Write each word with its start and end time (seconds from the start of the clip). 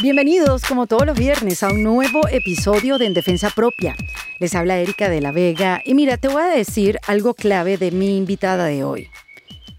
Bienvenidos, 0.00 0.62
como 0.62 0.86
todos 0.86 1.04
los 1.06 1.18
viernes, 1.18 1.64
a 1.64 1.72
un 1.72 1.82
nuevo 1.82 2.20
episodio 2.30 2.98
de 2.98 3.06
En 3.06 3.14
Defensa 3.14 3.50
Propia. 3.50 3.96
Les 4.38 4.54
habla 4.54 4.78
Erika 4.78 5.08
de 5.08 5.20
la 5.20 5.32
Vega 5.32 5.82
y 5.84 5.94
mira, 5.94 6.16
te 6.16 6.28
voy 6.28 6.40
a 6.40 6.46
decir 6.46 7.00
algo 7.08 7.34
clave 7.34 7.78
de 7.78 7.90
mi 7.90 8.16
invitada 8.16 8.66
de 8.66 8.84
hoy. 8.84 9.08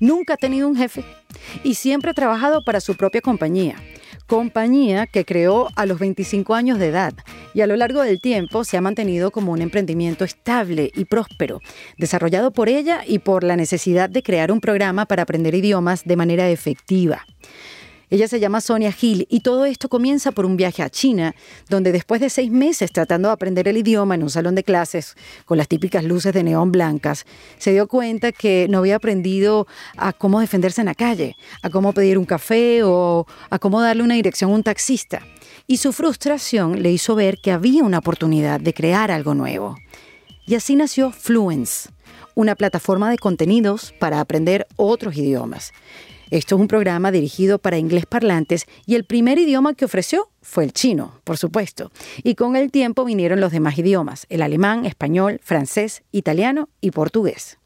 Nunca 0.01 0.33
ha 0.33 0.37
tenido 0.37 0.67
un 0.67 0.75
jefe 0.75 1.05
y 1.63 1.75
siempre 1.75 2.11
ha 2.11 2.13
trabajado 2.13 2.65
para 2.65 2.81
su 2.81 2.97
propia 2.97 3.21
compañía. 3.21 3.75
Compañía 4.27 5.07
que 5.07 5.23
creó 5.23 5.69
a 5.77 5.85
los 5.85 5.99
25 5.99 6.53
años 6.53 6.79
de 6.79 6.87
edad 6.87 7.13
y 7.53 7.61
a 7.61 7.67
lo 7.67 7.77
largo 7.77 8.01
del 8.01 8.19
tiempo 8.19 8.65
se 8.65 8.75
ha 8.75 8.81
mantenido 8.81 9.31
como 9.31 9.53
un 9.53 9.61
emprendimiento 9.61 10.25
estable 10.25 10.91
y 10.95 11.05
próspero, 11.05 11.61
desarrollado 11.97 12.51
por 12.51 12.67
ella 12.67 13.03
y 13.07 13.19
por 13.19 13.45
la 13.45 13.55
necesidad 13.55 14.09
de 14.09 14.21
crear 14.21 14.51
un 14.51 14.59
programa 14.59 15.05
para 15.05 15.23
aprender 15.23 15.55
idiomas 15.55 16.03
de 16.03 16.17
manera 16.17 16.49
efectiva. 16.49 17.25
Ella 18.11 18.27
se 18.27 18.39
llama 18.39 18.59
Sonia 18.59 18.91
Gil 18.91 19.27
y 19.29 19.41
todo 19.41 19.65
esto 19.65 19.87
comienza 19.87 20.31
por 20.31 20.47
un 20.47 20.57
viaje 20.57 20.81
a 20.81 20.89
China, 20.89 21.35
donde 21.69 21.91
después 21.91 22.19
de 22.19 22.31
seis 22.31 22.49
meses 22.49 22.91
tratando 22.91 23.27
de 23.27 23.33
aprender 23.33 23.67
el 23.67 23.77
idioma 23.77 24.15
en 24.15 24.23
un 24.23 24.31
salón 24.31 24.55
de 24.55 24.63
clases 24.63 25.15
con 25.45 25.59
las 25.59 25.67
típicas 25.67 26.03
luces 26.03 26.33
de 26.33 26.43
neón 26.43 26.71
blancas, 26.71 27.25
se 27.59 27.71
dio 27.71 27.87
cuenta 27.87 28.31
que 28.31 28.65
no 28.67 28.79
había 28.79 28.95
aprendido 28.95 29.67
a 29.95 30.11
cómo 30.11 30.39
defenderse 30.39 30.81
en 30.81 30.87
la 30.87 30.95
calle, 30.95 31.35
a 31.61 31.69
cómo 31.69 31.93
pedir 31.93 32.17
un 32.17 32.25
café 32.25 32.81
o 32.83 33.27
a 33.51 33.59
cómo 33.59 33.79
darle 33.79 34.01
una 34.01 34.15
dirección 34.15 34.49
a 34.51 34.55
un 34.55 34.63
taxista. 34.63 35.21
Y 35.67 35.77
su 35.77 35.93
frustración 35.93 36.81
le 36.81 36.91
hizo 36.91 37.13
ver 37.13 37.37
que 37.37 37.51
había 37.51 37.83
una 37.83 37.99
oportunidad 37.99 38.59
de 38.59 38.73
crear 38.73 39.11
algo 39.11 39.35
nuevo. 39.35 39.75
Y 40.47 40.55
así 40.55 40.75
nació 40.75 41.11
Fluence, 41.11 41.89
una 42.33 42.55
plataforma 42.55 43.11
de 43.11 43.19
contenidos 43.19 43.93
para 43.99 44.19
aprender 44.19 44.65
otros 44.77 45.15
idiomas. 45.15 45.73
Esto 46.31 46.55
es 46.55 46.61
un 46.61 46.67
programa 46.67 47.11
dirigido 47.11 47.57
para 47.57 47.79
inglés 47.79 48.05
parlantes 48.05 48.67
y 48.85 48.93
el 48.93 49.03
primer 49.03 49.39
idioma 49.39 49.73
que 49.73 49.85
ofreció 49.85 50.29
fue 50.43 50.63
el 50.63 50.73
chino, 50.73 51.19
por 51.23 51.37
supuesto. 51.37 51.91
Y 52.23 52.35
con 52.35 52.55
el 52.55 52.69
tiempo 52.69 53.03
vinieron 53.03 53.41
los 53.41 53.51
demás 53.51 53.79
idiomas, 53.79 54.27
el 54.29 54.43
alemán, 54.43 54.85
español, 54.85 55.39
francés, 55.43 56.03
italiano 56.11 56.69
y 56.81 56.91
portugués. 56.91 57.57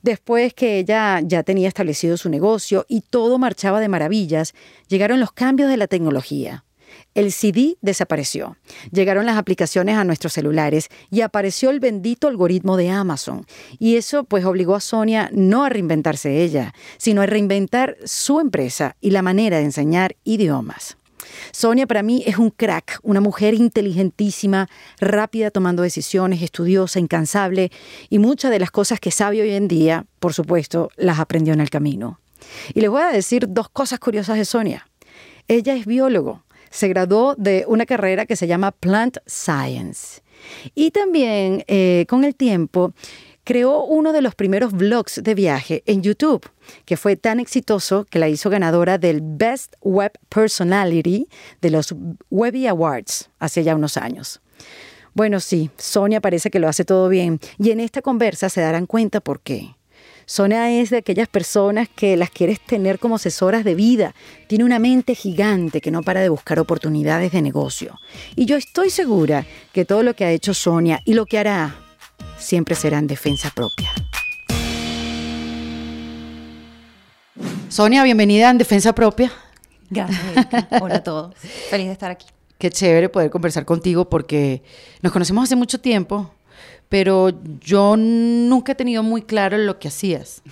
Después 0.00 0.54
que 0.54 0.78
ella 0.78 1.20
ya 1.22 1.42
tenía 1.42 1.68
establecido 1.68 2.16
su 2.16 2.30
negocio 2.30 2.86
y 2.88 3.02
todo 3.02 3.38
marchaba 3.38 3.80
de 3.80 3.88
maravillas, 3.88 4.54
llegaron 4.88 5.20
los 5.20 5.32
cambios 5.32 5.68
de 5.68 5.76
la 5.76 5.86
tecnología. 5.86 6.64
El 7.14 7.30
CD 7.30 7.76
desapareció. 7.80 8.56
Llegaron 8.90 9.24
las 9.24 9.36
aplicaciones 9.36 9.96
a 9.96 10.04
nuestros 10.04 10.32
celulares 10.32 10.88
y 11.10 11.20
apareció 11.20 11.70
el 11.70 11.78
bendito 11.78 12.26
algoritmo 12.26 12.76
de 12.76 12.90
Amazon. 12.90 13.46
Y 13.78 13.96
eso 13.96 14.24
pues 14.24 14.44
obligó 14.44 14.74
a 14.74 14.80
Sonia 14.80 15.30
no 15.32 15.64
a 15.64 15.68
reinventarse 15.68 16.42
ella, 16.42 16.74
sino 16.98 17.22
a 17.22 17.26
reinventar 17.26 17.96
su 18.04 18.40
empresa 18.40 18.96
y 19.00 19.10
la 19.10 19.22
manera 19.22 19.58
de 19.58 19.64
enseñar 19.64 20.16
idiomas. 20.24 20.96
Sonia 21.52 21.86
para 21.86 22.02
mí 22.02 22.22
es 22.26 22.38
un 22.38 22.50
crack, 22.50 22.98
una 23.02 23.20
mujer 23.20 23.54
inteligentísima, 23.54 24.68
rápida 24.98 25.50
tomando 25.50 25.82
decisiones, 25.82 26.42
estudiosa, 26.42 26.98
incansable 26.98 27.70
y 28.10 28.18
muchas 28.18 28.50
de 28.50 28.58
las 28.58 28.70
cosas 28.70 29.00
que 29.00 29.10
sabe 29.10 29.40
hoy 29.40 29.52
en 29.52 29.68
día, 29.68 30.06
por 30.18 30.34
supuesto, 30.34 30.90
las 30.96 31.18
aprendió 31.18 31.54
en 31.54 31.60
el 31.60 31.70
camino. 31.70 32.20
Y 32.74 32.80
les 32.80 32.90
voy 32.90 33.02
a 33.02 33.08
decir 33.08 33.46
dos 33.48 33.68
cosas 33.68 34.00
curiosas 34.00 34.36
de 34.36 34.44
Sonia. 34.44 34.88
Ella 35.46 35.74
es 35.74 35.86
biólogo 35.86 36.43
se 36.74 36.88
graduó 36.88 37.36
de 37.36 37.64
una 37.68 37.86
carrera 37.86 38.26
que 38.26 38.34
se 38.34 38.48
llama 38.48 38.72
Plant 38.72 39.18
Science. 39.26 40.22
Y 40.74 40.90
también 40.90 41.62
eh, 41.68 42.04
con 42.08 42.24
el 42.24 42.34
tiempo 42.34 42.92
creó 43.44 43.84
uno 43.84 44.12
de 44.12 44.20
los 44.20 44.34
primeros 44.34 44.72
vlogs 44.72 45.22
de 45.22 45.34
viaje 45.36 45.84
en 45.86 46.02
YouTube, 46.02 46.44
que 46.84 46.96
fue 46.96 47.14
tan 47.14 47.38
exitoso 47.38 48.04
que 48.10 48.18
la 48.18 48.28
hizo 48.28 48.50
ganadora 48.50 48.98
del 48.98 49.20
Best 49.22 49.76
Web 49.82 50.18
Personality 50.28 51.28
de 51.60 51.70
los 51.70 51.94
Webby 52.30 52.66
Awards 52.66 53.30
hace 53.38 53.62
ya 53.62 53.76
unos 53.76 53.96
años. 53.96 54.40
Bueno, 55.12 55.38
sí, 55.38 55.70
Sonia 55.78 56.20
parece 56.20 56.50
que 56.50 56.58
lo 56.58 56.68
hace 56.68 56.84
todo 56.84 57.08
bien 57.08 57.38
y 57.56 57.70
en 57.70 57.78
esta 57.78 58.02
conversa 58.02 58.48
se 58.48 58.60
darán 58.60 58.86
cuenta 58.86 59.20
por 59.20 59.40
qué. 59.40 59.76
Sonia 60.26 60.70
es 60.70 60.90
de 60.90 60.98
aquellas 60.98 61.28
personas 61.28 61.88
que 61.88 62.16
las 62.16 62.30
quieres 62.30 62.60
tener 62.60 62.98
como 62.98 63.16
asesoras 63.16 63.62
de 63.64 63.74
vida. 63.74 64.14
Tiene 64.46 64.64
una 64.64 64.78
mente 64.78 65.14
gigante 65.14 65.80
que 65.80 65.90
no 65.90 66.02
para 66.02 66.20
de 66.20 66.30
buscar 66.30 66.58
oportunidades 66.58 67.32
de 67.32 67.42
negocio. 67.42 67.98
Y 68.34 68.46
yo 68.46 68.56
estoy 68.56 68.90
segura 68.90 69.46
que 69.72 69.84
todo 69.84 70.02
lo 70.02 70.14
que 70.14 70.24
ha 70.24 70.30
hecho 70.30 70.54
Sonia 70.54 71.00
y 71.04 71.14
lo 71.14 71.26
que 71.26 71.38
hará 71.38 71.76
siempre 72.38 72.74
será 72.74 72.98
en 72.98 73.06
defensa 73.06 73.50
propia. 73.54 73.90
Sonia, 77.68 78.02
bienvenida 78.04 78.50
en 78.50 78.58
Defensa 78.58 78.94
Propia. 78.94 79.32
Gracias, 79.90 80.20
Hola 80.80 80.96
a 80.96 81.02
todos. 81.02 81.34
Feliz 81.70 81.86
de 81.86 81.92
estar 81.92 82.10
aquí. 82.10 82.26
Qué 82.56 82.70
chévere 82.70 83.08
poder 83.08 83.30
conversar 83.30 83.64
contigo 83.64 84.08
porque 84.08 84.62
nos 85.02 85.12
conocemos 85.12 85.44
hace 85.44 85.56
mucho 85.56 85.80
tiempo 85.80 86.30
pero 86.88 87.30
yo 87.60 87.96
nunca 87.96 88.72
he 88.72 88.74
tenido 88.74 89.02
muy 89.02 89.22
claro 89.22 89.58
lo 89.58 89.78
que 89.78 89.88
hacías. 89.88 90.42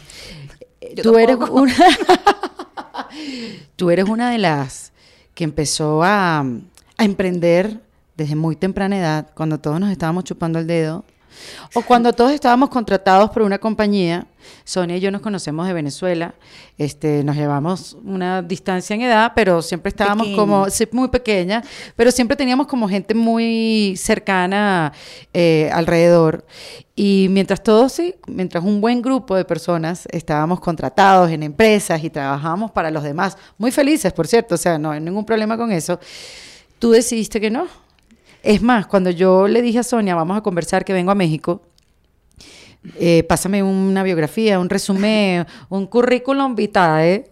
tú 1.02 1.18
eres 1.18 1.36
una 1.36 1.74
tú 3.76 3.90
eres 3.90 4.08
una 4.08 4.30
de 4.30 4.38
las 4.38 4.92
que 5.34 5.44
empezó 5.44 6.02
a, 6.02 6.40
a 6.40 7.04
emprender 7.04 7.80
desde 8.16 8.36
muy 8.36 8.56
temprana 8.56 8.98
edad, 8.98 9.30
cuando 9.34 9.58
todos 9.58 9.80
nos 9.80 9.90
estábamos 9.90 10.24
chupando 10.24 10.58
el 10.58 10.66
dedo 10.66 11.04
o 11.74 11.82
cuando 11.82 12.12
todos 12.12 12.32
estábamos 12.32 12.68
contratados 12.68 13.30
por 13.30 13.42
una 13.42 13.58
compañía, 13.58 14.26
Sonia 14.64 14.96
y 14.96 15.00
yo 15.00 15.10
nos 15.10 15.20
conocemos 15.20 15.66
de 15.66 15.72
Venezuela, 15.72 16.34
este, 16.78 17.22
nos 17.24 17.36
llevamos 17.36 17.96
una 18.04 18.42
distancia 18.42 18.94
en 18.94 19.02
edad, 19.02 19.32
pero 19.34 19.62
siempre 19.62 19.90
estábamos 19.90 20.28
como, 20.36 20.66
muy 20.92 21.08
pequeña, 21.08 21.62
pero 21.96 22.10
siempre 22.10 22.36
teníamos 22.36 22.66
como 22.66 22.88
gente 22.88 23.14
muy 23.14 23.94
cercana 23.96 24.92
eh, 25.32 25.70
alrededor. 25.72 26.44
Y 26.94 27.28
mientras 27.30 27.62
todos, 27.62 27.92
sí, 27.92 28.14
mientras 28.26 28.62
un 28.62 28.80
buen 28.80 29.00
grupo 29.00 29.34
de 29.34 29.44
personas 29.44 30.06
estábamos 30.10 30.60
contratados 30.60 31.30
en 31.30 31.42
empresas 31.42 32.02
y 32.04 32.10
trabajábamos 32.10 32.70
para 32.70 32.90
los 32.90 33.02
demás, 33.02 33.36
muy 33.56 33.70
felices, 33.70 34.12
por 34.12 34.26
cierto, 34.26 34.56
o 34.56 34.58
sea, 34.58 34.78
no 34.78 34.90
hay 34.90 35.00
ningún 35.00 35.24
problema 35.24 35.56
con 35.56 35.72
eso, 35.72 35.98
tú 36.78 36.90
decidiste 36.90 37.40
que 37.40 37.50
no, 37.50 37.66
es 38.42 38.62
más, 38.62 38.86
cuando 38.86 39.10
yo 39.10 39.48
le 39.48 39.62
dije 39.62 39.78
a 39.78 39.82
Sonia, 39.82 40.14
vamos 40.14 40.36
a 40.36 40.40
conversar 40.40 40.84
que 40.84 40.92
vengo 40.92 41.10
a 41.10 41.14
México, 41.14 41.62
eh, 42.98 43.22
pásame 43.24 43.62
una 43.62 44.02
biografía, 44.02 44.58
un 44.58 44.68
resumen, 44.68 45.46
un 45.68 45.86
currículum 45.86 46.54
vitae, 46.54 47.30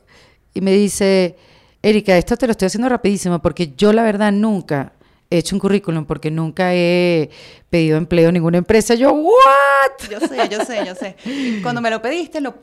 y 0.54 0.60
me 0.60 0.72
dice, 0.72 1.36
Erika, 1.82 2.16
esto 2.16 2.36
te 2.36 2.46
lo 2.46 2.52
estoy 2.52 2.66
haciendo 2.66 2.88
rapidísimo 2.88 3.40
porque 3.40 3.72
yo 3.76 3.92
la 3.92 4.02
verdad 4.02 4.32
nunca 4.32 4.92
he 5.30 5.38
hecho 5.38 5.54
un 5.54 5.60
currículum 5.60 6.04
porque 6.04 6.30
nunca 6.30 6.74
he 6.74 7.30
pedido 7.70 7.96
empleo 7.96 8.28
en 8.28 8.34
ninguna 8.34 8.58
empresa. 8.58 8.94
Yo, 8.94 9.12
¿what? 9.12 10.10
Yo 10.10 10.20
sé, 10.20 10.48
yo 10.50 10.64
sé, 10.64 10.84
yo 10.84 10.94
sé. 10.94 11.16
Cuando 11.62 11.80
me 11.80 11.90
lo 11.90 12.02
pediste, 12.02 12.40
lo, 12.40 12.56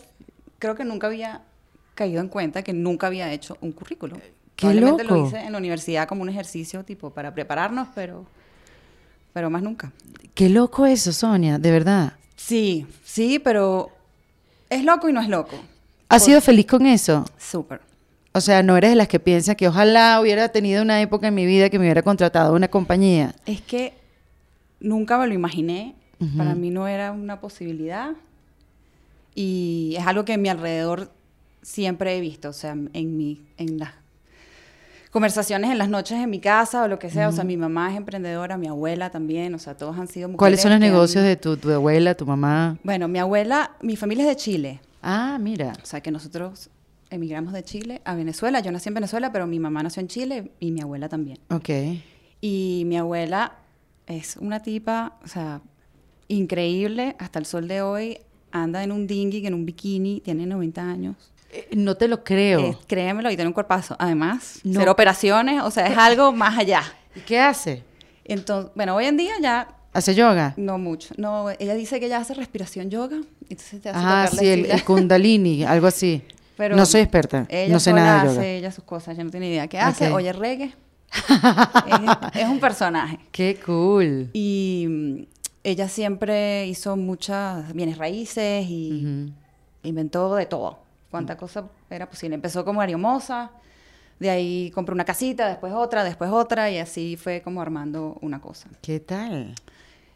creo 0.59 0.75
que 0.75 0.83
nunca 0.83 1.07
había 1.07 1.41
caído 1.95 2.21
en 2.21 2.27
cuenta 2.27 2.61
que 2.63 2.73
nunca 2.73 3.07
había 3.07 3.31
hecho 3.31 3.57
un 3.61 3.71
currículum. 3.71 4.19
Qué 4.55 4.73
loco. 4.73 5.03
lo 5.03 5.25
hice 5.25 5.39
en 5.39 5.51
la 5.51 5.57
universidad 5.57 6.07
como 6.07 6.23
un 6.23 6.29
ejercicio 6.29 6.83
tipo 6.83 7.11
para 7.11 7.33
prepararnos, 7.33 7.87
pero 7.95 8.25
pero 9.37 9.51
más 9.51 9.61
nunca. 9.61 9.91
Qué 10.33 10.49
loco 10.49 10.87
eso, 10.87 11.13
Sonia, 11.13 11.59
de 11.59 11.69
verdad. 11.69 12.13
Sí, 12.35 12.87
sí, 13.03 13.37
pero 13.37 13.91
es 14.67 14.83
loco 14.83 15.07
y 15.07 15.13
no 15.13 15.21
es 15.21 15.29
loco. 15.29 15.55
¿Has 16.09 16.25
sido 16.25 16.41
feliz 16.41 16.65
con 16.65 16.87
eso? 16.87 17.23
Súper. 17.37 17.81
O 18.33 18.41
sea, 18.41 18.63
no 18.63 18.75
eres 18.75 18.89
de 18.89 18.95
las 18.95 19.07
que 19.07 19.19
piensa 19.19 19.53
que 19.53 19.67
ojalá 19.67 20.19
hubiera 20.19 20.49
tenido 20.49 20.81
una 20.81 20.99
época 21.03 21.27
en 21.27 21.35
mi 21.35 21.45
vida 21.45 21.69
que 21.69 21.77
me 21.77 21.85
hubiera 21.85 22.01
contratado 22.01 22.55
una 22.55 22.67
compañía. 22.67 23.35
Es 23.45 23.61
que 23.61 23.93
nunca 24.79 25.19
me 25.19 25.27
lo 25.27 25.35
imaginé. 25.35 25.93
Para 26.35 26.55
mí 26.55 26.71
no 26.71 26.87
era 26.87 27.11
una 27.11 27.39
posibilidad. 27.39 28.13
Y 29.35 29.93
es 29.99 30.07
algo 30.07 30.25
que 30.25 30.33
en 30.33 30.41
mi 30.41 30.49
alrededor 30.49 31.11
siempre 31.61 32.17
he 32.17 32.21
visto. 32.21 32.49
O 32.49 32.53
sea, 32.53 32.71
en, 32.71 33.17
mi, 33.17 33.45
en 33.57 33.77
las 33.77 33.91
conversaciones 35.09 35.71
en 35.71 35.77
las 35.77 35.89
noches 35.89 36.17
en 36.17 36.29
mi 36.29 36.39
casa 36.39 36.83
o 36.83 36.87
lo 36.87 36.99
que 36.99 37.09
sea. 37.09 37.29
O 37.29 37.31
sea, 37.31 37.43
mi 37.43 37.57
mamá 37.57 37.91
es 37.91 37.97
emprendedora, 37.97 38.57
mi 38.57 38.67
abuela 38.67 39.09
también. 39.09 39.53
O 39.55 39.59
sea, 39.59 39.75
todos 39.75 39.97
han 39.97 40.07
sido 40.07 40.27
mujeres. 40.27 40.39
¿Cuáles 40.39 40.61
son 40.61 40.71
los 40.71 40.79
negocios 40.79 41.23
de 41.23 41.35
tu, 41.35 41.57
tu, 41.57 41.71
abuela, 41.71 42.15
tu 42.15 42.25
mamá? 42.25 42.77
Bueno, 42.83 43.07
mi 43.07 43.19
abuela, 43.19 43.71
mi 43.81 43.95
familia 43.95 44.23
es 44.23 44.29
de 44.29 44.35
Chile. 44.35 44.81
Ah, 45.01 45.37
mira. 45.39 45.73
O 45.81 45.85
sea, 45.85 46.01
que 46.01 46.11
nosotros 46.11 46.69
emigramos 47.09 47.53
de 47.53 47.63
Chile 47.63 48.01
a 48.05 48.15
Venezuela. 48.15 48.59
Yo 48.59 48.71
nací 48.71 48.89
en 48.89 48.95
Venezuela, 48.95 49.31
pero 49.31 49.47
mi 49.47 49.59
mamá 49.59 49.83
nació 49.83 50.01
en 50.01 50.07
Chile 50.07 50.51
y 50.59 50.71
mi 50.71 50.81
abuela 50.81 51.09
también. 51.09 51.39
Ok. 51.49 51.69
Y 52.41 52.83
mi 52.85 52.97
abuela 52.97 53.53
es 54.05 54.37
una 54.37 54.61
tipa, 54.61 55.17
o 55.23 55.27
sea, 55.27 55.61
increíble. 56.27 57.15
Hasta 57.19 57.39
el 57.39 57.45
sol 57.45 57.67
de 57.67 57.81
hoy 57.81 58.19
anda 58.51 58.83
en 58.83 58.91
un 58.91 59.07
dinghy, 59.07 59.45
en 59.45 59.53
un 59.53 59.65
bikini, 59.65 60.21
tiene 60.21 60.45
90 60.45 60.81
años. 60.81 61.15
Eh, 61.51 61.69
no 61.75 61.95
te 61.95 62.07
lo 62.07 62.23
creo. 62.23 62.59
Eh, 62.59 62.77
créemelo, 62.87 63.31
y 63.31 63.35
tiene 63.35 63.47
un 63.47 63.53
cuerpazo. 63.53 63.95
Además, 63.99 64.59
no. 64.63 64.79
hacer 64.79 64.89
operaciones, 64.89 65.61
o 65.63 65.71
sea, 65.71 65.87
es 65.87 65.97
algo 65.97 66.31
más 66.31 66.57
allá. 66.57 66.83
¿Y 67.15 67.21
qué 67.21 67.39
hace? 67.39 67.83
Entonces, 68.25 68.71
bueno, 68.75 68.95
hoy 68.95 69.05
en 69.05 69.17
día 69.17 69.33
ya... 69.41 69.67
¿Hace 69.93 70.13
yoga? 70.13 70.53
No 70.57 70.77
mucho. 70.77 71.13
No, 71.17 71.49
ella 71.57 71.73
dice 71.73 71.99
que 71.99 72.05
ella 72.07 72.17
hace 72.17 72.33
respiración 72.33 72.89
yoga. 72.89 73.17
Entonces 73.49 73.81
te 73.81 73.89
hace 73.89 73.99
ah, 73.99 74.29
sí, 74.31 74.45
el, 74.45 74.83
kundalini, 74.83 75.63
algo 75.63 75.87
así. 75.87 76.21
Pero 76.55 76.75
no 76.75 76.85
soy 76.85 77.01
experta, 77.01 77.47
no 77.69 77.79
sé 77.79 77.93
nada 77.93 78.23
de 78.23 78.27
yoga. 78.27 78.39
hace 78.39 78.57
ella 78.57 78.71
sus 78.71 78.83
cosas, 78.83 79.17
yo 79.17 79.23
no 79.23 79.29
tengo 79.29 79.45
idea. 79.45 79.67
¿Qué 79.67 79.79
hace? 79.79 80.11
Oye 80.11 80.33
reggae. 80.33 80.73
es, 82.33 82.41
es 82.41 82.47
un 82.47 82.59
personaje. 82.59 83.19
Qué 83.31 83.59
cool. 83.65 84.29
Y 84.33 84.85
mm, 84.87 85.23
ella 85.63 85.87
siempre 85.87 86.67
hizo 86.67 86.95
muchas 86.97 87.73
bienes 87.73 87.97
raíces 87.97 88.65
y 88.67 89.31
inventó 89.83 90.35
de 90.35 90.45
todo. 90.45 90.86
Cuánta 91.11 91.37
cosa 91.37 91.65
era 91.89 92.09
posible. 92.09 92.35
Empezó 92.35 92.65
como 92.65 92.81
ariomosa, 92.81 93.51
de 94.19 94.29
ahí 94.29 94.71
compró 94.71 94.93
una 94.93 95.05
casita, 95.05 95.47
después 95.47 95.73
otra, 95.73 96.03
después 96.03 96.31
otra, 96.31 96.69
y 96.69 96.77
así 96.79 97.17
fue 97.17 97.41
como 97.41 97.61
armando 97.61 98.17
una 98.21 98.41
cosa. 98.41 98.69
¿Qué 98.81 98.99
tal? 98.99 99.55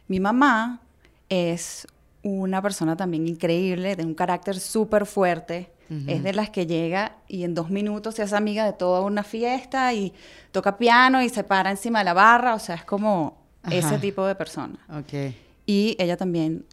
Mi 0.08 0.20
mamá 0.20 0.80
es 1.28 1.86
una 2.22 2.60
persona 2.60 2.96
también 2.96 3.26
increíble, 3.26 3.96
de 3.96 4.04
un 4.04 4.14
carácter 4.14 4.58
súper 4.58 5.06
fuerte. 5.06 5.70
Es 6.06 6.22
de 6.22 6.32
las 6.32 6.48
que 6.48 6.66
llega 6.66 7.16
y 7.28 7.44
en 7.44 7.54
dos 7.54 7.68
minutos 7.68 8.14
se 8.14 8.22
hace 8.22 8.34
amiga 8.34 8.64
de 8.64 8.72
toda 8.72 9.02
una 9.02 9.22
fiesta 9.22 9.92
y 9.92 10.14
toca 10.50 10.78
piano 10.78 11.22
y 11.22 11.28
se 11.28 11.44
para 11.44 11.70
encima 11.70 11.98
de 11.98 12.06
la 12.06 12.14
barra. 12.14 12.54
O 12.54 12.58
sea, 12.58 12.76
es 12.76 12.84
como 12.84 13.36
Ajá. 13.62 13.74
ese 13.74 13.98
tipo 13.98 14.24
de 14.24 14.34
persona. 14.34 14.78
Ok. 14.88 15.34
Y 15.66 15.94
ella 15.98 16.16
también 16.16 16.64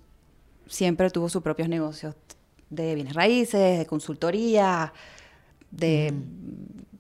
siempre 0.68 1.10
tuvo 1.10 1.28
sus 1.28 1.42
propios 1.42 1.68
negocios 1.68 2.16
de 2.70 2.96
bienes 2.96 3.14
raíces, 3.14 3.80
de 3.80 3.86
consultoría, 3.86 4.94
de 5.72 6.14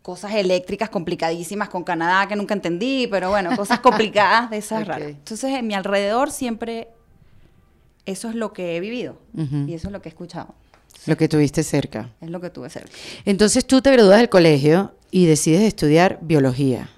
cosas 0.02 0.34
eléctricas 0.34 0.90
complicadísimas 0.90 1.70
con 1.70 1.84
Canadá 1.84 2.28
que 2.28 2.36
nunca 2.36 2.54
entendí, 2.54 3.08
pero 3.08 3.30
bueno, 3.30 3.56
cosas 3.56 3.80
complicadas 3.80 4.50
de 4.50 4.58
esas 4.58 4.82
Ok. 4.84 4.88
raras. 4.88 5.10
Entonces, 5.10 5.54
en 5.56 5.68
mi 5.68 5.74
alrededor 5.74 6.32
siempre 6.32 6.88
eso 8.06 8.30
es 8.30 8.36
lo 8.36 8.54
que 8.54 8.76
he 8.76 8.80
vivido 8.80 9.20
y 9.68 9.74
eso 9.74 9.88
es 9.88 9.92
lo 9.92 10.02
que 10.02 10.10
he 10.10 10.12
escuchado. 10.12 10.56
Lo 11.06 11.16
que 11.16 11.28
tuviste 11.30 11.64
cerca. 11.64 12.10
Es 12.22 12.30
lo 12.30 12.42
que 12.42 12.50
tuve 12.50 12.70
cerca. 12.70 12.90
Entonces 13.26 13.66
tú 13.66 13.82
te 13.82 13.92
gradúas 13.92 14.18
del 14.18 14.30
colegio 14.30 14.96
y 15.12 15.28
decides 15.28 15.62
estudiar 15.62 16.18
biología. 16.22 16.90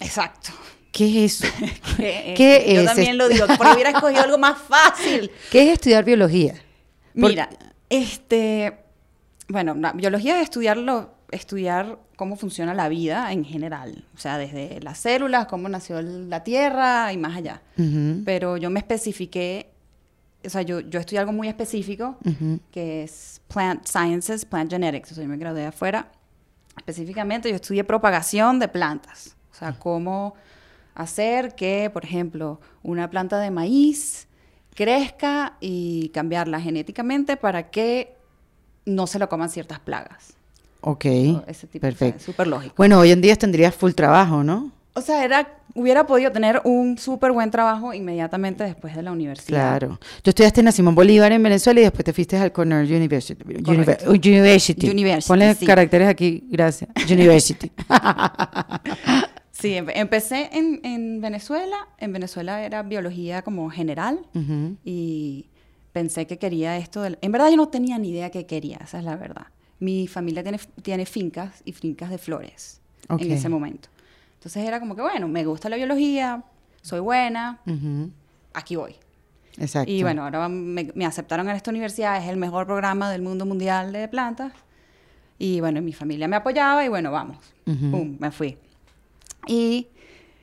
Exacto. 0.00 0.50
¿Qué 0.92 1.24
es 1.24 1.42
eso? 1.42 1.52
¿Qué, 1.96 2.34
¿Qué 2.36 2.72
Yo 2.74 2.80
es 2.80 2.86
también 2.86 3.12
esto? 3.12 3.18
lo 3.24 3.28
digo, 3.28 3.46
porque 3.58 3.72
hubiera 3.74 3.90
escogido 3.90 4.22
algo 4.22 4.38
más 4.38 4.56
fácil. 4.58 5.30
¿Qué 5.50 5.62
es 5.64 5.74
estudiar 5.74 6.04
biología? 6.04 6.54
Mira, 7.14 7.48
este, 7.94 8.78
bueno, 9.48 9.74
la 9.74 9.92
biología 9.92 10.36
es 10.38 10.44
estudiarlo, 10.44 11.14
estudiar 11.30 11.98
cómo 12.16 12.36
funciona 12.36 12.74
la 12.74 12.88
vida 12.88 13.32
en 13.32 13.44
general, 13.44 14.04
o 14.14 14.18
sea, 14.18 14.38
desde 14.38 14.80
las 14.80 14.98
células, 14.98 15.46
cómo 15.46 15.68
nació 15.68 16.02
la 16.02 16.42
Tierra 16.44 17.12
y 17.12 17.18
más 17.18 17.36
allá. 17.36 17.62
Pero 18.24 18.56
yo 18.56 18.70
me 18.70 18.80
especifiqué, 18.80 19.70
o 20.44 20.50
sea, 20.50 20.62
yo, 20.62 20.80
yo 20.80 21.00
estudié 21.00 21.20
algo 21.20 21.32
muy 21.32 21.48
específico, 21.48 22.18
que 22.70 23.04
es 23.04 23.40
Plant 23.48 23.86
Sciences, 23.86 24.44
Plant 24.44 24.70
Genetics, 24.70 25.12
o 25.12 25.14
sea, 25.14 25.24
yo 25.24 25.30
me 25.30 25.36
gradué 25.36 25.66
afuera. 25.66 26.10
Específicamente 26.76 27.48
yo 27.48 27.54
estudié 27.54 27.84
propagación 27.84 28.58
de 28.58 28.66
plantas, 28.66 29.36
o 29.52 29.54
sea, 29.54 29.78
cómo 29.78 30.34
hacer 30.94 31.54
que, 31.54 31.90
por 31.92 32.04
ejemplo, 32.04 32.60
una 32.82 33.08
planta 33.08 33.38
de 33.38 33.50
maíz 33.50 34.26
crezca 34.74 35.54
y 35.60 36.08
cambiarla 36.10 36.60
genéticamente 36.60 37.36
para 37.36 37.70
que 37.70 38.14
no 38.86 39.06
se 39.06 39.18
lo 39.18 39.28
coman 39.28 39.48
ciertas 39.48 39.78
plagas. 39.80 40.34
Ok, 40.82 41.04
O 41.06 41.44
ese 41.46 41.66
tipo, 41.66 41.86
o 41.86 41.90
sea, 41.90 41.98
perfecto. 41.98 42.22
súper 42.24 42.46
lógico. 42.46 42.74
Bueno, 42.76 42.98
hoy 42.98 43.10
en 43.10 43.20
día 43.22 43.34
tendrías 43.36 43.74
full 43.74 43.92
trabajo, 43.92 44.44
¿no? 44.44 44.70
O 44.96 45.00
sea, 45.00 45.24
era, 45.24 45.48
hubiera 45.74 46.06
podido 46.06 46.30
tener 46.30 46.60
un 46.64 46.98
súper 46.98 47.32
buen 47.32 47.50
trabajo 47.50 47.92
inmediatamente 47.94 48.62
después 48.62 48.94
de 48.94 49.02
la 49.02 49.10
universidad. 49.10 49.78
Claro. 49.78 49.98
Tú 50.22 50.30
estudiaste 50.30 50.60
en 50.60 50.66
la 50.66 50.72
Simón 50.72 50.94
Bolívar 50.94 51.32
en 51.32 51.42
Venezuela 51.42 51.80
y 51.80 51.82
después 51.84 52.04
te 52.04 52.12
fuiste 52.12 52.36
al 52.36 52.52
Cornell 52.52 52.84
University. 52.92 53.42
Univer- 53.42 53.62
Correcto. 53.64 54.10
University. 54.10 54.90
University, 54.90 55.28
Ponle 55.28 55.54
sí. 55.54 55.66
caracteres 55.66 56.06
aquí, 56.08 56.46
gracias. 56.50 56.90
University. 57.10 57.72
Sí, 59.56 59.68
empe- 59.74 59.92
empecé 59.94 60.50
en, 60.52 60.80
en 60.84 61.20
Venezuela. 61.20 61.76
En 61.98 62.12
Venezuela 62.12 62.62
era 62.64 62.82
biología 62.82 63.42
como 63.42 63.70
general 63.70 64.18
y 64.84 65.46
pensé 65.92 66.26
que 66.26 66.38
quería 66.38 66.76
esto. 66.76 67.04
En 67.06 67.30
verdad 67.32 67.50
yo 67.50 67.56
no 67.56 67.68
tenía 67.68 67.96
ni 67.98 68.10
idea 68.10 68.30
qué 68.30 68.46
quería, 68.46 68.78
esa 68.82 68.98
es 68.98 69.04
la 69.04 69.14
verdad. 69.16 69.46
Mi 69.78 70.08
familia 70.08 70.42
tiene, 70.42 70.58
tiene 70.82 71.06
fincas 71.06 71.62
y 71.64 71.72
fincas 71.72 72.10
de 72.10 72.18
flores 72.18 72.80
en 73.22 73.32
ese 73.32 73.48
momento. 73.48 73.88
Entonces 74.34 74.66
era 74.66 74.80
como 74.80 74.96
que, 74.96 75.02
bueno, 75.02 75.28
me 75.28 75.44
gusta 75.44 75.68
la 75.68 75.76
biología, 75.76 76.42
soy 76.82 77.00
buena, 77.00 77.60
aquí 78.54 78.76
voy. 78.76 78.96
Exacto. 79.56 79.90
Y 79.90 80.02
bueno, 80.02 80.24
ahora 80.24 80.48
me, 80.48 80.90
me 80.96 81.06
aceptaron 81.06 81.48
en 81.48 81.54
esta 81.54 81.70
universidad, 81.70 82.20
es 82.22 82.28
el 82.28 82.36
mejor 82.36 82.66
programa 82.66 83.08
del 83.10 83.22
mundo 83.22 83.46
mundial 83.46 83.92
de 83.92 84.08
plantas. 84.08 84.52
Y 85.38 85.60
bueno, 85.60 85.80
mi 85.80 85.92
familia 85.92 86.26
me 86.28 86.36
apoyaba 86.36 86.84
y 86.84 86.88
bueno, 86.88 87.12
vamos. 87.12 87.38
Pum, 87.92 88.16
me 88.18 88.30
fui. 88.32 88.56
Y 89.46 89.88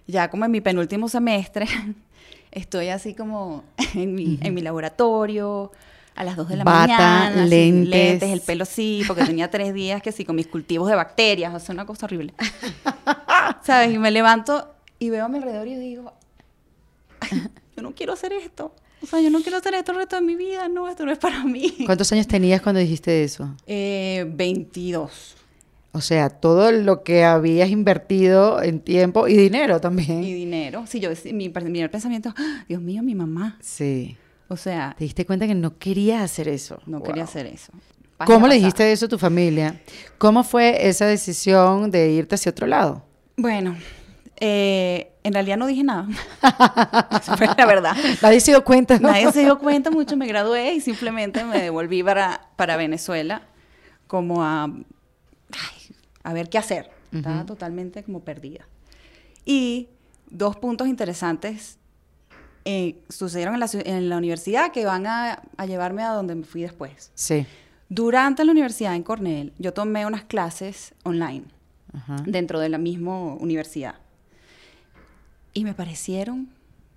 ya 0.08 0.30
como 0.30 0.46
en 0.46 0.52
mi 0.52 0.62
penúltimo 0.62 1.10
semestre, 1.10 1.66
estoy 2.52 2.90
así 2.90 3.14
como 3.14 3.64
en 3.96 4.14
mi, 4.16 4.40
en 4.42 4.54
mi 4.54 4.62
laboratorio, 4.62 5.72
a 6.16 6.24
las 6.24 6.36
2 6.36 6.50
de 6.50 6.58
la 6.58 6.64
Bata, 6.66 6.88
mañana, 6.88 7.48
sin 7.48 7.90
lentes. 7.90 8.30
el 8.30 8.42
pelo 8.42 8.66
sí, 8.66 9.04
porque 9.08 9.24
tenía 9.24 9.50
tres 9.50 9.74
días 9.74 10.02
que 10.02 10.12
sí, 10.12 10.26
con 10.26 10.36
mis 10.36 10.48
cultivos 10.48 10.90
de 10.90 10.96
bacterias, 10.96 11.54
o 11.54 11.60
sea, 11.60 11.74
una 11.74 11.86
cosa 11.86 12.06
horrible. 12.06 12.34
¿Sabes? 13.64 13.94
Y 13.94 13.98
me 13.98 14.12
levanto 14.12 14.74
y 15.00 15.10
veo 15.10 15.26
a 15.26 15.30
mi 15.30 15.38
alrededor 15.38 15.68
y 15.68 15.76
digo, 15.76 16.14
"Ay, 17.22 17.44
yo 17.76 17.82
no 17.84 17.94
quiero 17.96 18.14
hacer 18.14 18.34
esto. 18.34 18.76
O 19.02 19.08
sea, 19.08 19.20
yo 19.22 19.30
no 19.32 19.42
quiero 19.42 19.58
hacer 19.58 19.74
esto 19.74 19.94
el 19.94 19.98
resto 19.98 20.18
de 20.18 20.22
mi 20.22 20.36
vida, 20.36 20.68
no, 20.68 20.88
esto 20.88 21.06
no 21.06 21.12
es 21.12 21.18
para 21.18 21.44
mí. 21.44 21.74
¿Cuántos 21.88 22.12
años 22.12 22.28
tenías 22.28 22.62
cuando 22.62 22.80
dijiste 22.82 23.24
eso? 23.24 23.50
Eh, 23.66 24.26
22. 24.30 25.36
O 25.94 26.00
sea, 26.02 26.30
todo 26.30 26.72
lo 26.72 27.04
que 27.04 27.26
habías 27.26 27.70
invertido 27.70 28.62
en 28.64 28.80
tiempo 28.80 29.28
y 29.28 29.36
dinero 29.36 29.82
también. 29.82 30.24
Y 30.24 30.34
dinero. 30.34 30.86
Sí, 30.88 31.00
yo, 31.02 31.10
mi 31.34 31.50
primer 31.50 31.92
pensamiento, 31.92 32.34
"Ah, 32.38 32.64
Dios 32.70 32.82
mío, 32.82 33.04
mi 33.04 33.14
mamá. 33.14 33.58
Sí. 33.62 34.16
O 34.48 34.56
sea, 34.58 34.96
Te 34.98 35.04
diste 35.04 35.26
cuenta 35.26 35.48
que 35.48 35.56
no 35.56 35.78
querías 35.78 36.22
hacer 36.22 36.48
eso. 36.48 36.80
no 36.86 37.02
quería 37.04 37.24
hacer 37.24 37.46
eso. 37.46 37.72
¿Cómo 38.26 38.48
le 38.48 38.56
dijiste 38.56 38.92
eso 38.92 39.08
a 39.08 39.10
tu 39.10 39.18
familia? 39.18 39.82
¿Cómo 40.18 40.44
fue 40.44 40.88
esa 40.88 41.06
decisión 41.08 41.90
de 41.90 42.12
irte 42.12 42.36
hacia 42.36 42.52
otro 42.52 42.68
lado? 42.68 43.04
Bueno, 43.36 43.76
eh, 44.40 45.12
en 45.24 45.34
realidad 45.34 45.58
no 45.58 45.66
dije 45.68 45.84
nada. 45.84 46.08
Fue 47.38 47.48
la 47.58 47.66
verdad. 47.66 47.96
Nadie 48.22 48.40
se 48.40 48.52
dio 48.52 48.64
cuenta, 48.64 49.00
¿no? 49.00 49.10
Nadie 49.10 49.32
se 49.32 49.42
dio 49.42 49.58
cuenta 49.60 49.90
mucho, 49.92 50.16
me 50.18 50.28
gradué 50.28 50.74
y 50.74 50.82
simplemente 50.82 51.44
me 51.44 51.62
devolví 51.62 52.04
para, 52.04 52.50
para 52.56 52.76
Venezuela 52.78 53.42
como 54.08 54.44
a, 54.44 54.66
ay, 54.66 55.81
a 56.24 56.34
ver 56.34 56.50
qué 56.50 56.58
hacer. 56.58 56.90
Estaba 57.12 57.38
Ujú. 57.38 57.46
totalmente 57.48 58.04
como 58.04 58.22
perdida. 58.22 58.66
Y 59.46 59.90
dos 60.30 60.56
puntos 60.58 60.88
interesantes 60.88 61.78
eh, 62.64 62.96
sucedieron 63.10 63.56
en 63.56 63.60
la, 63.60 63.70
en 63.74 64.10
la 64.10 64.18
universidad 64.18 64.72
que 64.72 64.86
van 64.86 65.08
a, 65.08 65.42
a 65.58 65.66
llevarme 65.66 66.04
a 66.04 66.10
donde 66.12 66.36
me 66.36 66.44
fui 66.44 66.62
después. 66.62 67.12
Sí. 67.16 67.46
Durante 67.90 68.46
la 68.46 68.52
universidad 68.52 68.96
en 68.96 69.04
Cornell, 69.04 69.52
yo 69.58 69.74
tomé 69.74 70.06
unas 70.06 70.24
clases 70.24 70.94
online 71.04 71.44
Ajá. 71.94 72.18
dentro 72.26 72.60
de 72.60 72.70
la 72.70 72.78
misma 72.78 73.18
universidad. 73.34 73.96
Y 75.54 75.64
me 75.66 75.74
parecieron 75.74 76.50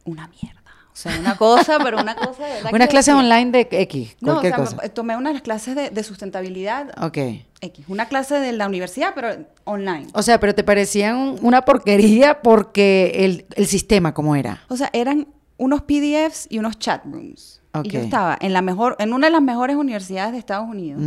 una 0.04 0.28
mierda. 0.28 0.60
O 0.92 0.96
sea, 0.96 1.18
una 1.18 1.36
cosa, 1.36 1.78
pero 1.82 1.98
una 2.00 2.14
cosa 2.14 2.44
de 2.46 2.52
verdad. 2.54 2.70
Una 2.74 2.84
que 2.86 2.90
clase 2.90 3.10
decía- 3.10 3.24
online 3.24 3.50
de 3.50 3.68
X, 3.82 4.16
No, 4.20 4.38
o 4.38 4.40
sea, 4.42 4.54
cosa. 4.56 4.76
tomé 4.90 5.16
una 5.16 5.30
de 5.30 5.34
las 5.34 5.42
clases 5.42 5.74
de, 5.74 5.90
de 5.90 6.02
sustentabilidad 6.04 6.90
Ok. 7.04 7.18
X. 7.64 7.84
Una 7.88 8.06
clase 8.06 8.38
de 8.38 8.52
la 8.52 8.66
universidad, 8.68 9.12
pero 9.14 9.28
online. 9.64 10.06
O 10.14 10.22
sea, 10.22 10.38
pero 10.40 10.54
te 10.54 10.62
parecían 10.64 11.16
un- 11.16 11.38
una 11.42 11.62
porquería 11.62 12.40
porque 12.42 13.12
el, 13.24 13.46
el 13.56 13.66
sistema, 13.66 14.14
¿cómo 14.14 14.36
era? 14.36 14.62
O 14.68 14.76
sea, 14.76 14.90
eran 14.92 15.26
unos 15.56 15.82
PDFs 15.82 16.46
y 16.50 16.58
unos 16.58 16.78
chat 16.78 17.04
rooms. 17.04 17.60
Y 17.82 17.88
yo 17.88 18.00
estaba 18.00 18.38
en 18.40 18.52
la 18.52 18.62
mejor, 18.62 18.94
en 19.00 19.12
una 19.12 19.26
de 19.26 19.32
las 19.32 19.42
mejores 19.42 19.74
universidades 19.76 20.32
de 20.32 20.38
Estados 20.38 20.68
Unidos. 20.68 21.02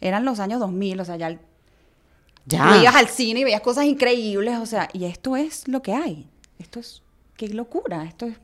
Eran 0.00 0.24
los 0.24 0.40
años 0.40 0.58
2000, 0.58 0.98
o 1.00 1.04
sea, 1.04 1.16
ya, 1.16 1.28
el- 1.28 1.38
Ya. 2.46 2.78
ibas 2.82 2.96
al 2.96 3.06
cine 3.08 3.40
y 3.40 3.44
veías 3.44 3.60
cosas 3.60 3.84
increíbles, 3.84 4.58
o 4.58 4.66
sea, 4.66 4.88
y 4.92 5.04
esto 5.04 5.36
es 5.36 5.68
lo 5.68 5.82
que 5.82 5.92
hay. 5.94 6.26
Esto 6.58 6.80
es, 6.80 7.02
qué 7.36 7.48
locura, 7.48 8.04
esto 8.04 8.26
es 8.26 8.36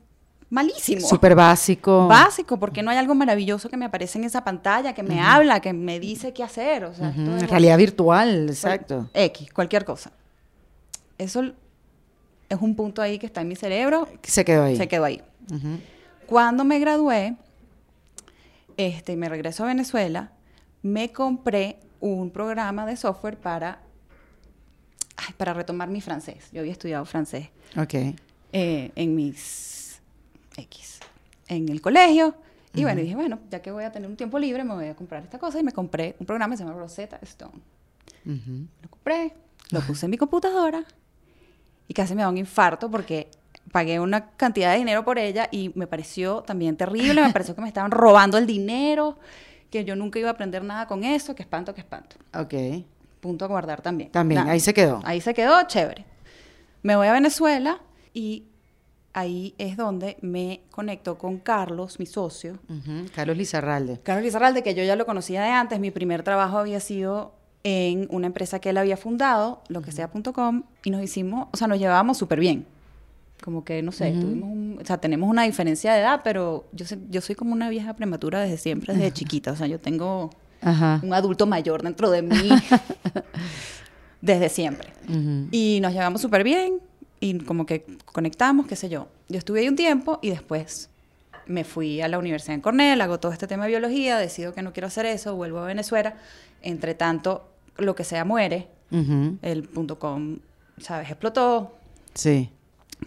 malísimo. 0.49 1.05
Súper 1.07 1.35
básico. 1.35 2.07
Básico, 2.07 2.57
porque 2.57 2.81
no 2.83 2.91
hay 2.91 2.97
algo 2.97 3.15
maravilloso 3.15 3.69
que 3.69 3.77
me 3.77 3.85
aparece 3.85 4.17
en 4.17 4.23
esa 4.25 4.43
pantalla, 4.43 4.93
que 4.93 5.03
me 5.03 5.19
habla, 5.19 5.59
que 5.59 5.73
me 5.73 5.99
dice 5.99 6.33
qué 6.33 6.43
hacer, 6.43 6.85
o 6.85 6.93
sea, 6.93 7.09
es 7.09 7.49
realidad 7.49 7.77
virtual, 7.77 8.47
exacto. 8.49 9.09
X, 9.13 9.51
cualquier 9.53 9.83
cosa. 9.85 10.11
Eso 11.17 11.51
es 12.49 12.57
un 12.61 12.75
punto 12.75 13.01
ahí 13.01 13.19
que 13.19 13.25
está 13.25 13.41
en 13.41 13.47
mi 13.49 13.55
cerebro, 13.55 14.07
Se 14.23 14.45
quedó 14.45 14.63
ahí. 14.63 14.77
se 14.77 14.87
quedó 14.87 15.03
ahí. 15.05 15.21
Cuando 16.27 16.63
me 16.63 16.79
gradué, 16.79 17.35
este, 18.77 19.13
y 19.13 19.15
me 19.17 19.27
regreso 19.29 19.63
a 19.63 19.67
Venezuela, 19.67 20.31
me 20.81 21.11
compré 21.11 21.79
un 21.99 22.29
programa 22.29 22.85
de 22.85 22.95
software 22.95 23.37
para, 23.37 23.79
ay, 25.17 25.33
para 25.35 25.53
retomar 25.53 25.89
mi 25.89 25.99
francés. 26.01 26.45
Yo 26.51 26.59
había 26.61 26.71
estudiado 26.71 27.03
francés 27.05 27.49
Ok. 27.75 27.93
eh, 28.53 28.91
en 28.95 29.15
mis 29.15 29.76
X, 30.57 30.99
en 31.47 31.69
el 31.69 31.81
colegio. 31.81 32.35
Y 32.73 32.83
bueno, 32.83 33.01
dije, 33.01 33.15
bueno, 33.15 33.39
ya 33.49 33.61
que 33.61 33.71
voy 33.71 33.85
a 33.85 33.91
tener 33.91 34.07
un 34.07 34.15
tiempo 34.15 34.37
libre, 34.37 34.63
me 34.63 34.75
voy 34.75 34.85
a 34.87 34.95
comprar 34.95 35.23
esta 35.23 35.39
cosa. 35.39 35.59
Y 35.59 35.63
me 35.63 35.71
compré 35.71 36.15
un 36.19 36.27
programa 36.27 36.53
que 36.53 36.57
se 36.57 36.63
llama 36.63 36.77
Rosetta 36.77 37.17
Stone. 37.23 37.59
Ujú. 38.25 38.67
Lo 38.83 38.89
compré, 38.89 39.33
lo 39.71 39.81
puse 39.81 40.05
en 40.05 40.11
mi 40.11 40.17
computadora 40.17 40.83
y 41.87 41.93
casi 41.93 42.13
me 42.13 42.21
da 42.21 42.29
un 42.29 42.37
infarto 42.37 42.91
porque 42.91 43.29
pagué 43.71 43.99
una 43.99 44.29
cantidad 44.31 44.71
de 44.73 44.79
dinero 44.79 45.03
por 45.03 45.17
ella 45.17 45.47
y 45.51 45.71
me 45.75 45.87
pareció 45.87 46.41
también 46.41 46.75
terrible, 46.77 47.21
me 47.21 47.31
pareció 47.33 47.55
que 47.55 47.61
me 47.61 47.67
estaban 47.67 47.91
robando 47.91 48.37
el 48.37 48.45
dinero, 48.45 49.17
que 49.69 49.85
yo 49.85 49.95
nunca 49.95 50.19
iba 50.19 50.29
a 50.29 50.33
aprender 50.33 50.63
nada 50.63 50.87
con 50.87 51.03
eso, 51.03 51.35
que 51.35 51.43
espanto, 51.43 51.73
que 51.73 51.81
espanto. 51.81 52.17
Ok. 52.33 52.53
Punto 53.19 53.45
a 53.45 53.47
guardar 53.47 53.81
también. 53.81 54.11
También, 54.11 54.41
Nada. 54.41 54.51
ahí 54.51 54.59
se 54.59 54.73
quedó. 54.73 55.01
Ahí 55.03 55.21
se 55.21 55.33
quedó, 55.33 55.63
chévere. 55.63 56.05
Me 56.83 56.95
voy 56.95 57.07
a 57.07 57.11
Venezuela 57.11 57.81
y 58.13 58.43
ahí 59.17 59.55
es 59.57 59.77
donde 59.77 60.17
me 60.21 60.61
conecto 60.71 61.17
con 61.17 61.37
Carlos, 61.37 61.99
mi 61.99 62.05
socio. 62.05 62.53
Ujú, 62.69 63.05
Carlos 63.15 63.35
Lizarralde. 63.37 63.99
Carlos 64.03 64.23
Lizarralde, 64.25 64.63
que 64.63 64.75
yo 64.75 64.83
ya 64.83 64.95
lo 64.95 65.05
conocía 65.05 65.41
de 65.43 65.49
antes, 65.49 65.79
mi 65.79 65.91
primer 65.91 66.23
trabajo 66.23 66.57
había 66.57 66.79
sido 66.79 67.33
en 67.63 68.07
una 68.11 68.27
empresa 68.27 68.59
que 68.59 68.69
él 68.69 68.77
había 68.77 68.95
fundado, 68.97 69.61
lo 69.67 69.81
que 69.81 69.91
sea.com, 69.91 70.63
y 70.83 70.89
nos 70.91 71.01
hicimos, 71.03 71.47
o 71.51 71.57
sea, 71.57 71.67
nos 71.67 71.79
llevábamos 71.79 72.17
súper 72.17 72.39
bien. 72.39 72.65
Como 73.43 73.63
que, 73.63 73.81
no 73.83 73.91
sé, 73.91 74.11
tuvimos 74.11 74.49
un- 74.49 74.79
o 74.81 74.85
sea, 74.85 74.97
tenemos 74.97 75.29
una 75.29 75.43
diferencia 75.43 75.93
de 75.93 75.99
edad, 76.01 76.21
pero 76.23 76.65
yo, 76.71 76.85
sé- 76.85 76.97
yo 77.09 77.21
soy 77.21 77.35
como 77.35 77.53
una 77.53 77.69
vieja 77.69 77.95
prematura 77.95 78.39
desde 78.39 78.57
siempre, 78.57 78.93
desde 78.95 79.11
chiquita. 79.11 79.51
O 79.51 79.55
sea, 79.55 79.67
yo 79.67 79.79
tengo 79.79 80.29
Ajá. 80.61 80.99
un 81.03 81.13
adulto 81.13 81.45
mayor 81.45 81.83
dentro 81.83 82.09
de 82.09 82.21
mí 82.23 82.31
desde 84.21 84.49
siempre. 84.49 84.89
Ujú. 85.07 85.47
Y 85.51 85.79
nos 85.81 85.93
llevamos 85.93 86.21
súper 86.21 86.43
bien 86.43 86.79
y 87.19 87.39
como 87.39 87.65
que 87.65 87.85
conectamos, 88.05 88.67
qué 88.67 88.75
sé 88.75 88.89
yo. 88.89 89.07
Yo 89.29 89.37
estuve 89.37 89.61
ahí 89.61 89.67
un 89.67 89.75
tiempo 89.75 90.19
y 90.21 90.29
después 90.29 90.89
me 91.45 91.63
fui 91.63 92.01
a 92.01 92.07
la 92.07 92.19
universidad 92.19 92.55
en 92.55 92.61
Cornell, 92.61 92.99
hago 93.01 93.19
todo 93.19 93.31
este 93.31 93.47
tema 93.47 93.63
de 93.63 93.69
biología, 93.69 94.17
decido 94.17 94.53
que 94.53 94.61
no 94.61 94.73
quiero 94.73 94.87
hacer 94.87 95.05
eso, 95.05 95.35
vuelvo 95.35 95.59
a 95.59 95.65
Venezuela. 95.65 96.15
Entre 96.61 96.93
tanto, 96.93 97.49
lo 97.77 97.95
que 97.95 98.03
sea 98.03 98.25
muere, 98.25 98.67
Ujú. 98.91 99.37
el 99.41 99.63
punto 99.63 99.97
com, 99.99 100.39
¿sabes? 100.79 101.09
Explotó, 101.09 101.77
Sí. 102.13 102.49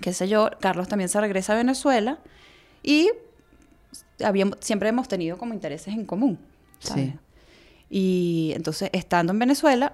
qué 0.01 0.13
sé 0.13 0.29
yo. 0.29 0.51
Carlos 0.61 0.89
también 0.89 1.09
se 1.09 1.21
regresa 1.21 1.53
a 1.53 1.57
Venezuela 1.57 2.19
y 2.83 3.11
habíamos, 4.25 4.57
siempre 4.61 4.89
hemos 4.89 5.09
tenido 5.09 5.37
como 5.39 5.53
intereses 5.55 5.95
en 5.95 6.05
común, 6.07 6.39
¿sabes? 6.79 7.11
Sí. 7.11 7.19
Y 7.91 8.53
entonces, 8.55 8.89
estando 8.93 9.33
en 9.33 9.39
Venezuela, 9.39 9.93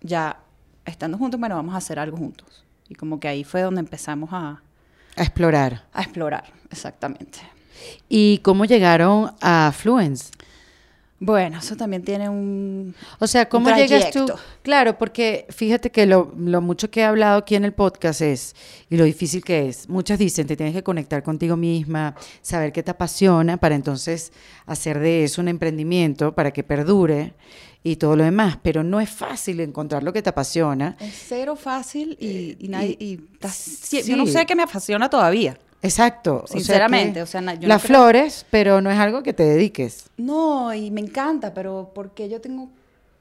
ya 0.00 0.40
estando 0.86 1.18
juntos, 1.18 1.38
bueno, 1.38 1.56
vamos 1.56 1.74
a 1.74 1.78
hacer 1.78 1.98
algo 1.98 2.16
juntos. 2.16 2.64
Y 2.88 2.94
como 2.94 3.20
que 3.20 3.28
ahí 3.28 3.44
fue 3.44 3.62
donde 3.62 3.80
empezamos 3.80 4.30
a, 4.32 4.62
A 5.16 5.22
explorar. 5.22 5.84
a 5.92 6.02
explorar, 6.02 6.44
exactamente. 6.70 7.38
¿Y 8.08 8.38
cómo 8.38 8.64
llegaron 8.64 9.32
a 9.40 9.72
Fluence? 9.76 10.30
Bueno, 11.18 11.58
eso 11.60 11.76
también 11.76 12.04
tiene 12.04 12.28
un... 12.28 12.94
O 13.18 13.26
sea, 13.26 13.48
¿cómo 13.48 13.70
llegas 13.70 14.10
tú? 14.10 14.26
Claro, 14.62 14.98
porque 14.98 15.46
fíjate 15.48 15.90
que 15.90 16.04
lo, 16.04 16.34
lo 16.36 16.60
mucho 16.60 16.90
que 16.90 17.00
he 17.00 17.04
hablado 17.04 17.38
aquí 17.38 17.54
en 17.54 17.64
el 17.64 17.72
podcast 17.72 18.20
es, 18.20 18.54
y 18.90 18.98
lo 18.98 19.04
difícil 19.04 19.42
que 19.42 19.66
es, 19.66 19.88
muchas 19.88 20.18
dicen, 20.18 20.46
te 20.46 20.56
tienes 20.58 20.74
que 20.74 20.82
conectar 20.82 21.22
contigo 21.22 21.56
misma, 21.56 22.14
saber 22.42 22.70
qué 22.70 22.82
te 22.82 22.90
apasiona, 22.90 23.56
para 23.56 23.74
entonces 23.74 24.30
hacer 24.66 24.98
de 24.98 25.24
eso 25.24 25.40
un 25.40 25.48
emprendimiento, 25.48 26.34
para 26.34 26.50
que 26.50 26.62
perdure 26.62 27.32
y 27.90 27.96
todo 27.96 28.16
lo 28.16 28.24
demás. 28.24 28.58
Pero 28.62 28.82
no 28.82 29.00
es 29.00 29.10
fácil 29.10 29.60
encontrar 29.60 30.02
lo 30.02 30.12
que 30.12 30.22
te 30.22 30.30
apasiona. 30.30 30.96
Es 31.00 31.24
cero 31.28 31.56
fácil 31.56 32.16
y, 32.20 32.56
y 32.58 32.68
nadie... 32.68 32.96
Y, 32.98 33.20
estás- 33.34 33.54
sí, 33.54 34.02
sí. 34.02 34.10
Yo 34.10 34.16
no 34.16 34.26
sé 34.26 34.44
qué 34.46 34.54
me 34.56 34.62
apasiona 34.64 35.08
todavía. 35.08 35.56
Exacto. 35.82 36.42
o 36.44 36.46
sea 36.46 36.56
Sinceramente, 36.58 37.14
que 37.14 37.22
o 37.22 37.26
sea, 37.26 37.54
yo 37.54 37.68
las 37.68 37.82
flores, 37.82 38.44
pero 38.50 38.80
no 38.80 38.90
es 38.90 38.98
algo 38.98 39.22
que 39.22 39.32
te 39.32 39.44
dediques. 39.44 40.06
No, 40.16 40.74
y 40.74 40.90
me 40.90 41.00
encanta, 41.00 41.54
pero 41.54 41.92
¿por 41.94 42.10
qué 42.10 42.28
yo 42.28 42.40
tengo 42.40 42.68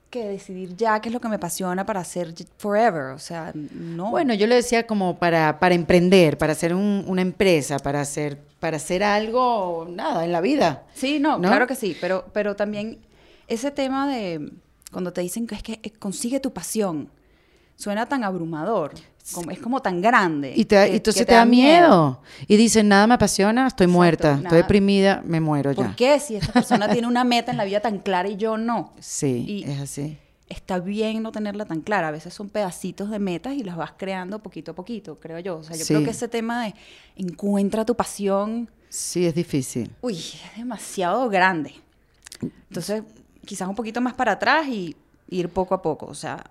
que 0.09 0.25
decidir 0.29 0.75
ya 0.77 0.99
qué 1.01 1.09
es 1.09 1.13
lo 1.13 1.19
que 1.19 1.27
me 1.27 1.35
apasiona 1.35 1.85
para 1.85 1.99
hacer 1.99 2.33
forever? 2.57 3.11
O 3.13 3.19
sea, 3.19 3.51
no. 3.53 4.09
Bueno, 4.09 4.33
yo 4.33 4.47
le 4.47 4.55
decía 4.55 4.87
como 4.87 5.17
para, 5.17 5.59
para 5.59 5.75
emprender, 5.75 6.37
para 6.37 6.53
hacer 6.53 6.73
un- 6.73 7.03
una 7.07 7.21
empresa, 7.21 7.77
para 7.79 8.01
hacer, 8.01 8.39
para 8.59 8.77
hacer 8.77 9.03
algo, 9.03 9.85
nada, 9.89 10.23
en 10.25 10.31
la 10.31 10.41
vida. 10.41 10.83
Sí, 10.95 11.19
no, 11.19 11.37
¿no? 11.37 11.49
claro 11.49 11.67
que 11.67 11.75
sí, 11.75 11.95
pero, 11.99 12.25
pero 12.33 12.55
también 12.55 12.97
ese 13.47 13.71
tema 13.71 14.07
de 14.07 14.51
cuando 14.91 15.11
te 15.13 15.21
dicen 15.21 15.45
que 15.47 15.55
es 15.55 15.63
que 15.63 15.79
eh, 15.83 15.91
consigue 15.91 16.39
tu 16.39 16.53
pasión, 16.53 17.09
suena 17.75 18.05
tan 18.07 18.23
abrumador, 18.23 18.93
como- 19.33 19.51
es 19.51 19.59
como 19.59 19.81
tan 19.81 20.01
grande. 20.01 20.53
Y, 20.55 20.65
te, 20.65 20.75
da- 20.75 20.85
que- 20.85 20.93
y 20.93 20.95
entonces 20.97 21.25
te, 21.25 21.33
da 21.33 21.45
miedo. 21.45 22.21
Y 22.47 22.55
dicen, 22.57 22.87
nada 22.87 23.05
me 23.07 23.15
apasiona, 23.15 23.67
estoy 23.67 23.85
Exacto, 23.85 23.97
muerta, 23.97 24.29
estoy 24.31 24.43
nada. 24.43 24.55
deprimida, 24.57 25.21
me 25.25 25.39
muero 25.41 25.71
ya. 25.71 25.83
¿Por 25.87 25.95
qué? 25.95 26.19
Si 26.19 26.35
esta 26.35 26.53
persona 26.53 26.87
tiene 26.89 27.07
una 27.07 27.23
meta 27.23 27.51
en 27.51 27.57
la 27.57 27.65
vida 27.65 27.79
tan 27.81 27.99
clara 27.99 28.29
y 28.29 28.37
yo 28.37 28.57
no. 28.57 28.93
Sí, 28.99 29.45
Y- 29.47 29.63
es 29.69 29.79
así. 29.81 30.17
Está 30.47 30.77
bien 30.79 31.23
no 31.23 31.31
tenerla 31.31 31.65
tan 31.65 31.81
clara. 31.81 32.09
A 32.09 32.11
veces 32.11 32.31
son 32.31 32.49
pedacitos 32.49 33.09
de 33.09 33.17
metas 33.17 33.55
y 33.55 33.63
las 33.63 33.75
vas 33.77 33.93
creando 33.97 34.37
poquito 34.43 34.71
a 34.71 34.75
poquito, 34.75 35.19
creo 35.19 35.39
yo. 35.39 35.57
O 35.57 35.63
sea, 35.63 35.75
yo 35.75 35.83
Sí. 35.83 35.93
creo 35.95 36.05
que 36.05 36.11
ese 36.11 36.27
tema 36.27 36.65
de 36.65 36.75
encuentra 37.15 37.83
tu 37.83 37.95
pasión, 37.95 38.69
Sí, 38.89 39.25
es 39.25 39.33
difícil. 39.33 39.91
uy, 40.01 40.13
es 40.17 40.55
demasiado 40.57 41.27
grande. 41.29 41.73
Entonces, 42.69 43.01
quizás 43.45 43.67
un 43.67 43.75
poquito 43.75 44.01
más 44.01 44.13
para 44.13 44.33
atrás 44.33 44.67
y 44.67 44.95
ir 45.29 45.49
poco 45.49 45.73
a 45.75 45.81
poco. 45.81 46.05
O 46.07 46.13
sea, 46.15 46.43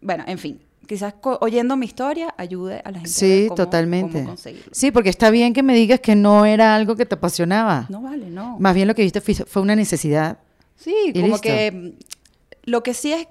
bueno, 0.00 0.24
en 0.26 0.38
fin, 0.38 0.60
quizás 0.86 1.14
oyendo 1.40 1.76
mi 1.76 1.86
historia 1.86 2.34
ayude 2.36 2.82
a 2.84 2.90
la 2.90 2.98
gente 2.98 3.10
Sí, 3.10 3.44
cómo- 3.48 3.56
totalmente. 3.56 4.22
cómo. 4.24 4.36
Sí, 4.72 4.90
porque 4.90 5.08
está 5.08 5.30
bien 5.30 5.52
que 5.54 5.62
me 5.62 5.74
digas 5.74 6.00
que 6.00 6.14
no 6.14 6.44
era 6.44 6.74
algo 6.74 6.96
que 6.96 7.06
te 7.06 7.14
apasionaba. 7.14 7.86
No 7.88 8.02
vale, 8.02 8.28
no. 8.30 8.58
Más 8.58 8.74
bien 8.74 8.88
lo 8.88 8.94
que 8.94 9.02
viste 9.02 9.20
fue, 9.20 9.34
fue 9.34 9.62
una 9.62 9.76
necesidad. 9.76 10.38
Sí, 10.76 10.94
como 11.14 11.26
listo. 11.28 11.40
que 11.42 11.72
mm, 11.72 12.70
lo 12.70 12.82
que 12.82 12.94
sí 12.94 13.12
es, 13.12 13.28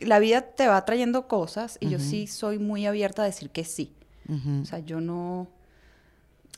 la 0.00 0.18
vida 0.20 0.42
te 0.42 0.66
va 0.68 0.84
trayendo 0.84 1.26
cosas 1.28 1.76
y 1.80 1.88
yo 1.88 1.98
sí 1.98 2.26
soy 2.26 2.58
muy 2.58 2.86
abierta 2.86 3.22
a 3.22 3.24
decir 3.26 3.50
que 3.50 3.64
sí. 3.64 3.92
Ujú, 4.28 4.62
O 4.62 4.64
sea, 4.64 4.78
yo 4.80 5.00
no... 5.00 5.48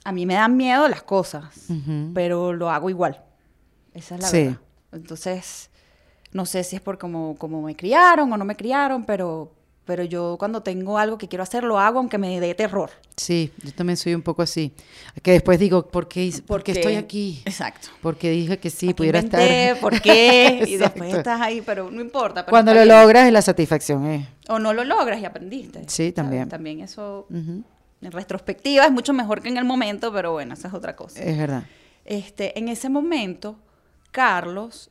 A 0.05 0.13
mí 0.13 0.25
me 0.27 0.35
dan 0.35 0.57
miedo 0.57 0.89
las 0.89 1.03
cosas, 1.03 1.45
ujú. 1.69 2.11
pero 2.15 2.53
lo 2.55 2.71
hago 2.71 2.89
igual. 2.91 3.23
Esa 3.93 4.15
es 4.15 4.21
la 4.23 4.29
Sí. 4.29 4.37
verdad. 4.45 4.59
Entonces, 4.93 5.71
no 6.33 6.47
sé 6.47 6.65
si 6.65 6.77
es 6.77 6.83
por 6.83 6.99
cómo, 6.99 7.37
cómo 7.39 7.63
me 7.63 7.75
criaron 7.77 8.33
o 8.33 8.37
no 8.37 8.45
me 8.45 8.57
criaron, 8.57 9.05
pero, 9.05 9.53
pero 9.85 10.05
yo 10.05 10.37
cuando 10.39 10.63
tengo 10.63 10.99
algo 10.99 11.19
que 11.19 11.29
quiero 11.29 11.43
hacer, 11.43 11.65
lo 11.65 11.79
hago 11.79 11.99
aunque 11.99 12.19
me 12.19 12.39
dé 12.41 12.55
terror. 12.55 12.91
Sí, 13.17 13.53
yo 13.63 13.73
también 13.73 13.97
soy 13.97 14.15
un 14.15 14.23
poco 14.23 14.43
así. 14.43 14.73
Que 15.23 15.33
después 15.33 15.59
digo, 15.59 15.87
¿por 15.89 16.09
qué, 16.09 16.31
por 16.47 16.63
qué 16.63 16.73
Porque- 16.73 16.73
estoy 16.73 16.95
aquí? 16.97 17.43
Exacto. 17.45 17.89
Porque 18.01 18.31
dije 18.31 18.59
que 18.59 18.71
sí, 18.71 18.87
¿Para 18.87 18.93
qué 18.93 18.97
pudiera 18.97 19.19
inventé? 19.21 19.65
estar. 19.71 19.81
¿Por 19.81 20.01
qué? 20.01 20.65
Y 20.67 20.77
después 20.79 21.15
estás 21.15 21.41
ahí, 21.41 21.61
pero 21.65 21.91
no 21.91 22.01
importa. 22.01 22.45
pero 22.45 22.51
Cuando 22.51 22.73
lo 22.75 22.83
bien. 22.85 22.89
logras 22.97 23.27
es 23.27 23.33
la 23.33 23.43
satisfacción, 23.43 24.07
¿eh? 24.07 24.29
O 24.49 24.59
no 24.59 24.73
lo 24.73 24.85
logras 24.85 25.21
y 25.21 25.25
aprendiste. 25.25 25.81
Sí, 25.89 26.05
¿sabes? 26.05 26.15
también. 26.15 26.49
También 26.49 26.81
eso, 26.81 27.27
en 27.31 27.65
retrospectiva, 28.13 28.87
es 28.87 28.93
mucho 28.93 29.13
mejor 29.13 29.43
que 29.43 29.49
en 29.49 29.57
el 29.59 29.65
momento, 29.65 30.13
pero 30.13 30.33
bueno, 30.33 30.55
esa 30.55 30.69
es 30.69 30.75
otra 30.75 30.97
cosa. 30.97 31.23
Es 31.23 31.37
verdad. 31.37 31.65
Este, 32.05 32.59
en 32.59 32.69
ese 32.69 32.89
momento, 32.89 33.57
Carlos 34.11 34.91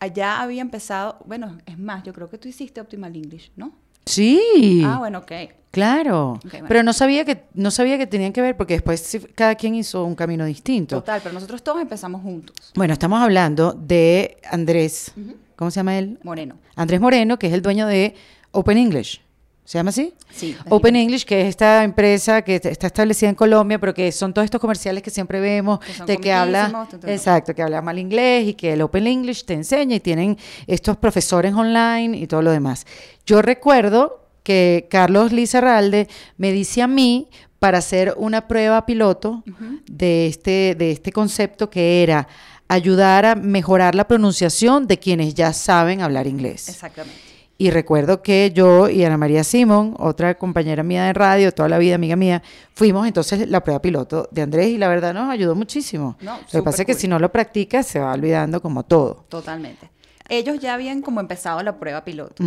allá 0.00 0.40
había 0.40 0.60
empezado, 0.62 1.18
bueno, 1.24 1.58
es 1.66 1.78
más, 1.78 2.02
yo 2.04 2.12
creo 2.12 2.28
que 2.28 2.38
tú 2.38 2.48
hiciste 2.48 2.80
Optimal 2.80 3.14
English, 3.16 3.50
¿no? 3.56 3.72
Sí. 4.04 4.82
Ah, 4.84 4.98
bueno, 4.98 5.20
ok. 5.20 5.32
Claro. 5.70 6.32
Ok, 6.32 6.52
bueno. 6.52 6.66
Pero 6.68 6.82
no 6.82 6.92
sabía 6.92 7.24
que 7.24 7.44
no 7.54 7.70
sabía 7.70 7.98
que 7.98 8.06
tenían 8.06 8.32
que 8.32 8.40
ver 8.42 8.56
porque 8.56 8.74
después 8.74 9.18
cada 9.34 9.54
quien 9.54 9.74
hizo 9.74 10.04
un 10.04 10.14
camino 10.14 10.44
distinto. 10.44 10.96
Total, 10.96 11.20
pero 11.22 11.32
nosotros 11.32 11.64
todos 11.64 11.80
empezamos 11.80 12.22
juntos. 12.22 12.72
Bueno, 12.74 12.92
estamos 12.92 13.20
hablando 13.20 13.72
de 13.72 14.36
Andrés, 14.50 15.12
¿cómo 15.56 15.70
se 15.70 15.76
llama 15.76 15.98
él? 15.98 16.18
Moreno. 16.22 16.58
Andrés 16.76 17.00
Moreno, 17.00 17.38
que 17.38 17.46
es 17.48 17.54
el 17.54 17.62
dueño 17.62 17.86
de 17.86 18.14
Open 18.52 18.78
English. 18.78 19.20
¿Se 19.64 19.78
llama 19.78 19.90
así? 19.90 20.12
Sí. 20.30 20.54
Open 20.68 20.94
English, 20.94 21.24
que 21.24 21.40
es 21.40 21.48
esta 21.48 21.84
empresa 21.84 22.42
que 22.42 22.56
está 22.56 22.86
establecida 22.86 23.30
en 23.30 23.34
Colombia, 23.34 23.78
pero 23.78 23.94
que 23.94 24.12
son 24.12 24.34
todos 24.34 24.44
estos 24.44 24.60
comerciales 24.60 25.02
que 25.02 25.10
siempre 25.10 25.40
vemos, 25.40 25.78
Que 25.78 26.04
de 26.04 26.18
que 26.18 26.32
habla, 26.32 26.86
exacto, 27.06 27.54
que 27.54 27.62
habla 27.62 27.80
mal 27.80 27.98
inglés 27.98 28.48
y 28.48 28.54
que 28.54 28.74
el 28.74 28.82
Open 28.82 29.06
English 29.06 29.44
te 29.46 29.54
enseña 29.54 29.96
y 29.96 30.00
tienen 30.00 30.36
estos 30.66 30.98
profesores 30.98 31.54
online 31.54 32.18
y 32.18 32.26
todo 32.26 32.42
lo 32.42 32.50
demás. 32.50 32.86
Yo 33.24 33.40
recuerdo 33.40 34.28
que 34.42 34.86
Carlos 34.90 35.32
Lizarralde 35.32 36.08
me 36.36 36.52
dice 36.52 36.82
a 36.82 36.86
mí 36.86 37.28
para 37.58 37.78
hacer 37.78 38.12
una 38.18 38.46
prueba 38.46 38.84
piloto 38.84 39.42
de, 39.86 40.26
este, 40.26 40.74
de 40.76 40.90
este 40.90 41.10
concepto 41.10 41.70
que 41.70 42.02
era 42.02 42.28
ayudar 42.68 43.24
a 43.24 43.34
mejorar 43.34 43.94
la 43.94 44.06
pronunciación 44.06 44.86
de 44.86 44.98
quienes 44.98 45.32
ya 45.32 45.54
saben 45.54 46.02
hablar 46.02 46.26
inglés. 46.26 46.68
Exactamente. 46.68 47.33
Y 47.56 47.70
recuerdo 47.70 48.20
que 48.20 48.50
yo 48.52 48.88
y 48.88 49.04
Ana 49.04 49.16
María 49.16 49.44
Simón, 49.44 49.94
otra 49.98 50.36
compañera 50.36 50.82
mía 50.82 51.04
de 51.04 51.12
radio, 51.12 51.52
toda 51.52 51.68
la 51.68 51.78
vida 51.78 51.94
amiga 51.94 52.16
mía, 52.16 52.42
fuimos 52.74 53.06
entonces 53.06 53.48
la 53.48 53.62
prueba 53.62 53.80
piloto 53.80 54.28
de 54.32 54.42
Andrés 54.42 54.68
y 54.68 54.78
la 54.78 54.88
verdad 54.88 55.14
nos 55.14 55.30
ayudó 55.30 55.54
muchísimo. 55.54 56.16
No, 56.20 56.36
lo 56.36 56.60
que 56.60 56.62
pasa 56.62 56.82
es 56.82 56.86
que 56.86 56.94
si 56.94 57.06
no 57.06 57.18
lo 57.20 57.30
practicas 57.30 57.86
se 57.86 58.00
va 58.00 58.12
olvidando 58.12 58.60
como 58.60 58.82
todo. 58.84 59.24
Totalmente. 59.28 59.90
Ellos 60.28 60.58
ya 60.58 60.74
habían 60.74 61.00
como 61.00 61.20
empezado 61.20 61.62
la 61.62 61.78
prueba 61.78 62.04
piloto. 62.04 62.42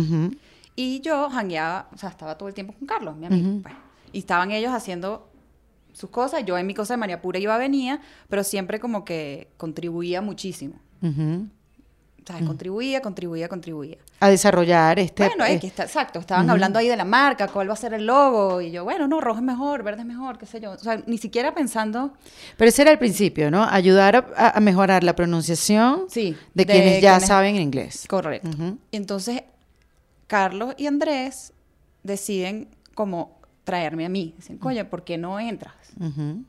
Y 0.76 1.00
yo 1.00 1.30
jangueaba, 1.30 1.88
o 1.92 1.96
sea, 1.96 2.10
estaba 2.10 2.36
todo 2.36 2.48
el 2.48 2.54
tiempo 2.54 2.74
con 2.78 2.86
Carlos, 2.86 3.16
mi 3.16 3.26
amigo. 3.26 3.62
Pues. 3.62 3.74
Y 4.12 4.18
estaban 4.18 4.50
ellos 4.50 4.72
haciendo 4.72 5.30
sus 5.92 6.10
cosas, 6.10 6.44
yo 6.44 6.56
en 6.58 6.66
mi 6.66 6.74
cosa 6.74 6.94
de 6.94 6.98
María 6.98 7.20
Pura 7.20 7.38
iba, 7.38 7.56
venía, 7.56 8.00
pero 8.28 8.44
siempre 8.44 8.78
como 8.78 9.04
que 9.04 9.48
contribuía 9.56 10.20
muchísimo. 10.20 10.74
¿Sabes? 12.28 12.44
Contribuía, 12.46 13.00
contribuía, 13.00 13.48
contribuía. 13.48 13.96
A 14.20 14.28
desarrollar 14.28 14.98
este... 14.98 15.26
Bueno, 15.26 15.44
eh, 15.46 15.54
es 15.54 15.60
que 15.60 15.66
está, 15.66 15.84
exacto, 15.84 16.18
estaban 16.18 16.48
hablando 16.50 16.78
ahí 16.78 16.86
de 16.88 16.96
la 16.96 17.04
marca, 17.04 17.48
cuál 17.48 17.68
va 17.68 17.72
a 17.72 17.76
ser 17.76 17.94
el 17.94 18.04
logo, 18.06 18.60
y 18.60 18.70
yo, 18.70 18.84
bueno, 18.84 19.08
no, 19.08 19.20
rojo 19.20 19.38
es 19.38 19.44
mejor, 19.44 19.82
verde 19.82 20.02
es 20.02 20.06
mejor, 20.06 20.36
qué 20.38 20.44
sé 20.46 20.60
yo. 20.60 20.72
O 20.72 20.78
sea, 20.78 21.02
ni 21.06 21.16
siquiera 21.18 21.54
pensando, 21.54 22.12
Pero 22.56 22.68
ese 22.68 22.82
era 22.82 22.90
el 22.90 22.98
principio, 22.98 23.50
¿no? 23.50 23.64
Ayudar 23.64 24.16
a, 24.36 24.50
a 24.56 24.60
mejorar 24.60 25.02
la 25.04 25.16
pronunciación 25.16 26.04
sí, 26.08 26.36
de, 26.54 26.66
quienes 26.66 27.00
ya 27.00 27.12
quienes- 27.14 27.26
saben 27.28 27.56
inglés. 27.56 28.04
Correcto. 28.08 28.50
Entonces, 28.92 29.42
Carlos 30.26 30.74
y 30.76 30.86
Andrés 30.86 31.52
deciden 32.02 32.68
como 32.94 33.38
traerme 33.64 34.04
a 34.04 34.08
mí. 34.08 34.34
Dicen, 34.36 34.58
coño, 34.58 34.84
¿por 34.90 35.02
qué 35.04 35.16
no 35.18 35.40
entras? 35.40 35.74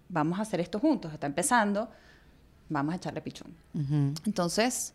Vamos 0.09 0.39
a 0.39 0.41
hacer 0.41 0.59
esto 0.59 0.79
juntos. 0.79 1.13
Está 1.13 1.27
empezando, 1.27 1.89
vamos 2.67 2.93
a 2.93 2.97
echarle 2.97 3.21
pichón. 3.21 3.53
Entonces, 4.25 4.93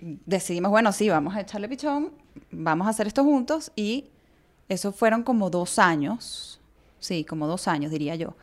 decidimos, 0.00 0.70
bueno, 0.70 0.92
sí, 0.92 1.08
vamos 1.08 1.34
a 1.34 1.40
echarle 1.40 1.68
pichón, 1.68 2.12
vamos 2.50 2.86
a 2.86 2.90
hacer 2.90 3.06
esto 3.06 3.24
juntos 3.24 3.72
y 3.74 4.06
eso 4.68 4.92
fueron 4.92 5.22
como 5.22 5.50
dos 5.50 5.78
años, 5.78 6.60
sí, 7.00 7.24
como 7.24 7.46
dos 7.46 7.68
años 7.68 7.90
diría 7.90 8.14
yo, 8.14 8.36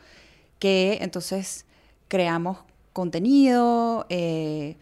que 0.58 0.98
entonces 1.00 1.64
creamos 2.08 2.58
contenido, 2.92 4.06
eh, 4.08 4.76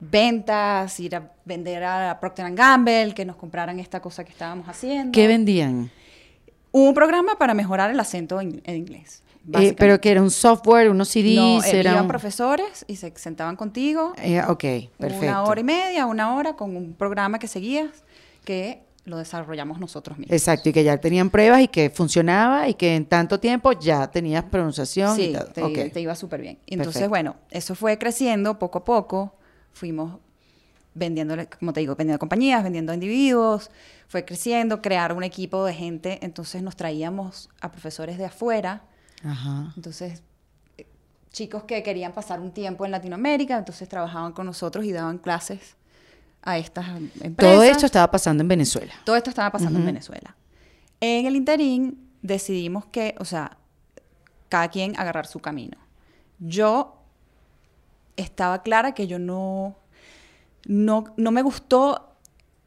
ventas, 0.00 0.98
ir 1.00 1.16
a 1.16 1.32
vender 1.44 1.84
a 1.84 2.18
Procter 2.20 2.52
Gamble, 2.54 3.14
que 3.14 3.24
nos 3.24 3.36
compraran 3.36 3.78
esta 3.78 4.00
cosa 4.00 4.24
que 4.24 4.32
estábamos 4.32 4.68
haciendo. 4.68 5.12
¿Qué 5.12 5.26
vendían? 5.26 5.90
Un 6.72 6.94
programa 6.94 7.36
para 7.36 7.54
mejorar 7.54 7.90
el 7.90 7.98
acento 8.00 8.40
en, 8.40 8.60
en 8.64 8.76
inglés. 8.76 9.22
Eh, 9.54 9.74
pero 9.76 10.00
que 10.00 10.10
era 10.10 10.22
un 10.22 10.30
software, 10.30 10.90
unos 10.90 11.08
CDs, 11.08 11.34
no, 11.34 11.62
eh, 11.64 11.70
era 11.80 11.92
iban 11.92 12.02
un- 12.02 12.08
profesores 12.08 12.84
y 12.86 12.96
se 12.96 13.12
sentaban 13.16 13.56
contigo 13.56 14.12
Eh, 14.18 14.40
ok, 14.42 14.64
perfecto. 14.98 15.24
una 15.26 15.42
hora 15.44 15.60
y 15.60 15.64
media, 15.64 16.06
una 16.06 16.34
hora 16.36 16.54
con 16.54 16.76
un 16.76 16.92
programa 16.94 17.38
que 17.38 17.48
seguías 17.48 18.04
que 18.44 18.82
lo 19.06 19.16
desarrollamos 19.16 19.80
nosotros 19.80 20.18
mismos. 20.18 20.34
Exacto, 20.34 20.68
y 20.68 20.72
que 20.74 20.84
ya 20.84 20.98
tenían 20.98 21.30
pruebas 21.30 21.62
y 21.62 21.68
que 21.68 21.88
funcionaba 21.90 22.68
y 22.68 22.74
que 22.74 22.94
en 22.94 23.06
tanto 23.06 23.40
tiempo 23.40 23.72
ya 23.72 24.08
tenías 24.10 24.44
pronunciación 24.44 25.18
y 25.18 25.24
Sí, 25.24 25.32
todo. 25.54 25.72
te, 25.72 26.00
iba 26.00 26.14
súper 26.14 26.42
bien. 26.42 26.58
Y 26.66 26.74
Entonces, 26.74 26.94
Perfecto. 27.00 27.08
bueno, 27.08 27.36
eso 27.50 27.74
fue 27.74 27.98
creciendo 27.98 28.58
poco 28.58 28.78
a 28.80 28.84
poco. 28.84 29.34
Fuimos 29.72 30.18
vendiéndole, 30.94 31.46
como 31.48 31.72
te 31.72 31.80
digo, 31.80 31.94
vendiendo 31.96 32.18
compañías, 32.18 32.62
vendiendo 32.62 32.92
individuos. 32.92 33.70
Fue 34.08 34.24
creciendo, 34.24 34.82
crear 34.82 35.12
un 35.12 35.22
equipo 35.22 35.64
de 35.64 35.74
gente. 35.74 36.18
Entonces 36.22 36.62
nos 36.62 36.76
traíamos 36.76 37.48
a 37.60 37.70
profesores 37.70 38.18
de 38.18 38.26
afuera. 38.26 38.82
Ajá. 39.24 39.72
Entonces, 39.76 40.22
eh, 40.78 40.86
chicos 41.30 41.64
que 41.64 41.82
querían 41.82 42.12
pasar 42.12 42.40
un 42.40 42.52
tiempo 42.52 42.84
en 42.84 42.90
Latinoamérica, 42.90 43.58
entonces 43.58 43.88
trabajaban 43.88 44.32
con 44.32 44.46
nosotros 44.46 44.84
y 44.84 44.92
daban 44.92 45.18
clases 45.18 45.76
a 46.42 46.58
estas 46.58 46.88
empresas. 47.20 47.36
Todo 47.36 47.62
esto 47.62 47.86
estaba 47.86 48.10
pasando 48.10 48.42
en 48.42 48.48
Venezuela. 48.48 48.92
Todo 49.04 49.16
esto 49.16 49.30
estaba 49.30 49.50
pasando 49.50 49.78
en 49.78 49.86
Venezuela. 49.86 50.36
En 51.00 51.26
el 51.26 51.36
interín 51.36 52.10
decidimos 52.22 52.86
que, 52.86 53.14
o 53.18 53.24
sea, 53.24 53.56
cada 54.48 54.68
quien 54.68 54.98
agarrar 54.98 55.26
su 55.26 55.40
camino. 55.40 55.78
Yo 56.38 56.96
estaba 58.16 58.62
clara 58.62 58.92
que 58.92 59.06
yo 59.06 59.18
no, 59.18 59.76
no, 60.66 61.04
no 61.16 61.30
me 61.30 61.42
gustó 61.42 62.06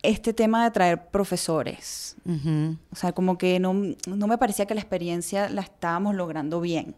este 0.02 0.34
tema 0.34 0.64
de 0.66 0.72
traer 0.72 1.08
profesores. 1.08 2.16
Ujú, 2.26 2.78
O 2.92 2.96
sea, 2.96 3.14
como 3.14 3.38
que 3.38 3.60
no, 3.60 3.74
no 3.74 4.28
me 4.28 4.38
parecía 4.38 4.66
que 4.66 4.74
la 4.76 4.82
experiencia 4.82 5.50
la 5.50 5.62
estábamos 5.62 6.16
logrando 6.16 6.60
bien. 6.60 6.96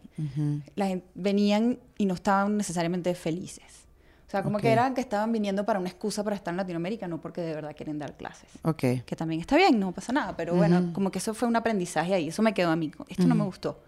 La 0.74 0.86
gen- 0.88 1.04
venían 1.14 1.78
y 1.98 2.06
no 2.06 2.14
estaban 2.14 2.56
necesariamente 2.56 3.14
felices. 3.14 3.86
O 4.26 4.30
sea, 4.30 4.42
como 4.42 4.58
que 4.58 4.72
eran 4.72 4.94
que 4.94 5.00
estaban 5.00 5.30
viniendo 5.30 5.64
para 5.64 5.78
una 5.78 5.88
excusa 5.88 6.24
para 6.24 6.34
estar 6.34 6.52
en 6.52 6.56
Latinoamérica, 6.56 7.06
no 7.06 7.20
porque 7.20 7.42
de 7.42 7.54
verdad 7.54 7.76
quieren 7.76 7.96
dar 8.00 8.16
clases 8.16 8.50
Ok. 8.62 8.82
que 9.06 9.14
también 9.16 9.40
está 9.40 9.56
bien, 9.56 9.78
no 9.78 9.92
pasa 9.92 10.12
nada, 10.12 10.36
pero 10.36 10.56
bueno, 10.56 10.92
como 10.92 11.12
que 11.12 11.18
eso 11.20 11.32
fue 11.32 11.46
un 11.46 11.54
aprendizaje 11.54 12.12
ahí, 12.12 12.28
eso 12.28 12.42
me 12.42 12.52
quedó 12.52 12.70
a 12.70 12.76
mí, 12.76 12.90
esto 13.08 13.28
no 13.28 13.36
me 13.36 13.44
gustó. 13.44 13.80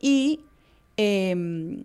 Y, 0.00 0.40
eh, 0.96 1.84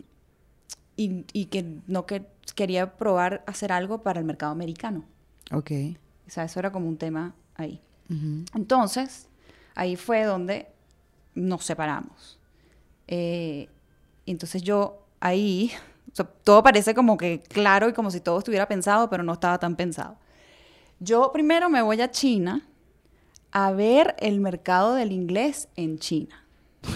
y, 0.95 1.26
y 1.34 1.45
que 1.45 1.65
no 1.88 2.06
que 2.06 2.26
quería 2.56 2.95
probar 2.97 3.43
hacer 3.47 3.71
algo 3.71 4.01
para 4.01 4.19
el 4.19 4.25
mercado 4.25 4.51
americano, 4.51 5.04
Ok. 5.51 5.71
o 6.27 6.30
sea, 6.30 6.43
eso 6.45 6.60
era 6.60 6.71
como 6.71 6.88
un 6.88 6.97
tema 6.97 7.34
ahí. 7.56 7.82
Ujú. 8.10 8.43
Entonces, 8.56 9.27
ahí 9.75 9.95
fue 9.95 10.23
donde 10.23 10.67
nos 11.36 11.63
separamos. 11.63 12.38
Eh, 13.08 13.69
entonces 14.25 14.62
yo 14.63 15.06
ahí, 15.19 15.71
o 16.12 16.15
sea, 16.15 16.25
todo 16.25 16.63
parece 16.63 16.93
como 16.93 17.17
que 17.17 17.41
claro 17.41 17.89
y 17.89 17.93
como 17.93 18.12
si 18.12 18.19
todo 18.19 18.39
estuviera 18.39 18.67
pensado, 18.67 19.10
pero 19.10 19.23
no 19.23 19.34
estaba 19.34 19.58
tan 19.60 19.75
pensado. 19.75 20.17
Yo 20.99 21.32
primero 21.32 21.69
me 21.69 21.82
voy 21.82 21.99
a 22.01 22.12
China 22.12 22.62
a 23.51 23.71
ver 23.71 24.15
el 24.19 24.39
mercado 24.39 24.93
del 24.95 25.12
inglés 25.12 25.67
en 25.75 25.99
China. 25.99 26.45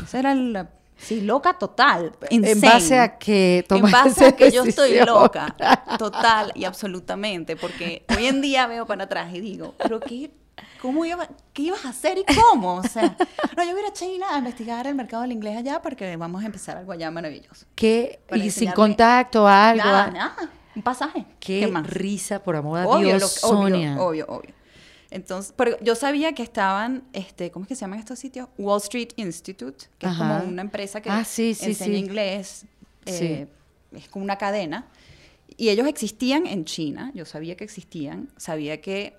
Esa 0.04 0.20
era 0.20 0.36
la... 0.36 0.70
Sí, 0.98 1.22
loca 1.22 1.54
total. 1.58 2.14
En 2.30 2.62
base 2.62 3.00
a 3.00 3.18
que 3.18 3.66
En 3.70 3.92
base 3.92 4.26
a 4.26 4.32
que 4.36 4.52
yo 4.52 4.64
estoy 4.64 5.00
loca, 5.06 5.56
total 6.00 6.52
y 6.56 6.66
absolutamente, 6.66 7.56
porque 7.56 8.06
hoy 8.16 8.28
en 8.28 8.42
día 8.42 8.68
veo 8.68 8.86
para 8.86 9.04
atrás 9.04 9.34
y 9.34 9.42
digo, 9.42 9.76
pero 9.78 10.00
qué, 10.00 10.32
cómo 10.82 11.06
iba, 11.06 11.28
qué 11.54 11.64
ibas 11.64 11.86
a 11.86 11.90
hacer 11.90 12.18
y 12.18 12.26
cómo, 12.34 12.76
o 12.76 12.84
sea, 12.84 13.16
no, 13.58 13.64
yo 13.64 13.72
voy 13.72 13.80
a 13.82 13.86
ir 13.86 13.90
a 13.90 13.94
China 13.94 14.26
a 14.32 14.38
investigar 14.38 14.88
el 14.88 14.96
mercado 14.96 15.24
del 15.24 15.34
inglés 15.34 15.58
allá 15.58 15.82
porque 15.82 16.16
vamos 16.16 16.44
a 16.44 16.46
empezar 16.46 16.78
algo 16.78 16.92
allá 16.92 17.12
maravilloso. 17.12 17.66
¿Qué? 17.76 18.22
Para 18.28 18.44
Y 18.44 18.50
sin 18.52 18.72
contacto, 18.72 19.48
algo. 19.48 19.84
Nada, 19.84 20.06
ah. 20.06 20.12
nada, 20.12 20.50
un 20.76 20.82
pasaje. 20.82 21.26
Qué, 21.40 21.68
más? 21.68 21.88
risa, 21.88 22.40
por 22.44 22.56
amor 22.56 22.80
a 22.80 22.88
Obvio, 22.88 23.08
Dios, 23.18 23.42
lo- 23.44 23.50
obvio, 23.50 23.58
Sonia. 23.70 24.02
obvio, 24.02 24.26
obvio. 24.28 24.54
Entonces, 25.16 25.54
pero 25.56 25.78
yo 25.82 25.96
sabía 25.96 26.34
que 26.34 26.44
estaban, 26.44 27.04
este, 27.14 27.50
¿cómo 27.50 27.64
es 27.64 27.70
que 27.70 27.76
se 27.76 27.82
llaman 27.82 28.00
estos 28.00 28.20
sitios? 28.20 28.50
Wall 28.58 28.82
Street 28.82 29.10
Institute, 29.16 29.86
que 29.98 30.08
Ajá. 30.08 30.14
es 30.38 30.40
como 30.42 30.50
una 30.52 30.62
empresa 30.62 31.00
que 31.02 31.10
Ah, 31.10 31.24
sí, 31.24 31.54
sí, 31.54 31.68
enseña 31.68 31.94
sí. 31.94 32.00
inglés, 32.00 32.66
eh, 33.06 33.48
es 33.94 34.10
como 34.10 34.26
una 34.26 34.38
cadena. 34.38 34.88
Y 35.56 35.70
ellos 35.70 35.88
existían 35.88 36.46
en 36.48 36.66
China, 36.66 37.12
yo 37.16 37.24
sabía 37.24 37.56
que 37.56 37.64
existían, 37.64 38.28
sabía 38.36 38.82
que, 38.82 39.16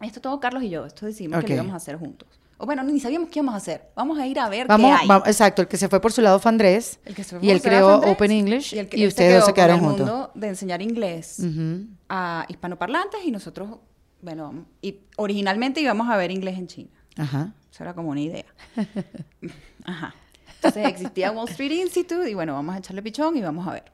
esto 0.00 0.20
todo 0.20 0.40
Carlos 0.40 0.64
y 0.64 0.68
yo, 0.70 0.84
esto 0.84 1.06
decidimos 1.06 1.38
Ok. 1.38 1.44
que 1.44 1.48
lo 1.50 1.54
íbamos 1.56 1.74
a 1.74 1.76
hacer 1.76 1.96
juntos. 1.96 2.26
O 2.58 2.66
bueno, 2.66 2.82
ni 2.82 2.98
sabíamos 2.98 3.28
qué 3.30 3.38
íbamos 3.38 3.54
a 3.54 3.58
hacer, 3.58 3.84
vamos 3.94 4.18
a 4.18 4.26
ir 4.26 4.38
a 4.40 4.48
ver 4.48 4.66
Vamos, 4.66 4.90
qué 4.90 5.02
hay. 5.02 5.06
va- 5.08 5.22
exacto, 5.26 5.62
el 5.62 5.68
que 5.68 5.76
se 5.76 5.88
fue 5.88 6.00
por 6.00 6.12
su 6.12 6.20
lado 6.22 6.40
fue 6.40 6.48
Andrés. 6.50 6.98
El 7.04 7.14
que 7.14 7.22
se 7.22 7.38
y 7.40 7.50
él 7.50 7.60
fue 7.60 7.70
creó 7.70 7.94
Andrés, 7.94 8.12
Open 8.12 8.30
English 8.32 8.74
y, 8.74 8.78
el 8.80 8.88
que- 8.88 9.00
él 9.00 9.06
ustedes 9.08 9.32
dos 9.34 9.44
quedó 9.44 9.46
se 9.46 9.54
quedaron 9.54 9.78
con 9.78 9.84
el 9.84 9.90
juntos. 9.96 10.06
mundo 10.08 10.30
de 10.34 10.48
enseñar 10.48 10.82
inglés 10.82 11.36
Ujú. 11.38 11.86
a 12.08 12.44
hispanoparlantes 12.48 13.20
y 13.24 13.30
nosotros, 13.30 13.78
bueno, 14.22 14.66
y 14.82 15.00
originalmente 15.16 15.80
íbamos 15.80 16.08
a 16.08 16.16
ver 16.16 16.30
inglés 16.30 16.58
en 16.58 16.66
China. 16.66 16.90
Ajá. 17.16 17.54
Eso 17.70 17.84
era 17.84 17.94
como 17.94 18.10
una 18.10 18.20
idea. 18.20 18.46
Ajá. 19.84 20.14
Entonces 20.56 20.86
existía 20.88 21.32
Wall 21.32 21.48
Street 21.48 21.72
Institute 21.72 22.30
y 22.30 22.34
bueno, 22.34 22.52
vamos 22.52 22.74
a 22.74 22.78
echarle 22.78 23.02
pichón 23.02 23.36
y 23.36 23.40
vamos 23.40 23.66
a 23.66 23.72
ver. 23.72 23.92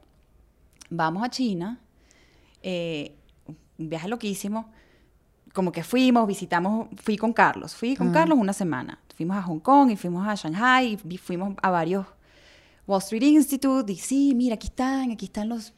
Vamos 0.89 1.23
a 1.23 1.29
China, 1.29 1.79
eh, 2.61 3.15
un 3.77 3.89
viaje 3.89 4.07
loquísimo. 4.07 4.69
Como 5.53 5.71
que 5.71 5.83
fuimos, 5.83 6.27
visitamos, 6.27 6.89
fui 7.01 7.17
con 7.17 7.33
Carlos, 7.33 7.75
fui 7.75 7.95
con 7.95 8.11
Carlos 8.11 8.37
una 8.37 8.53
semana. 8.53 8.99
Fuimos 9.15 9.37
a 9.37 9.41
Hong 9.41 9.59
Kong 9.59 9.89
y 9.89 9.95
fuimos 9.95 10.27
a 10.27 10.35
Shanghai 10.35 10.97
y 11.09 11.17
fuimos 11.17 11.55
a 11.61 11.71
varios 11.71 12.05
Wall 12.85 13.01
Street 13.01 13.23
Institute 13.23 13.91
y 13.91 13.95
sí, 13.95 14.33
mira, 14.35 14.55
aquí 14.55 14.67
están, 14.67 15.11
aquí 15.11 15.25
están 15.25 15.49
los, 15.49 15.73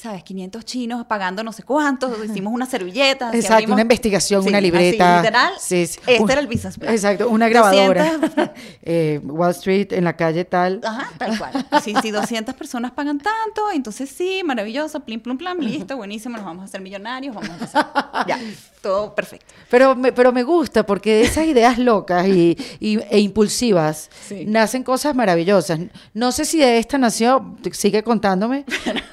¿sabes? 0.00 0.22
500 0.24 0.64
chinos 0.64 1.04
pagando 1.06 1.42
no 1.44 1.52
sé 1.52 1.62
cuántos, 1.62 2.12
hicimos 2.24 2.52
una 2.52 2.66
servilleta. 2.66 3.28
así 3.28 3.38
Exacto, 3.38 3.54
abrimos- 3.56 3.72
una 3.74 3.82
investigación, 3.82 4.42
Sí, 4.42 4.48
una 4.48 4.58
así, 4.58 4.64
libreta. 4.64 5.16
literal, 5.18 5.52
Sí, 5.58 5.86
sí. 5.86 5.98
este 6.06 6.22
Un- 6.22 6.30
era 6.30 6.40
el 6.40 6.46
business 6.46 6.78
plan. 6.78 6.92
Exacto, 6.94 7.28
una 7.28 7.48
grabadora. 7.48 8.04
200 8.18 8.50
Eh, 8.82 9.20
Wall 9.24 9.50
Street 9.50 9.92
en 9.92 10.04
la 10.04 10.16
calle 10.16 10.44
tal. 10.44 10.80
Ajá, 10.84 11.10
tal 11.18 11.38
cual. 11.38 11.52
Sí, 11.84 11.94
sí, 12.00 12.10
200 12.10 12.54
personas 12.54 12.92
pagan 12.92 13.18
tanto, 13.18 13.70
entonces 13.72 14.08
sí, 14.10 14.42
maravilloso, 14.44 15.00
plim, 15.00 15.20
plum, 15.20 15.36
plam, 15.38 15.58
listo, 15.58 15.96
buenísimo, 15.96 16.36
nos 16.36 16.46
vamos 16.46 16.62
a 16.62 16.64
hacer 16.64 16.80
millonarios, 16.80 17.34
vamos 17.34 17.50
a 17.50 17.54
empezar. 17.54 17.90
Ya, 18.26 18.38
todo 18.82 19.14
perfecto. 19.14 19.46
Pero 19.70 19.94
me, 19.96 20.12
pero 20.12 20.30
me 20.32 20.42
gusta 20.42 20.84
porque 20.84 21.22
esas 21.22 21.46
ideas 21.46 21.78
locas 21.78 22.26
y, 22.28 22.56
y- 22.80 22.98
e 23.10 23.18
impulsivas 23.20 24.10
nacen 24.46 24.82
cosas 24.82 25.14
maravillosas. 25.14 25.80
No 26.14 26.32
sé 26.32 26.44
si 26.44 26.58
de 26.58 26.78
esta 26.78 26.98
nació, 26.98 27.56
sigue 27.72 28.02
contándome, 28.02 28.64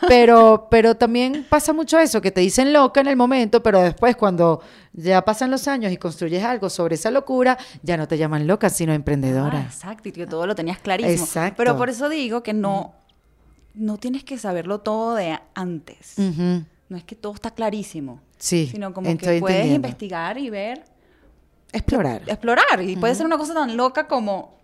pero, 0.08 0.67
pero 0.69 0.76
también 0.95 1.45
pasa 1.49 1.73
mucho 1.73 1.97
eso, 1.99 2.21
que 2.21 2.31
te 2.31 2.41
dicen 2.41 2.73
loca 2.73 3.01
en 3.01 3.07
el 3.07 3.15
momento, 3.15 3.61
pero 3.63 3.81
después 3.81 4.15
cuando 4.15 4.61
ya 4.93 5.23
pasan 5.23 5.49
los 5.51 5.67
años 5.67 5.91
y 5.91 5.97
construyes 5.97 6.43
algo 6.43 6.69
sobre 6.69 6.95
esa 6.95 7.11
locura, 7.11 7.57
ya 7.83 7.97
no 7.97 8.07
te 8.07 8.17
llaman 8.17 8.47
loca, 8.47 8.69
sino 8.69 8.93
emprendedora. 8.93 9.59
Ah, 9.59 9.63
exacto, 9.65 10.09
y 10.09 10.11
que 10.11 10.27
todo 10.27 10.45
lo 10.47 10.55
tenías 10.55 10.79
clarísimo. 10.79 11.23
Exacto. 11.23 11.55
Pero 11.57 11.77
por 11.77 11.89
eso 11.89 12.09
digo 12.09 12.43
que 12.43 12.53
no, 12.53 12.93
no 13.73 13.97
tienes 13.97 14.23
que 14.23 14.37
saberlo 14.37 14.79
todo 14.81 15.15
de 15.15 15.39
antes. 15.53 16.13
Ujú. 16.17 16.63
No 16.89 16.95
es 16.97 17.03
que 17.03 17.15
todo 17.15 17.33
está 17.33 17.51
clarísimo, 17.51 18.21
Sí, 18.37 18.67
sino 18.71 18.93
como 18.93 19.17
que 19.17 19.39
puedes 19.39 19.67
investigar 19.67 20.37
y 20.37 20.49
ver, 20.49 20.83
Explorar. 21.73 22.21
explorar. 22.27 22.81
Y 22.81 22.95
puede 22.95 23.13
ser 23.15 23.25
una 23.25 23.37
cosa 23.37 23.53
tan 23.53 23.75
loca 23.75 24.07
como 24.07 24.55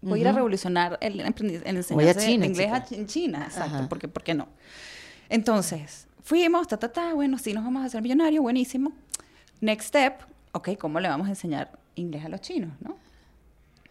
voy 0.00 0.18
a 0.18 0.22
ir 0.22 0.28
a 0.28 0.32
revolucionar 0.32 0.98
el, 1.00 1.20
el 1.20 1.32
Voy 1.90 2.04
a 2.06 2.10
enseñanza 2.12 2.20
de 2.26 2.32
inglés 2.46 2.72
a 2.72 2.82
chica. 2.82 2.84
Chi- 2.84 2.94
en 2.94 3.06
China. 3.06 3.44
Exacto, 3.46 3.76
Ajá. 3.76 3.88
porque 3.88 4.08
¿por 4.08 4.22
qué 4.22 4.34
no? 4.34 4.48
Entonces, 5.28 6.06
fuimos, 6.22 6.68
ta, 6.68 6.76
ta, 6.76 6.92
ta, 6.92 7.14
bueno, 7.14 7.38
sí 7.38 7.52
nos 7.52 7.64
vamos 7.64 7.82
a 7.82 7.86
hacer 7.86 8.02
millonarios, 8.02 8.42
buenísimo. 8.42 8.92
Next 9.60 9.88
step, 9.88 10.20
ok, 10.52 10.70
¿cómo 10.78 11.00
le 11.00 11.08
vamos 11.08 11.26
a 11.26 11.30
enseñar 11.30 11.70
inglés 11.94 12.24
a 12.24 12.28
los 12.28 12.40
chinos, 12.40 12.72
no? 12.80 12.96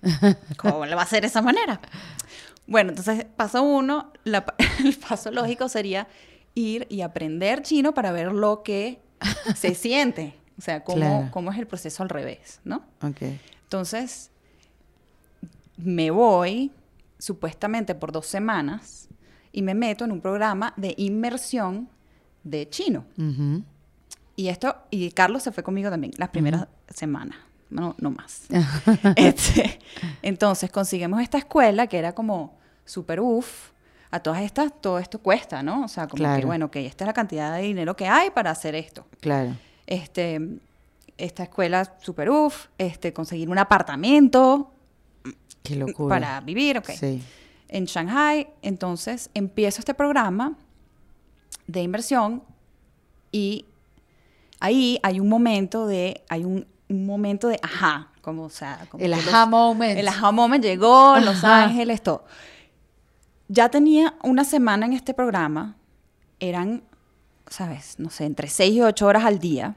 ¿Cómo 0.58 0.86
le 0.86 0.96
va 0.96 1.02
a 1.02 1.06
hacer 1.06 1.22
de 1.22 1.28
esa 1.28 1.42
manera? 1.42 1.80
Bueno, 2.68 2.90
entonces, 2.92 3.26
paso 3.36 3.64
uno, 3.64 4.12
la- 4.24 4.46
el 4.84 4.96
paso 4.98 5.32
lógico 5.32 5.70
sería 5.70 6.08
ir 6.56 6.86
y 6.90 7.02
aprender 7.02 7.62
chino 7.62 7.94
para 7.94 8.12
ver 8.12 8.32
lo 8.32 8.64
que 8.64 9.02
se 9.56 9.74
siente. 9.76 10.36
O 10.58 10.62
sea, 10.62 10.84
cómo, 10.84 10.98
Claro. 10.98 11.30
cómo 11.32 11.52
es 11.52 11.58
el 11.58 11.66
proceso 11.68 12.04
al 12.04 12.10
revés, 12.10 12.60
¿no? 12.64 12.84
Ok. 13.02 13.22
Entonces, 13.64 14.30
me 15.78 16.12
voy 16.12 16.72
supuestamente 17.18 17.96
por 17.96 18.12
dos 18.12 18.28
semanas 18.28 19.08
y 19.54 19.62
me 19.62 19.74
meto 19.74 20.04
en 20.04 20.12
un 20.12 20.20
programa 20.20 20.74
de 20.76 20.94
inmersión 20.98 21.88
de 22.44 22.68
chino. 22.70 23.06
Ujú. 23.18 23.64
Y 24.36 24.48
esto, 24.50 24.76
y 24.90 25.12
Carlos 25.12 25.44
se 25.44 25.52
fue 25.54 25.64
conmigo 25.64 25.90
también 25.90 26.12
las 26.18 26.30
primeras 26.30 26.68
semanas, 26.90 27.38
no, 27.70 27.96
no 28.00 28.12
más. 28.12 28.48
Este, 29.16 29.80
entonces 30.22 30.70
conseguimos 30.72 31.22
esta 31.22 31.38
escuela 31.38 31.88
que 31.88 31.98
era 32.00 32.14
como 32.14 32.58
súper 32.84 33.22
uff. 33.22 33.72
A 34.12 34.20
todas 34.20 34.42
estas, 34.44 34.72
todo 34.80 35.00
esto 35.00 35.18
cuesta, 35.20 35.64
¿no? 35.64 35.86
O 35.86 35.88
sea, 35.88 36.08
como 36.08 36.18
que, 36.20 36.24
Claro. 36.24 36.46
bueno, 36.46 36.70
que 36.70 36.86
esta 36.86 37.04
es 37.04 37.08
la 37.08 37.14
cantidad 37.14 37.56
de 37.56 37.64
dinero 37.64 37.96
que 37.96 38.06
hay 38.08 38.30
para 38.30 38.52
hacer 38.52 38.76
esto. 38.76 39.08
Claro. 39.20 39.56
Este, 39.88 40.40
esta 41.18 41.44
escuela 41.44 41.96
súper 42.00 42.30
uff, 42.30 42.68
este, 42.78 43.12
conseguir 43.12 43.50
un 43.50 43.58
apartamento 43.58 44.72
Qué 45.64 45.76
locura. 45.76 46.10
para 46.16 46.42
vivir, 46.42 46.78
ok. 46.78 46.90
Sí. 46.92 47.24
En 47.74 47.86
Shanghai, 47.86 48.48
entonces 48.62 49.30
empiezo 49.34 49.80
este 49.80 49.94
programa 49.96 50.54
de 51.66 51.82
inversión 51.82 52.44
y 53.32 53.66
ahí 54.60 55.00
hay 55.02 55.20
un 55.20 55.28
momento 55.28 55.88
de, 55.88 56.24
hay 56.30 56.44
un, 56.46 56.68
un 56.90 57.06
momento 57.08 57.48
de 57.48 57.60
ajá, 57.64 58.10
como, 58.22 58.44
o 58.44 58.50
sea, 58.50 58.86
como 58.90 59.04
El 59.04 59.14
aha 59.14 59.42
los- 59.42 59.50
moment. 59.50 59.98
El 59.98 60.08
aha 60.08 60.32
moment 60.32 60.64
llegó, 60.64 61.18
Los 61.20 61.44
Ajá. 61.44 61.64
Ángeles, 61.64 62.04
todo. 62.04 62.26
Ya 63.48 63.70
tenía 63.70 64.14
una 64.24 64.44
semana 64.46 64.86
en 64.86 64.94
este 64.94 65.14
programa, 65.14 65.76
eran, 66.40 66.84
¿sabes? 67.50 67.96
No 67.98 68.10
sé, 68.10 68.26
entre 68.26 68.48
6 68.50 68.74
y 68.76 68.82
8 68.82 69.06
horas 69.08 69.26
al 69.26 69.40
día. 69.40 69.76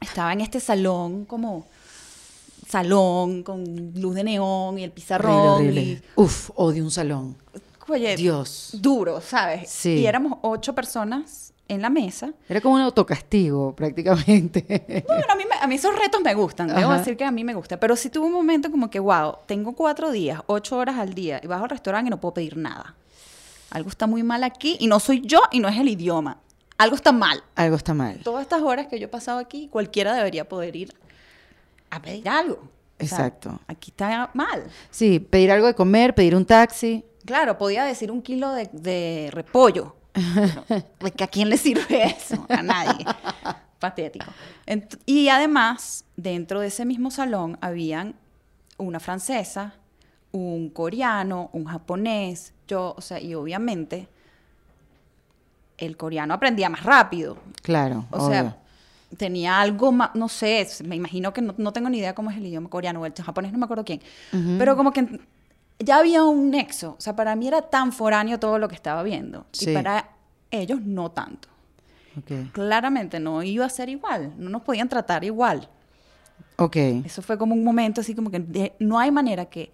Estaba 0.00 0.32
en 0.32 0.40
este 0.40 0.58
salón 0.60 1.26
como 1.26 1.66
salón 2.70 3.42
con 3.42 3.92
luz 3.94 4.14
de 4.14 4.24
neón 4.24 4.78
y 4.78 4.84
el 4.84 4.92
pizarrón. 4.92 5.32
Horrible, 5.36 5.80
horrible. 5.80 6.02
Uf, 6.16 6.50
odio 6.54 6.84
un 6.84 6.90
salón. 6.90 7.36
y- 7.54 7.92
oye, 7.92 8.16
Dios. 8.16 8.70
duro, 8.74 9.20
¿sabes? 9.20 9.68
Sí. 9.70 9.96
Y 9.98 10.06
éramos 10.06 10.38
ocho 10.42 10.74
personas 10.74 11.52
en 11.68 11.82
la 11.82 11.90
mesa. 11.90 12.32
Era 12.48 12.60
como 12.60 12.76
un 12.76 12.80
autocastigo, 12.80 13.74
prácticamente. 13.76 15.04
Bueno, 15.06 15.24
a 15.28 15.34
mí, 15.36 15.44
me- 15.48 15.56
a 15.60 15.66
mí 15.66 15.74
esos 15.74 15.94
retos 15.96 16.20
me 16.22 16.34
gustan, 16.34 16.68
debo 16.68 16.90
Ajá. 16.90 16.98
decir 16.98 17.16
que 17.16 17.24
a 17.24 17.30
mí 17.30 17.42
me 17.44 17.54
gusta. 17.54 17.78
Pero 17.80 17.96
sí 17.96 18.10
tuve 18.10 18.26
un 18.26 18.32
momento 18.32 18.70
como 18.70 18.90
que, 18.90 19.00
wow, 19.00 19.34
tengo 19.46 19.72
cuatro 19.74 20.10
días, 20.12 20.40
ocho 20.46 20.76
horas 20.78 20.96
al 20.98 21.14
día, 21.14 21.40
y 21.42 21.46
bajo 21.46 21.64
al 21.64 21.70
restaurante 21.70 22.08
y 22.08 22.10
no 22.10 22.20
puedo 22.20 22.34
pedir 22.34 22.56
nada. 22.56 22.94
Algo 23.70 23.88
está 23.88 24.06
muy 24.08 24.22
mal 24.24 24.42
aquí, 24.44 24.76
y 24.80 24.86
no 24.88 24.98
soy 24.98 25.20
yo, 25.24 25.40
y 25.52 25.60
no 25.60 25.68
es 25.68 25.76
el 25.78 25.88
idioma. 25.88 26.38
Algo 26.78 26.96
está 26.96 27.12
mal. 27.12 27.42
Algo 27.56 27.76
está 27.76 27.94
mal. 27.94 28.18
Todas 28.24 28.42
estas 28.42 28.62
horas 28.62 28.86
que 28.88 28.98
yo 28.98 29.04
he 29.04 29.08
pasado 29.08 29.38
aquí, 29.38 29.68
cualquiera 29.68 30.14
debería 30.14 30.48
poder 30.48 30.74
ir 30.74 30.94
a 31.90 32.00
pedir 32.02 32.28
algo. 32.28 32.56
O 33.00 33.06
sea, 33.06 33.18
Exacto. 33.26 33.58
aquí 33.66 33.90
está 33.90 34.30
mal. 34.34 34.64
Sí, 34.90 35.18
pedir 35.20 35.50
algo 35.50 35.66
de 35.66 35.74
comer, 35.74 36.14
pedir 36.14 36.36
un 36.36 36.44
taxi. 36.44 37.04
Claro, 37.24 37.56
podía 37.58 37.84
decir 37.84 38.10
un 38.10 38.22
kilo 38.22 38.52
de, 38.52 38.68
de 38.72 39.30
repollo. 39.32 39.96
Pero, 40.12 40.64
¿de 41.00 41.10
que 41.12 41.24
¿A 41.24 41.28
quién 41.28 41.48
le 41.48 41.56
sirve 41.56 42.04
eso? 42.04 42.46
A 42.48 42.62
nadie. 42.62 43.04
Patético. 43.78 44.26
Ent- 44.66 44.98
y 45.06 45.28
además, 45.28 46.04
dentro 46.16 46.60
de 46.60 46.66
ese 46.66 46.84
mismo 46.84 47.10
salón 47.10 47.56
habían 47.62 48.14
una 48.76 49.00
francesa, 49.00 49.74
un 50.32 50.68
coreano, 50.70 51.48
un 51.54 51.64
japonés, 51.64 52.52
yo, 52.68 52.94
o 52.96 53.00
sea, 53.00 53.18
y 53.20 53.34
obviamente 53.34 54.08
el 55.78 55.96
coreano 55.96 56.34
aprendía 56.34 56.68
más 56.68 56.82
rápido. 56.82 57.38
Claro. 57.62 58.04
O 58.10 58.18
obvio. 58.18 58.28
sea, 58.30 58.56
tenía 59.16 59.60
algo 59.60 59.92
más, 59.92 60.10
no 60.14 60.28
sé, 60.28 60.66
me 60.84 60.96
imagino 60.96 61.32
que 61.32 61.42
no, 61.42 61.54
no 61.58 61.72
tengo 61.72 61.88
ni 61.90 61.98
idea 61.98 62.14
cómo 62.14 62.30
es 62.30 62.36
el 62.36 62.46
idioma 62.46 62.68
coreano 62.68 63.00
o 63.00 63.06
el 63.06 63.12
japonés, 63.14 63.52
no 63.52 63.58
me 63.58 63.64
acuerdo 63.64 63.84
quién. 63.84 64.00
Pero 64.58 64.76
como 64.76 64.92
que 64.92 65.20
ya 65.78 65.98
había 65.98 66.22
un 66.24 66.50
nexo. 66.50 66.96
O 66.98 67.00
sea, 67.00 67.16
para 67.16 67.34
mí 67.36 67.48
era 67.48 67.62
tan 67.62 67.92
foráneo 67.92 68.38
todo 68.38 68.58
lo 68.58 68.68
que 68.68 68.74
estaba 68.74 69.02
viendo. 69.02 69.46
Sí. 69.52 69.70
Y 69.70 69.74
para 69.74 70.10
ellos 70.50 70.80
no 70.82 71.10
tanto. 71.10 71.48
Claramente 72.52 73.20
no 73.20 73.42
iba 73.42 73.64
a 73.64 73.70
ser 73.70 73.88
igual. 73.88 74.34
No 74.36 74.50
nos 74.50 74.62
podían 74.62 74.88
tratar 74.88 75.24
igual. 75.24 75.68
Ok. 76.56 76.76
Eso 77.04 77.22
fue 77.22 77.38
como 77.38 77.54
un 77.54 77.64
momento 77.64 78.00
así 78.00 78.14
como 78.14 78.30
que 78.30 78.40
de- 78.40 78.74
no 78.78 78.98
hay 78.98 79.10
manera 79.10 79.46
que 79.46 79.72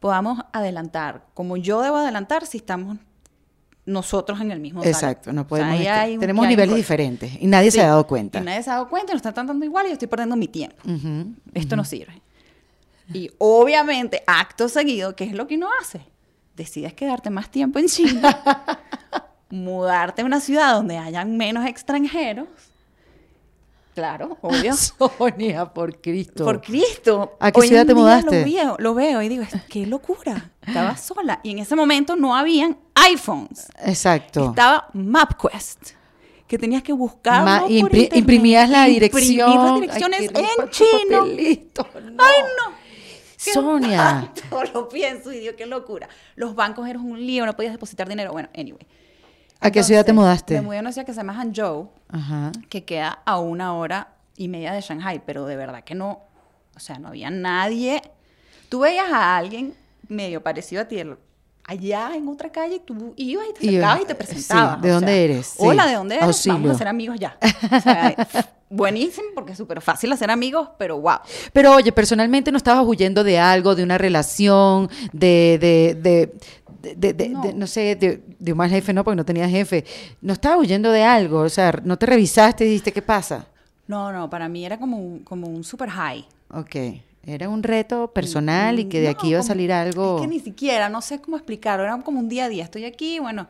podamos 0.00 0.40
adelantar 0.52 1.22
como 1.34 1.56
yo 1.56 1.80
debo 1.82 1.96
adelantar 1.96 2.46
si 2.46 2.58
estamos 2.58 2.96
nosotros 3.84 4.40
en 4.40 4.50
el 4.52 4.60
mismo. 4.60 4.84
Exacto, 4.84 5.32
no 5.32 5.40
O 5.40 5.44
sea, 5.44 5.48
podemos. 5.48 5.80
estar- 5.80 6.18
tenemos 6.20 6.46
niveles 6.46 6.76
diferentes 6.76 7.32
y 7.40 7.46
nadie 7.46 7.70
se 7.70 7.80
ha 7.80 7.88
dado 7.88 8.06
cuenta. 8.06 8.38
Y 8.40 8.42
nadie 8.42 8.62
se 8.62 8.70
ha 8.70 8.74
dado 8.74 8.88
cuenta, 8.88 9.12
nos 9.12 9.18
están 9.18 9.34
tratando 9.34 9.64
igual 9.64 9.86
y 9.86 9.88
yo 9.88 9.92
estoy 9.94 10.08
perdiendo 10.08 10.36
mi 10.36 10.48
tiempo. 10.48 10.76
Esto 11.54 11.74
no 11.76 11.84
sirve. 11.84 12.20
Y 13.12 13.30
obviamente, 13.38 14.22
acto 14.26 14.68
seguido, 14.68 15.14
¿qué 15.16 15.24
es 15.24 15.32
lo 15.32 15.46
que 15.46 15.56
uno 15.56 15.68
hace? 15.80 16.00
Decides 16.56 16.94
quedarte 16.94 17.28
más 17.30 17.50
tiempo 17.50 17.78
en 17.78 17.86
China, 17.88 18.40
mudarte 19.50 20.22
a 20.22 20.24
una 20.24 20.40
ciudad 20.40 20.74
donde 20.74 20.96
hayan 20.98 21.36
menos 21.36 21.66
extranjeros. 21.66 22.46
Claro, 23.94 24.38
obvio. 24.42 24.74
Sonia, 24.74 25.66
por 25.72 26.00
Cristo. 26.00 26.44
Por 26.44 26.60
Cristo. 26.62 27.36
¿A 27.40 27.52
qué 27.52 27.60
Hoy 27.60 27.68
ciudad 27.68 27.82
en 27.82 27.88
te 27.88 27.94
día 27.94 28.02
mudaste? 28.02 28.38
Lo 28.40 28.44
veo, 28.46 28.76
lo 28.78 28.94
veo 28.94 29.22
y 29.22 29.28
digo, 29.28 29.44
qué 29.68 29.86
locura. 29.86 30.50
Estaba 30.66 30.96
sola. 30.96 31.40
Y 31.42 31.50
en 31.50 31.58
ese 31.58 31.76
momento 31.76 32.16
no 32.16 32.34
habían 32.36 32.78
iPhones. 32.94 33.68
Exacto. 33.84 34.46
Estaba 34.50 34.88
MapQuest. 34.92 35.90
Que 36.46 36.58
tenías 36.58 36.82
que 36.82 36.92
buscar. 36.92 37.44
Ma- 37.44 37.66
impri- 37.66 38.10
imprimías 38.14 38.68
la 38.68 38.84
dirección. 38.84 39.50
Imprimir 39.50 39.88
las 39.88 39.98
direcciones 39.98 40.20
en 40.34 40.70
chino. 40.70 41.18
papelito, 41.20 41.86
no. 41.94 42.24
¡Ay, 42.24 42.42
no! 42.58 42.82
Sonia. 43.36 44.30
tanto 44.50 44.72
lo 44.72 44.88
pienso 44.88 45.32
y 45.32 45.40
digo, 45.40 45.54
qué 45.56 45.66
locura. 45.66 46.08
Los 46.36 46.54
bancos 46.54 46.86
eran 46.88 47.04
un 47.04 47.18
lío, 47.26 47.44
no 47.46 47.54
podías 47.56 47.72
depositar 47.72 48.08
dinero. 48.08 48.32
Bueno, 48.32 48.48
anyway. 48.56 48.86
¿A 49.62 49.70
qué 49.70 49.82
ciudad 49.82 50.04
te 50.04 50.12
mudaste? 50.12 50.54
Me 50.54 50.62
mudé 50.62 50.78
a 50.78 50.80
una 50.80 50.92
ciudad 50.92 51.06
que 51.06 51.12
se 51.12 51.18
llama 51.18 51.34
Hangzhou, 51.34 51.90
Ajá. 52.08 52.52
que 52.68 52.84
queda 52.84 53.20
a 53.24 53.38
una 53.38 53.74
hora 53.74 54.08
y 54.36 54.48
media 54.48 54.72
de 54.72 54.80
Shanghai, 54.80 55.22
pero 55.24 55.46
de 55.46 55.56
verdad 55.56 55.84
que 55.84 55.94
no, 55.94 56.20
o 56.74 56.80
sea, 56.80 56.98
no 56.98 57.08
había 57.08 57.30
nadie. 57.30 58.02
Tú 58.68 58.80
veías 58.80 59.10
a 59.12 59.36
alguien 59.36 59.74
medio 60.08 60.42
parecido 60.42 60.82
a 60.82 60.86
ti 60.86 61.00
allá 61.64 62.10
en 62.16 62.28
otra 62.28 62.50
calle, 62.50 62.80
tú 62.80 63.14
ibas 63.16 63.46
y 63.48 63.52
te 63.52 63.68
acercabas 63.68 64.00
y 64.00 64.04
te 64.04 64.12
sí, 64.12 64.18
presentabas. 64.18 64.82
¿de 64.82 64.90
dónde 64.90 65.12
sea, 65.12 65.16
eres? 65.16 65.46
Sí, 65.46 65.56
Hola, 65.58 65.86
¿de 65.86 65.94
dónde 65.94 66.14
eres? 66.16 66.26
auxilio. 66.26 66.58
Vamos 66.58 66.70
a 66.72 66.78
ser 66.78 66.88
amigos 66.88 67.18
ya. 67.20 67.38
O 67.70 67.80
sea, 67.80 68.28
buenísimo 68.70 69.28
porque 69.34 69.52
es 69.52 69.58
súper 69.58 69.80
fácil 69.80 70.10
hacer 70.12 70.30
amigos, 70.30 70.70
pero 70.78 70.98
wow. 70.98 71.18
Pero 71.52 71.74
oye, 71.74 71.92
personalmente 71.92 72.50
no 72.50 72.56
estabas 72.56 72.84
huyendo 72.86 73.22
de 73.22 73.38
algo, 73.38 73.74
de 73.74 73.82
una 73.84 73.98
relación, 73.98 74.90
de, 75.12 75.58
de, 75.60 75.94
de, 76.00 76.34
de, 76.82 77.12
de- 77.14 77.28
No. 77.28 77.42
de- 77.42 77.54
no 77.54 77.66
sé, 77.66 77.96
de, 77.96 78.22
de 78.38 78.52
un 78.52 78.58
mal 78.58 78.70
jefe, 78.70 78.92
no, 78.92 79.04
porque 79.04 79.16
no 79.16 79.24
tenías 79.24 79.50
jefe. 79.50 79.84
No 80.20 80.32
estabas 80.32 80.58
huyendo 80.58 80.90
de 80.92 81.02
algo, 81.04 81.40
o 81.40 81.48
sea, 81.48 81.72
no 81.84 81.96
te 81.98 82.06
revisaste 82.06 82.64
y 82.64 82.68
dijiste, 82.68 82.92
¿qué 82.92 83.02
pasa? 83.02 83.46
No, 83.86 84.12
no, 84.12 84.28
para 84.30 84.48
mí 84.48 84.64
era 84.64 84.78
como 84.78 84.98
un, 84.98 85.20
como 85.20 85.46
un 85.48 85.64
super 85.64 85.88
high. 85.90 86.24
Ok, 86.50 86.76
era 87.24 87.48
un 87.48 87.62
reto 87.62 88.12
personal 88.12 88.78
y 88.78 88.84
que 88.86 89.00
de 89.00 89.06
No, 89.06 89.12
aquí 89.12 89.28
iba 89.30 89.40
a 89.40 89.42
salir 89.42 89.72
algo. 89.72 90.16
Es 90.16 90.22
que 90.22 90.28
ni 90.28 90.40
siquiera, 90.40 90.88
no 90.88 91.00
sé 91.02 91.20
cómo 91.20 91.36
explicarlo, 91.36 91.84
era 91.84 91.96
como 92.02 92.18
un 92.20 92.28
día 92.28 92.44
a 92.46 92.48
día. 92.48 92.64
Estoy 92.64 92.84
aquí, 92.84 93.18
bueno, 93.18 93.48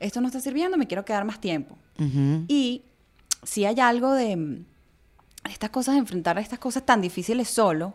esto 0.00 0.20
no 0.20 0.26
está 0.28 0.40
sirviendo, 0.40 0.76
me 0.76 0.86
quiero 0.86 1.04
quedar 1.04 1.24
más 1.24 1.40
tiempo. 1.40 1.76
Y 2.48 2.82
si 3.42 3.64
hay 3.64 3.80
algo 3.80 4.12
de, 4.12 4.36
mm, 4.36 4.64
estas 5.50 5.70
cosas, 5.70 5.96
enfrentar 5.96 6.38
a 6.38 6.40
estas 6.40 6.58
cosas 6.58 6.84
tan 6.84 7.00
difíciles 7.00 7.48
solo, 7.48 7.94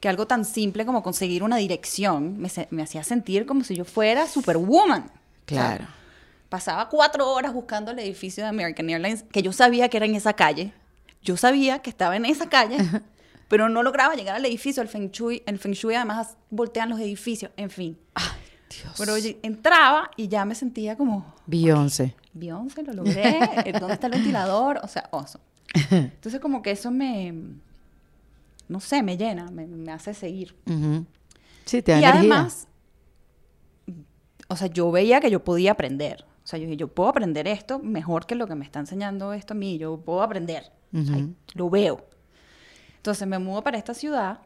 que 0.00 0.08
algo 0.08 0.26
tan 0.26 0.44
simple 0.44 0.84
como 0.86 1.02
conseguir 1.02 1.42
una 1.42 1.56
dirección 1.56 2.38
me, 2.38 2.50
me 2.70 2.82
hacía 2.82 3.02
sentir 3.04 3.46
como 3.46 3.64
si 3.64 3.74
yo 3.74 3.84
fuera 3.84 4.26
superwoman. 4.26 5.02
O 5.02 5.08
sea, 5.54 5.76
Claro. 5.76 5.86
pasaba 6.48 6.88
cuatro 6.88 7.28
horas 7.30 7.52
buscando 7.52 7.90
el 7.92 7.98
edificio 7.98 8.42
de 8.44 8.48
American 8.50 8.88
Airlines, 8.90 9.24
que 9.32 9.42
yo 9.42 9.52
sabía 9.52 9.88
que 9.88 9.96
era 9.96 10.06
en 10.06 10.14
esa 10.14 10.32
calle. 10.32 10.72
Yo 11.22 11.36
sabía 11.36 11.80
que 11.80 11.90
estaba 11.90 12.16
en 12.16 12.24
esa 12.24 12.48
calle, 12.48 12.76
pero 13.48 13.68
no 13.68 13.82
lograba 13.82 14.14
llegar 14.14 14.36
al 14.36 14.44
edificio. 14.44 14.82
El 14.82 14.88
Feng 14.88 15.10
Shui, 15.10 15.42
el 15.46 15.58
Feng 15.58 15.72
Shui 15.72 15.94
además 15.94 16.36
voltean 16.50 16.88
los 16.88 17.00
edificios, 17.00 17.50
en 17.56 17.70
fin. 17.70 17.98
Dios. 18.68 18.94
Pero 18.98 19.12
oye, 19.14 19.38
entraba 19.42 20.10
y 20.16 20.28
ya 20.28 20.44
me 20.44 20.54
sentía 20.54 20.96
como, 20.96 21.34
Beyoncé. 21.46 22.14
Beyoncé, 22.32 22.82
lo 22.82 22.92
logré. 22.92 23.38
¿Dónde 23.78 23.94
está 23.94 24.08
el 24.08 24.12
ventilador? 24.14 24.80
O 24.82 24.88
sea, 24.88 25.08
oso. 25.12 25.40
Entonces 25.90 26.40
como 26.40 26.60
que 26.62 26.72
eso 26.72 26.90
me, 26.90 27.32
no 28.68 28.80
sé, 28.80 29.02
me 29.02 29.16
llena, 29.16 29.50
me, 29.50 29.66
me 29.66 29.92
hace 29.92 30.14
seguir. 30.14 30.54
Sí, 31.64 31.82
te 31.82 31.92
da 31.92 31.98
Y 31.98 32.02
energía. 32.02 32.20
además, 32.20 32.68
o 34.48 34.56
sea, 34.56 34.68
yo 34.68 34.90
veía 34.90 35.20
que 35.20 35.30
yo 35.30 35.42
podía 35.44 35.72
aprender. 35.72 36.24
O 36.44 36.46
sea, 36.46 36.58
yo 36.58 36.64
dije, 36.66 36.76
yo 36.76 36.88
puedo 36.88 37.08
aprender 37.08 37.48
esto 37.48 37.80
mejor 37.80 38.26
que 38.26 38.34
lo 38.36 38.46
que 38.46 38.54
me 38.54 38.64
está 38.64 38.78
enseñando 38.78 39.32
esto 39.32 39.54
a 39.54 39.56
mí. 39.56 39.78
Yo 39.78 39.96
puedo 39.98 40.22
aprender. 40.22 40.70
Lo 41.54 41.68
veo. 41.68 42.06
Entonces 42.98 43.26
me 43.26 43.38
mudo 43.38 43.62
para 43.62 43.76
esta 43.78 43.94
ciudad 43.94 44.40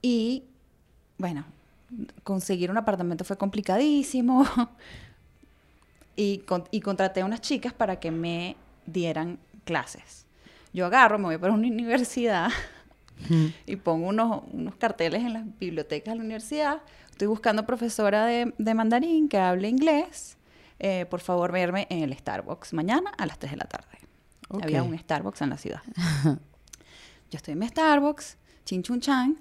y, 0.00 0.44
bueno, 1.18 1.44
conseguir 2.24 2.70
un 2.70 2.78
apartamento 2.78 3.24
fue 3.24 3.36
complicadísimo. 3.36 4.46
y, 6.16 6.38
con- 6.38 6.64
y 6.70 6.80
contraté 6.80 7.20
a 7.20 7.24
unas 7.24 7.40
chicas 7.40 7.72
para 7.72 8.00
que 8.00 8.10
me 8.10 8.56
dieran 8.86 9.38
clases. 9.64 10.26
Yo 10.72 10.86
agarro, 10.86 11.18
me 11.18 11.26
voy 11.26 11.38
para 11.38 11.52
una 11.52 11.68
universidad 11.68 12.48
Y 13.66 13.76
pongo 13.76 14.08
unos, 14.08 14.42
unos 14.52 14.76
carteles 14.76 15.22
en 15.22 15.32
las 15.32 15.58
bibliotecas 15.58 16.12
de 16.12 16.18
la 16.18 16.24
universidad. 16.24 16.82
Estoy 17.10 17.28
buscando 17.28 17.66
profesora 17.66 18.26
de, 18.26 18.52
de 18.58 18.74
mandarín 18.74 19.28
que 19.28 19.38
hable 19.38 19.68
inglés. 19.68 20.36
Eh, 20.84 21.06
por 21.06 21.20
favor, 21.20 21.52
verme 21.52 21.86
en 21.90 22.02
el 22.02 22.12
Starbucks 22.16 22.72
mañana 22.72 23.12
a 23.16 23.24
las 23.24 23.38
3 23.38 23.52
de 23.52 23.56
la 23.56 23.66
tarde. 23.66 23.98
Había 24.60 24.82
un 24.82 24.98
Starbucks 24.98 25.40
en 25.42 25.50
la 25.50 25.56
ciudad. 25.56 25.80
Yo 27.30 27.36
estoy 27.36 27.52
en 27.52 27.60
mi 27.60 27.68
Starbucks, 27.68 28.36
chin 28.64 28.82
chun 28.82 29.00
chan. 29.00 29.38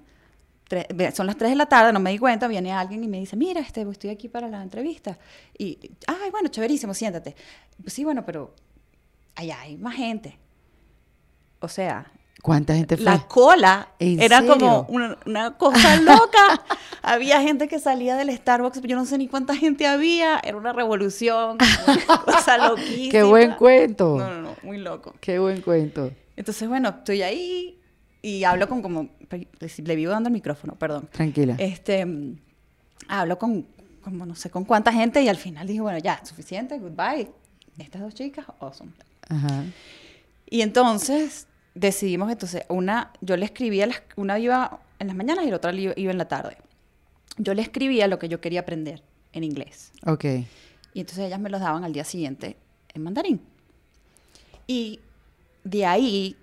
son 1.13 1.25
las 1.25 1.35
3 1.37 1.49
de 1.49 1.55
la 1.55 1.65
tarde, 1.65 1.91
no 1.91 1.99
me 1.99 2.11
di 2.11 2.19
cuenta, 2.19 2.47
viene 2.47 2.71
alguien 2.71 3.03
y 3.03 3.07
me 3.07 3.19
dice, 3.19 3.35
mira, 3.35 3.59
este, 3.59 3.81
estoy 3.81 4.11
aquí 4.11 4.29
para 4.29 4.47
la 4.47 4.61
entrevista. 4.61 5.17
Y, 5.57 5.79
ay, 6.05 6.29
bueno, 6.29 6.47
chéverísimo, 6.49 6.93
siéntate. 6.93 7.35
Pues 7.81 7.91
sí, 7.91 8.03
bueno, 8.03 8.23
pero 8.23 8.53
allá 9.35 9.61
hay 9.61 9.77
más 9.77 9.95
gente. 9.95 10.37
O 11.59 11.67
sea, 11.67 12.11
¿Cuánta 12.41 12.75
gente 12.75 12.97
fue? 12.97 13.06
la 13.06 13.27
cola 13.27 13.89
¿En 13.99 14.19
era 14.19 14.39
serio? 14.39 14.54
como 14.54 14.86
una, 14.89 15.17
una 15.25 15.58
cosa 15.58 15.95
loca. 16.01 16.63
había 17.04 17.39
gente 17.41 17.67
que 17.67 17.80
salía 17.80 18.15
del 18.15 18.36
Starbucks, 18.36 18.82
yo 18.82 18.95
no 18.95 19.06
sé 19.06 19.17
ni 19.17 19.27
cuánta 19.27 19.56
gente 19.56 19.86
había. 19.86 20.39
Era 20.43 20.58
una 20.58 20.73
revolución, 20.73 21.58
una 21.88 22.06
cosa 22.25 22.58
loquísima. 22.69 23.12
Qué 23.12 23.23
buen 23.23 23.54
cuento. 23.54 24.17
No, 24.17 24.30
no, 24.34 24.41
no, 24.41 24.56
muy 24.63 24.77
loco. 24.80 25.13
Qué 25.19 25.38
buen 25.38 25.62
cuento. 25.62 26.12
Entonces, 26.36 26.67
bueno, 26.67 26.89
estoy 26.89 27.21
ahí 27.21 27.80
y 28.21 28.43
hablo 28.43 28.67
con 28.67 28.82
como... 28.82 29.10
Le 29.77 29.95
vivo 29.95 30.12
dando 30.12 30.27
el 30.27 30.34
micrófono, 30.34 30.75
perdón. 30.75 31.08
Tranquila. 31.12 31.56
Este, 31.60 32.06
hablo 33.08 33.38
con, 33.38 33.67
como 34.04 34.25
no 34.25 34.36
sé 34.36 34.49
con 34.49 34.65
cuánta 34.65 34.91
gente 34.91 35.21
y 35.21 35.30
al 35.30 35.38
final 35.38 35.67
dije, 35.67 35.80
bueno, 35.80 35.99
ya, 35.99 36.19
suficiente, 36.25 36.77
goodbye. 36.80 37.30
Estas 37.77 38.01
dos 38.01 38.13
chicas, 38.13 38.45
awesome. 38.60 38.91
Ajá. 39.30 39.63
Y 40.49 40.62
entonces 40.62 41.47
decidimos, 41.73 42.31
entonces, 42.31 42.63
una, 42.69 43.12
yo 43.21 43.38
le 43.38 43.45
escribía, 43.45 43.88
las- 43.88 44.01
una 44.15 44.38
iba 44.39 44.79
en 44.99 45.07
las 45.07 45.15
mañanas 45.15 45.45
y 45.45 45.49
la 45.49 45.55
otra 45.57 45.73
iba 45.73 45.93
en 45.95 46.17
la 46.17 46.27
tarde. 46.27 46.57
Yo 47.38 47.53
le 47.53 47.62
escribía 47.62 48.07
lo 48.07 48.19
que 48.19 48.27
yo 48.29 48.41
quería 48.41 48.62
aprender 48.62 49.01
en 49.34 49.43
inglés. 49.43 49.91
Ok. 50.05 50.25
Y 50.93 50.99
entonces 50.99 51.25
ellas 51.25 51.39
me 51.39 51.49
los 51.49 51.62
daban 51.62 51.84
al 51.84 51.93
día 51.93 52.03
siguiente 52.03 52.57
en 52.93 53.03
mandarín. 53.03 53.41
Y 54.67 54.99
de 55.63 55.86
ahí, 55.86 56.36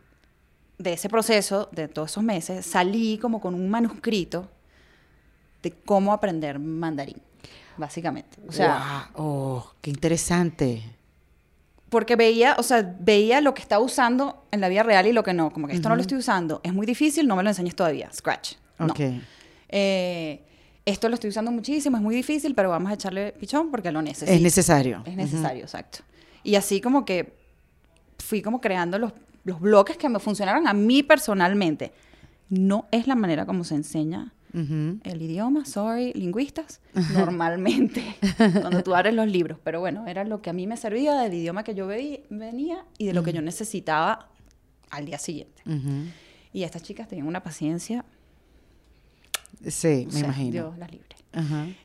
de 0.79 0.93
ese 0.95 1.09
proceso, 1.09 1.69
de 1.73 1.89
todos 1.89 2.11
esos 2.11 2.23
meses, 2.25 2.65
salí 2.65 3.19
como 3.19 3.41
con 3.41 3.55
un 3.55 3.69
manuscrito 3.69 4.49
de 5.63 5.73
cómo 5.73 6.13
aprender 6.13 6.59
mandarín, 6.59 7.21
básicamente. 7.77 8.39
O 8.49 8.53
sea, 8.53 9.09
Guau, 9.15 9.27
oh, 9.27 9.73
qué 9.83 9.91
interesante. 9.91 10.83
Porque 11.91 12.17
veía, 12.17 12.57
o 12.59 12.63
sea, 12.63 12.97
veía 13.01 13.41
lo 13.41 13.55
que 13.55 13.63
estaba 13.63 13.83
usando 13.83 14.45
en 14.51 14.61
la 14.61 14.69
vida 14.69 14.83
real 14.83 15.07
y 15.07 15.13
lo 15.13 15.23
que 15.23 15.33
no. 15.33 15.51
Como 15.51 15.67
que 15.69 15.75
esto 15.75 15.89
no 15.89 15.97
lo 15.97 16.03
estoy 16.03 16.19
usando, 16.19 16.61
es 16.63 16.73
muy 16.73 16.87
difícil, 16.87 17.27
no 17.27 17.37
me 17.37 17.43
lo 17.43 17.49
enseñes 17.49 17.75
todavía. 17.75 18.11
Scratch. 18.13 18.55
No. 18.79 18.95
Eh, 19.69 20.43
esto 20.85 21.09
lo 21.09 21.15
estoy 21.15 21.31
usando 21.31 21.51
muchísimo, 21.51 21.97
es 21.97 22.03
muy 22.03 22.15
difícil, 22.15 22.55
pero 22.55 22.71
vamos 22.71 22.91
a 22.91 22.95
echarle 22.95 23.33
pichón 23.33 23.71
porque 23.71 23.91
lo 23.91 24.03
necesito. 24.03 24.33
Es 24.33 24.41
necesario. 24.41 25.03
Es 25.05 25.17
necesario, 25.17 25.63
exacto. 25.63 25.99
Y 26.43 26.55
así 26.55 26.81
como 26.81 27.05
que 27.05 27.35
fui 28.19 28.43
como 28.43 28.61
creando 28.61 28.99
los, 28.99 29.13
los 29.45 29.61
bloques 29.61 29.97
que 29.97 30.09
me 30.09 30.19
funcionaron 30.19 30.67
a 30.67 30.73
mí 30.73 31.03
personalmente. 31.03 31.93
No 32.51 32.87
es 32.91 33.07
la 33.07 33.15
manera 33.15 33.45
como 33.45 33.65
se 33.65 33.75
enseña 33.75 34.33
El 34.53 35.23
idioma, 35.23 35.65
sorry, 35.65 36.13
lingüistas, 36.15 36.81
normalmente, 37.13 38.03
cuando 38.61 38.83
tú 38.83 38.95
abres 38.95 39.15
los 39.15 39.29
libros. 39.29 39.59
Pero 39.63 39.81
bueno, 39.81 40.07
era 40.07 40.25
lo 40.25 40.41
que 40.43 40.51
a 40.51 40.53
mí 40.53 40.67
me 40.67 40.77
servía 40.77 41.15
del 41.21 41.35
idioma 41.35 41.65
que 41.65 41.75
yo 41.75 41.87
veí- 41.87 42.25
venía 42.31 42.85
y 42.97 43.07
de 43.07 43.13
lo 43.13 43.23
que 43.23 43.33
yo 43.33 43.43
necesitaba 43.43 44.29
al 44.91 45.05
día 45.05 45.19
siguiente. 45.19 45.63
Y 46.53 46.63
estas 46.63 46.83
chicas 46.83 47.09
tenían 47.09 47.27
una 47.27 47.43
paciencia, 47.43 48.05
Sí, 49.67 50.05
o 50.05 50.07
me 50.07 50.13
sea, 50.13 50.25
imagino. 50.25 50.51
Dios 50.53 50.79
las 50.79 50.91
libre. 50.91 51.07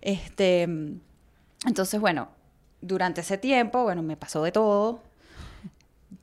Este, 0.01 0.67
mm, 0.67 0.99
entonces, 1.67 1.99
bueno, 1.99 2.29
durante 2.81 3.21
ese 3.21 3.37
tiempo, 3.37 3.83
bueno, 3.83 4.03
me 4.03 4.15
pasó 4.17 4.43
de 4.43 4.51
todo, 4.51 5.01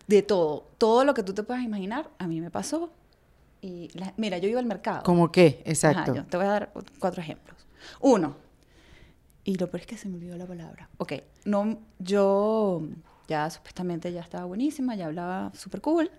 de 0.07 0.22
todo, 0.22 0.66
todo 0.79 1.05
lo 1.05 1.14
que 1.14 1.22
tú 1.22 1.33
te 1.35 1.42
puedas 1.42 1.62
imaginar, 1.64 2.09
a 2.18 2.26
mí 2.26 2.40
me 2.40 2.50
pasó. 2.50 2.92
Y 3.62 3.88
la- 3.99 4.14
mira, 4.16 4.38
yo 4.38 4.49
iba 4.49 4.59
al 4.61 4.66
mercado. 4.66 5.03
¿Cómo 5.05 5.31
qué? 5.31 5.59
Ajá, 5.61 5.70
Exacto. 5.70 6.14
yo 6.14 6.25
te 6.25 6.37
voy 6.37 6.46
a 6.46 6.51
dar 6.51 6.73
cuatro 6.99 7.20
ejemplos. 7.23 7.59
Uno, 8.01 8.37
y 9.44 9.57
lo 9.57 9.68
peor 9.68 9.81
es 9.83 9.87
que 9.87 9.96
se 9.96 10.09
me 10.09 10.16
olvidó 10.16 10.37
la 10.37 10.46
palabra. 10.46 10.88
Ok, 10.99 11.14
no, 11.44 11.79
yo 11.99 12.83
ya 13.29 13.49
supuestamente 13.51 14.12
ya 14.12 14.20
estaba 14.20 14.44
buenísima, 14.44 14.94
ya 14.96 15.07
hablaba 15.07 15.53
súper 15.55 15.81
cool. 15.81 16.11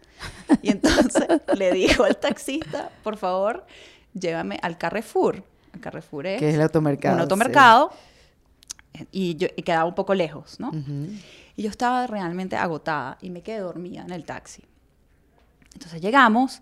Y 0.62 0.70
entonces 0.72 1.26
le 1.58 1.72
dijo 1.74 2.04
al 2.04 2.18
taxista, 2.18 2.90
por 3.04 3.18
favor, 3.18 3.66
llévame 4.14 4.60
al 4.62 4.78
Carrefour. 4.78 5.44
El 5.74 5.80
Carrefour 5.80 6.26
es 6.28 6.40
que 6.40 6.50
es 6.50 6.56
el 6.56 6.62
automercado. 6.62 7.16
un 7.16 7.20
sí. 7.20 7.24
automercado 7.24 7.92
y, 9.12 9.36
yo, 9.36 9.48
y 9.56 9.62
quedaba 9.64 9.86
un 9.86 9.96
poco 9.96 10.14
lejos, 10.14 10.60
¿no? 10.60 10.70
Ujú. 10.70 11.08
Y 11.56 11.64
yo 11.64 11.70
estaba 11.70 12.08
realmente 12.08 12.56
agotada 12.56 13.18
y 13.22 13.30
me 13.30 13.42
quedé 13.42 13.60
dormida 13.60 14.02
en 14.04 14.12
el 14.12 14.26
taxi. 14.26 14.64
Entonces 15.74 16.02
llegamos, 16.02 16.62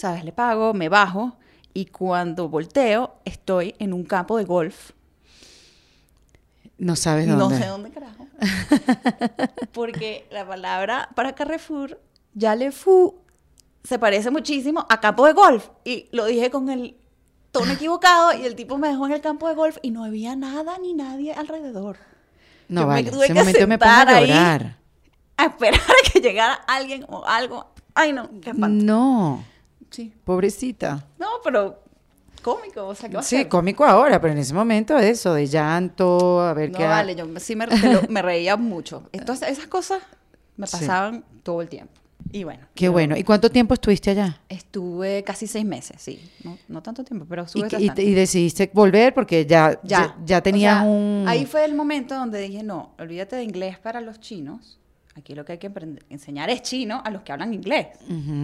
¿sabes? 0.00 0.24
Le 0.24 0.32
pago, 0.32 0.72
me 0.72 0.88
bajo 0.88 1.36
y 1.74 1.84
cuando 1.86 2.48
volteo 2.48 3.16
estoy 3.26 3.74
en 3.78 3.92
un 3.92 4.04
campo 4.04 4.38
de 4.38 4.44
golf. 4.44 4.92
No 6.78 6.96
sabes 6.96 7.28
dónde. 7.28 7.44
No 7.44 7.50
sé 7.50 7.66
dónde 7.66 7.90
carajo. 7.90 8.26
Porque 9.72 10.26
la 10.30 10.46
palabra 10.46 11.10
para 11.14 11.34
Carrefour, 11.34 12.00
ya 12.32 12.56
le 12.56 12.72
fu, 12.72 13.14
se 13.84 13.98
parece 13.98 14.30
muchísimo 14.30 14.86
a 14.88 15.00
campo 15.00 15.26
de 15.26 15.34
golf. 15.34 15.68
Y 15.84 16.08
lo 16.12 16.24
dije 16.24 16.50
con 16.50 16.70
el 16.70 16.96
tono 17.52 17.72
equivocado 17.72 18.32
y 18.32 18.46
el 18.46 18.56
tipo 18.56 18.78
me 18.78 18.88
dejó 18.88 19.04
en 19.04 19.12
el 19.12 19.20
campo 19.20 19.48
de 19.48 19.54
golf 19.54 19.76
y 19.82 19.90
no 19.90 20.04
había 20.04 20.34
nada 20.34 20.78
ni 20.78 20.94
nadie 20.94 21.34
alrededor. 21.34 21.98
No 22.70 22.82
Yo 22.82 22.86
me 22.86 22.94
vale. 22.94 23.10
tuve 23.10 23.24
Ese 23.26 23.34
que 23.34 23.38
momento 23.40 23.66
me 23.66 23.78
pongo 23.78 23.92
a 23.92 24.20
llorar. 24.22 24.76
A 25.36 25.44
esperar 25.44 25.80
a 26.06 26.10
que 26.10 26.20
llegara 26.20 26.54
alguien 26.54 27.04
o 27.10 27.22
algo. 27.26 27.66
Ay, 27.94 28.14
no, 28.14 28.30
qué 28.40 28.50
espanto. 28.50 28.82
No, 28.82 29.44
Sí. 29.90 30.12
pobrecita. 30.24 31.04
No, 31.18 31.26
pero 31.44 31.82
cómico, 32.42 32.86
o 32.86 32.94
sea, 32.94 33.08
¿qué 33.08 33.14
va 33.16 33.20
a 33.20 33.24
Sí, 33.24 33.36
ser? 33.36 33.48
cómico 33.48 33.84
ahora, 33.84 34.20
pero 34.20 34.32
en 34.32 34.38
ese 34.38 34.54
momento 34.54 34.98
eso, 34.98 35.34
de 35.34 35.46
llanto, 35.46 36.40
a 36.40 36.54
ver 36.54 36.70
No 36.70 36.78
qué... 36.78 36.84
ha- 36.84 36.88
vale, 36.90 37.14
yo 37.14 37.26
sí 37.38 37.54
me, 37.56 37.66
me 37.66 37.92
lo- 37.92 38.02
me 38.08 38.22
reía 38.22 38.56
mucho. 38.56 39.02
Entonces, 39.12 39.48
esas 39.50 39.66
cosas 39.66 40.00
me 40.56 40.66
Sí. 40.66 40.72
pasaban 40.78 41.24
todo 41.42 41.60
el 41.62 41.68
tiempo. 41.68 41.92
Y 42.32 42.44
bueno. 42.44 42.66
Qué 42.74 42.88
bueno. 42.88 43.16
¿Y 43.16 43.24
cuánto 43.24 43.50
tiempo 43.50 43.74
estuviste 43.74 44.10
allá? 44.10 44.38
Estuve 44.48 45.24
casi 45.24 45.46
seis 45.48 45.64
meses, 45.64 45.96
sí. 46.00 46.30
No, 46.44 46.56
no 46.68 46.82
tanto 46.82 47.02
tiempo, 47.02 47.26
pero 47.28 47.42
Y, 47.42 47.46
estuve 47.46 47.66
y- 47.66 47.86
bastante. 47.88 48.02
y 48.04 48.14
decidiste 48.14 48.70
volver 48.72 49.12
porque 49.14 49.44
ya, 49.46 49.80
ya, 49.82 50.16
ya 50.24 50.40
tenías 50.40 50.76
O 50.78 50.80
sea, 50.82 50.88
un... 50.90 51.24
Ahí 51.26 51.44
fue 51.46 51.64
el 51.64 51.74
momento 51.74 52.14
donde 52.14 52.40
dije, 52.40 52.62
no, 52.62 52.92
olvídate 52.98 53.36
de 53.36 53.42
inglés 53.42 53.78
para 53.78 54.00
los 54.00 54.20
chinos. 54.20 54.78
Aquí 55.16 55.34
lo 55.34 55.44
que 55.44 55.52
hay 55.52 55.58
que 55.58 55.70
enseñar 56.08 56.50
es 56.50 56.62
chino 56.62 57.02
a 57.04 57.10
los 57.10 57.22
que 57.22 57.32
hablan 57.32 57.52
inglés. 57.52 57.88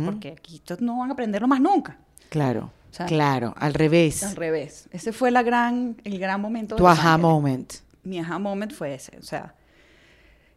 Porque 0.04 0.32
aquí 0.38 0.56
estos 0.56 0.80
no 0.80 0.98
van 0.98 1.10
a 1.10 1.12
aprenderlo 1.12 1.48
más 1.48 1.60
nunca. 1.60 1.98
Claro, 2.28 2.72
O 2.90 2.94
sea, 2.94 3.06
claro, 3.06 3.54
al 3.56 3.72
revés. 3.72 4.22
Al 4.24 4.36
revés. 4.36 4.88
Ese 4.90 5.12
fue 5.12 5.30
la 5.30 5.42
gran, 5.42 5.96
el 6.02 6.18
gran 6.18 6.40
momento. 6.40 6.76
Tu 6.76 6.86
aha 6.86 7.16
moment. 7.18 7.72
Mi 8.02 8.18
aha 8.18 8.38
moment 8.38 8.72
fue 8.72 8.94
ese. 8.94 9.16
O 9.18 9.22
sea, 9.22 9.54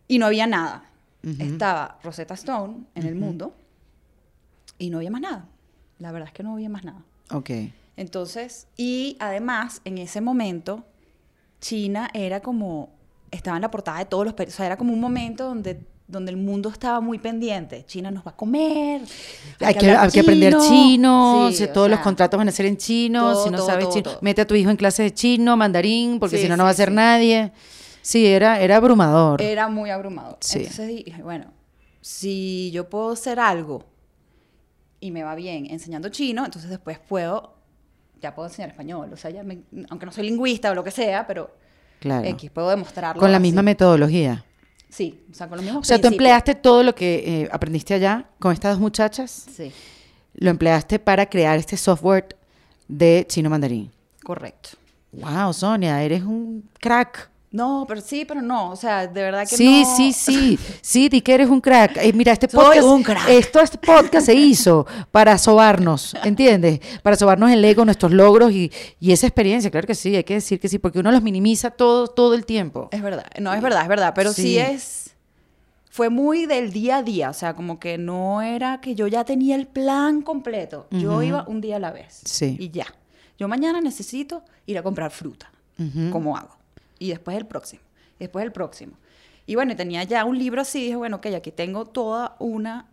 y 0.07 0.17
no 0.17 0.25
había 0.25 0.47
nada. 0.47 0.85
Estaba 1.21 1.99
Rosetta 2.03 2.33
Stone 2.33 2.85
en 2.95 3.05
el 3.05 3.15
mundo 3.15 3.53
y 4.77 4.89
no 4.89 4.97
había 4.97 5.11
más 5.11 5.21
nada. 5.21 5.45
La 5.99 6.11
verdad 6.11 6.29
es 6.29 6.33
que 6.33 6.43
no 6.43 6.53
había 6.53 6.69
más 6.69 6.83
nada. 6.83 7.03
Ok. 7.31 7.49
Entonces, 7.97 8.67
y 8.77 9.17
además, 9.19 9.81
en 9.83 9.97
ese 9.97 10.21
momento, 10.21 10.85
China 11.59 12.09
era 12.13 12.39
como, 12.39 12.89
estaba 13.29 13.57
en 13.57 13.61
la 13.61 13.69
portada 13.69 13.99
de 13.99 14.05
todos 14.05 14.23
los 14.23 14.33
periódicos, 14.33 14.55
o 14.55 14.57
sea, 14.57 14.65
era 14.67 14.77
como 14.77 14.93
un 14.93 15.01
momento 15.01 15.43
donde, 15.45 15.85
donde 16.09 16.31
el 16.31 16.37
mundo 16.37 16.69
estaba 16.69 16.99
muy 16.99 17.19
pendiente. 17.19 17.85
China 17.85 18.09
nos 18.11 18.25
va 18.25 18.31
a 18.31 18.35
comer. 18.35 19.01
Hay 19.59 19.73
que, 19.75 19.79
hablar 19.85 20.05
hay 20.05 20.11
que 20.11 20.19
aprender 20.21 20.57
chino, 20.57 21.47
Sí, 21.51 21.57
si 21.57 21.67
todos 21.67 21.87
los 21.89 21.97
sea, 21.97 22.03
contratos 22.03 22.37
van 22.37 22.49
a 22.49 22.51
ser 22.51 22.65
en 22.65 22.77
chino, 22.77 23.31
todo, 23.31 23.43
si 23.45 23.49
no 23.51 23.57
todo, 23.57 23.67
sabes 23.67 23.85
todo, 23.85 23.93
chino, 23.93 24.11
mete 24.21 24.41
a 24.41 24.47
tu 24.47 24.55
hijo 24.55 24.69
en 24.71 24.75
clases 24.75 25.05
de 25.05 25.13
chino, 25.13 25.55
mandarín, 25.55 26.19
porque 26.19 26.37
Sí, 26.37 26.43
si 26.43 26.49
no, 26.49 26.57
no 26.57 26.63
va 26.63 26.71
a 26.71 26.73
ser 26.73 26.91
nadie. 26.91 27.51
Sí, 28.01 28.25
era, 28.25 28.59
era 28.59 28.77
abrumador. 28.77 29.41
Era 29.41 29.67
muy 29.67 29.91
abrumador. 29.91 30.37
Sí. 30.41 30.59
Entonces 30.59 30.87
dije, 30.87 31.21
bueno, 31.21 31.53
si 32.01 32.71
yo 32.71 32.89
puedo 32.89 33.11
hacer 33.11 33.39
algo 33.39 33.85
y 34.99 35.11
me 35.11 35.23
va 35.23 35.35
bien 35.35 35.67
enseñando 35.69 36.09
chino, 36.09 36.43
entonces 36.43 36.69
después 36.71 36.97
puedo, 36.99 37.53
ya 38.21 38.33
puedo 38.33 38.47
enseñar 38.49 38.69
español. 38.71 39.11
O 39.13 39.17
sea, 39.17 39.29
ya 39.29 39.43
me- 39.43 39.61
aunque 39.89 40.05
no 40.07 40.11
soy 40.11 40.23
lingüista 40.25 40.71
o 40.71 40.75
lo 40.75 40.83
que 40.83 40.91
sea, 40.91 41.27
pero 41.27 41.51
Claro. 41.99 42.25
X, 42.29 42.49
puedo 42.51 42.69
demostrarlo. 42.69 43.19
Con 43.19 43.31
la 43.31 43.37
así. 43.37 43.43
misma 43.43 43.61
metodología. 43.61 44.43
Sí, 44.89 45.19
o 45.31 45.33
sea, 45.33 45.47
con 45.47 45.57
los 45.57 45.65
mismos 45.65 45.81
O 45.81 45.85
sea, 45.85 46.01
tú 46.01 46.07
empleaste 46.07 46.55
todo 46.55 46.81
lo 46.83 46.95
que 46.95 47.43
eh, 47.43 47.49
aprendiste 47.51 47.93
allá 47.93 48.25
con 48.39 48.51
estas 48.53 48.71
dos 48.73 48.79
muchachas, 48.79 49.45
Sí, 49.55 49.71
lo 50.33 50.49
empleaste 50.49 50.99
para 50.99 51.27
crear 51.27 51.57
este 51.57 51.77
software 51.77 52.35
de 52.87 53.25
chino 53.27 53.49
mandarín. 53.49 53.91
correcto. 54.23 54.69
Wow, 55.11 55.53
Sonia, 55.53 56.03
eres 56.03 56.21
un 56.23 56.69
crack. 56.79 57.28
No, 57.51 57.85
pero 57.87 57.99
sí, 57.99 58.25
pero 58.25 58.41
no. 58.43 58.69
O 58.69 58.75
sea, 58.75 59.07
de 59.07 59.21
verdad 59.23 59.41
que 59.47 59.55
Sí, 59.57 59.81
no. 59.81 59.95
sí, 59.97 60.13
sí, 60.13 60.59
sí, 60.81 61.09
di 61.09 61.21
que 61.21 61.33
eres 61.33 61.49
un 61.49 61.59
crack. 61.61 61.97
Eh, 61.97 62.13
mira, 62.13 62.31
este 62.31 62.47
Soy 62.47 62.63
podcast, 62.63 62.87
un 62.87 63.01
crack. 63.03 63.27
esto, 63.29 63.59
este 63.59 63.77
podcast 63.79 64.25
se 64.27 64.35
hizo 64.35 64.85
para 65.11 65.35
sobarnos, 65.39 66.15
¿entiendes? 66.23 66.79
Para 67.01 67.15
sobarnos 67.15 67.49
el 67.49 67.65
ego, 67.65 67.85
nuestros 67.85 68.11
logros 68.11 68.51
y, 68.51 68.71
y 68.99 69.11
esa 69.13 69.25
experiencia, 69.25 69.71
claro 69.71 69.87
que 69.87 69.95
sí, 69.95 70.15
hay 70.15 70.23
que 70.23 70.35
decir 70.35 70.59
que 70.59 70.69
sí, 70.69 70.77
porque 70.77 70.99
uno 70.99 71.11
los 71.11 71.23
minimiza 71.23 71.71
todo, 71.71 72.07
todo 72.07 72.35
el 72.35 72.45
tiempo. 72.45 72.89
Es 72.91 73.01
verdad, 73.01 73.25
no, 73.39 73.51
es 73.53 73.61
verdad, 73.63 73.81
es 73.81 73.87
verdad, 73.87 74.13
pero 74.15 74.31
sí. 74.31 74.43
Sí. 74.43 74.57
es, 74.59 75.15
fue 75.89 76.09
muy 76.09 76.45
del 76.45 76.71
día 76.71 76.97
a 76.97 77.03
día, 77.03 77.31
o 77.31 77.33
sea, 77.33 77.55
como 77.55 77.79
que 77.79 77.97
no 77.97 78.43
era 78.43 78.79
que 78.79 78.93
yo 78.93 79.07
ya 79.07 79.23
tenía 79.25 79.55
el 79.55 79.65
plan 79.65 80.21
completo, 80.21 80.85
yo 80.91 81.23
iba 81.23 81.45
un 81.47 81.61
día 81.61 81.77
a 81.77 81.79
la 81.79 81.89
vez 81.91 82.21
Sí. 82.25 82.55
y 82.59 82.69
ya. 82.69 82.85
Yo 83.39 83.47
mañana 83.47 83.81
necesito 83.81 84.43
ir 84.67 84.77
a 84.77 84.83
comprar 84.83 85.09
fruta. 85.09 85.51
¿cómo 86.11 86.37
hago? 86.37 86.58
Y 86.99 87.09
después 87.09 87.37
el 87.37 87.45
próximo, 87.47 87.81
y 88.17 88.25
después 88.25 88.43
el 88.45 88.51
próximo. 88.51 88.93
Y 89.45 89.55
bueno, 89.55 89.75
tenía 89.75 90.03
ya 90.03 90.25
un 90.25 90.37
libro 90.37 90.61
así, 90.61 90.83
dije, 90.83 90.95
bueno, 90.95 91.17
ok, 91.17 91.27
aquí 91.35 91.51
tengo 91.51 91.85
toda 91.85 92.35
una, 92.39 92.87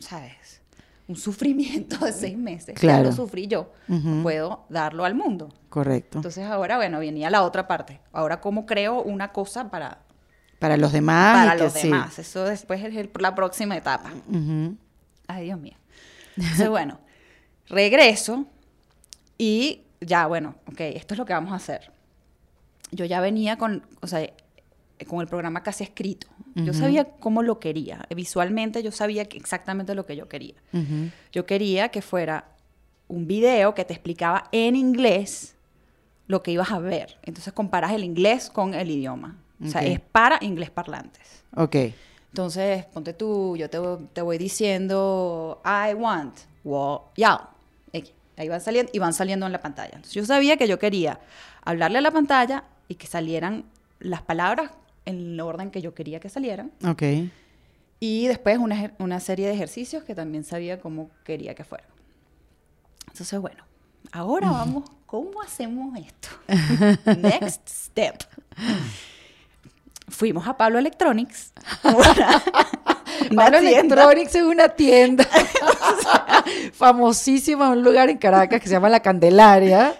¿sabes? 0.00 0.60
Un 1.06 1.16
sufrimiento 1.16 1.98
de 2.04 2.12
seis 2.12 2.36
meses. 2.36 2.74
Ya 2.76 2.80
Claro. 2.80 3.04
lo 3.04 3.12
sufrí 3.12 3.46
yo, 3.46 3.72
Ujú. 3.88 4.22
puedo 4.22 4.64
darlo 4.68 5.04
al 5.04 5.14
mundo. 5.14 5.52
Correcto. 5.68 6.18
Entonces 6.18 6.44
ahora, 6.46 6.76
bueno, 6.76 6.98
venía 7.00 7.30
la 7.30 7.42
otra 7.42 7.68
parte. 7.68 8.00
Ahora, 8.12 8.40
¿cómo 8.40 8.64
creo 8.66 9.02
una 9.02 9.32
cosa 9.32 9.70
para, 9.70 9.98
para 10.58 10.76
los 10.76 10.92
demás. 10.92 11.36
para 11.46 11.56
que 11.56 11.62
los 11.64 11.72
sí. 11.74 11.82
demás? 11.88 12.18
Eso 12.18 12.44
después 12.44 12.82
es 12.84 12.94
el- 12.96 13.10
la 13.18 13.34
próxima 13.34 13.76
etapa. 13.76 14.12
Ujú. 14.28 14.76
Ay, 15.28 15.44
Dios 15.44 15.60
mío. 15.60 15.76
Entonces, 16.36 16.68
bueno, 16.70 16.98
regreso 17.68 18.46
y 19.38 19.82
ya, 20.00 20.26
bueno, 20.26 20.54
ok, 20.66 20.80
esto 20.80 21.14
es 21.14 21.18
lo 21.18 21.24
que 21.24 21.32
vamos 21.32 21.52
a 21.52 21.56
hacer. 21.56 21.92
Yo 22.92 23.04
ya 23.04 23.20
venía 23.20 23.56
con, 23.56 23.84
o 24.00 24.06
sea, 24.06 24.20
eh, 24.20 24.34
con 25.06 25.20
el 25.20 25.28
programa 25.28 25.62
casi 25.62 25.84
escrito. 25.84 26.26
Yo 26.56 26.74
sabía 26.74 27.04
cómo 27.04 27.42
lo 27.42 27.60
quería. 27.60 28.04
Visualmente 28.14 28.82
yo 28.82 28.90
sabía 28.90 29.22
exactamente 29.22 29.94
lo 29.94 30.04
que 30.04 30.16
yo 30.16 30.28
quería. 30.28 30.54
Yo 31.32 31.46
quería 31.46 31.88
que 31.88 32.02
fuera 32.02 32.44
un 33.08 33.26
video 33.26 33.74
que 33.74 33.84
te 33.84 33.94
explicaba 33.94 34.48
en 34.52 34.76
inglés 34.76 35.54
lo 36.26 36.42
que 36.42 36.50
ibas 36.50 36.70
a 36.70 36.78
ver. 36.78 37.18
Entonces 37.22 37.52
comparas 37.52 37.92
el 37.92 38.04
inglés 38.04 38.50
con 38.50 38.74
el 38.74 38.90
idioma. 38.90 39.36
O 39.64 39.68
sea, 39.68 39.82
es 39.82 40.00
para 40.00 40.38
inglés 40.42 40.70
parlantes. 40.70 41.44
Ok. 41.56 41.76
Entonces, 42.30 42.84
ponte 42.86 43.12
tú, 43.12 43.56
yo 43.56 43.68
te, 43.68 43.78
te 44.12 44.22
voy 44.22 44.38
diciendo, 44.38 45.60
I 45.64 45.94
want, 45.94 46.36
yao. 47.16 47.48
X. 47.92 48.12
Ahí 48.36 48.48
van 48.48 48.60
saliendo, 48.60 48.90
y 48.94 48.98
van 48.98 49.12
saliendo 49.12 49.46
en 49.46 49.52
la 49.52 49.60
pantalla. 49.60 49.96
Entonces, 49.96 50.14
yo 50.14 50.24
sabía 50.24 50.56
que 50.56 50.68
yo 50.68 50.78
quería 50.78 51.20
hablarle 51.62 51.98
a 51.98 52.00
la 52.00 52.10
pantalla 52.10 52.64
y 52.90 52.96
que 52.96 53.06
salieran 53.06 53.64
las 54.00 54.20
palabras 54.20 54.72
en 55.04 55.34
el 55.34 55.40
orden 55.40 55.70
que 55.70 55.80
yo 55.80 55.94
quería 55.94 56.18
que 56.18 56.28
salieran. 56.28 56.72
Ok. 56.84 57.02
Y 58.00 58.26
después 58.26 58.58
una, 58.58 58.92
una 58.98 59.20
serie 59.20 59.46
de 59.46 59.54
ejercicios 59.54 60.02
que 60.02 60.16
también 60.16 60.42
sabía 60.42 60.80
cómo 60.80 61.08
quería 61.22 61.54
que 61.54 61.62
fueran. 61.62 61.88
Entonces, 63.06 63.38
bueno, 63.40 63.62
ahora 64.10 64.50
vamos, 64.50 64.90
¿cómo 65.06 65.40
hacemos 65.40 65.96
esto? 65.96 66.28
Next 67.20 67.68
step. 67.68 68.24
Fuimos 70.10 70.46
a 70.46 70.56
Pablo 70.56 70.78
Electronics. 70.78 71.52
una- 71.84 72.42
una 73.30 73.44
Pablo 73.44 73.58
tienda. 73.60 73.94
Electronics 73.94 74.34
es 74.34 74.42
una 74.42 74.68
tienda 74.70 75.26
famosísima, 76.72 77.68
un 77.70 77.82
lugar 77.82 78.08
en 78.08 78.18
Caracas 78.18 78.60
que 78.60 78.66
se 78.68 78.72
llama 78.74 78.88
La 78.88 79.00
Candelaria, 79.00 79.94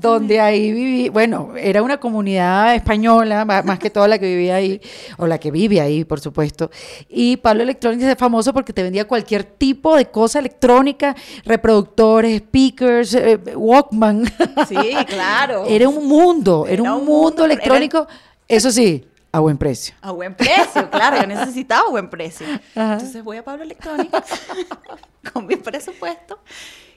donde 0.00 0.40
ahí 0.40 0.72
viví, 0.72 1.08
bueno, 1.08 1.52
era 1.56 1.82
una 1.82 1.98
comunidad 1.98 2.74
española, 2.74 3.44
más 3.44 3.78
que 3.78 3.90
toda 3.90 4.08
la 4.08 4.18
que 4.18 4.26
vivía 4.26 4.56
ahí, 4.56 4.80
o 5.18 5.26
la 5.26 5.38
que 5.38 5.50
vive 5.50 5.80
ahí, 5.80 6.04
por 6.04 6.20
supuesto. 6.20 6.70
Y 7.08 7.36
Pablo 7.38 7.62
Electronics 7.62 8.04
es 8.04 8.16
famoso 8.16 8.52
porque 8.52 8.72
te 8.72 8.82
vendía 8.82 9.06
cualquier 9.06 9.44
tipo 9.44 9.96
de 9.96 10.06
cosa 10.06 10.38
electrónica, 10.38 11.14
reproductores, 11.44 12.38
speakers, 12.38 13.14
eh, 13.14 13.38
Walkman. 13.54 14.24
Sí, 14.68 14.76
claro. 15.06 15.64
Era 15.68 15.88
un 15.88 16.06
mundo, 16.08 16.64
era, 16.66 16.82
Era 16.82 16.94
un 16.94 17.00
un 17.00 17.06
mundo 17.06 17.44
era- 17.44 17.52
electrónico, 17.54 18.06
eso 18.48 18.70
sí, 18.70 19.04
a 19.34 19.40
buen 19.40 19.58
precio. 19.58 19.94
A 20.00 20.12
buen 20.12 20.34
precio, 20.34 20.88
claro, 20.90 21.16
yo 21.20 21.26
necesitaba 21.26 21.90
buen 21.90 22.08
precio. 22.08 22.46
Ajá. 22.76 22.92
Entonces 22.94 23.24
voy 23.24 23.36
a 23.38 23.44
Pablo 23.44 23.64
Electronics 23.64 24.42
con 25.32 25.46
mi 25.46 25.56
presupuesto 25.56 26.38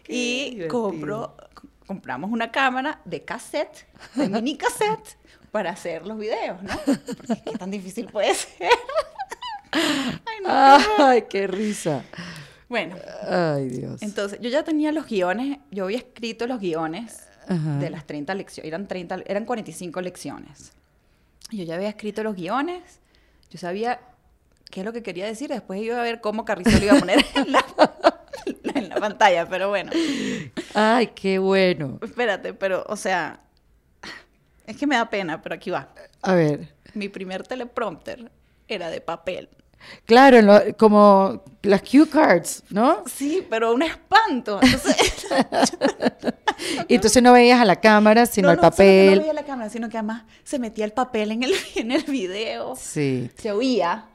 y 0.08 0.52
divertido. 0.52 0.68
compro, 0.70 1.36
compramos 1.88 2.30
una 2.32 2.52
cámara 2.52 3.02
de 3.06 3.24
cassette, 3.26 3.88
de 4.14 4.30
mini 4.30 4.56
cassette, 4.56 5.18
para 5.52 5.72
hacer 5.72 6.06
los 6.06 6.20
videos, 6.20 6.62
¿no? 6.62 6.74
Porque 6.86 7.42
qué 7.44 7.58
tan 7.58 7.72
difícil 7.72 8.06
puede 8.06 8.36
ser. 8.36 8.70
Ay, 9.72 10.38
no. 10.44 11.06
Ay, 11.06 11.24
qué 11.28 11.48
risa. 11.48 12.04
Bueno, 12.70 12.96
Ay, 13.28 13.70
Dios. 13.70 14.02
entonces 14.04 14.40
yo 14.42 14.50
ya 14.50 14.64
tenía 14.64 14.92
los 14.92 15.08
guiones, 15.08 15.58
yo 15.72 15.86
había 15.86 15.98
escrito 15.98 16.46
los 16.46 16.60
guiones 16.60 17.24
Ajá. 17.48 17.78
de 17.78 17.90
las 17.90 18.06
30 18.06 18.36
lecciones, 18.36 18.68
eran 18.68 18.88
30, 18.88 19.24
eran 19.26 19.46
45 19.46 20.02
lecciones. 20.02 20.74
Yo 21.52 21.64
ya 21.64 21.76
había 21.76 21.90
escrito 21.90 22.24
los 22.24 22.36
guiones, 22.36 23.00
yo 23.50 23.58
sabía 23.58 24.02
qué 24.70 24.82
es 24.82 24.86
lo 24.86 24.92
que 24.94 25.02
quería 25.04 25.26
decir, 25.26 25.50
después 25.50 25.82
iba 25.82 25.98
a 26.00 26.04
ver 26.04 26.20
cómo 26.20 26.44
Carrizo 26.46 26.78
lo 26.78 26.86
iba 26.86 26.94
a 26.94 27.00
poner 27.00 27.26
en 27.36 27.52
la, 27.54 27.66
en 28.76 28.90
la 28.90 28.96
pantalla, 28.98 29.48
pero 29.48 29.70
bueno, 29.70 29.92
Ay, 30.74 31.08
qué 31.08 31.40
bueno. 31.40 32.00
espérate, 32.02 32.54
pero, 32.54 32.86
o 32.88 32.96
sea, 32.98 33.40
es 34.66 34.76
que 34.76 34.86
me 34.86 34.96
da 34.96 35.10
pena, 35.10 35.42
pero 35.42 35.56
aquí 35.56 35.70
va. 35.70 35.90
A 36.22 36.34
ver. 36.34 36.74
Mi 36.94 37.08
primer 37.10 37.48
teleprompter 37.48 38.30
era 38.68 38.90
de 38.90 39.00
papel. 39.00 39.50
Claro, 40.06 40.42
lo- 40.42 40.76
como 40.78 41.44
las 41.62 41.82
cue 41.82 42.08
cards, 42.10 42.64
¿no? 42.70 43.04
Sí, 43.06 43.46
pero 43.50 43.74
un 43.74 43.82
espanto. 43.84 44.60
Entonces, 44.62 45.28
Y 46.88 46.96
entonces 46.96 47.22
no 47.22 47.34
veías 47.34 47.60
a 47.62 47.66
la 47.66 47.76
cámara, 47.78 48.26
sino 48.26 48.48
no, 48.48 48.52
al 48.52 48.58
no, 48.58 48.62
papel. 48.62 49.16
no 49.16 49.22
veía 49.22 49.34
la 49.34 49.44
cámara, 49.44 49.70
sino 49.70 49.90
que 49.90 49.98
además 49.98 50.24
se 50.44 50.60
metía 50.60 50.86
el 50.86 50.94
papel 50.94 51.32
en 51.32 51.44
el, 51.44 51.54
en 51.76 51.92
el 51.92 52.04
video. 52.04 52.76
Sí. 52.76 53.30
Se 53.38 53.52
oía. 53.52 54.06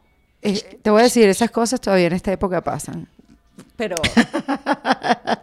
Eh, 0.42 0.78
te 0.82 0.90
voy 0.90 1.00
a 1.00 1.04
decir, 1.04 1.28
esas 1.28 1.50
cosas 1.50 1.80
todavía 1.80 2.06
en 2.08 2.14
esta 2.14 2.32
época 2.32 2.60
pasan. 2.62 3.08
Pero 3.76 3.96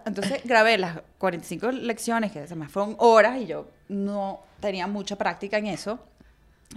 entonces 0.05 0.41
grabé 0.43 0.77
las 0.77 0.97
45 1.17 1.71
lecciones, 1.71 2.31
que 2.31 2.39
además 2.39 2.71
fueron 2.71 2.95
horas 2.99 3.37
y 3.39 3.45
yo 3.47 3.67
no 3.87 4.41
tenía 4.59 4.87
mucha 4.87 5.15
práctica 5.15 5.57
en 5.57 5.67
eso. 5.67 5.99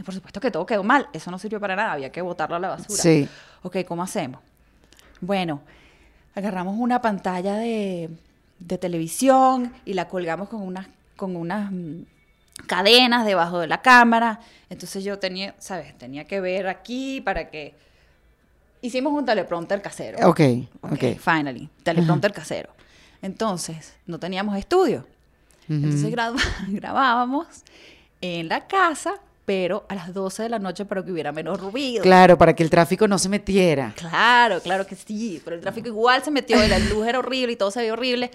Por 0.05 0.15
supuesto 0.15 0.41
que 0.41 0.51
todo 0.51 0.65
quedó 0.65 0.83
mal, 0.83 1.09
eso 1.13 1.31
no 1.31 1.39
sirvió 1.39 1.61
para 1.61 1.77
nada, 1.77 1.93
había 1.93 2.11
que 2.11 2.23
botarlo 2.23 2.57
a 2.57 2.59
la 2.59 2.69
basura. 2.69 3.03
Sí. 3.03 3.29
Ok, 3.63 3.79
¿cómo 3.87 4.03
hacemos? 4.03 4.41
Bueno, 5.21 5.61
agarramos 6.35 6.77
una 6.79 7.03
pantalla 7.03 7.57
de, 7.57 8.09
de 8.59 8.79
televisión 8.79 9.73
y 9.85 9.93
la 9.95 10.09
colgamos 10.09 10.49
con 10.49 10.63
unas, 10.63 10.87
con 11.17 11.37
unas 11.37 11.71
mm, 11.71 12.03
cadenas 12.67 13.27
debajo 13.27 13.59
de 13.59 13.67
la 13.67 13.83
cámara. 13.83 14.41
Entonces 14.71 15.05
yo 15.05 15.19
tenía, 15.19 15.55
¿sabes? 15.59 15.97
Tenía 15.99 16.25
que 16.25 16.41
ver 16.41 16.69
aquí 16.69 17.21
para 17.21 17.51
que... 17.51 17.75
Hicimos 18.81 19.13
un 19.13 19.25
teleprompter 19.25 19.81
casero. 19.81 20.27
Ok, 20.29 20.41
Ok, 20.81 20.93
ok. 20.93 21.05
finally, 21.21 21.69
teleprompter 21.85 22.33
casero. 22.33 22.71
Entonces, 23.21 23.95
no 24.07 24.19
teníamos 24.19 24.57
estudio. 24.59 25.07
Entonces 25.69 26.03
Ujú. 26.03 26.11
graba- 26.11 26.41
grabábamos 26.69 27.47
en 28.21 28.49
la 28.49 28.67
casa, 28.67 29.15
pero 29.45 29.85
a 29.89 29.95
las 29.95 30.15
12 30.15 30.45
de 30.45 30.49
la 30.49 30.59
noche 30.59 30.85
para 30.85 31.05
que 31.05 31.13
hubiera 31.13 31.33
menos 31.33 31.61
ruido. 31.61 32.03
Claro, 32.03 32.39
para 32.39 32.55
que 32.55 32.63
el 32.63 32.71
tráfico 32.71 33.09
no 33.09 33.19
se 33.19 33.29
metiera. 33.29 33.93
Claro, 33.97 34.61
claro 34.61 34.87
que 34.87 34.95
sí, 34.95 35.41
pero 35.45 35.57
el 35.57 35.63
tráfico 35.63 35.89
igual 35.89 36.23
se 36.23 36.31
metió 36.31 36.65
y 36.65 36.69
la 36.69 36.79
luz 36.79 37.07
era 37.07 37.19
horrible 37.19 37.53
y 37.53 37.57
todo 37.57 37.71
se 37.71 37.81
veía 37.81 37.93
horrible. 37.93 38.31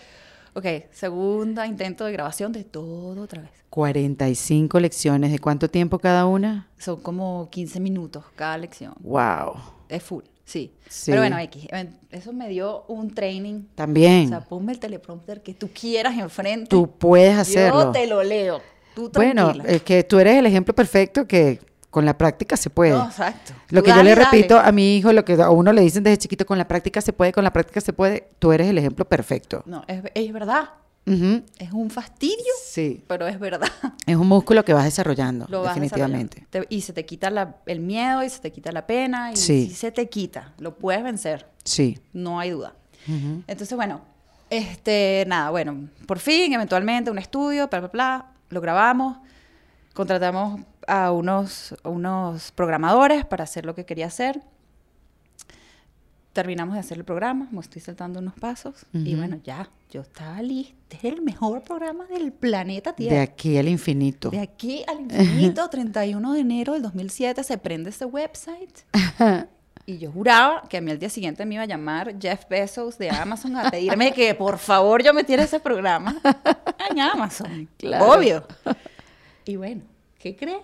Ok, 0.53 0.65
segunda 0.91 1.67
intento 1.67 2.05
de 2.05 2.11
grabación 2.11 2.51
de 2.51 2.63
todo 2.63 3.21
otra 3.21 3.41
vez. 3.41 3.51
45 3.69 4.79
lecciones, 4.79 5.31
¿de 5.31 5.39
cuánto 5.39 5.69
tiempo 5.69 5.99
cada 5.99 6.25
una? 6.25 6.67
Son 6.77 6.99
como 6.99 7.49
15 7.51 7.79
minutos 7.79 8.23
cada 8.35 8.57
lección. 8.57 8.93
Wow. 9.01 9.53
Es 9.87 10.03
full, 10.03 10.23
sí. 10.45 10.73
Sí. 10.89 11.11
Pero 11.11 11.21
bueno, 11.21 11.37
X, 11.37 11.67
eh, 11.71 11.89
eso 12.09 12.33
me 12.33 12.49
dio 12.49 12.85
un 12.87 13.13
training. 13.13 13.65
También. 13.75 14.25
O 14.25 14.29
sea, 14.29 14.39
ponme 14.41 14.71
el 14.71 14.79
teleprompter 14.79 15.43
que 15.43 15.53
tú 15.53 15.69
quieras 15.69 16.17
enfrente. 16.17 16.69
tú 16.69 16.89
puedes 16.89 17.37
hacerlo. 17.37 17.85
Yo 17.85 17.91
te 17.91 18.07
lo 18.07 18.23
leo. 18.23 18.61
Tú 18.97 19.11
Bueno, 19.13 19.53
es 19.63 19.83
que 19.83 20.03
tú 20.03 20.17
eres 20.17 20.37
el 20.37 20.47
ejemplo 20.47 20.73
perfecto 20.73 21.27
que 21.27 21.59
con 21.91 22.03
la 22.03 22.17
práctica 22.17 22.57
se 22.57 22.71
puede. 22.71 22.93
No, 22.93 23.05
exacto. 23.05 23.53
Lo 23.69 23.83
que 23.83 23.91
yo 23.91 24.01
le 24.01 24.15
dale. 24.15 24.25
repito 24.25 24.57
a 24.57 24.71
mi 24.71 24.97
hijo, 24.97 25.13
lo 25.13 25.23
que 25.23 25.33
a 25.33 25.51
uno 25.51 25.71
le 25.71 25.81
dicen 25.81 26.03
desde 26.03 26.17
chiquito, 26.17 26.47
con 26.47 26.57
la 26.57 26.67
práctica 26.67 26.99
se 26.99 27.13
puede, 27.13 27.31
con 27.31 27.43
la 27.43 27.53
práctica 27.53 27.79
se 27.79 27.93
puede, 27.93 28.29
tú 28.39 28.51
eres 28.51 28.67
el 28.67 28.77
ejemplo 28.79 29.05
perfecto. 29.05 29.61
No, 29.67 29.83
es, 29.87 30.01
es 30.15 30.33
verdad. 30.33 30.69
Uh 31.05 31.41
Es 31.59 31.71
un 31.71 31.91
fastidio, 31.91 32.53
sí. 32.65 33.03
pero 33.07 33.27
es 33.27 33.39
verdad. 33.39 33.69
Es 34.07 34.15
un 34.15 34.27
músculo 34.27 34.65
que 34.65 34.73
vas 34.73 34.85
desarrollando, 34.85 35.45
definitivamente. 35.63 36.47
y 36.69 36.81
se 36.81 36.91
te 36.91 37.05
quita 37.05 37.55
el 37.65 37.79
miedo 37.79 38.23
y 38.23 38.29
se 38.29 38.39
te 38.39 38.51
quita 38.51 38.71
la 38.71 38.87
pena 38.87 39.31
y 39.31 39.35
sí. 39.35 39.69
se 39.69 39.91
te 39.91 40.09
quita. 40.09 40.53
Lo 40.59 40.75
puedes 40.77 41.03
vencer. 41.03 41.45
Sí. 41.63 41.99
No 42.13 42.39
hay 42.39 42.49
duda. 42.49 42.73
Entonces, 43.47 43.75
bueno, 43.75 44.01
este, 44.49 45.25
nada, 45.27 45.49
bueno, 45.49 45.89
por 46.05 46.19
fin, 46.19 46.53
eventualmente, 46.53 47.11
un 47.11 47.17
estudio, 47.17 47.67
bla, 47.67 47.79
bla, 47.79 47.89
bla, 47.89 48.25
lo 48.49 48.61
grabamos, 48.61 49.17
contratamos 49.93 50.61
a 50.87 51.11
unos, 51.11 51.75
unos 51.83 52.51
programadores 52.51 53.25
para 53.25 53.43
hacer 53.43 53.65
lo 53.65 53.75
que 53.75 53.85
quería 53.85 54.07
hacer. 54.07 54.41
Terminamos 56.33 56.75
de 56.75 56.81
hacer 56.81 56.99
el 56.99 57.03
programa, 57.03 57.47
me 57.51 57.59
estoy 57.61 57.81
saltando 57.81 58.19
unos 58.19 58.35
pasos 58.35 58.85
y 58.93 59.15
bueno, 59.15 59.39
ya, 59.43 59.71
yo 59.89 60.01
estaba 60.01 60.39
lista. 60.43 60.75
Es 60.91 61.03
el 61.03 61.23
mejor 61.23 61.63
programa 61.63 62.05
del 62.05 62.31
planeta 62.31 62.93
Tierra. 62.93 63.15
De 63.15 63.21
aquí 63.21 63.57
al 63.57 63.67
infinito. 63.67 64.29
De 64.29 64.39
aquí 64.39 64.83
al 64.87 65.01
infinito, 65.01 65.67
31 65.71 66.33
de 66.33 66.39
enero 66.39 66.73
del 66.73 66.83
2007 66.83 67.43
se 67.43 67.57
prende 67.57 67.89
ese 67.89 68.05
website. 68.05 68.83
Y 69.89 69.99
yo 69.99 70.11
juraba 70.11 70.63
que 70.67 70.75
a 70.75 70.81
mí 70.81 70.91
al 70.91 70.99
día 70.99 71.09
siguiente 71.09 71.45
me 71.45 71.55
iba 71.55 71.63
a 71.63 71.65
llamar 71.65 72.13
Jeff 72.19 72.45
Bezos 72.49 72.97
de 72.97 73.09
Amazon 73.09 73.55
a 73.55 73.71
pedirme 73.71 74.11
que 74.11 74.35
por 74.35 74.57
favor 74.57 75.01
yo 75.01 75.13
metiera 75.13 75.43
ese 75.43 75.61
programa 75.61 76.13
en 76.89 76.99
Amazon. 76.99 77.69
Claro. 77.77 78.11
Obvio. 78.11 78.45
Y 79.45 79.55
bueno, 79.55 79.83
¿qué 80.19 80.35
crees? 80.35 80.59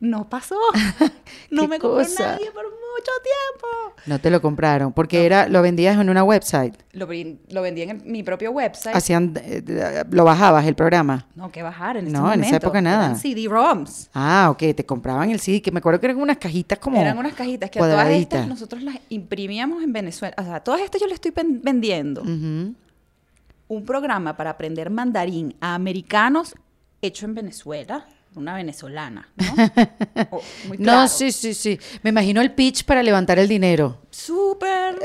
No 0.00 0.28
pasó. 0.28 0.56
No 1.50 1.68
me 1.68 1.78
compró 1.78 2.02
nadie 2.18 2.50
por 2.50 2.64
mucho 2.64 3.12
tiempo. 3.22 3.94
No 4.06 4.20
te 4.20 4.30
lo 4.30 4.40
compraron, 4.40 4.92
porque 4.92 5.26
era 5.26 5.48
lo 5.48 5.62
vendías 5.62 5.98
en 5.98 6.08
una 6.08 6.22
website. 6.22 6.74
Lo, 6.92 7.06
lo 7.50 7.62
vendí 7.62 7.82
en 7.82 8.02
mi 8.04 8.22
propio 8.22 8.50
website. 8.50 8.94
Hacían, 8.94 9.34
eh, 9.36 10.04
lo 10.10 10.24
bajabas 10.24 10.66
el 10.66 10.74
programa. 10.74 11.26
No, 11.34 11.50
que 11.50 11.62
bajar 11.62 11.96
en 11.96 12.06
ese 12.06 12.16
No, 12.16 12.32
en 12.32 12.42
esa 12.44 12.56
época 12.56 12.80
nada. 12.80 13.14
CD-ROMs. 13.14 14.10
Ah, 14.14 14.48
ok, 14.50 14.74
te 14.74 14.84
compraban 14.86 15.30
el 15.30 15.40
CD, 15.40 15.62
que 15.62 15.70
me 15.70 15.78
acuerdo 15.78 16.00
que 16.00 16.06
eran 16.06 16.18
unas 16.18 16.38
cajitas 16.38 16.78
como 16.78 17.00
Eran 17.00 17.18
unas 17.18 17.34
cajitas 17.34 17.70
que 17.70 17.78
todas 17.78 18.08
estas 18.08 18.46
nosotros 18.46 18.82
las 18.82 18.96
imprimíamos 19.08 19.82
en 19.82 19.92
Venezuela. 19.92 20.34
O 20.38 20.42
sea, 20.42 20.60
todas 20.60 20.80
estas 20.80 21.00
yo 21.00 21.06
le 21.06 21.14
estoy 21.14 21.32
vendiendo. 21.34 22.22
Un 22.22 23.84
programa 23.84 24.36
para 24.36 24.50
aprender 24.50 24.90
mandarín 24.90 25.54
a 25.60 25.74
americanos 25.74 26.54
hecho 27.02 27.26
en 27.26 27.34
Venezuela 27.34 28.06
una 28.36 28.54
venezolana, 28.54 29.28
¿no? 29.36 29.44
muy 30.68 30.78
claro. 30.78 31.00
No, 31.00 31.08
sí, 31.08 31.32
sí, 31.32 31.54
sí. 31.54 31.78
Me 32.02 32.10
imagino 32.10 32.40
el 32.40 32.52
pitch 32.52 32.84
para 32.84 33.02
levantar 33.02 33.38
el 33.38 33.48
dinero. 33.48 34.02
Súper, 34.10 34.98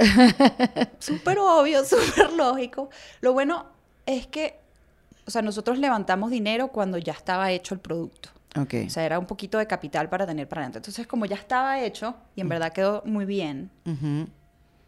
súper 1.00 1.40
obvio, 1.40 1.84
súper 1.86 2.34
lógico. 2.34 2.90
Lo 3.22 3.34
bueno 3.34 3.66
es 4.06 4.28
que, 4.28 4.60
o 5.26 5.32
sea, 5.32 5.42
nosotros 5.42 5.80
levantamos 5.80 6.32
dinero 6.32 6.68
cuando 6.70 6.98
ya 6.98 7.14
estaba 7.14 7.52
hecho 7.52 7.74
el 7.74 7.80
producto. 7.80 8.30
Okay. 8.56 8.88
O 8.88 8.90
sea, 8.90 9.06
era 9.06 9.18
un 9.18 9.28
poquito 9.28 9.58
de 9.58 9.66
capital 9.66 10.10
para 10.10 10.28
tener 10.28 10.48
para 10.48 10.62
adelante. 10.62 10.80
Entonces, 10.80 11.08
como 11.08 11.26
ya 11.26 11.38
estaba 11.38 11.82
hecho, 11.82 12.16
y 12.36 12.42
en 12.42 12.50
verdad 12.50 12.74
quedó 12.74 13.02
muy 13.06 13.24
bien, 13.24 13.72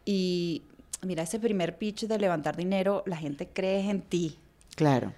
y 0.03 0.63
mira, 1.01 1.23
ese 1.23 1.39
primer 1.39 1.77
pitch 1.77 2.07
de 2.07 2.17
levantar 2.17 2.57
dinero, 2.57 3.03
la 3.05 3.15
gente 3.15 3.47
cree 3.47 3.89
en 3.89 4.01
ti. 4.01 4.37
Claro. 4.75 5.13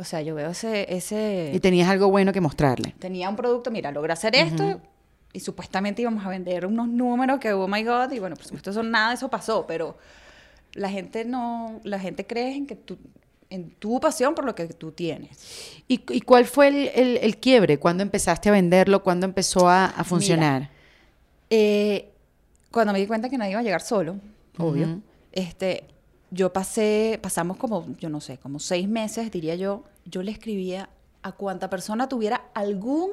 O 0.00 0.04
sea, 0.04 0.22
yo 0.22 0.34
veo 0.34 0.50
ese, 0.50 0.92
ese... 0.94 1.52
Y 1.54 1.60
tenías 1.60 1.88
algo 1.88 2.10
bueno 2.10 2.32
que 2.32 2.40
mostrarle. 2.40 2.94
Tenía 2.98 3.28
un 3.28 3.36
producto, 3.36 3.70
mira, 3.70 3.92
logré 3.92 4.14
hacer 4.14 4.34
esto 4.34 4.80
y 5.32 5.40
supuestamente 5.40 6.00
íbamos 6.00 6.24
a 6.24 6.30
vender 6.30 6.64
unos 6.64 6.88
números 6.88 7.38
que, 7.38 7.52
oh 7.52 7.68
my 7.68 7.84
God, 7.84 8.10
y 8.12 8.18
bueno, 8.18 8.34
por 8.34 8.44
supuesto 8.46 8.70
eso 8.70 8.82
nada 8.82 9.12
eso 9.12 9.28
pasó, 9.28 9.66
pero 9.66 9.98
la 10.72 10.88
gente 10.88 11.24
no, 11.26 11.80
la 11.84 11.98
gente 11.98 12.26
cree 12.26 12.56
en 12.56 12.66
que 12.66 12.76
tú, 12.76 12.96
en 13.50 13.70
tu 13.72 14.00
pasión 14.00 14.34
por 14.34 14.46
lo 14.46 14.54
que 14.54 14.66
tú 14.68 14.90
tienes. 14.90 15.82
¿Y, 15.86 15.98
cuál 16.22 16.46
fue 16.46 16.68
el, 16.68 17.18
el, 17.18 17.36
quiebre? 17.36 17.78
¿Cuándo 17.78 18.02
empezaste 18.02 18.48
a 18.48 18.52
venderlo? 18.52 19.02
¿Cuándo 19.02 19.26
empezó 19.26 19.68
a, 19.68 19.84
a 19.84 20.02
funcionar? 20.02 20.70
eh, 21.50 22.10
cuando 22.70 22.92
me 22.92 23.00
di 23.00 23.06
cuenta 23.06 23.28
que 23.28 23.36
nadie 23.36 23.50
iba 23.52 23.60
a 23.60 23.64
llegar 23.64 23.82
solo, 23.82 24.16
obvio, 24.56 25.00
este, 25.32 25.84
yo 26.30 26.52
pasé, 26.52 27.18
pasamos 27.22 27.56
como, 27.56 27.86
yo 27.98 28.08
no 28.08 28.20
sé, 28.20 28.38
como 28.38 28.58
seis 28.58 28.88
meses, 28.88 29.30
diría 29.30 29.56
yo, 29.56 29.84
yo 30.04 30.22
le 30.22 30.30
escribía 30.30 30.88
a 31.22 31.32
cuanta 31.32 31.68
persona 31.68 32.08
tuviera 32.08 32.42
algún 32.54 33.10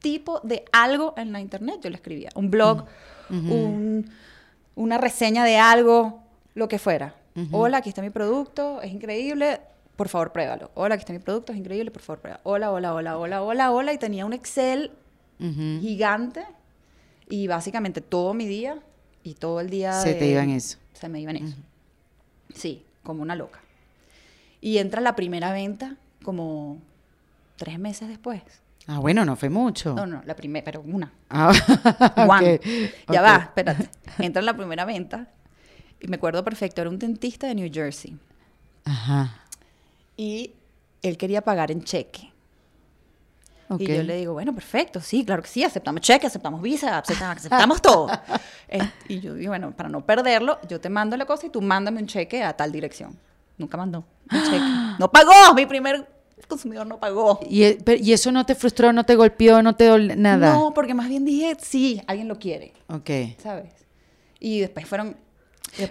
tipo 0.00 0.40
de 0.40 0.64
algo 0.72 1.14
en 1.16 1.32
la 1.32 1.40
internet, 1.40 1.80
yo 1.82 1.90
le 1.90 1.96
escribía. 1.96 2.30
Un 2.34 2.50
blog, 2.50 2.84
mm. 3.28 4.00
una 4.76 4.98
reseña 4.98 5.44
de 5.44 5.56
algo, 5.58 6.22
lo 6.54 6.68
que 6.68 6.78
fuera. 6.78 7.14
Hola, 7.52 7.78
aquí 7.78 7.90
está 7.90 8.02
mi 8.02 8.10
producto, 8.10 8.82
es 8.82 8.92
increíble, 8.92 9.60
por 9.94 10.08
favor 10.08 10.32
pruébalo. 10.32 10.72
Hola, 10.74 10.96
aquí 10.96 11.02
está 11.02 11.12
mi 11.12 11.20
producto, 11.20 11.52
es 11.52 11.58
increíble, 11.58 11.92
por 11.92 12.02
favor 12.02 12.20
pruébalo. 12.20 12.40
Hola, 12.42 12.72
hola, 12.72 12.94
hola, 12.94 13.18
hola, 13.18 13.42
hola, 13.42 13.70
hola. 13.70 13.92
Y 13.92 13.98
tenía 13.98 14.26
un 14.26 14.32
Excel 14.32 14.90
gigante 15.38 16.44
y 17.28 17.46
básicamente 17.46 18.00
todo 18.00 18.34
mi 18.34 18.46
día 18.46 18.78
y 19.22 19.34
todo 19.34 19.60
el 19.60 19.70
día... 19.70 19.92
Se 20.00 20.14
te 20.14 20.26
iba 20.26 20.42
en 20.42 20.50
eso. 20.50 20.78
Se 20.94 21.08
me 21.08 21.20
iba 21.20 21.30
en 21.30 21.46
eso. 21.46 21.56
Sí, 22.54 22.84
como 23.02 23.22
una 23.22 23.34
loca. 23.34 23.60
Y 24.60 24.78
entra 24.78 25.00
la 25.00 25.14
primera 25.14 25.52
venta 25.52 25.96
como 26.24 26.78
tres 27.56 27.78
meses 27.78 28.08
después. 28.08 28.42
Ah, 28.86 28.98
bueno, 28.98 29.24
no 29.24 29.36
fue 29.36 29.50
mucho. 29.50 29.94
No, 29.94 30.06
no, 30.06 30.22
la 30.24 30.34
primera, 30.34 30.64
pero 30.64 30.80
una. 30.80 31.12
Ah, 31.28 31.52
Ya 33.10 33.22
va, 33.22 33.36
espérate. 33.36 33.90
Entra 34.18 34.40
la 34.42 34.56
primera 34.56 34.84
venta 34.84 35.28
y 36.00 36.08
me 36.08 36.16
acuerdo 36.16 36.42
perfecto, 36.44 36.80
era 36.80 36.90
un 36.90 36.98
dentista 36.98 37.46
de 37.46 37.54
New 37.54 37.70
Jersey. 37.72 38.16
Ajá. 38.84 39.42
Y 40.16 40.52
él 41.02 41.16
quería 41.16 41.42
pagar 41.42 41.70
en 41.70 41.82
cheque. 41.82 42.32
Y 43.78 43.86
yo 43.86 44.02
le 44.02 44.16
digo, 44.16 44.32
bueno, 44.32 44.54
perfecto, 44.54 45.00
sí, 45.00 45.24
claro 45.24 45.42
que 45.42 45.48
sí, 45.48 45.62
aceptamos 45.62 46.00
cheque, 46.00 46.26
aceptamos 46.26 46.62
visa, 46.62 46.98
aceptamos, 46.98 47.82
todo. 47.82 48.08
y 49.08 49.20
yo 49.20 49.34
digo, 49.34 49.50
bueno, 49.50 49.72
para 49.72 49.88
no 49.88 50.04
perderlo, 50.04 50.58
yo 50.68 50.80
te 50.80 50.88
mando 50.88 51.16
la 51.16 51.26
cosa 51.26 51.46
y 51.46 51.50
tú 51.50 51.60
mándame 51.60 52.00
un 52.00 52.06
cheque 52.06 52.42
a 52.42 52.56
tal 52.56 52.72
dirección. 52.72 53.18
Nunca 53.58 53.76
mandó 53.76 54.04
un 54.32 54.42
cheque. 54.44 54.58
No 54.98 55.10
pagó, 55.12 55.54
mi 55.54 55.64
primer 55.64 56.08
consumidor 56.48 56.86
no 56.86 56.98
pagó. 56.98 57.38
¿Y, 57.48 57.64
e, 57.64 57.78
¿Y, 58.00 58.12
eso 58.12 58.32
no 58.32 58.44
te 58.44 58.54
frustró, 58.54 58.92
no 58.92 59.04
te 59.04 59.14
golpeó, 59.14 59.62
no 59.62 59.76
te 59.76 59.84
dolió 59.84 60.16
nada? 60.16 60.54
No, 60.54 60.72
porque 60.74 60.94
más 60.94 61.08
bien 61.08 61.24
dije, 61.24 61.56
sí, 61.60 62.02
alguien 62.06 62.26
lo 62.26 62.38
quiere. 62.38 62.72
Ok. 62.88 63.10
¿Sabes? 63.40 63.72
Y 64.40 64.60
después 64.60 64.86
fueron... 64.86 65.16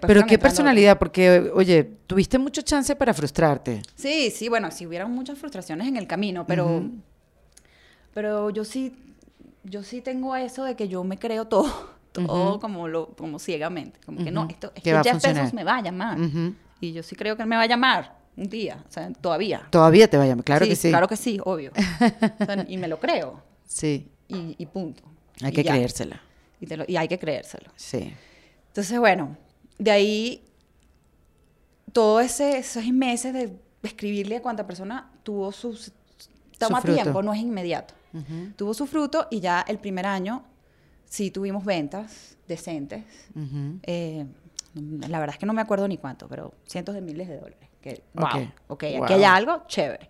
Pero 0.02 0.26
qué 0.26 0.40
personalidad, 0.40 0.98
porque, 0.98 1.52
oye, 1.54 1.84
tuviste 2.08 2.40
mucho 2.40 2.62
chance 2.64 2.96
para 2.96 3.14
frustrarte. 3.14 3.82
Sí, 3.96 4.32
sí, 4.32 4.50
bueno, 4.50 4.72
sí 4.72 4.88
hubieron 4.88 5.12
muchas 5.12 5.38
frustraciones 5.38 5.88
en 5.88 5.96
el 5.96 6.08
camino, 6.08 6.46
pero... 6.46 6.84
Pero 8.18 8.50
yo 8.50 8.66
sí, 8.66 8.96
yo 9.64 9.84
sí 9.84 10.02
tengo 10.02 10.36
eso 10.36 10.64
de 10.64 10.76
que 10.76 10.88
yo 10.88 11.04
me 11.04 11.20
creo 11.20 11.46
todo, 11.46 11.72
todo 12.14 12.60
como, 12.60 12.88
lo, 12.88 13.10
como 13.10 13.38
ciegamente. 13.38 14.00
Como 14.08 14.24
que 14.24 14.32
no, 14.32 14.48
esto, 14.50 14.72
es 14.74 14.82
que 14.82 14.90
Jeff 15.04 15.22
Bezos 15.22 15.54
me 15.54 15.64
va 15.64 15.78
a 15.78 15.82
llamar. 15.84 16.18
Y 16.82 16.94
yo 16.94 17.04
sí 17.04 17.16
creo 17.16 17.36
que 17.36 17.44
él 17.44 17.48
me 17.48 17.56
va 17.56 17.62
a 17.62 17.68
llamar 17.68 18.18
un 18.36 18.50
día, 18.50 18.84
o 18.90 18.92
sea, 18.92 19.08
todavía. 19.22 19.68
Todavía 19.70 20.10
te 20.10 20.18
va 20.18 20.24
a 20.24 20.26
llamar, 20.26 20.44
claro 20.44 20.66
que 20.66 20.76
sí. 20.76 20.90
Claro 20.90 21.08
que 21.08 21.16
sí, 21.16 21.40
obvio. 21.46 21.72
y 22.68 22.78
me 22.78 22.88
lo 22.88 23.00
creo. 23.00 23.40
Sí. 23.68 24.10
Y, 24.30 24.66
punto. 24.66 25.04
Hay 25.44 25.52
que 25.52 25.64
creérsela. 25.64 26.20
Y, 26.60 26.92
y 26.92 26.98
hay 26.98 27.08
que 27.08 27.20
creérselo. 27.20 27.70
Sí. 27.76 28.16
Entonces, 28.70 28.98
bueno, 28.98 29.38
de 29.78 29.92
ahí, 29.92 30.44
todos 31.94 32.26
ese, 32.26 32.58
esos 32.58 32.84
meses 32.88 33.32
de 33.32 33.56
escribirle 33.84 34.38
a 34.38 34.42
cuánta 34.42 34.66
persona 34.66 35.12
tuvo 35.22 35.52
sus... 35.52 35.92
Toma 36.58 36.82
tiempo, 36.82 37.22
no 37.22 37.32
es 37.32 37.40
inmediato. 37.40 37.94
Tuvo 38.56 38.74
su 38.74 38.88
fruto 38.88 39.28
y 39.30 39.40
ya 39.40 39.66
el 39.68 39.78
primer 39.80 40.06
año 40.06 40.44
sí 41.06 41.32
tuvimos 41.32 41.64
ventas 41.66 42.38
decentes. 42.48 43.04
Eh, 43.84 44.26
la 44.74 45.20
verdad 45.20 45.36
es 45.36 45.40
que 45.40 45.46
no 45.46 45.54
me 45.54 45.62
acuerdo 45.62 45.88
ni 45.88 45.98
cuánto, 45.98 46.28
pero 46.28 46.54
cientos 46.66 46.96
de 46.96 47.02
miles 47.02 47.28
de 47.28 47.38
dólares. 47.38 47.70
Que, 47.82 48.04
wow, 48.14 48.48
ok, 48.68 48.84
aquí 49.04 49.14
hay 49.14 49.24
algo 49.24 49.64
chévere. 49.68 50.10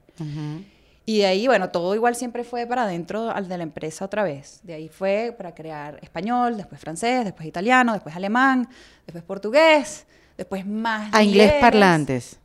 Y 1.06 1.20
de 1.20 1.26
ahí, 1.26 1.48
bueno, 1.48 1.70
todo 1.70 1.96
igual 1.96 2.16
siempre 2.16 2.44
fue 2.44 2.66
para 2.68 2.84
adentro 2.84 3.34
de 3.34 3.58
la 3.58 3.64
empresa 3.64 4.04
otra 4.04 4.24
vez. 4.24 4.60
De 4.64 4.74
ahí 4.74 4.90
fue 4.90 5.34
para 5.38 5.56
crear 5.56 6.00
español, 6.02 6.58
después 6.58 6.82
francés, 6.82 7.24
después 7.24 7.48
italiano, 7.48 7.94
después 7.94 8.14
alemán, 8.14 8.68
después 9.06 9.24
portugués, 9.24 10.06
después 10.36 10.66
más. 10.66 11.14
A 11.14 11.24
inglés 11.24 11.54
parlantes. 11.62 12.40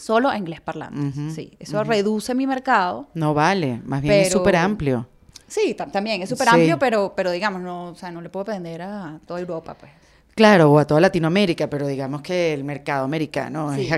Solo 0.00 0.30
a 0.30 0.38
inglés 0.38 0.62
parlante, 0.62 1.30
sí. 1.30 1.52
Eso 1.58 1.84
reduce 1.84 2.34
mi 2.34 2.46
mercado. 2.46 3.08
No 3.12 3.34
vale, 3.34 3.82
más 3.84 4.00
bien 4.00 4.14
es 4.14 4.32
súper 4.32 4.56
amplio. 4.56 5.06
Sí, 5.46 5.74
también 5.74 6.22
es 6.22 6.30
súper 6.30 6.48
amplio, 6.48 6.78
pero, 6.78 7.12
pero 7.14 7.30
digamos, 7.30 7.60
no, 7.60 7.88
o 7.90 7.94
sea, 7.94 8.10
no 8.10 8.22
le 8.22 8.30
puedo 8.30 8.46
vender 8.46 8.80
a 8.80 9.20
toda 9.26 9.40
Europa, 9.40 9.74
pues. 9.74 9.92
Claro, 10.34 10.72
o 10.72 10.78
a 10.78 10.86
toda 10.86 11.02
Latinoamérica, 11.02 11.68
pero 11.68 11.86
digamos 11.86 12.22
que 12.22 12.54
el 12.54 12.64
mercado 12.64 13.04
americano 13.04 13.74
es, 13.74 13.92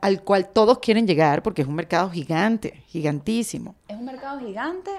al 0.00 0.22
cual 0.22 0.48
todos 0.48 0.80
quieren 0.80 1.06
llegar 1.06 1.44
porque 1.44 1.62
es 1.62 1.68
un 1.68 1.76
mercado 1.76 2.10
gigante, 2.10 2.82
gigantísimo. 2.88 3.76
Es 3.86 3.96
un 3.96 4.04
mercado 4.04 4.40
gigante 4.40 4.90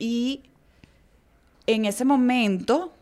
y 0.00 0.42
en 1.68 1.84
ese 1.84 2.04
momento 2.04 2.92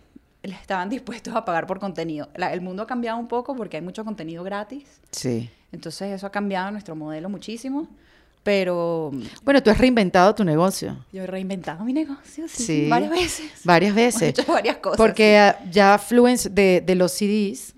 estaban 0.43 0.91
dispuestos 0.91 1.34
a 1.34 1.47
pagar 1.47 1.66
por 1.66 1.80
contenido. 1.80 2.28
el 2.34 2.61
mundo 2.61 2.82
ha 2.82 2.87
cambiado 2.87 3.18
un 3.18 3.28
poco 3.28 3.57
porque 3.57 3.78
hay 3.78 3.82
mucho 3.82 4.05
contenido 4.05 4.45
gratis. 4.45 5.01
Sí. 5.12 5.49
Entonces 5.76 6.12
eso 6.12 6.26
ha 6.26 6.30
cambiado 6.32 6.70
nuestro 6.70 6.96
modelo 6.96 7.28
muchísimo, 7.28 7.86
pero 8.42 9.12
Bueno, 9.44 9.62
tú 9.62 9.70
has 9.70 9.78
reinventado 9.78 10.34
tu 10.34 10.44
negocio. 10.44 11.04
yo 11.12 11.22
he 11.22 11.26
reinventado 11.26 11.84
mi 11.84 11.92
negocio, 11.92 12.46
sí, 12.48 12.62
Sí. 12.64 12.88
varias 12.88 13.10
veces. 13.10 13.50
Varias 13.64 13.94
veces. 14.04 14.22
hecho 14.38 14.44
varias 14.52 14.76
cosas. 14.78 14.96
Porque 14.96 15.38
ah, 15.38 15.58
ya 15.70 15.98
Fluence 15.98 16.48
de, 16.48 16.82
de 16.84 16.94
los 16.94 17.12
CDs, 17.12 17.74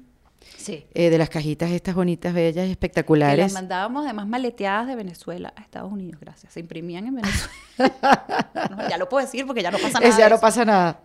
Sí. 0.56 0.84
eh, 0.92 1.08
de 1.08 1.16
las 1.18 1.30
cajitas 1.30 1.70
estas 1.70 1.94
bonitas, 1.94 2.34
bellas, 2.34 2.52
y 2.52 2.54
Que 2.54 2.60
las 2.66 2.70
espectaculares. 2.70 3.52
mandábamos 3.54 4.04
además 4.04 4.26
maleteadas 4.26 4.86
de 4.86 4.96
Venezuela 4.96 5.52
a 5.56 5.62
Estados 5.62 5.90
Unidos, 5.90 6.20
gracias. 6.20 6.52
Se 6.52 6.60
imprimían 6.60 7.06
en 7.06 7.14
Venezuela. 7.16 7.52
No, 8.70 8.88
ya 8.88 8.98
lo 8.98 9.08
puedo 9.08 9.24
decir 9.24 9.46
porque 9.46 9.62
ya 9.62 9.70
no 9.70 9.78
pasa 9.78 9.98
nada. 10.00 10.08
Es- 10.08 10.16
ya 10.18 10.28
no 10.28 10.34
eso. 10.34 10.42
pasa 10.42 10.64
nada. 10.64 11.00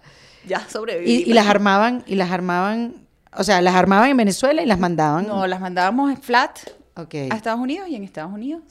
Ya 0.46 0.60
sobreviví. 0.68 1.10
Y, 1.26 1.30
y 1.30 1.34
las 1.34 1.48
armaban, 1.48 2.04
y 2.08 2.16
las 2.16 2.30
armaban, 2.32 2.96
o 3.38 3.44
sea, 3.46 3.62
las 3.62 3.76
armaban 3.76 4.10
en 4.10 4.18
Venezuela 4.18 4.62
y 4.62 4.66
las 4.66 4.78
mandaban. 4.80 5.26
No, 5.28 5.48
las 5.48 5.62
mandábamos 5.62 6.12
en 6.12 6.18
flat 6.22 6.60
A 6.96 7.36
Estados 7.36 7.60
Unidos 7.60 7.88
y 7.90 7.96
en 7.96 8.04
Estados 8.04 8.32
Unidos 8.34 8.62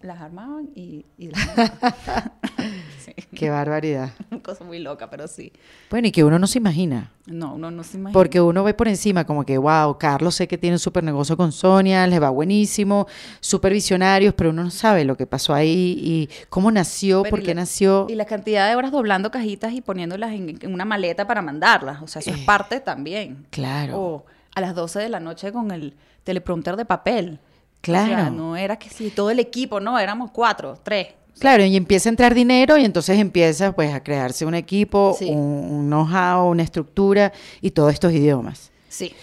las 0.00 0.20
armaban 0.20 0.68
y, 0.74 1.06
y 1.16 1.28
las 1.28 1.46
mandaban. 1.46 2.32
sí. 3.04 3.12
Qué 3.36 3.50
barbaridad. 3.50 4.10
Una 4.32 4.42
cosa 4.42 4.64
muy 4.64 4.80
loca, 4.80 5.08
pero 5.08 5.28
sí. 5.28 5.52
Bueno, 5.90 6.08
y 6.08 6.10
que 6.12 6.24
uno 6.24 6.40
no 6.40 6.48
se 6.48 6.58
imagina. 6.58 7.12
No, 7.26 7.54
uno 7.54 7.70
no 7.70 7.84
se 7.84 7.98
imagina. 7.98 8.12
Porque 8.12 8.40
uno 8.40 8.64
ve 8.64 8.74
por 8.74 8.88
encima 8.88 9.24
como 9.24 9.44
que, 9.44 9.58
wow, 9.58 9.96
Carlos 9.98 10.34
sé 10.34 10.48
que 10.48 10.58
tiene 10.58 10.74
un 10.74 10.80
súper 10.80 11.04
negocio 11.04 11.36
con 11.36 11.52
Sonia, 11.52 12.04
les 12.08 12.20
va 12.20 12.30
buenísimo, 12.30 13.06
súper 13.38 13.72
visionarios, 13.72 14.34
pero 14.34 14.50
uno 14.50 14.64
no 14.64 14.70
sabe 14.70 15.04
lo 15.04 15.16
que 15.16 15.26
pasó 15.28 15.54
ahí 15.54 15.96
y 16.02 16.28
cómo 16.48 16.72
nació, 16.72 17.22
Pero 17.22 17.30
por 17.30 17.42
qué 17.42 17.54
la- 17.54 17.60
nació. 17.60 18.06
Y 18.08 18.16
la 18.16 18.24
cantidad 18.24 18.68
de 18.68 18.74
horas 18.74 18.90
doblando 18.90 19.30
cajitas 19.30 19.72
y 19.72 19.82
poniéndolas 19.82 20.32
en, 20.32 20.58
en 20.60 20.74
una 20.74 20.84
maleta 20.84 21.28
para 21.28 21.42
mandarlas. 21.42 22.02
O 22.02 22.08
sea, 22.08 22.18
eso 22.20 22.30
es 22.30 22.38
Eh, 22.40 22.44
parte 22.44 22.80
también. 22.80 23.46
Claro. 23.50 24.00
O 24.00 24.26
a 24.56 24.60
las 24.60 24.74
12 24.74 24.98
de 24.98 25.08
la 25.08 25.20
noche 25.20 25.52
con 25.52 25.70
el 25.70 25.94
teleprompter 26.24 26.74
de 26.76 26.84
papel. 26.84 27.38
Claro. 27.82 28.12
O 28.12 28.16
sea, 28.16 28.30
no 28.30 28.56
era 28.56 28.76
que 28.78 28.88
sí, 28.88 29.10
todo 29.14 29.30
el 29.30 29.38
equipo, 29.40 29.78
no, 29.80 29.98
éramos 29.98 30.30
cuatro, 30.30 30.78
tres. 30.82 31.08
Claro, 31.38 31.64
y 31.64 31.76
empieza 31.76 32.08
a 32.08 32.10
entrar 32.10 32.34
dinero 32.34 32.78
y 32.78 32.84
entonces 32.84 33.18
empieza 33.18 33.72
pues 33.72 33.92
a 33.92 34.02
crearse 34.02 34.46
un 34.46 34.54
equipo, 34.54 35.14
Sí. 35.18 35.28
un, 35.30 35.36
un 35.38 35.86
know-how, 35.88 36.48
una 36.48 36.62
estructura 36.62 37.32
y 37.60 37.72
todos 37.72 37.92
estos 37.92 38.12
idiomas. 38.12 38.70
Sí. 38.88 39.14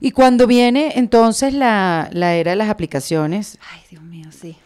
Y 0.00 0.12
cuando 0.12 0.46
viene 0.46 0.92
entonces 0.96 1.52
la, 1.54 2.08
la 2.12 2.34
era 2.34 2.52
de 2.52 2.56
las 2.56 2.68
aplicaciones, 2.70 3.58
Ay, 3.72 3.80
Dios 3.90 4.02
mío, 4.04 4.28
sí. 4.30 4.56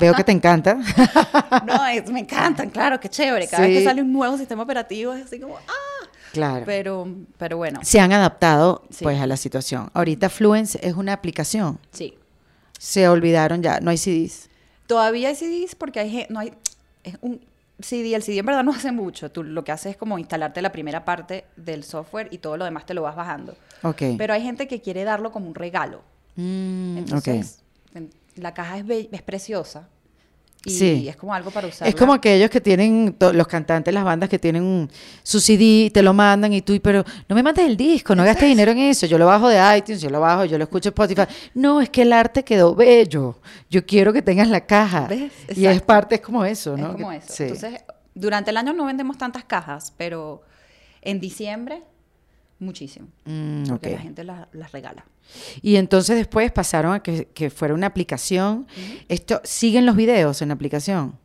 veo 0.00 0.12
que 0.14 0.24
te 0.24 0.32
encanta. 0.32 0.76
No, 1.66 1.86
es- 1.86 2.10
me 2.10 2.20
encantan, 2.20 2.68
claro, 2.70 3.00
qué 3.00 3.08
chévere. 3.08 3.46
Cada 3.48 3.62
vez 3.62 3.72
Sí. 3.72 3.78
que 3.78 3.84
sale 3.84 4.02
un 4.02 4.12
nuevo 4.12 4.36
sistema 4.36 4.62
operativo 4.64 5.14
es 5.14 5.24
así 5.24 5.38
como, 5.40 5.56
ah. 5.56 6.06
claro. 6.32 6.64
Pero, 6.66 7.08
pero 7.38 7.56
bueno, 7.56 7.80
Se 7.82 8.00
han 8.00 8.12
adaptado 8.12 8.82
Sí. 8.90 9.04
pues 9.04 9.18
a 9.20 9.26
la 9.26 9.36
situación. 9.38 9.88
Ahorita 9.94 10.28
Fluence 10.28 10.78
es 10.82 10.94
una 10.94 11.14
aplicación. 11.14 11.78
sí. 11.90 12.17
Se 12.78 13.08
olvidaron 13.08 13.62
ya, 13.62 13.80
no 13.80 13.90
hay 13.90 13.98
CDs. 13.98 14.48
Todavía 14.86 15.28
hay 15.28 15.34
CDs 15.34 15.74
porque 15.74 16.00
hay, 16.00 16.26
no 16.30 16.40
hay, 16.40 16.52
es 17.04 17.16
un 17.20 17.40
CD, 17.80 18.14
el 18.14 18.22
CD 18.22 18.38
en 18.38 18.46
verdad 18.46 18.64
no 18.64 18.72
hace 18.72 18.90
mucho. 18.92 19.30
Tú 19.30 19.42
lo 19.44 19.62
que 19.64 19.72
haces 19.72 19.92
es 19.92 19.96
como 19.96 20.18
instalarte 20.18 20.62
la 20.62 20.72
primera 20.72 21.04
parte 21.04 21.44
del 21.56 21.84
software 21.84 22.28
y 22.30 22.38
todo 22.38 22.56
lo 22.56 22.64
demás 22.64 22.86
te 22.86 22.94
lo 22.94 23.02
vas 23.02 23.14
bajando. 23.16 23.56
Ok. 23.82 24.02
Pero 24.16 24.32
hay 24.32 24.42
gente 24.42 24.66
que 24.66 24.80
quiere 24.80 25.04
darlo 25.04 25.30
como 25.30 25.46
un 25.48 25.54
regalo. 25.54 26.02
Mm. 26.36 26.98
Entonces, 26.98 27.60
en- 27.94 28.10
la 28.36 28.54
caja 28.54 28.78
es, 28.78 28.84
es 29.12 29.22
preciosa. 29.22 29.88
Y 30.64 30.70
Sí. 30.70 31.08
es 31.08 31.16
como 31.16 31.32
algo 31.32 31.50
para 31.52 31.68
usar. 31.68 31.86
Es 31.86 31.94
como 31.94 32.12
aquellos 32.12 32.50
que 32.50 32.60
tienen, 32.60 33.16
los 33.32 33.46
cantantes, 33.46 33.94
las 33.94 34.02
bandas 34.04 34.28
que 34.28 34.38
tienen 34.40 34.62
un- 34.64 34.90
su 35.22 35.38
CD, 35.40 35.88
te 35.94 36.02
lo 36.02 36.12
mandan 36.12 36.52
y 36.52 36.62
tú, 36.62 36.78
pero 36.82 37.04
no 37.28 37.36
me 37.36 37.42
mandes 37.44 37.64
el 37.64 37.76
disco, 37.76 38.14
no 38.16 38.24
gastes 38.24 38.48
dinero 38.48 38.72
en 38.72 38.78
eso, 38.78 39.06
yo 39.06 39.18
lo 39.18 39.26
bajo 39.26 39.48
de 39.48 39.56
iTunes, 39.78 40.00
yo 40.02 40.10
lo 40.10 40.20
bajo, 40.20 40.44
yo 40.44 40.58
lo 40.58 40.64
escucho 40.64 40.88
en 40.88 40.94
Spotify. 40.94 41.22
No, 41.54 41.80
es 41.80 41.90
que 41.90 42.02
el 42.02 42.12
arte 42.12 42.42
quedó 42.42 42.74
bello, 42.74 43.38
yo 43.70 43.86
quiero 43.86 44.12
que 44.12 44.20
tengas 44.20 44.48
la 44.48 44.66
caja. 44.66 45.06
¿Ves? 45.08 45.32
Y 45.56 45.64
es 45.66 45.80
parte, 45.80 46.16
es 46.16 46.20
como 46.20 46.44
eso, 46.44 46.74
Es 46.74 46.80
¿no? 46.80 46.92
como 46.92 47.10
Que- 47.10 47.16
eso. 47.18 47.32
sí. 47.32 47.42
Entonces, 47.44 47.80
durante 48.14 48.50
el 48.50 48.56
año 48.56 48.72
no 48.72 48.84
vendemos 48.84 49.16
tantas 49.16 49.44
cajas, 49.44 49.94
pero 49.96 50.42
en 51.02 51.20
diciembre, 51.20 51.82
muchísimo. 52.58 53.08
Mm, 53.24 53.64
Porque 53.68 53.90
la 53.92 53.98
gente 53.98 54.24
la- 54.24 54.48
las 54.52 54.72
regala. 54.72 55.04
Y 55.62 55.76
entonces 55.76 56.16
después 56.16 56.50
pasaron 56.52 56.92
a 56.94 57.00
que, 57.02 57.26
que 57.26 57.50
fuera 57.50 57.74
una 57.74 57.86
aplicación. 57.88 58.66
Esto, 59.08 59.40
¿Siguen 59.44 59.84
los 59.86 59.94
videos 59.96 60.40
en 60.42 60.48
la 60.48 60.54
aplicación? 60.54 61.16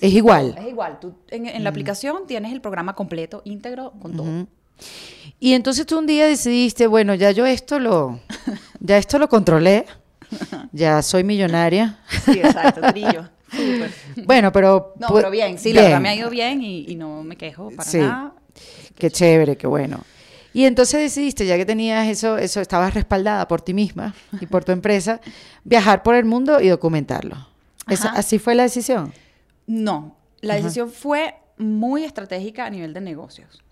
es 0.00 0.12
igual. 0.12 0.54
Es 0.58 0.68
igual. 0.68 0.98
Tú 1.00 1.14
en, 1.30 1.46
en 1.46 1.64
la 1.64 1.70
aplicación 1.70 2.26
tienes 2.28 2.52
el 2.52 2.60
programa 2.60 2.94
completo, 2.94 3.42
íntegro, 3.44 3.92
con 4.00 4.16
todo. 4.16 4.46
Y 5.40 5.54
entonces 5.54 5.86
tú 5.86 5.98
un 5.98 6.06
día 6.06 6.26
decidiste, 6.26 6.86
bueno, 6.86 7.14
ya 7.14 7.32
yo 7.32 7.46
esto 7.46 7.78
lo, 7.80 8.20
ya 8.80 8.96
esto 8.98 9.18
lo 9.18 9.28
controlé, 9.28 9.86
ya 10.72 11.02
soy 11.02 11.24
millonaria. 11.24 11.98
Sí, 12.24 12.38
exacto, 12.38 12.80
trillo. 12.92 13.28
Bueno, 14.26 14.52
pero... 14.52 14.92
No, 15.00 15.08
pero 15.14 15.30
bien, 15.30 15.58
sí, 15.58 15.72
la 15.72 15.80
verdad 15.82 16.00
me 16.02 16.10
ha 16.10 16.14
ido 16.14 16.28
bien 16.28 16.60
y, 16.62 16.84
y 16.86 16.96
no 16.96 17.22
me 17.22 17.34
quejo 17.36 17.70
para 17.70 17.88
Sí. 17.88 17.96
nada. 17.98 18.34
Qué 18.96 19.10
chévere, 19.10 19.56
qué 19.56 19.66
bueno. 19.66 20.00
Y 20.54 20.64
entonces 20.64 21.00
decidiste, 21.00 21.46
ya 21.46 21.56
que 21.56 21.66
tenías 21.66 22.08
eso, 22.08 22.38
eso 22.38 22.60
estabas 22.60 22.94
respaldada 22.94 23.46
por 23.48 23.60
ti 23.60 23.74
misma 23.74 24.14
y 24.40 24.46
por 24.46 24.64
tu 24.64 24.72
empresa, 24.78 25.20
viajar 25.64 26.02
por 26.02 26.14
el 26.14 26.24
mundo 26.24 26.60
y 26.60 26.68
documentarlo. 26.68 27.46
Esa- 27.88 28.10
así 28.10 28.38
fue 28.38 28.54
la 28.54 28.62
decisión. 28.64 29.12
No, 29.66 30.16
la 30.40 30.54
decisión 30.56 30.90
fue 30.90 31.34
muy 31.58 32.04
estratégica 32.04 32.66
a 32.66 32.70
nivel 32.70 32.92
de 32.94 33.00
negocios. 33.00 33.62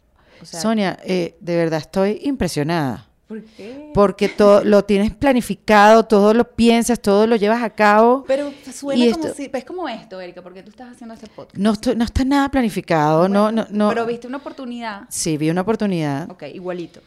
O 0.43 0.45
sea, 0.45 0.61
Sonia, 0.61 0.99
eh, 1.05 1.37
de 1.41 1.57
verdad 1.57 1.81
estoy 1.81 2.21
impresionada. 2.23 3.09
¿Por 3.27 3.43
qué? 3.43 3.91
Porque 3.95 4.29
todo 4.29 4.63
lo 4.65 4.85
tienes 4.85 5.15
planificado, 5.15 6.05
todo 6.05 6.33
lo 6.35 6.45
piensas, 6.55 7.01
todo 7.01 7.27
lo 7.27 7.37
llevas 7.37 7.63
a 7.63 7.71
cabo. 7.71 8.25
Pero 8.27 8.53
suena 8.73 9.05
Y 9.05 9.13
como 9.13 9.25
esto- 9.27 9.37
si, 9.37 9.51
es 9.53 9.65
como 9.65 9.89
esto, 9.89 10.21
Erika, 10.21 10.43
porque 10.43 10.63
tú 10.63 10.71
estás 10.71 10.93
haciendo 10.93 11.15
este 11.15 11.27
podcast. 11.29 11.57
No, 11.59 11.73
estoy- 11.73 11.97
no 11.97 12.05
está 12.05 12.25
nada 12.25 12.49
planificado, 12.51 13.29
no, 13.29 13.51
no, 13.51 13.67
no. 13.71 13.89
Pero 13.89 14.07
viste 14.07 14.27
una 14.27 14.37
oportunidad. 14.39 15.03
Sí, 15.09 15.37
vi 15.37 15.51
una 15.51 15.63
oportunidad. 15.63 16.31
Ok, 16.31 16.45
igualito. 16.55 17.01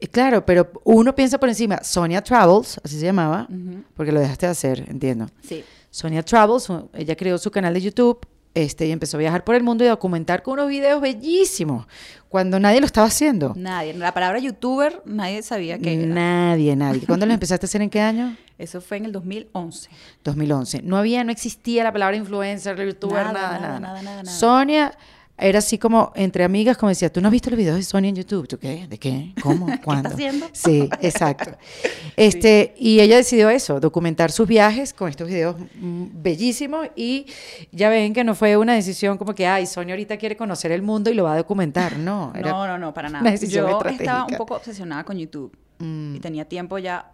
Eh, 0.00 0.06
Claro, 0.08 0.46
pero 0.46 0.70
uno 0.84 1.14
piensa 1.14 1.38
por 1.38 1.48
encima, 1.48 1.82
Sonia 1.82 2.22
Travels, 2.22 2.80
así 2.84 2.98
se 3.00 3.06
llamaba, 3.06 3.48
porque 3.96 4.12
lo 4.12 4.20
dejaste 4.20 4.46
de 4.46 4.52
hacer, 4.52 4.84
entiendo. 4.88 5.26
Sí. 5.42 5.64
Sonia 5.90 6.22
Travels, 6.22 6.68
ella 6.94 7.16
creó 7.16 7.36
su 7.38 7.50
canal 7.50 7.74
de 7.74 7.80
YouTube 7.80 8.20
este, 8.64 8.86
y 8.86 8.90
empezó 8.92 9.16
a 9.16 9.20
viajar 9.20 9.44
por 9.44 9.54
el 9.54 9.62
mundo 9.62 9.84
y 9.84 9.86
a 9.86 9.90
documentar 9.90 10.42
con 10.42 10.54
unos 10.54 10.68
videos 10.68 11.00
bellísimos, 11.00 11.86
cuando 12.28 12.58
nadie 12.58 12.80
lo 12.80 12.86
estaba 12.86 13.06
haciendo. 13.06 13.52
Nadie. 13.56 13.94
La 13.94 14.12
palabra 14.12 14.38
youtuber, 14.40 15.00
nadie 15.04 15.42
sabía 15.42 15.78
que 15.78 15.94
era. 15.94 16.14
Nadie, 16.14 16.74
nadie. 16.74 17.02
¿Cuándo 17.06 17.24
lo 17.24 17.32
empezaste 17.32 17.66
a 17.66 17.68
hacer? 17.68 17.82
¿En 17.82 17.90
qué 17.90 18.00
año? 18.00 18.36
Eso 18.58 18.80
fue 18.80 18.96
en 18.96 19.04
el 19.04 19.12
2011. 19.12 19.88
2011. 20.24 20.82
No 20.82 20.96
había, 20.96 21.22
no 21.22 21.30
existía 21.30 21.84
la 21.84 21.92
palabra 21.92 22.16
influencer, 22.16 22.76
youtuber, 22.84 23.26
Nada, 23.26 23.32
nada, 23.32 23.48
nada, 23.50 23.60
nada. 23.60 23.80
nada, 23.80 24.02
nada, 24.02 24.22
nada. 24.24 24.36
Sonia 24.38 24.92
era 25.38 25.60
así 25.60 25.78
como 25.78 26.12
entre 26.16 26.44
amigas, 26.44 26.76
como 26.76 26.88
decía, 26.90 27.12
¿tú 27.12 27.20
no 27.20 27.28
has 27.28 27.32
visto 27.32 27.48
los 27.50 27.56
videos 27.58 27.76
de 27.76 27.82
Sonia 27.82 28.08
en 28.08 28.16
YouTube? 28.16 28.48
¿Tú 28.48 28.58
qué? 28.58 28.86
¿De 28.88 28.98
qué? 28.98 29.32
¿Cómo? 29.42 29.66
¿Cuándo? 29.84 30.08
haciendo? 30.10 30.46
Sí, 30.52 30.88
exacto. 31.00 31.52
Este, 32.16 32.74
y 32.76 32.98
ella 32.98 33.16
decidió 33.16 33.48
eso, 33.48 33.78
documentar 33.78 34.32
sus 34.32 34.48
viajes 34.48 34.92
con 34.92 35.08
estos 35.08 35.28
videos 35.28 35.54
mm, 35.76 36.06
bellísimos 36.14 36.88
y 36.96 37.26
ya 37.70 37.88
ven 37.90 38.12
que 38.12 38.24
no 38.24 38.34
fue 38.34 38.56
una 38.56 38.74
decisión 38.74 39.16
como 39.18 39.36
que, 39.36 39.46
ay, 39.46 39.66
Sonia 39.66 39.94
ahorita 39.94 40.16
quiere 40.16 40.36
conocer 40.36 40.72
el 40.72 40.82
mundo 40.82 41.10
y 41.10 41.14
lo 41.14 41.22
va 41.24 41.34
a 41.34 41.36
documentar. 41.36 41.96
No, 41.96 42.32
era 42.36 42.50
No, 42.50 42.66
no, 42.66 42.76
no, 42.76 42.92
para 42.92 43.08
nada. 43.08 43.20
una 43.22 43.30
decisión 43.30 43.66
Yo 43.66 43.70
estratégica. 43.76 44.04
estaba 44.04 44.26
un 44.26 44.36
poco 44.36 44.54
obsesionada 44.56 45.04
con 45.04 45.16
YouTube 45.16 45.56
Mm. 45.78 46.16
y 46.16 46.18
tenía 46.20 46.44
tiempo 46.44 46.76
ya 46.78 47.12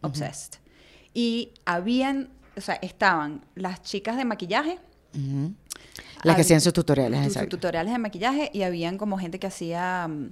obsessed. 0.00 0.58
Y 1.12 1.52
habían, 1.66 2.30
o 2.56 2.60
sea, 2.62 2.76
estaban 2.76 3.44
las 3.54 3.82
chicas 3.82 4.16
de 4.16 4.24
maquillaje. 4.24 4.78
Las 6.24 6.36
que 6.36 6.42
hacían 6.42 6.60
sus 6.60 6.72
tutoriales, 6.72 7.18
sus 7.20 7.26
exacto. 7.28 7.56
tutoriales 7.56 7.92
de 7.92 7.98
maquillaje 7.98 8.50
y 8.52 8.62
habían 8.62 8.98
como 8.98 9.18
gente 9.18 9.38
que 9.38 9.46
hacía 9.46 10.08
mm, 10.08 10.30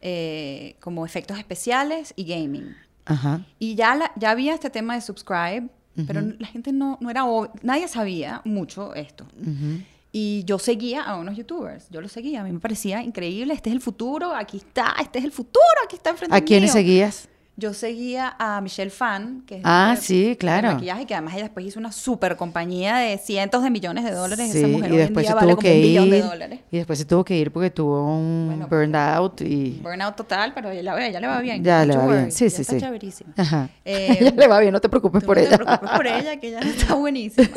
eh, 0.00 0.76
como 0.80 1.04
efectos 1.06 1.38
especiales 1.38 2.12
y 2.16 2.24
gaming. 2.24 2.74
Ajá. 3.06 3.44
Y 3.58 3.74
ya, 3.74 3.94
la- 3.94 4.12
ya 4.16 4.30
había 4.30 4.54
este 4.54 4.70
tema 4.70 4.94
de 4.94 5.00
subscribe, 5.00 5.68
pero 6.06 6.20
la 6.20 6.46
gente 6.48 6.72
no, 6.72 6.98
no 7.00 7.10
era, 7.10 7.24
nadie 7.62 7.86
sabía 7.88 8.42
mucho 8.44 8.94
esto. 8.94 9.24
Ujú. 9.40 9.80
Y 10.10 10.44
yo 10.44 10.58
seguía 10.58 11.02
a 11.02 11.16
unos 11.16 11.36
youtubers, 11.36 11.88
yo 11.90 12.00
los 12.00 12.12
seguía, 12.12 12.40
a 12.40 12.44
mí 12.44 12.52
me 12.52 12.60
parecía 12.60 13.02
increíble, 13.02 13.52
este 13.54 13.70
es 13.70 13.74
el 13.74 13.80
futuro, 13.80 14.34
aquí 14.34 14.58
está, 14.58 14.94
este 15.00 15.18
es 15.18 15.24
el 15.24 15.32
futuro, 15.32 15.60
aquí 15.84 15.96
está 15.96 16.10
enfrente 16.10 16.36
¿A 16.36 16.40
quiénes 16.40 16.70
mío. 16.70 16.72
seguías? 16.82 17.28
Yo 17.56 17.72
seguía 17.72 18.34
a 18.40 18.60
Michelle 18.60 18.90
Fan, 18.90 19.44
que 19.46 19.58
es 19.58 19.60
Ah, 19.64 19.94
de- 19.94 20.02
sí, 20.02 20.24
de 20.30 20.36
claro. 20.36 20.72
maquillaje, 20.72 21.06
que 21.06 21.14
además 21.14 21.34
ella 21.34 21.44
después 21.44 21.64
hizo 21.64 21.78
una 21.78 21.92
super 21.92 22.34
compañía 22.36 22.96
de 22.96 23.16
cientos 23.16 23.62
de 23.62 23.70
millones 23.70 24.02
de 24.02 24.10
dólares. 24.10 24.50
Sí, 24.50 24.58
Esa 24.58 24.66
mujer 24.66 24.90
y 24.90 24.94
hoy 24.94 25.00
en 25.00 25.06
después 25.06 25.22
día 25.22 25.30
se 25.30 25.34
vale 25.36 25.46
tuvo 25.52 25.56
como 25.58 25.62
que 25.68 25.74
un 25.76 25.82
billón 25.82 26.10
de 26.10 26.18
ir. 26.18 26.24
dólares. 26.24 26.60
Y 26.72 26.76
después 26.78 26.98
se 26.98 27.04
tuvo 27.04 27.24
que 27.24 27.36
ir 27.38 27.52
porque 27.52 27.70
tuvo 27.70 28.16
un 28.18 28.46
Bueno, 28.48 28.66
burnout 28.66 29.40
y... 29.42 29.78
Burnout 29.80 30.16
total, 30.16 30.52
pero 30.52 30.70
ella, 30.70 31.08
ya 31.10 31.20
le 31.20 31.26
va 31.28 31.40
bien. 31.40 31.62
Ya 31.62 31.84
le 31.86 31.96
va 31.96 32.06
bien. 32.08 32.32
Sí, 32.32 32.50
sí, 32.50 32.62
está 32.62 32.76
sí. 32.76 33.24
Ajá. 33.36 33.68
Eh, 33.84 34.18
ya 34.20 34.30
le 34.32 34.48
va 34.48 34.58
bien, 34.58 34.72
no 34.72 34.80
te 34.80 34.88
preocupes 34.88 35.22
por 35.22 35.36
no 35.36 35.42
ella. 35.42 35.50
te 35.56 35.64
preocupes 35.64 35.90
por 35.90 36.06
ella, 36.08 36.40
que 36.40 36.48
ella 36.48 36.58
está 36.58 36.94
buenísima. 36.96 37.48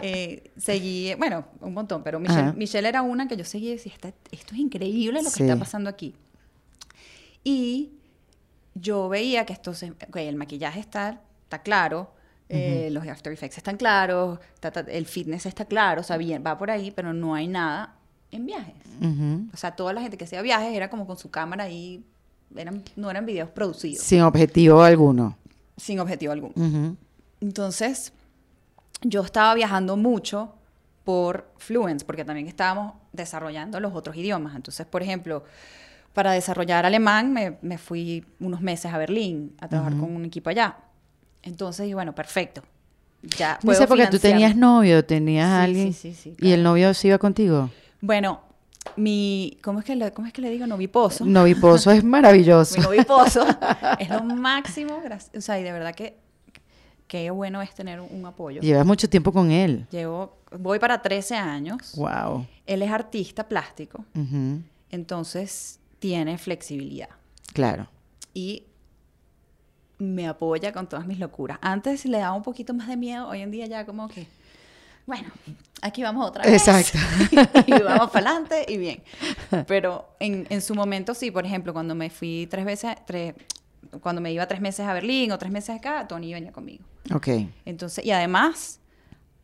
Eh, 0.00 0.50
seguí, 0.56 1.12
bueno, 1.18 1.44
un 1.60 1.74
montón, 1.74 2.02
pero 2.02 2.18
Michelle, 2.18 2.40
Ajá. 2.40 2.52
Michelle 2.54 2.88
era 2.88 3.02
una 3.02 3.28
que 3.28 3.36
yo 3.36 3.44
seguía 3.44 3.72
y 3.72 3.76
decía, 3.76 3.92
"Está- 3.92 4.14
esto 4.30 4.54
es 4.54 4.60
increíble 4.60 5.18
lo 5.22 5.28
que 5.28 5.36
Sí. 5.36 5.42
está 5.42 5.56
pasando 5.58 5.90
aquí. 5.90 6.14
Y 7.44 7.90
yo 8.78 9.08
veía 9.08 9.44
que 9.46 9.52
esto 9.52 9.74
se, 9.74 9.92
el 10.14 10.36
maquillaje 10.36 10.80
está 10.80 11.20
está 11.46 11.62
claro, 11.62 12.10
eh, 12.48 12.88
los 12.90 13.06
After 13.06 13.32
Effects 13.32 13.56
están 13.58 13.76
claros, 13.76 14.38
ta, 14.60 14.70
ta, 14.70 14.80
el 14.80 15.06
fitness 15.06 15.46
está 15.46 15.64
claro, 15.64 16.00
o 16.00 16.04
sea, 16.04 16.16
bien, 16.16 16.42
va 16.44 16.58
por 16.58 16.70
ahí, 16.70 16.90
pero 16.90 17.12
no 17.12 17.34
hay 17.34 17.46
nada 17.48 17.94
en 18.32 18.46
viajes. 18.46 18.74
O 19.52 19.56
sea, 19.56 19.76
toda 19.76 19.92
la 19.92 20.00
gente 20.00 20.16
que 20.16 20.24
hacía 20.24 20.42
viajes 20.42 20.74
era 20.74 20.90
como 20.90 21.06
con 21.06 21.16
su 21.16 21.30
cámara 21.30 21.64
ahí, 21.64 22.04
eran, 22.56 22.82
no 22.96 23.10
eran 23.10 23.24
videos 23.26 23.50
producidos, 23.50 24.02
Sin 24.04 24.22
objetivo 24.22 24.82
alguno. 24.82 25.36
sin 25.76 26.00
objetivo 26.00 26.32
alguno. 26.32 26.96
Entonces, 27.40 28.12
yo 29.02 29.22
estaba 29.22 29.54
viajando 29.54 29.96
mucho 29.96 30.54
por 31.04 31.48
Fluence, 31.58 32.04
porque 32.04 32.24
también 32.24 32.48
estábamos 32.48 32.94
desarrollando 33.12 33.78
los 33.78 33.94
otros 33.94 34.16
idiomas. 34.16 34.56
Entonces, 34.56 34.84
por 34.86 35.02
ejemplo, 35.02 35.44
para 36.16 36.32
desarrollar 36.32 36.86
alemán 36.86 37.30
me, 37.30 37.58
me 37.60 37.76
fui 37.76 38.24
unos 38.40 38.62
meses 38.62 38.90
a 38.92 38.96
Berlín 38.96 39.54
a 39.60 39.68
trabajar 39.68 39.92
con 39.98 40.16
un 40.16 40.24
equipo 40.24 40.48
allá. 40.48 40.76
Entonces, 41.42 41.86
y 41.88 41.92
bueno, 41.94 42.14
perfecto. 42.14 42.62
Ya 43.36 43.58
puedo 43.62 43.82
época 43.82 44.08
tú 44.08 44.16
financiar- 44.16 44.20
tenías 44.32 44.56
novio, 44.56 45.04
tenías 45.04 45.46
Sí, 45.46 45.52
a 45.52 45.62
alguien. 45.62 45.92
sí, 45.92 46.14
sí, 46.14 46.14
sí, 46.14 46.28
¿Y 46.40 46.52
el 46.52 46.60
claro. 46.60 46.70
novio 46.70 46.94
se 46.94 47.08
iba 47.08 47.18
contigo? 47.18 47.68
Bueno, 48.00 48.40
mi... 48.96 49.58
¿Cómo 49.62 49.80
es 49.80 49.84
que 49.84 49.94
le, 49.94 50.10
cómo 50.12 50.26
es 50.26 50.32
que 50.32 50.40
le 50.40 50.48
digo? 50.48 50.66
Noviposo. 50.66 51.24
Noviposo 51.26 51.90
es 51.90 52.02
maravilloso. 52.02 52.78
Mi 52.78 52.82
noviposo 52.84 53.44
es 53.98 54.08
lo 54.08 54.22
máximo. 54.22 55.00
gracias- 55.04 55.36
O 55.36 55.40
sea, 55.42 55.60
y 55.60 55.64
de 55.64 55.72
verdad 55.72 55.94
que 55.94 56.16
qué 57.08 57.30
bueno 57.30 57.60
es 57.60 57.74
tener 57.74 58.00
un 58.00 58.24
apoyo. 58.24 58.62
Llevas 58.62 58.86
mucho 58.86 59.06
tiempo 59.08 59.32
con 59.32 59.50
él. 59.50 59.86
Llevo, 59.90 60.38
voy 60.58 60.78
para 60.78 61.02
13 61.02 61.36
años. 61.36 61.92
Wow. 61.94 62.46
Él 62.66 62.80
es 62.82 62.90
artista 62.90 63.46
plástico, 63.46 64.04
entonces 64.90 65.78
tiene 65.98 66.38
flexibilidad 66.38 67.08
Claro. 67.52 67.88
y 68.34 68.64
me 69.98 70.28
apoya 70.28 70.72
con 70.72 70.86
todas 70.88 71.06
mis 71.06 71.18
locuras. 71.18 71.58
Antes 71.62 72.04
le 72.04 72.18
daba 72.18 72.34
un 72.34 72.42
poquito 72.42 72.74
más 72.74 72.86
de 72.88 72.96
miedo, 72.96 73.28
hoy 73.28 73.40
en 73.40 73.50
día 73.50 73.66
ya 73.66 73.86
como 73.86 74.08
que, 74.08 74.26
bueno, 75.06 75.28
aquí 75.80 76.02
vamos 76.02 76.26
otra 76.28 76.44
vez. 76.44 76.68
Exacto. 76.68 76.98
y 77.66 77.72
vamos 77.82 78.10
para 78.10 78.30
adelante 78.30 78.66
y 78.68 78.76
bien. 78.76 79.02
Pero 79.66 80.06
en, 80.20 80.46
en 80.50 80.60
su 80.60 80.74
momento 80.74 81.14
sí, 81.14 81.30
por 81.30 81.46
ejemplo, 81.46 81.72
cuando 81.72 81.94
me 81.94 82.10
fui 82.10 82.46
tres 82.50 82.66
veces, 82.66 82.94
tres, 83.06 83.34
cuando 84.02 84.20
me 84.20 84.30
iba 84.32 84.46
tres 84.46 84.60
meses 84.60 84.86
a 84.86 84.92
Berlín 84.92 85.32
o 85.32 85.38
tres 85.38 85.50
meses 85.50 85.76
acá, 85.76 86.06
Tony 86.06 86.34
venía 86.34 86.52
conmigo. 86.52 86.84
Ok. 87.14 87.28
Entonces, 87.64 88.04
y 88.04 88.10
además 88.10 88.80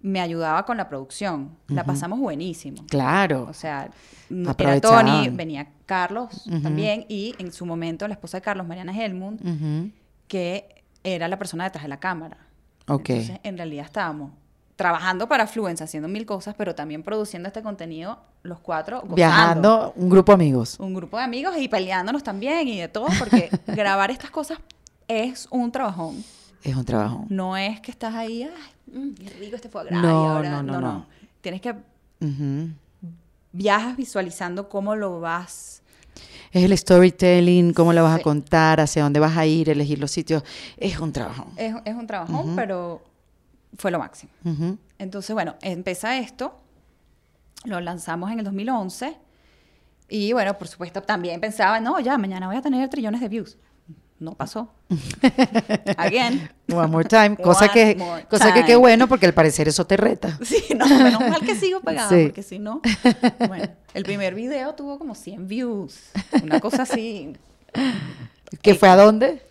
me 0.03 0.21
ayudaba 0.21 0.65
con 0.67 0.77
la 0.77 0.89
producción. 0.89 1.57
La 1.69 1.85
pasamos 1.85 2.19
buenísimo. 2.19 2.85
Claro. 2.89 3.47
O 3.49 3.55
sea, 3.55 3.89
era. 4.29 4.81
Tony, 4.81 5.29
venía 5.31 5.69
Carlos 5.87 6.45
también 6.63 7.07
y 7.09 7.35
en 7.39 7.53
su 7.53 7.65
momento 7.65 8.07
la 8.09 8.15
esposa 8.15 8.39
de 8.39 8.43
Carlos, 8.43 8.67
Mariana 8.67 8.93
Helmund, 8.93 9.93
que 10.27 10.85
era 11.05 11.29
la 11.29 11.39
persona 11.39 11.65
detrás 11.65 11.85
de 11.85 11.89
la 11.89 12.01
cámara. 12.01 12.37
Ok. 12.89 13.11
Entonces, 13.11 13.41
en 13.43 13.57
realidad 13.57 13.85
estábamos 13.85 14.33
trabajando 14.77 15.29
para 15.29 15.47
Fluence, 15.47 15.85
haciendo 15.85 16.09
mil 16.09 16.27
cosas, 16.27 16.55
pero 16.59 16.75
también 16.75 17.03
produciendo 17.03 17.47
este 17.47 17.63
contenido 17.63 18.19
los 18.43 18.59
cuatro. 18.59 18.97
gozando. 18.97 19.15
Viajando, 19.15 19.93
un 19.95 20.09
grupo 20.09 20.33
de 20.33 20.35
amigos. 20.35 20.81
Un 20.81 20.95
grupo 20.95 21.19
de 21.19 21.25
amigos 21.25 21.55
y 21.59 21.69
peleándonos 21.69 22.25
también 22.25 22.67
y 22.67 22.81
de 22.81 22.89
todo, 22.89 23.07
porque 23.19 23.51
grabar 23.69 24.11
estas 24.11 24.31
cosas 24.31 24.59
es 25.07 25.47
un 25.51 25.71
trabajón. 25.71 26.25
Es 26.65 26.75
un 26.75 26.85
trabajo. 26.85 27.27
No 27.29 27.57
es 27.57 27.81
que 27.81 27.91
estás 27.91 28.15
ahí, 28.15 28.45
ay, 28.45 28.73
mm, 28.93 29.15
qué 29.15 29.31
rico 29.31 29.57
este 29.57 29.69
grave. 29.69 29.91
No, 29.91 30.09
ahora, 30.37 30.63
no, 30.63 30.63
no, 30.63 30.81
no. 30.81 31.07
Tienes 31.41 31.61
que 31.61 31.71
Ujú. 32.21 32.71
viajas 33.53 33.97
visualizando 33.97 34.69
cómo 34.69 34.95
lo 34.95 35.21
vas. 35.21 35.83
Es 36.53 36.65
el 36.65 36.77
storytelling, 36.77 37.73
cómo 37.73 37.93
lo 37.93 38.03
vas 38.03 38.21
a 38.21 38.23
contar, 38.23 38.81
hacia 38.81 39.03
dónde 39.03 39.19
vas 39.21 39.37
a 39.37 39.47
ir, 39.47 39.71
elegir 39.71 39.99
los 39.99 40.11
sitios. 40.11 40.45
Es 40.77 40.99
un 41.01 41.13
trabajo. 41.13 41.51
Es, 41.57 41.75
es 41.85 41.95
un 41.95 42.07
trabajón, 42.07 42.55
pero 42.55 43.03
fue 43.79 43.91
lo 43.91 43.99
máximo. 43.99 44.31
Entonces, 44.99 45.35
bueno, 45.35 45.57
empieza 45.63 46.19
esto, 46.19 46.55
lo 47.65 47.81
lanzamos 47.81 48.31
en 48.31 48.41
el 48.41 48.45
2011 48.45 49.17
y 50.09 50.33
bueno, 50.33 50.59
por 50.59 50.69
supuesto 50.69 51.03
también 51.03 51.41
pensaba, 51.41 51.81
no, 51.81 51.99
ya, 52.01 52.19
mañana 52.19 52.47
voy 52.47 52.57
a 52.57 52.63
tener 52.63 52.89
trillones 52.91 53.21
de 53.21 53.29
views. 53.29 53.57
No 54.23 54.35
pasó. 54.37 54.71
Again. 55.97 56.49
One 56.73 56.87
more 56.89 57.05
time. 57.09 57.37
Cosa 57.43 57.65
One 57.65 57.73
que, 57.73 58.27
cosa 58.31 58.55
que 58.55 58.61
qué 58.61 58.67
time. 58.67 58.77
bueno, 58.77 59.09
porque 59.09 59.27
al 59.27 59.35
parecer 59.35 59.67
eso 59.67 59.85
te 59.85 59.97
reta. 59.97 60.39
Sí, 60.45 60.63
no, 60.77 60.87
menos 60.87 61.21
mal 61.21 61.41
que 61.41 61.57
sigo 61.57 61.81
pegada, 61.81 62.09
Sí. 62.09 62.25
porque 62.27 62.43
si 62.45 62.59
no, 62.61 62.81
bueno, 63.49 63.69
el 63.95 64.05
primer 64.05 64.35
video 64.35 64.75
tuvo 64.75 64.99
como 64.99 65.15
100 65.17 65.49
views, 65.49 66.11
una 66.43 66.61
cosa 66.61 66.83
así. 66.83 67.37
¿Que 68.63 68.75
fue 68.77 68.89
a 68.89 68.97
dónde? 68.97 69.43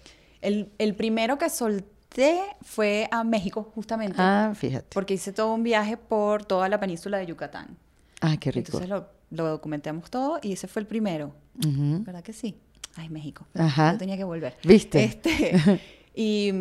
El, 0.42 0.72
el 0.78 0.96
primero 0.96 1.38
que 1.38 1.50
solté 1.50 2.40
fue 2.62 3.08
a 3.12 3.24
México, 3.26 3.72
justamente, 3.76 4.16
Ah, 4.20 4.54
fíjate. 4.56 4.88
porque 4.94 5.16
hice 5.16 5.34
todo 5.34 5.54
un 5.54 5.64
viaje 5.64 5.98
por 5.98 6.46
toda 6.46 6.70
la 6.70 6.80
península 6.80 7.18
de 7.18 7.26
Yucatán. 7.26 7.78
Ah, 8.22 8.38
qué 8.40 8.52
rico. 8.52 8.68
Entonces 8.68 8.90
lo, 8.90 9.10
lo 9.32 9.48
documentamos 9.48 10.10
todo 10.10 10.40
y 10.42 10.54
ese 10.54 10.68
fue 10.68 10.82
el 10.82 10.88
primero. 10.88 11.34
Ujú. 11.60 12.04
¿Verdad 12.04 12.24
que 12.24 12.34
sí? 12.34 12.58
Ay, 12.96 13.10
México. 13.10 13.46
Ajá. 13.56 13.94
Yo 13.94 13.98
tenía 13.98 14.18
que 14.18 14.24
volver. 14.24 14.58
¿Viste? 14.64 15.04
Este, 15.04 15.82
y, 16.16 16.52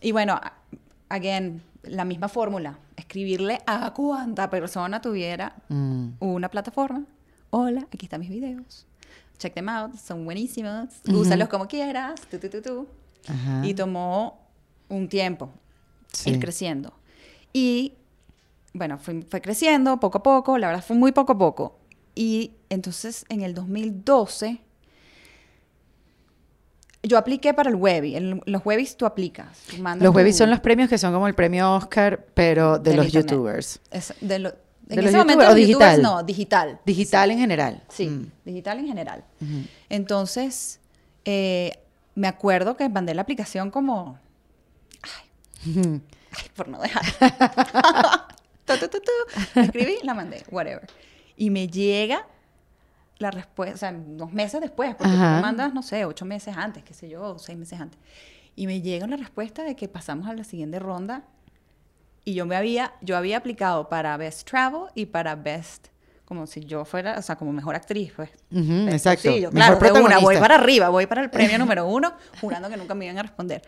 y 0.00 0.12
bueno, 0.12 0.40
again, 1.08 1.62
la 1.82 2.04
misma 2.04 2.28
fórmula. 2.28 2.78
Escribirle 2.96 3.60
a 3.66 3.92
cuanta 3.94 4.50
persona 4.50 5.00
tuviera 5.00 5.54
Mm. 5.68 6.08
una 6.20 6.48
plataforma. 6.50 7.04
Hola, 7.50 7.86
aquí 7.92 8.06
están 8.06 8.20
mis 8.20 8.30
videos. 8.30 8.86
Check 9.38 9.54
them 9.54 9.68
out, 9.68 9.94
son 9.94 10.24
buenísimos. 10.24 10.88
Ujú. 11.08 11.18
Úsalos 11.20 11.48
como 11.48 11.68
quieras. 11.68 12.20
Tú, 12.30 12.38
tú, 12.38 12.60
tú. 12.60 12.86
Ajá. 13.28 13.64
Y 13.64 13.72
tomó 13.74 14.40
un 14.88 15.08
tiempo 15.08 15.50
Sí. 16.12 16.30
ir 16.30 16.40
creciendo. 16.40 16.92
Y 17.52 17.94
bueno, 18.74 18.98
fue, 18.98 19.22
fue 19.22 19.40
creciendo 19.40 20.00
poco 20.00 20.18
a 20.18 20.22
poco, 20.22 20.58
la 20.58 20.66
verdad 20.68 20.84
fue 20.84 20.96
muy 20.96 21.12
poco 21.12 21.32
a 21.32 21.38
poco. 21.38 21.78
Y 22.14 22.52
entonces 22.68 23.24
en 23.28 23.42
el 23.42 23.54
2012 23.54 24.60
yo 27.02 27.16
apliqué 27.18 27.54
para 27.54 27.70
el 27.70 27.76
Webby. 27.76 28.40
Los 28.46 28.64
Webbies 28.66 28.96
tú 28.96 29.06
aplicas. 29.06 29.58
tú 29.70 29.82
Los 30.00 30.14
Webbies 30.14 30.36
son 30.36 30.50
los 30.50 30.60
premios 30.60 30.88
que 30.88 30.98
son 30.98 31.12
como 31.12 31.26
el 31.28 31.34
premio 31.34 31.72
Oscar, 31.74 32.26
pero 32.34 32.78
de 32.78 32.94
los 32.96 33.06
internet. 33.06 33.30
youtubers. 33.30 33.80
Es 33.90 34.14
de 34.20 34.38
lo- 34.40 34.48
en 34.90 34.96
¿De 34.96 35.02
los 35.02 35.06
ese 35.10 35.18
momento 35.18 35.44
los 35.44 35.54
digital? 35.54 36.00
no, 36.02 36.22
digital. 36.22 36.80
Digital 36.86 37.30
en 37.30 37.38
general. 37.38 37.82
Sí, 37.88 38.06
Mm. 38.08 38.30
digital 38.46 38.78
en 38.78 38.86
general. 38.88 39.24
Entonces, 39.90 40.80
eh, 41.24 41.78
me 42.14 42.26
acuerdo 42.26 42.76
que 42.76 42.88
mandé 42.88 43.14
la 43.14 43.22
aplicación 43.22 43.70
como, 43.70 44.18
ay, 45.02 46.00
por 46.56 46.68
no 46.68 46.80
dejar. 46.80 47.04
Tu, 48.68 48.76
tu, 48.76 48.88
tu, 49.00 49.60
escribí, 49.60 49.96
la 50.02 50.12
mandé, 50.12 50.42
whatever. 50.50 50.86
Y 51.38 51.48
me 51.48 51.68
llega 51.68 52.26
la 53.18 53.30
respuesta, 53.30 53.74
o 53.74 53.78
sea, 53.78 53.90
unos 53.90 54.32
meses 54.32 54.60
después, 54.60 54.94
porque 54.94 55.12
tú 55.12 55.18
Ajá. 55.18 55.36
me 55.36 55.42
mandas, 55.42 55.74
no 55.74 55.82
sé, 55.82 56.04
ocho 56.04 56.24
meses 56.24 56.56
antes, 56.56 56.84
qué 56.84 56.94
sé 56.94 57.08
yo, 57.08 57.38
seis 57.38 57.58
meses 57.58 57.80
antes. 57.80 57.98
Y 58.54 58.66
me 58.66 58.80
llega 58.80 59.06
la 59.06 59.16
respuesta 59.16 59.62
de 59.64 59.74
que 59.76 59.88
pasamos 59.88 60.28
a 60.28 60.34
la 60.34 60.44
siguiente 60.44 60.78
ronda. 60.78 61.24
Y 62.24 62.34
yo 62.34 62.44
me 62.46 62.56
había, 62.56 62.92
yo 63.00 63.16
había 63.16 63.38
aplicado 63.38 63.88
para 63.88 64.16
Best 64.16 64.48
Travel 64.48 64.82
y 64.94 65.06
para 65.06 65.34
Best, 65.34 65.88
como 66.24 66.46
si 66.46 66.60
yo 66.60 66.84
fuera, 66.84 67.18
o 67.18 67.22
sea, 67.22 67.36
como 67.36 67.52
mejor 67.52 67.74
actriz, 67.74 68.12
pues. 68.14 68.30
Ujú, 68.52 68.82
Pues, 68.84 68.94
exacto. 68.94 69.32
sí, 69.32 69.40
yo, 69.40 69.50
Mejor 69.50 69.78
claro, 69.78 69.94
de 69.94 70.00
una, 70.02 70.18
voy 70.18 70.36
para 70.36 70.56
arriba, 70.56 70.88
voy 70.90 71.06
para 71.06 71.22
el 71.22 71.30
premio 71.30 71.58
número 71.58 71.86
uno, 71.86 72.12
jurando 72.40 72.68
que 72.68 72.76
nunca 72.76 72.94
me 72.94 73.06
iban 73.06 73.18
a 73.18 73.22
responder. 73.22 73.62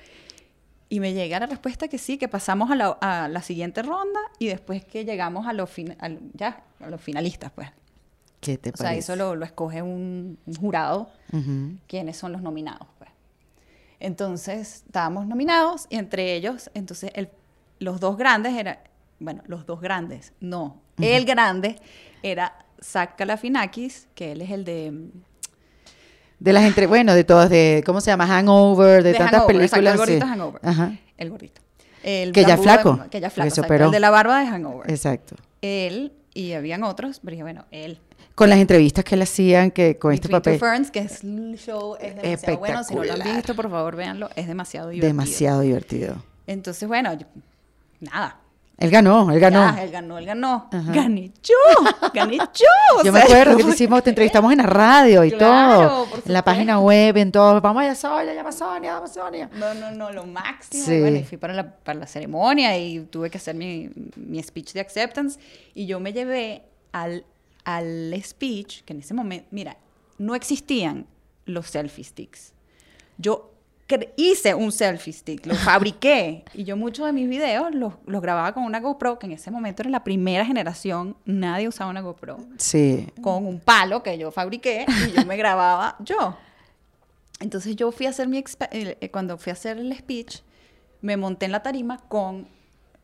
Y 0.89 0.99
me 1.01 1.13
llega 1.15 1.39
la 1.41 1.47
respuesta 1.47 1.89
que 1.89 1.99
sí, 1.99 2.19
que 2.19 2.29
pasamos 2.29 2.71
a 2.71 2.75
la, 2.75 2.89
a 3.01 3.29
la 3.29 3.43
siguiente 3.43 3.83
ronda 3.83 4.21
y 4.39 4.49
después 4.49 4.85
que 4.85 5.05
llegamos 5.05 5.47
a 5.47 5.53
los, 5.53 5.71
fin- 5.71 5.97
al- 6.01 6.21
ya, 6.35 6.65
a 6.81 6.91
los 6.91 7.01
finalistas, 7.01 7.53
pues. 7.53 7.69
¿Qué 8.41 8.57
te 8.59 8.71
O 8.71 8.77
sea, 8.77 8.95
eso 8.95 9.17
lo, 9.17 9.37
lo 9.37 9.45
escoge 9.45 9.83
un, 9.83 10.39
un 10.47 10.55
jurado, 10.55 11.11
Ujú. 11.33 11.77
quiénes 11.87 12.17
son 12.17 12.33
los 12.33 12.41
nominados, 12.43 12.89
pues. 12.99 13.11
Entonces, 13.99 14.83
estábamos 14.87 15.27
nominados 15.27 15.87
y 15.91 15.97
entre 15.97 16.35
ellos, 16.35 16.71
entonces, 16.75 17.11
el- 17.15 17.29
los 17.79 18.01
dos 18.01 18.17
grandes 18.17 18.55
eran, 18.55 18.79
bueno, 19.19 19.43
los 19.47 19.67
dos 19.67 19.81
grandes, 19.81 20.33
no, 20.41 20.81
el 20.99 21.25
grande 21.25 21.77
era 22.23 22.55
Zach 22.83 23.19
Galifianakis, 23.19 24.09
que 24.15 24.33
él 24.33 24.43
es 24.43 24.51
el 24.51 24.65
de 24.65 25.09
De 26.39 26.53
las 26.55 26.65
entre, 26.65 26.87
bueno, 26.87 27.15
de 27.15 27.25
todas, 27.25 27.51
de, 27.51 27.83
¿cómo 27.85 28.01
se 28.01 28.11
llama? 28.11 28.27
Hangover, 28.27 29.03
de, 29.03 29.13
De 29.13 29.19
tantas 29.19 29.41
Hangover, 29.43 29.57
exacto, 29.57 29.77
películas. 29.77 29.93
el 29.93 29.99
gordito 29.99 30.25
sí. 30.27 30.31
Hangover. 30.33 30.61
Ajá, 30.65 30.99
El 31.19 31.31
gordito. 31.31 31.61
El 32.03 32.33
Que 32.33 32.43
ya 32.45 32.57
de- 32.57 32.63
flaco, 32.63 32.99
que 33.11 33.21
ya 33.21 33.29
flaco. 33.29 33.75
El 33.75 33.91
de 33.91 34.01
la 34.01 34.09
barba 34.11 34.41
de 34.41 34.47
Hangover. 34.47 34.91
exacto. 34.91 35.37
Él 35.61 36.13
y 36.33 36.53
habían 36.53 36.83
otros, 36.85 37.21
pero 37.21 37.33
dije, 37.33 37.43
bueno, 37.43 37.67
él. 37.71 37.99
Con 38.41 38.49
las 38.49 38.59
entrevistas 38.59 39.05
que 39.05 39.17
le 39.17 39.25
hacían, 39.25 39.71
que 39.71 39.99
con 39.99 40.15
este 40.15 40.29
Two 40.29 40.39
papel. 40.39 40.59
Ferns, 40.59 40.91
que 40.91 41.01
es 41.01 41.23
el 41.23 41.59
show, 41.59 41.95
es 42.01 42.17
demasiado 42.17 42.57
bueno. 42.59 42.83
Si 42.85 42.95
no 42.95 43.05
lo 43.05 43.13
han 43.13 43.37
visto, 43.37 43.55
por 43.55 43.71
favor, 43.71 43.97
véanlo. 43.97 44.31
Es 44.35 44.47
demasiado 44.47 44.89
divertido. 44.89 45.09
Demasiado 45.09 45.61
divertido. 45.61 46.17
Entonces, 46.47 46.89
bueno, 46.89 47.13
yo- 47.13 47.27
nada. 48.01 48.39
Él 48.79 48.91
ganó, 48.91 49.31
él 49.31 49.39
ganó. 49.41 49.75
Ya, 49.77 49.83
él 49.83 49.91
ganó, 49.91 50.17
él 50.17 50.25
ganó. 50.25 50.71
Gané 50.73 51.31
yo, 51.43 51.55
gané 52.15 52.39
yo. 52.39 53.03
Yo 53.05 53.13
me 53.13 53.21
acuerdo 53.21 53.59
que 53.59 53.65
te 53.65 53.71
hicimos, 53.73 54.03
te 54.03 54.09
entrevistamos 54.09 54.51
en 54.53 54.57
la 54.57 54.65
radio 54.65 55.23
y 55.23 55.33
Claro, 55.33 55.87
todo. 55.89 56.05
por 56.07 56.23
En 56.25 56.33
la 56.33 56.43
página 56.43 56.81
web, 56.81 57.15
en 57.19 57.31
todo. 57.31 57.61
Vamos 57.61 57.83
allá, 57.83 57.95
Sonia, 57.95 58.33
llama 58.33 58.53
Sonia, 58.53 58.95
llama 58.95 59.07
Sonia. 59.07 59.51
No, 59.55 59.75
no, 59.75 59.91
no, 59.91 60.11
lo 60.13 60.25
máximo. 60.25 60.83
Sí. 60.83 60.99
Bueno, 60.99 61.19
y 61.19 61.25
fui 61.25 61.37
para 61.37 61.53
la, 61.53 61.71
para 61.71 61.99
la 61.99 62.07
ceremonia 62.07 62.79
y 62.79 63.01
tuve 63.01 63.29
que 63.29 63.37
hacer 63.37 63.55
mi, 63.55 63.91
mi 64.17 64.43
speech 64.43 64.73
de 64.73 64.81
acceptance. 64.81 65.39
Y 65.75 65.85
yo 65.85 66.01
me 66.01 66.15
llevé 66.15 66.63
al, 66.93 67.27
al 67.77 68.15
speech, 68.23 68.83
que 68.85 68.93
en 68.93 69.01
ese 69.01 69.15
momento, 69.15 69.47
mira, 69.51 69.77
no 70.19 70.35
existían 70.35 71.07
los 71.47 71.67
selfie 71.67 72.05
sticks. 72.05 72.53
Yo 73.19 73.47
hice 74.17 74.55
un 74.55 74.71
selfie 74.71 75.13
stick, 75.13 75.47
lo 75.47 75.55
fabriqué. 75.57 76.45
y 76.55 76.63
yo 76.65 76.77
muchos 76.77 77.05
de 77.07 77.13
mis 77.13 77.29
videos 77.29 77.75
los, 77.75 77.95
los 78.07 78.23
grababa 78.23 78.53
con 78.55 78.63
una 78.63 78.79
GoPro, 78.79 79.19
que 79.19 79.27
en 79.27 79.33
ese 79.33 79.51
momento 79.51 79.83
era 79.83 79.91
la 79.91 80.05
primera 80.05 80.45
generación, 80.47 81.17
nadie 81.25 81.67
usaba 81.67 81.91
una 81.91 82.01
GoPro 82.01 82.39
Sí. 82.57 83.09
con 83.21 83.45
un 83.47 83.59
palo 83.59 84.03
que 84.05 84.17
yo 84.17 84.31
fabriqué 84.31 84.87
y 85.09 85.13
yo 85.19 85.27
me 85.27 85.37
grababa 85.37 85.97
yo. 86.05 86.37
Entonces 87.41 87.75
yo 87.75 87.91
fui 87.91 88.07
a 88.07 88.11
hacer 88.11 88.29
mi 88.29 88.45
eh, 88.71 89.09
cuando 89.11 89.37
fui 89.39 89.51
a 89.51 89.55
hacer 89.55 89.79
el 89.79 89.97
speech, 89.97 90.41
me 91.01 91.17
monté 91.17 91.47
en 91.47 91.53
la 91.53 91.63
tarima 91.63 91.99
con 92.09 92.47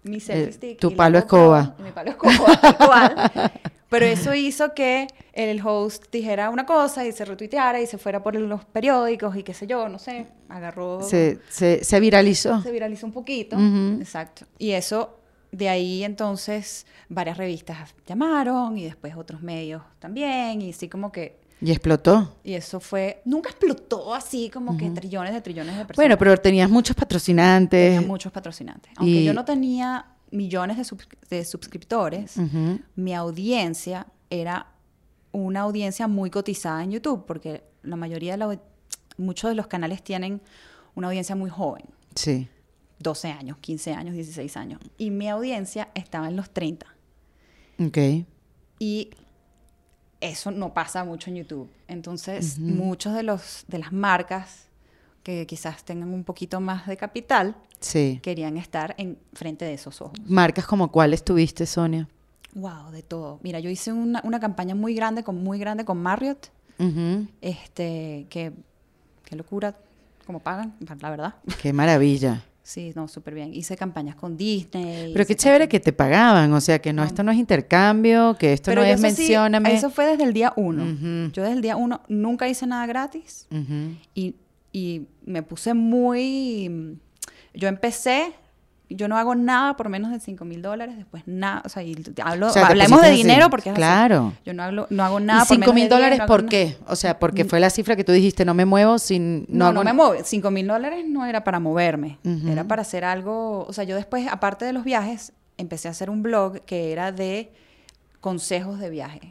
mi 0.04 0.20
selfie 0.20 0.50
Eh, 0.50 0.52
stick. 0.52 0.78
tu 0.78 0.90
y 0.90 0.94
palo 0.94 1.18
GoPro, 1.22 1.36
escoba. 1.64 1.74
y 1.78 1.82
Mi 1.82 1.90
palo 1.90 2.10
escoba, 2.10 2.76
cual. 2.78 3.52
Pero 3.89 4.05
eso 4.07 4.34
hizo 4.34 4.74
que 4.74 5.07
el 5.32 5.61
host 5.64 6.07
dijera 6.11 6.51
una 6.51 6.66
cosa 6.66 7.07
y 7.07 7.12
se 7.12 7.24
retuiteara 7.24 7.80
y 7.80 7.87
se 7.87 7.99
fuera 7.99 8.22
por 8.22 8.34
los 8.34 8.64
periódicos 8.64 9.37
y 9.37 9.43
qué 9.45 9.55
sé 9.55 9.66
yo, 9.66 9.89
no 9.89 9.99
sé, 9.99 10.26
agarró 10.49 11.03
Se, 11.03 11.39
se, 11.49 11.84
se 11.84 12.01
viralizó. 12.01 12.61
se 12.62 12.72
viralizó 12.72 13.07
un 13.07 13.12
poquito. 13.12 13.57
Exacto. 14.01 14.45
Y 14.59 14.72
eso, 14.72 15.18
de 15.53 15.68
ahí 15.68 16.03
entonces, 16.03 16.84
varias 17.09 17.37
revistas 17.39 17.95
llamaron 18.07 18.76
y 18.76 18.84
después 18.84 19.14
otros 19.16 19.41
medios 19.43 19.82
también. 20.01 20.62
Y 20.62 20.70
así 20.70 20.89
como 20.89 21.12
que. 21.12 21.39
Y 21.61 21.70
explotó. 21.70 22.37
Y 22.45 22.55
eso 22.55 22.80
fue. 22.80 23.22
Nunca 23.24 23.51
explotó 23.51 24.14
así 24.14 24.51
como 24.51 24.76
que 24.76 24.91
trillones 24.91 25.32
de 25.32 25.41
trillones 25.41 25.72
de 25.76 25.84
personas. 25.84 25.97
Bueno, 25.97 26.18
pero 26.18 26.37
tenías 26.37 26.68
muchos 26.68 26.97
patrocinantes. 26.97 28.05
Muchos 28.07 28.32
patrocinantes. 28.32 28.93
Aunque 28.97 29.12
y- 29.12 29.24
yo 29.24 29.32
no 29.32 29.45
tenía 29.45 30.05
millones 30.31 30.77
de, 30.77 30.83
subs- 30.85 31.09
de 31.31 31.45
suscriptores, 31.45 32.35
mi 32.97 33.14
audiencia 33.14 34.07
era 34.31 34.72
una 35.33 35.61
audiencia 35.61 36.09
muy 36.09 36.31
cotizada 36.31 36.83
en 36.83 36.91
YouTube, 36.93 37.24
porque 37.27 37.62
la 37.83 37.97
mayoría 37.97 38.33
de 38.33 38.39
la, 38.39 38.61
muchos 39.18 39.51
de 39.51 39.55
los 39.55 39.66
canales 39.66 40.03
tienen 40.03 40.41
una 40.95 41.09
audiencia 41.09 41.37
muy 41.37 41.51
joven. 41.51 41.85
Sí. 42.14 42.49
12 42.99 43.29
años, 43.31 43.59
15 43.59 43.93
años, 43.93 44.14
16 44.14 44.57
años. 44.57 44.81
Y 44.97 45.11
mi 45.11 45.29
audiencia 45.29 45.89
estaba 45.95 46.29
en 46.29 46.37
los 46.37 46.51
30. 46.51 46.87
Ok. 47.79 47.99
Y 48.79 49.11
eso 50.20 50.51
no 50.51 50.72
pasa 50.72 51.05
mucho 51.05 51.29
en 51.31 51.37
YouTube. 51.37 51.70
Entonces, 51.89 52.59
muchos 52.59 53.12
de 53.14 53.22
los 53.22 53.64
de 53.68 53.79
las 53.79 53.93
marcas 53.93 54.65
que 55.27 55.45
quizás 55.45 55.83
tengan 55.83 56.14
un 56.14 56.22
poquito 56.22 56.61
más 56.61 56.87
de 56.87 56.97
capital 56.97 57.57
Sí. 57.81 58.20
querían 58.22 58.57
estar 58.57 58.95
en 58.97 59.18
frente 59.33 59.64
de 59.64 59.74
esos 59.74 60.01
ojos. 60.01 60.16
Marcas 60.24 60.66
como 60.66 60.93
cuáles 60.93 61.24
tuviste, 61.24 61.66
Sonia. 61.66 62.07
Wow, 62.55 62.93
de 62.93 63.03
todo. 63.03 63.41
Mira, 63.43 63.59
yo 63.59 63.68
hice 63.68 63.93
una, 63.93 64.20
una 64.24 64.39
campaña 64.39 64.77
muy 64.77 64.95
grande 64.95 65.24
con 65.24 65.43
muy 65.43 65.59
grande 65.59 65.85
con 65.85 65.99
Marriott, 66.01 66.47
este 67.41 68.27
que 68.31 68.53
qué 69.24 69.35
locura 69.35 69.74
cómo 70.24 70.39
pagan, 70.39 70.74
la 71.01 71.11
verdad. 71.11 71.35
Qué 71.61 71.72
maravilla. 71.72 72.45
Sí, 72.62 72.93
no, 72.95 73.07
súper 73.09 73.35
bien. 73.35 73.53
Hice 73.55 73.77
campañas 73.77 74.14
con 74.16 74.37
Disney. 74.37 75.12
Pero 75.12 75.24
qué 75.27 75.35
chévere 75.37 75.68
que 75.68 75.79
te 75.81 75.93
pagaban, 75.93 76.53
o 76.53 76.61
sea, 76.61 76.81
que 76.81 76.93
no, 76.93 77.03
esto 77.05 77.22
no 77.22 77.31
es 77.33 77.39
intercambio, 77.39 78.37
que 78.39 78.53
esto 78.53 78.70
Pero 78.72 78.81
no 78.83 78.87
es 78.89 78.97
sí, 78.97 79.03
mencióname. 79.03 79.72
eso 79.74 79.89
fue 79.91 80.07
desde 80.07 80.24
el 80.24 80.33
día 80.33 80.53
uno. 80.57 80.85
Yo 81.33 81.43
desde 81.43 81.53
el 81.57 81.62
día 81.62 81.77
uno 81.77 82.01
nunca 82.09 82.49
hice 82.49 82.66
nada 82.66 82.87
gratis 82.87 83.47
y, 84.14 84.35
y 84.77 85.09
me 85.24 85.43
puse 85.43 85.72
muy... 85.72 86.99
Yo 87.55 87.66
empecé, 87.66 88.35
yo 88.91 89.09
no 89.09 89.16
hago 89.16 89.35
nada 89.35 89.74
por 89.74 89.89
menos 89.89 90.11
de 90.11 90.20
5 90.20 90.45
mil 90.45 90.61
dólares, 90.61 90.99
después 90.99 91.22
nada, 91.24 91.62
o 91.64 91.70
sea, 91.70 91.83
y 91.83 91.97
hablo, 92.22 92.49
O 92.49 92.51
sea, 92.51 92.66
hablemos 92.66 93.01
de 93.01 93.11
dinero 93.11 93.49
porque 93.49 93.70
es 93.70 93.72
así. 93.72 93.79
Claro. 93.79 94.35
Yo 94.45 94.53
no, 94.53 94.62
hablo, 94.62 94.87
no 94.91 95.03
hago 95.03 95.18
nada 95.18 95.45
¿Y 95.45 95.49
por 95.49 95.57
5 95.57 95.61
menos 95.61 95.74
mil 95.74 95.85
de 95.85 95.89
10, 95.89 95.91
dólares 95.99 96.18
no 96.18 96.27
por 96.27 96.41
nada. 96.41 96.51
qué? 96.51 96.77
O 96.89 96.95
sea, 96.95 97.18
porque 97.18 97.47
fue 97.47 97.59
la 97.59 97.70
cifra 97.70 97.97
que 97.97 98.05
tú 98.05 98.12
dijiste, 98.12 98.45
no 98.45 98.53
me 98.53 98.66
muevo 98.66 98.99
sin... 98.99 99.47
No, 99.49 99.72
no, 99.72 99.81
hago 99.81 99.85
me 99.85 99.93
muevo. 99.95 100.14
5 100.22 100.51
mil 100.51 100.66
dólares 100.66 101.07
no 101.09 101.24
era 101.24 101.43
para 101.43 101.59
moverme. 101.59 102.18
Era 102.47 102.64
para 102.64 102.83
hacer 102.83 103.03
algo. 103.07 103.64
O 103.64 103.72
sea, 103.72 103.85
yo 103.85 103.97
después, 103.97 104.29
aparte 104.31 104.66
de 104.66 104.74
los 104.74 104.85
viajes, 104.85 105.33
empecé 105.57 105.89
a 105.89 105.93
hacer 105.93 106.11
un 106.11 106.22
blog 106.22 106.61
que 106.66 106.93
era 106.93 107.12
de 107.12 107.51
consejos 108.20 108.79
de 108.79 108.91
viaje. 108.91 109.22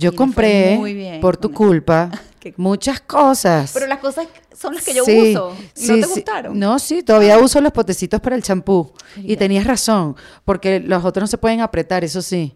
Yo 0.00 0.14
compré, 0.16 0.76
muy 0.78 0.94
bien 0.94 1.20
por 1.20 1.36
tu 1.36 1.52
culpa, 1.52 2.10
¿Qué? 2.40 2.54
muchas 2.56 3.00
cosas. 3.00 3.70
Pero 3.74 3.86
las 3.86 3.98
cosas 3.98 4.26
son 4.58 4.74
las 4.74 4.84
que 4.84 4.94
yo 4.94 5.04
Sí, 5.04 5.32
uso. 5.32 5.56
¿Y 5.76 5.80
sí, 5.86 5.92
no 5.92 6.06
te 6.06 6.14
gustaron? 6.14 6.58
No, 6.58 6.78
sí, 6.78 7.02
todavía 7.02 7.38
uso 7.38 7.60
los 7.60 7.72
potecitos 7.72 8.20
para 8.20 8.34
el 8.36 8.42
champú. 8.42 8.92
Y 9.16 9.36
tenías 9.36 9.66
razón, 9.66 10.16
porque 10.44 10.80
los 10.80 11.04
otros 11.04 11.22
no 11.24 11.26
se 11.26 11.38
pueden 11.38 11.60
apretar, 11.60 12.02
eso 12.04 12.22
sí. 12.22 12.54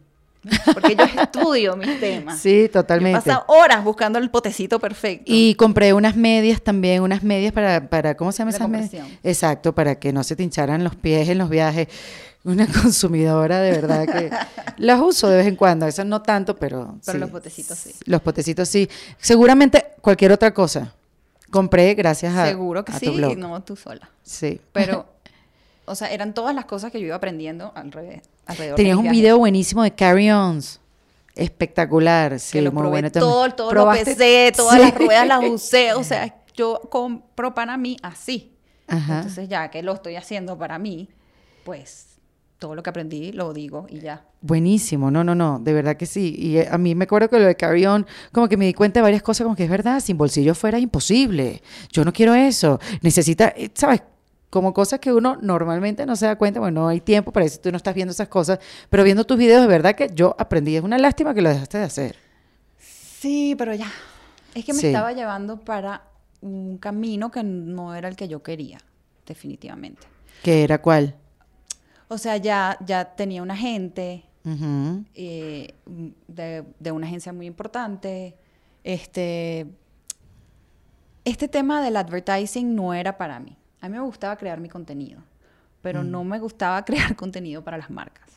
Porque 0.75 0.95
yo 0.95 1.05
estudio 1.05 1.75
mis 1.77 1.99
temas. 2.01 2.39
Sí, 2.39 2.65
Yo 2.65 2.71
totalmente. 2.71 3.21
paso 3.31 3.45
horas 3.49 3.83
buscando 3.83 4.19
el 4.19 4.31
potecito 4.31 4.79
perfecto. 4.79 5.25
Y 5.27 5.55
compré 5.55 5.95
unas 5.95 6.17
medias 6.17 6.61
también, 6.63 7.03
unas 7.03 7.23
medias 7.23 7.53
para, 7.53 7.89
para 7.89 8.15
¿cómo 8.15 8.31
se 8.31 8.39
llama 8.39 8.51
esas 8.51 8.69
medias? 8.69 9.07
Exacto, 9.23 9.75
para 9.75 9.99
que 9.99 10.13
no 10.13 10.23
se 10.23 10.37
te 10.37 10.43
hincharan 10.43 10.85
los 10.85 10.97
pies 10.97 11.29
en 11.31 11.39
los 11.39 11.49
viajes. 11.49 11.89
Una 12.45 12.67
consumidora 12.83 13.61
de 13.61 13.71
verdad 13.71 14.07
que 14.07 14.31
las 14.77 15.01
uso 15.01 15.29
de 15.29 15.39
vez 15.39 15.47
en 15.47 15.57
cuando, 15.57 15.87
esas 15.87 16.05
no 16.07 16.21
tanto, 16.23 16.57
pero 16.57 16.99
Pero 17.05 17.13
sí. 17.17 17.19
los 17.19 17.31
potecitos 17.31 17.79
sí. 17.79 17.93
Los 18.05 18.21
potecitos 18.21 18.69
sí. 18.69 18.89
Seguramente 19.19 19.93
cualquier 20.01 20.33
otra 20.33 20.53
cosa. 20.53 20.93
Compré 21.51 21.95
gracias 21.95 22.35
a, 22.35 22.47
Seguro 22.47 22.85
que 22.85 22.93
a 22.93 22.99
sí, 22.99 23.07
tu 23.07 23.15
blog. 23.15 23.37
no 23.39 23.63
tú 23.63 23.77
sola. 23.77 24.11
Sí. 24.23 24.61
Pero, 24.73 25.07
o 25.87 25.95
sea, 25.95 26.13
eran 26.13 26.35
todas 26.35 26.55
las 26.55 26.65
cosas 26.67 26.91
que 26.93 27.01
yo 27.01 27.07
iba 27.07 27.17
aprendiendo 27.17 27.73
al 27.75 27.93
revés, 27.93 28.23
alrededor. 28.47 28.77
de 28.77 28.83
Tenías 28.83 28.97
mis 28.97 28.99
un 28.99 29.03
viajes. 29.05 29.19
video 29.21 29.39
buenísimo 29.39 29.83
de 29.83 29.93
carry-ons. 29.95 30.81
Espectacular, 31.37 32.39
sí, 32.39 32.53
que 32.53 32.63
lo 32.63 32.71
muy 32.73 32.81
probé 32.83 32.91
bueno 32.91 33.11
también. 33.11 33.31
todo, 33.33 33.51
todo 33.55 33.73
lo 33.73 33.91
pesé, 33.91 34.53
todas 34.57 34.75
Sí. 34.77 34.81
las 34.83 34.95
ruedas 34.95 35.27
las 35.27 35.45
usé, 35.51 35.93
o 35.95 36.05
sea, 36.05 36.35
yo 36.55 36.81
compro 36.91 37.55
para 37.55 37.77
mí 37.77 37.97
así. 38.03 38.53
Ajá. 38.87 39.17
Entonces 39.19 39.49
ya 39.49 39.69
que 39.71 39.83
lo 39.83 39.95
estoy 39.95 40.15
haciendo 40.17 40.57
para 40.59 40.79
mí, 40.79 41.09
pues 41.65 42.07
todo 42.65 42.75
lo 42.75 42.83
que 42.83 42.89
aprendí 42.89 43.31
lo 43.33 43.53
digo 43.53 43.87
y 43.91 43.99
ya. 44.01 44.25
Buenísimo, 44.41 45.11
no, 45.11 45.23
no, 45.23 45.35
no, 45.35 45.59
de 45.59 45.75
verdad 45.75 45.99
que 45.99 46.07
sí. 46.07 46.35
Y 46.39 46.57
eh, 46.57 46.67
a 46.71 46.79
mí 46.79 46.95
me 46.95 47.05
acuerdo 47.05 47.29
que 47.29 47.39
lo 47.39 47.45
de 47.45 47.55
Carry 47.57 47.85
On, 47.85 48.07
como 48.33 48.49
que 48.49 48.57
me 48.57 48.65
di 48.65 48.73
cuenta 48.73 49.01
de 49.01 49.03
varias 49.03 49.21
cosas, 49.23 49.45
como 49.45 49.55
que 49.55 49.65
es 49.65 49.69
verdad, 49.71 50.01
sin 50.01 50.17
bolsillo 50.17 50.55
fuera 50.55 50.79
imposible. 50.79 51.61
Yo 51.93 52.07
no 52.07 52.13
quiero 52.15 52.35
eso. 52.35 52.81
Necesita, 53.03 53.53
eh, 53.55 53.71
¿sabes? 53.75 54.03
Como 54.49 54.73
cosas 54.73 54.99
que 54.99 55.13
uno 55.13 55.37
normalmente 55.43 56.07
no 56.07 56.17
se 56.17 56.25
da 56.25 56.37
cuenta, 56.37 56.59
bueno, 56.59 56.81
no 56.81 56.89
hay 56.89 57.03
tiempo 57.03 57.33
para 57.33 57.45
eso, 57.45 57.61
tú 57.61 57.71
no 57.71 57.77
estás 57.77 57.95
viendo 57.95 58.13
esas 58.13 58.29
cosas, 58.29 58.59
pero 58.89 59.05
viendo 59.05 59.25
tus 59.25 59.37
videos, 59.37 59.61
de 59.61 59.69
verdad 59.69 59.95
que 59.95 60.09
yo 60.15 60.35
aprendí. 60.39 60.75
Es 60.75 60.83
una 60.83 60.97
lástima 60.97 61.35
que 61.35 61.43
lo 61.43 61.51
dejaste 61.51 61.77
de 61.77 61.85
hacer. 61.85 62.17
Sí, 62.79 63.55
pero 63.59 63.75
ya. 63.75 63.93
Es 64.55 64.65
que 64.65 64.73
me 64.73 64.79
Sí. 64.81 64.87
estaba 64.87 65.13
llevando 65.13 65.59
para 65.61 66.03
un 66.41 66.79
camino 66.79 67.31
que 67.31 67.43
no 67.43 67.95
era 67.95 68.09
el 68.09 68.17
que 68.17 68.27
yo 68.27 68.43
quería, 68.43 68.79
definitivamente. 69.27 70.07
¿Qué 70.43 70.63
era 70.65 70.81
cuál? 70.81 71.15
O 72.15 72.19
sea, 72.19 72.37
ya, 72.37 72.79
ya 72.87 73.05
tenía 73.17 73.43
un 73.43 73.51
agente 73.51 74.25
eh, 75.15 75.75
de, 76.29 76.65
de 76.79 76.93
una 76.93 77.07
agencia 77.07 77.33
muy 77.33 77.47
importante. 77.47 78.37
Este, 78.85 79.67
este 81.25 81.49
tema 81.49 81.83
del 81.83 81.97
advertising 81.97 82.75
no 82.75 82.95
era 82.95 83.17
para 83.17 83.41
mí. 83.41 83.57
A 83.81 83.89
mí 83.89 83.97
me 83.97 84.03
gustaba 84.03 84.37
crear 84.37 84.61
mi 84.61 84.69
contenido, 84.69 85.21
pero 85.83 86.03
Mm. 86.03 86.11
no 86.11 86.25
me 86.25 86.39
gustaba 86.39 86.85
crear 86.87 87.17
contenido 87.17 87.63
para 87.65 87.79
las 87.79 87.91
marcas. 87.91 88.29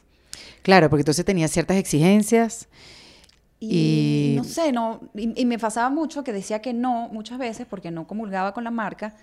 Claro, 0.64 0.90
porque 0.90 1.02
entonces 1.02 1.24
tenía 1.26 1.48
ciertas 1.48 1.78
exigencias. 1.78 2.68
Y, 3.60 4.34
Y- 4.34 4.38
no 4.38 4.44
sé, 4.44 4.72
no, 4.72 5.02
y, 5.16 5.40
y 5.42 5.46
me 5.46 5.58
pasaba 5.58 5.90
mucho 5.90 6.24
que 6.24 6.32
decía 6.32 6.62
que 6.62 6.74
no 6.74 7.10
muchas 7.10 7.40
veces 7.40 7.66
porque 7.70 7.92
no 7.92 8.06
comulgaba 8.08 8.54
con 8.54 8.64
la 8.64 8.72
marca. 8.72 9.16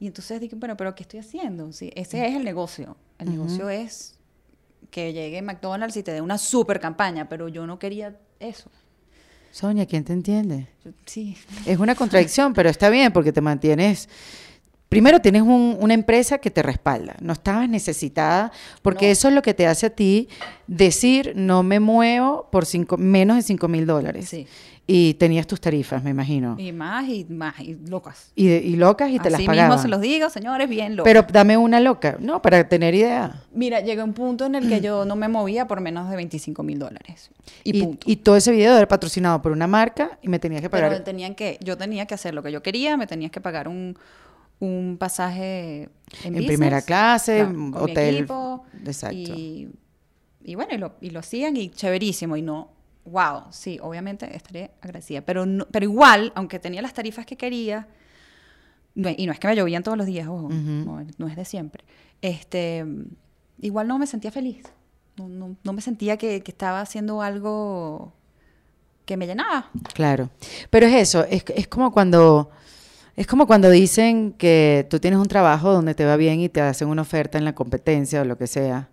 Y 0.00 0.06
entonces 0.06 0.40
dije, 0.40 0.56
bueno, 0.56 0.76
pero 0.76 0.94
¿qué 0.94 1.02
estoy 1.02 1.20
haciendo? 1.20 1.70
Sí, 1.72 1.92
ese 1.94 2.26
es 2.26 2.34
el 2.34 2.44
negocio. 2.44 2.96
El 3.18 3.30
negocio 3.30 3.68
es 3.68 4.14
que 4.90 5.12
llegue 5.12 5.40
McDonald's 5.42 5.96
y 5.96 6.02
te 6.02 6.12
dé 6.12 6.20
una 6.22 6.38
super 6.38 6.80
campaña, 6.80 7.28
pero 7.28 7.48
yo 7.48 7.66
no 7.66 7.78
quería 7.78 8.18
eso. 8.40 8.70
Sonia, 9.52 9.84
¿quién 9.86 10.04
te 10.04 10.12
entiende? 10.12 10.68
Yo- 10.84 10.92
sí, 11.06 11.36
Es 11.66 11.78
una 11.78 11.94
contradicción, 11.96 12.54
pero 12.54 12.70
está 12.70 12.88
bien 12.88 13.12
porque 13.12 13.30
te 13.32 13.40
mantienes 13.40 14.08
primero 14.90 15.20
tienes 15.20 15.40
un- 15.42 15.78
una 15.80 15.94
empresa 15.94 16.36
que 16.38 16.50
te 16.50 16.62
respalda, 16.62 17.14
no 17.22 17.32
estabas 17.32 17.68
necesitada, 17.70 18.52
porque 18.82 19.06
No. 19.06 19.12
eso 19.12 19.28
es 19.28 19.34
lo 19.34 19.40
que 19.40 19.54
te 19.54 19.66
hace 19.66 19.86
a 19.86 19.90
ti 19.90 20.28
decir, 20.66 21.32
no 21.36 21.62
me 21.62 21.80
muevo 21.80 22.48
por 22.52 22.66
cinco, 22.66 22.98
menos 22.98 23.36
de 23.36 23.42
5 23.42 23.68
mil 23.68 23.86
dólares. 23.86 24.28
Sí. 24.28 24.46
Y 24.92 25.14
tenías 25.14 25.46
tus 25.46 25.60
tarifas, 25.60 26.02
me 26.02 26.10
imagino. 26.10 26.56
Y, 26.58 26.68
Y 26.68 26.72
más 26.72 27.08
y 27.08 27.24
más, 27.28 27.60
y 27.60 27.76
locas. 27.88 28.32
de- 28.34 28.60
y 28.64 28.74
locas 28.74 29.08
y 29.10 29.18
te 29.20 29.28
Así 29.28 29.30
las 29.30 29.38
mismo 29.38 29.52
pagaban. 29.54 29.78
se 29.78 29.86
los 29.86 30.00
digo, 30.00 30.28
señores, 30.30 30.68
bien 30.68 30.96
locas. 30.96 31.08
Pero 31.08 31.24
dame 31.32 31.56
una 31.56 31.78
loca, 31.78 32.16
no, 32.18 32.42
para 32.42 32.68
tener 32.68 32.92
idea. 32.96 33.40
Mira, 33.54 33.78
llegó 33.80 34.02
un 34.02 34.12
punto 34.14 34.46
en 34.46 34.56
el 34.56 34.68
que 34.68 34.80
yo 34.82 35.04
no 35.04 35.14
me 35.14 35.28
movía 35.28 35.68
por 35.68 35.80
menos 35.80 36.10
de 36.10 36.16
25 36.16 36.64
mil 36.64 36.80
dólares. 36.80 37.30
Y, 37.62 37.78
Y, 37.78 37.82
punto. 37.84 38.10
y 38.10 38.16
todo 38.16 38.34
ese 38.36 38.50
video 38.50 38.76
era 38.76 38.88
patrocinado 38.88 39.40
por 39.40 39.52
una 39.52 39.68
marca 39.68 40.18
y 40.22 40.28
me 40.28 40.40
tenías 40.40 40.60
que 40.62 40.68
pagar. 40.70 40.90
Pero 40.90 41.04
tenían 41.04 41.36
que, 41.36 41.58
yo 41.62 41.76
tenía 41.78 42.06
que 42.06 42.14
hacer 42.14 42.34
lo 42.34 42.42
que 42.42 42.50
yo 42.50 42.60
quería, 42.60 42.96
me 42.96 43.06
tenías 43.06 43.30
que 43.30 43.40
pagar 43.40 43.68
un, 43.68 43.96
un 44.60 44.96
pasaje 44.98 45.82
en, 45.84 45.90
En 46.24 46.32
business, 46.34 46.46
primera 46.46 46.82
clase, 46.82 47.36
claro, 47.38 47.52
con 47.52 47.70
mi 47.70 47.76
hotel. 47.78 48.14
equipo, 48.16 48.64
Exacto. 48.84 49.16
Y, 49.16 49.68
y 50.44 50.54
bueno, 50.54 50.74
y 50.74 50.78
lo, 50.78 50.94
y 51.00 51.10
lo 51.10 51.20
hacían 51.20 51.56
y 51.56 51.70
chéverísimo. 51.70 52.36
Y 52.36 52.42
no, 52.42 52.70
wow, 53.06 53.44
sí, 53.50 53.78
obviamente 53.82 54.34
estaré 54.36 54.70
agradecida. 54.82 55.22
Pero, 55.22 55.46
no- 55.46 55.66
pero 55.70 55.84
igual, 55.84 56.32
aunque 56.34 56.58
tenía 56.58 56.82
las 56.82 56.92
tarifas 56.94 57.24
que 57.26 57.36
quería, 57.36 57.88
no- 58.94 59.08
y 59.16 59.26
no 59.26 59.32
es 59.32 59.38
que 59.40 59.48
me 59.48 59.56
llovían 59.56 59.82
todos 59.82 59.96
los 59.96 60.06
días, 60.06 60.28
ojo, 60.28 60.48
no, 60.50 61.06
no 61.16 61.28
es 61.28 61.36
de 61.36 61.44
siempre. 61.44 61.84
Este, 62.20 62.84
igual 63.60 63.88
no 63.88 63.98
me 63.98 64.06
sentía 64.06 64.30
feliz. 64.30 64.62
No, 65.16 65.28
no- 65.28 65.56
no 65.64 65.72
me 65.72 65.80
sentía 65.80 66.16
que, 66.16 66.42
que 66.42 66.50
estaba 66.50 66.80
haciendo 66.82 67.22
algo 67.22 68.12
que 69.06 69.16
me 69.16 69.26
llenaba. 69.26 69.70
Claro. 69.94 70.30
Pero 70.70 70.86
es 70.86 70.94
eso, 70.94 71.24
es, 71.24 71.44
es 71.54 71.66
como 71.68 71.92
cuando 71.92 72.50
es 73.20 73.26
como 73.26 73.46
cuando 73.46 73.68
dicen 73.68 74.32
que 74.32 74.86
tú 74.88 74.98
tienes 74.98 75.20
un 75.20 75.28
trabajo 75.28 75.72
donde 75.72 75.94
te 75.94 76.06
va 76.06 76.16
bien 76.16 76.40
y 76.40 76.48
te 76.48 76.62
hacen 76.62 76.88
una 76.88 77.02
oferta 77.02 77.36
en 77.36 77.44
la 77.44 77.54
competencia 77.54 78.22
o 78.22 78.24
lo 78.24 78.38
que 78.38 78.46
sea. 78.46 78.88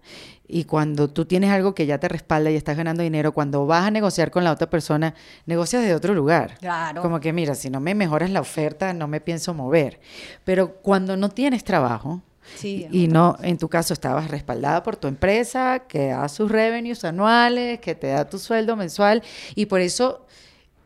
Y 0.50 0.66
cuando 0.66 1.10
tú 1.10 1.24
tienes 1.24 1.50
algo 1.50 1.74
que 1.74 1.86
ya 1.86 1.98
te 1.98 2.10
respalda 2.10 2.52
y 2.52 2.58
estás 2.58 2.76
ganando 2.76 3.04
dinero, 3.04 3.32
cuando 3.32 3.66
vas 3.66 3.88
a 3.88 3.92
negociar 3.92 4.30
con 4.30 4.44
la 4.44 4.52
otra 4.52 4.70
persona, 4.70 5.16
negocias 5.46 5.82
de 5.82 5.96
otro 5.96 6.14
lugar. 6.14 6.58
Claro. 6.60 7.02
Como 7.02 7.22
que, 7.22 7.32
mira, 7.32 7.56
si 7.56 7.70
no 7.70 7.80
me 7.80 7.96
mejoras 7.96 8.30
la 8.30 8.42
oferta, 8.42 8.92
no 8.92 9.08
me 9.08 9.22
pienso 9.22 9.54
mover. 9.54 10.02
Pero 10.44 10.74
cuando 10.74 11.16
no 11.16 11.30
tienes 11.30 11.64
trabajo, 11.64 12.22
Sí, 12.56 12.86
y 12.92 13.08
no, 13.08 13.38
en 13.42 13.58
tu 13.58 13.70
caso 13.70 13.94
estabas 13.94 14.30
respaldada 14.30 14.84
por 14.84 14.98
tu 14.98 15.08
empresa, 15.08 15.84
que 15.88 16.08
da 16.08 16.28
sus 16.28 16.52
revenues 16.52 17.06
anuales, 17.06 17.80
que 17.80 17.96
te 17.96 18.08
da 18.08 18.30
tu 18.30 18.40
sueldo 18.40 18.76
mensual, 18.76 19.24
y 19.56 19.68
por 19.68 19.80
eso, 19.80 20.26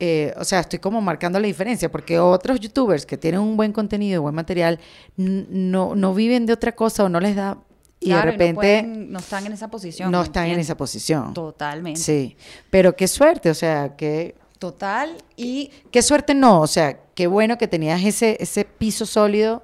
eh, 0.04 0.34
o 0.38 0.44
sea, 0.44 0.62
estoy 0.62 0.80
como 0.80 1.00
marcando 1.00 1.40
la 1.40 1.46
diferencia, 1.46 1.92
porque 1.92 2.18
otros 2.20 2.60
youtubers 2.60 3.06
que 3.06 3.18
tienen 3.18 3.40
un 3.40 3.56
buen 3.56 3.72
contenido 3.72 4.16
y 4.16 4.18
buen 4.24 4.34
material, 4.34 4.80
no, 5.16 5.94
no 5.96 6.14
viven 6.16 6.48
de 6.48 6.54
otra 6.54 6.72
cosa 6.72 7.04
o 7.04 7.10
no 7.10 7.20
les 7.20 7.36
da, 7.36 7.60
y 8.00 8.08
Claro, 8.08 8.22
de 8.22 8.26
no 8.26 8.32
repente 8.32 8.56
pueden- 8.56 9.12
no, 9.12 9.20
están 9.20 9.46
en 9.46 9.54
esa 9.54 9.68
posición. 9.70 10.12
no 10.12 10.18
¿me 10.20 10.24
están 10.26 10.48
en 10.48 10.60
esa 10.60 10.76
posición. 10.76 11.36
Totalmente. 11.36 12.00
Sí, 12.00 12.36
pero 12.72 12.96
qué 12.96 13.08
suerte, 13.08 13.52
o 13.52 13.54
sea, 13.54 13.96
que... 13.96 14.34
Total. 14.58 15.16
Y 15.38 15.70
Qué 15.92 16.02
suerte 16.02 16.34
no, 16.34 16.62
o 16.62 16.68
sea, 16.68 17.00
qué 17.14 17.28
bueno 17.28 17.58
que 17.60 17.68
tenías 17.68 18.04
ese, 18.04 18.38
ese 18.40 18.66
piso 18.66 19.06
sólido 19.06 19.64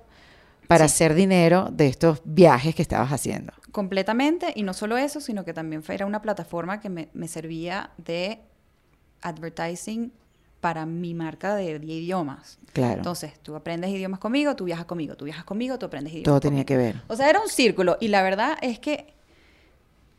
para 0.67 0.87
Sí. 0.87 0.93
hacer 0.93 1.15
dinero 1.15 1.69
de 1.71 1.87
estos 1.87 2.21
viajes 2.25 2.75
que 2.75 2.81
estabas 2.83 3.11
haciendo. 3.11 3.53
completamente, 3.71 4.51
y 4.55 4.63
no 4.63 4.73
solo 4.73 4.97
eso, 4.97 5.19
sino 5.21 5.45
que 5.45 5.53
también 5.53 5.83
era 5.89 6.05
una 6.07 6.21
plataforma 6.21 6.79
que 6.79 6.89
me, 6.89 7.09
me 7.13 7.27
servía 7.27 7.91
de 7.97 8.39
advertising 9.21 10.11
para 10.67 10.85
mi 10.85 11.13
marca 11.13 11.55
de, 11.55 11.79
de 11.79 11.85
idiomas. 11.85 12.59
Claro. 12.73 12.97
Entonces, 12.97 13.39
tú 13.41 13.55
aprendes 13.55 13.89
idiomas 13.89 14.19
conmigo, 14.19 14.53
tú 14.57 14.65
viajas 14.65 14.83
conmigo, 14.85 15.15
tú 15.15 15.23
viajas 15.23 15.45
conmigo, 15.45 15.79
tú 15.79 15.85
aprendes 15.85 16.11
idiomas 16.11 16.25
Todo 16.25 16.39
tenía 16.41 16.65
conmigo. 16.65 16.67
que 16.67 16.75
ver. 16.77 17.01
O 17.07 17.15
sea, 17.15 17.29
era 17.29 17.39
un 17.39 17.47
círculo, 17.47 17.95
y 18.01 18.09
la 18.09 18.21
verdad 18.21 18.57
es 18.61 18.77
que 18.79 19.13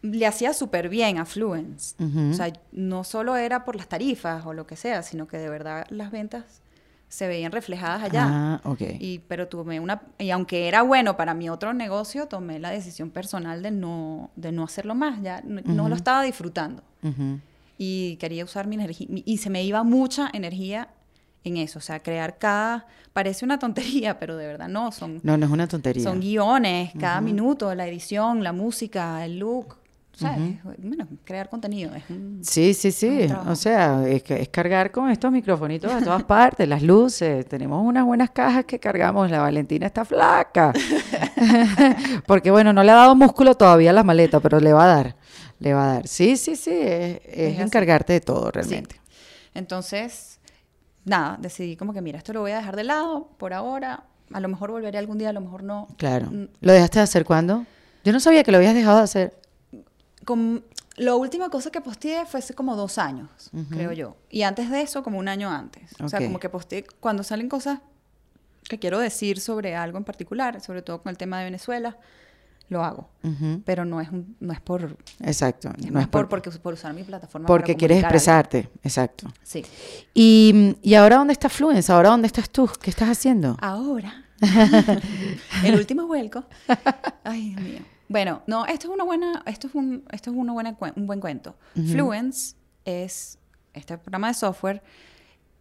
le 0.01 0.27
hacía 0.27 0.55
súper 0.55 0.89
bien 0.89 1.19
a 1.19 1.27
Fluence. 1.27 1.95
Ujú. 2.03 2.31
O 2.31 2.33
sea, 2.33 2.51
no 2.73 3.05
solo 3.05 3.37
era 3.37 3.67
por 3.67 3.77
las 3.77 3.89
tarifas 3.89 4.47
o 4.47 4.55
lo 4.55 4.67
que 4.67 4.77
sea, 4.77 5.03
sino 5.03 5.29
que 5.29 5.37
de 5.37 5.51
verdad 5.51 5.85
las 5.91 6.11
ventas 6.11 6.63
se 7.11 7.29
veían 7.29 7.53
reflejadas 7.53 8.03
allá. 8.03 8.25
Ah, 8.27 8.61
ok. 8.65 8.81
Y, 9.01 9.19
pero 9.29 9.49
tomé 9.49 9.81
una, 9.81 10.01
y 10.19 10.31
aunque 10.31 10.67
era 10.67 10.81
bueno 10.81 11.17
para 11.19 11.35
mi 11.35 11.51
otro 11.51 11.75
negocio, 11.75 12.27
tomé 12.27 12.59
la 12.59 12.71
decisión 12.71 13.11
personal 13.11 13.63
de 13.63 13.71
no, 13.71 14.31
de 14.37 14.51
no 14.53 14.65
hacerlo 14.65 14.95
más, 14.95 15.21
ya 15.23 15.43
no, 15.45 15.61
no 15.65 15.83
Ujú. 15.83 15.89
lo 15.91 15.95
estaba 15.97 16.23
disfrutando. 16.23 16.83
Ujú. 17.03 17.39
Y 17.79 18.17
quería 18.17 18.45
usar 18.45 18.67
mi 18.67 18.75
energía, 18.75 19.07
y 19.11 19.39
se 19.39 19.51
me 19.51 19.63
iba 19.63 19.83
mucha 19.85 20.29
energía 20.33 20.89
en 21.45 21.57
eso, 21.57 21.79
o 21.79 21.83
sea, 21.83 22.03
crear 22.03 22.37
cada, 22.39 22.87
parece 23.13 23.45
una 23.45 23.59
tontería, 23.59 24.19
pero 24.19 24.37
de 24.37 24.47
verdad 24.49 24.69
no, 24.69 24.91
son, 24.91 25.21
No, 25.23 25.39
no 25.39 25.47
es 25.47 25.53
una 25.53 25.69
tontería. 25.69 26.03
son 26.03 26.19
guiones, 26.21 26.91
cada 26.99 27.21
minuto, 27.21 27.73
la 27.75 27.87
edición, 27.87 28.43
la 28.43 28.53
música, 28.53 29.25
el 29.25 29.39
look, 29.39 29.77
¿sabes? 30.13 30.59
Bueno, 30.65 31.07
crear 31.25 31.49
contenido 31.49 31.95
es 31.95 32.03
un- 32.11 32.41
Sí, 32.43 32.75
sí, 32.75 32.91
sí. 32.91 33.29
O 33.47 33.55
sea, 33.55 34.03
es 34.09 34.49
cargar 34.49 34.91
con 34.91 35.09
estos 35.11 35.31
microfonitos 35.31 35.93
a 35.93 36.03
todas 36.03 36.25
partes, 36.25 36.69
las 36.69 36.83
luces. 36.83 37.47
Tenemos 37.47 37.87
unas 37.87 38.05
buenas 38.05 38.31
cajas 38.31 38.65
que 38.65 38.81
cargamos. 38.81 39.31
La 39.31 39.39
Valentina 39.39 39.87
está 39.87 40.05
flaca. 40.05 40.73
Porque, 42.27 42.51
bueno, 42.51 42.73
no 42.73 42.83
le 42.83 42.91
ha 42.91 42.97
dado 42.97 43.15
músculo 43.15 43.55
todavía 43.55 43.91
a 43.91 43.93
la 43.93 44.03
maleta, 44.03 44.41
pero 44.41 44.59
le 44.61 44.73
va 44.73 44.85
a 44.85 44.87
dar. 44.89 45.17
Le 45.59 45.75
va 45.75 45.85
a 45.91 45.93
dar. 45.95 46.09
Sí, 46.09 46.37
sí, 46.37 46.57
sí. 46.57 46.71
Es, 46.73 47.21
es 47.25 47.39
Es 47.39 47.55
así. 47.55 47.63
encargarte 47.63 48.13
de 48.13 48.21
todo 48.21 48.51
realmente. 48.51 49.01
Entonces, 49.55 50.39
nada, 51.05 51.37
decidí 51.41 51.77
como 51.77 51.93
que, 51.93 52.01
mira, 52.01 52.19
esto 52.19 52.33
lo 52.33 52.41
voy 52.41 52.53
a 52.53 52.57
dejar 52.59 52.77
de 52.77 52.85
lado 52.85 53.29
por 53.39 53.53
ahora. 53.53 54.05
A 54.33 54.41
lo 54.41 54.49
mejor 54.49 54.71
volveré 54.71 54.99
algún 54.99 55.19
día, 55.19 55.31
a 55.31 55.33
lo 55.33 55.41
mejor 55.41 55.63
no. 55.63 55.89
Claro. 55.97 56.27
Mm, 56.31 56.49
¿Lo 56.61 56.73
dejaste 56.73 56.99
de 56.99 57.03
hacer 57.05 57.25
cuándo? 57.25 57.67
Yo 58.05 58.13
no 58.13 58.21
sabía 58.21 58.45
que 58.45 58.53
lo 58.53 58.59
habías 58.59 58.75
dejado 58.75 58.99
de 58.99 59.05
hacer. 59.05 59.41
Con, 60.25 60.63
la 60.97 61.15
última 61.15 61.49
cosa 61.49 61.71
que 61.71 61.81
posteé 61.81 62.27
fue 62.27 62.41
hace 62.41 62.55
como 62.55 62.75
dos 62.77 62.99
años, 62.99 63.51
creo 63.71 63.93
yo. 63.93 64.17
Y 64.31 64.43
antes 64.43 64.69
de 64.69 64.83
eso, 64.83 65.03
como 65.03 65.19
un 65.19 65.29
año 65.29 65.49
antes. 65.51 65.93
O 66.03 66.09
sea, 66.09 66.19
como 66.21 66.41
que 66.41 66.49
posteé 66.49 66.85
cuando 67.01 67.23
salen 67.23 67.49
cosas 67.49 67.79
que 68.69 68.79
quiero 68.79 68.99
decir 68.99 69.41
sobre 69.41 69.77
algo 69.77 69.97
en 69.97 70.05
particular, 70.05 70.61
sobre 70.61 70.83
todo 70.83 71.01
con 71.03 71.11
el 71.11 71.17
tema 71.17 71.39
de 71.39 71.45
Venezuela, 71.45 71.97
lo 72.69 72.85
hago. 72.85 73.09
Pero 73.65 73.85
no 73.85 74.01
es, 74.01 74.09
un- 74.11 74.37
no 74.41 74.53
es 74.53 74.61
por... 74.61 74.97
Exacto. 75.21 75.71
es 75.79 75.91
No 75.91 76.01
es 76.01 76.07
por, 76.09 76.29
por, 76.29 76.43
porque, 76.43 76.51
por 76.59 76.75
usar 76.75 76.93
mi 76.95 77.03
plataforma. 77.05 77.47
porque 77.47 77.73
para 77.73 77.79
quieres 77.79 77.99
expresarte. 78.01 78.71
Exacto. 78.83 79.27
Sí. 79.43 79.65
Y, 80.15 80.77
y 80.83 80.95
ahora 80.95 81.17
dónde 81.17 81.33
está 81.33 81.49
Fluence? 81.49 81.91
¿Ahora 81.93 82.11
dónde 82.11 82.27
estás 82.27 82.51
tú? 82.51 82.69
¿Qué 82.81 82.91
estás 82.91 83.09
haciendo? 83.09 83.57
Ahora, 83.61 84.25
el 85.65 85.75
último 85.75 86.07
vuelco. 86.07 86.45
Ay, 87.25 87.51
Dios 87.55 87.61
mío. 87.61 87.81
Bueno, 88.09 88.43
no, 88.47 88.65
esto 88.67 88.87
es 88.89 88.95
una 88.95 89.05
buena, 89.05 89.43
esto 89.47 89.67
es 89.67 89.75
un, 89.75 90.05
esto 90.11 90.31
es 90.31 90.37
una 90.37 90.53
buena, 90.53 90.77
un 90.97 91.07
buen 91.07 91.21
cuento. 91.21 91.57
Fluence 91.75 92.55
es 92.85 93.39
este 93.75 93.99
programa 93.99 94.29
de 94.29 94.35
software 94.35 94.83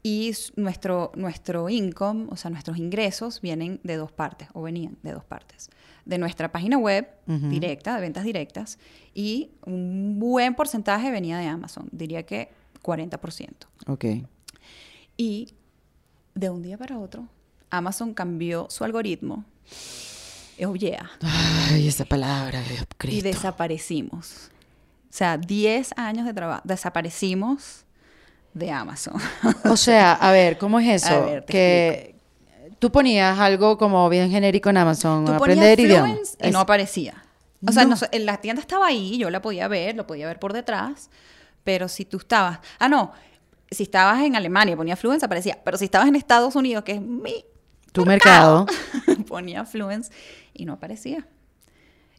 y 0.01 0.33
nuestro, 0.55 1.11
nuestro 1.15 1.67
income, 1.67 2.27
o 2.29 2.37
sea, 2.37 2.49
nuestros 2.49 2.77
ingresos 2.77 3.41
vienen 3.41 3.81
de 3.83 3.97
dos 3.97 4.13
partes, 4.13 4.47
o 4.53 4.61
venían 4.61 4.97
de 5.03 5.11
dos 5.11 5.25
partes. 5.25 5.69
De 6.07 6.17
nuestra 6.17 6.51
página 6.51 6.77
web 6.77 7.07
directa, 7.25 7.93
de 7.95 8.01
ventas 8.01 8.23
directas, 8.23 8.79
y 9.13 9.51
un 9.65 10.17
buen 10.19 10.55
porcentaje 10.55 11.11
venía 11.11 11.37
de 11.37 11.47
Amazon, 11.47 11.89
diría 11.91 12.23
que 12.23 12.49
40%. 12.81 13.49
Ok. 13.87 14.05
Y 15.17 15.49
de 16.33 16.49
un 16.49 16.61
día 16.61 16.77
para 16.77 16.97
otro, 16.97 17.27
Amazon 17.69 18.13
cambió 18.13 18.67
su 18.69 18.83
algoritmo. 18.85 19.43
Oh, 20.65 20.75
yeah. 20.75 21.09
Ay, 21.21 21.87
esa 21.87 22.05
palabra, 22.05 22.61
Dios 22.61 22.81
Y 22.81 22.95
Cristo. 22.97 23.27
desaparecimos. 23.27 24.49
O 25.09 25.13
sea, 25.17 25.37
10 25.37 25.93
años 25.97 26.25
de 26.25 26.33
trabajo. 26.33 26.61
Desaparecimos 26.63 27.85
de 28.53 28.71
Amazon. 28.71 29.15
O 29.65 29.75
sea, 29.77 30.13
a 30.13 30.31
ver, 30.31 30.57
¿cómo 30.57 30.79
es 30.79 30.87
eso? 31.03 31.13
A 31.13 31.19
ver, 31.25 31.45
que 31.45 32.15
tú 32.79 32.91
ponías 32.91 33.37
algo 33.39 33.77
como 33.77 34.07
bien 34.09 34.29
genérico 34.29 34.69
en 34.69 34.77
Amazon, 34.77 35.25
Tú 35.25 35.33
aprender 35.33 35.79
idiomas. 35.79 36.37
Y 36.43 36.51
no 36.51 36.59
aparecía. 36.59 37.23
O 37.67 37.71
sea, 37.71 37.85
No. 37.85 37.95
en 38.11 38.25
la 38.25 38.37
tienda 38.37 38.61
estaba 38.61 38.87
ahí, 38.87 39.17
yo 39.17 39.29
la 39.29 39.41
podía 39.41 39.67
ver, 39.67 39.95
lo 39.95 40.05
podía 40.05 40.27
ver 40.27 40.39
por 40.39 40.53
detrás, 40.53 41.09
pero 41.63 41.87
si 41.87 42.05
tú 42.05 42.17
estabas... 42.17 42.59
Ah, 42.79 42.87
no, 42.87 43.11
si 43.71 43.83
estabas 43.83 44.21
en 44.21 44.35
Alemania 44.35 44.77
ponía 44.77 44.95
Fluence, 44.95 45.25
aparecía, 45.25 45.59
pero 45.65 45.77
si 45.77 45.85
estabas 45.85 46.07
en 46.07 46.15
Estados 46.15 46.55
Unidos, 46.55 46.83
que 46.83 46.93
es 46.93 47.01
mi 47.01 47.43
tu 47.91 48.05
mercado. 48.05 48.67
ponía 49.27 49.65
Fluence 49.65 50.11
y 50.53 50.65
no 50.65 50.73
aparecía. 50.73 51.25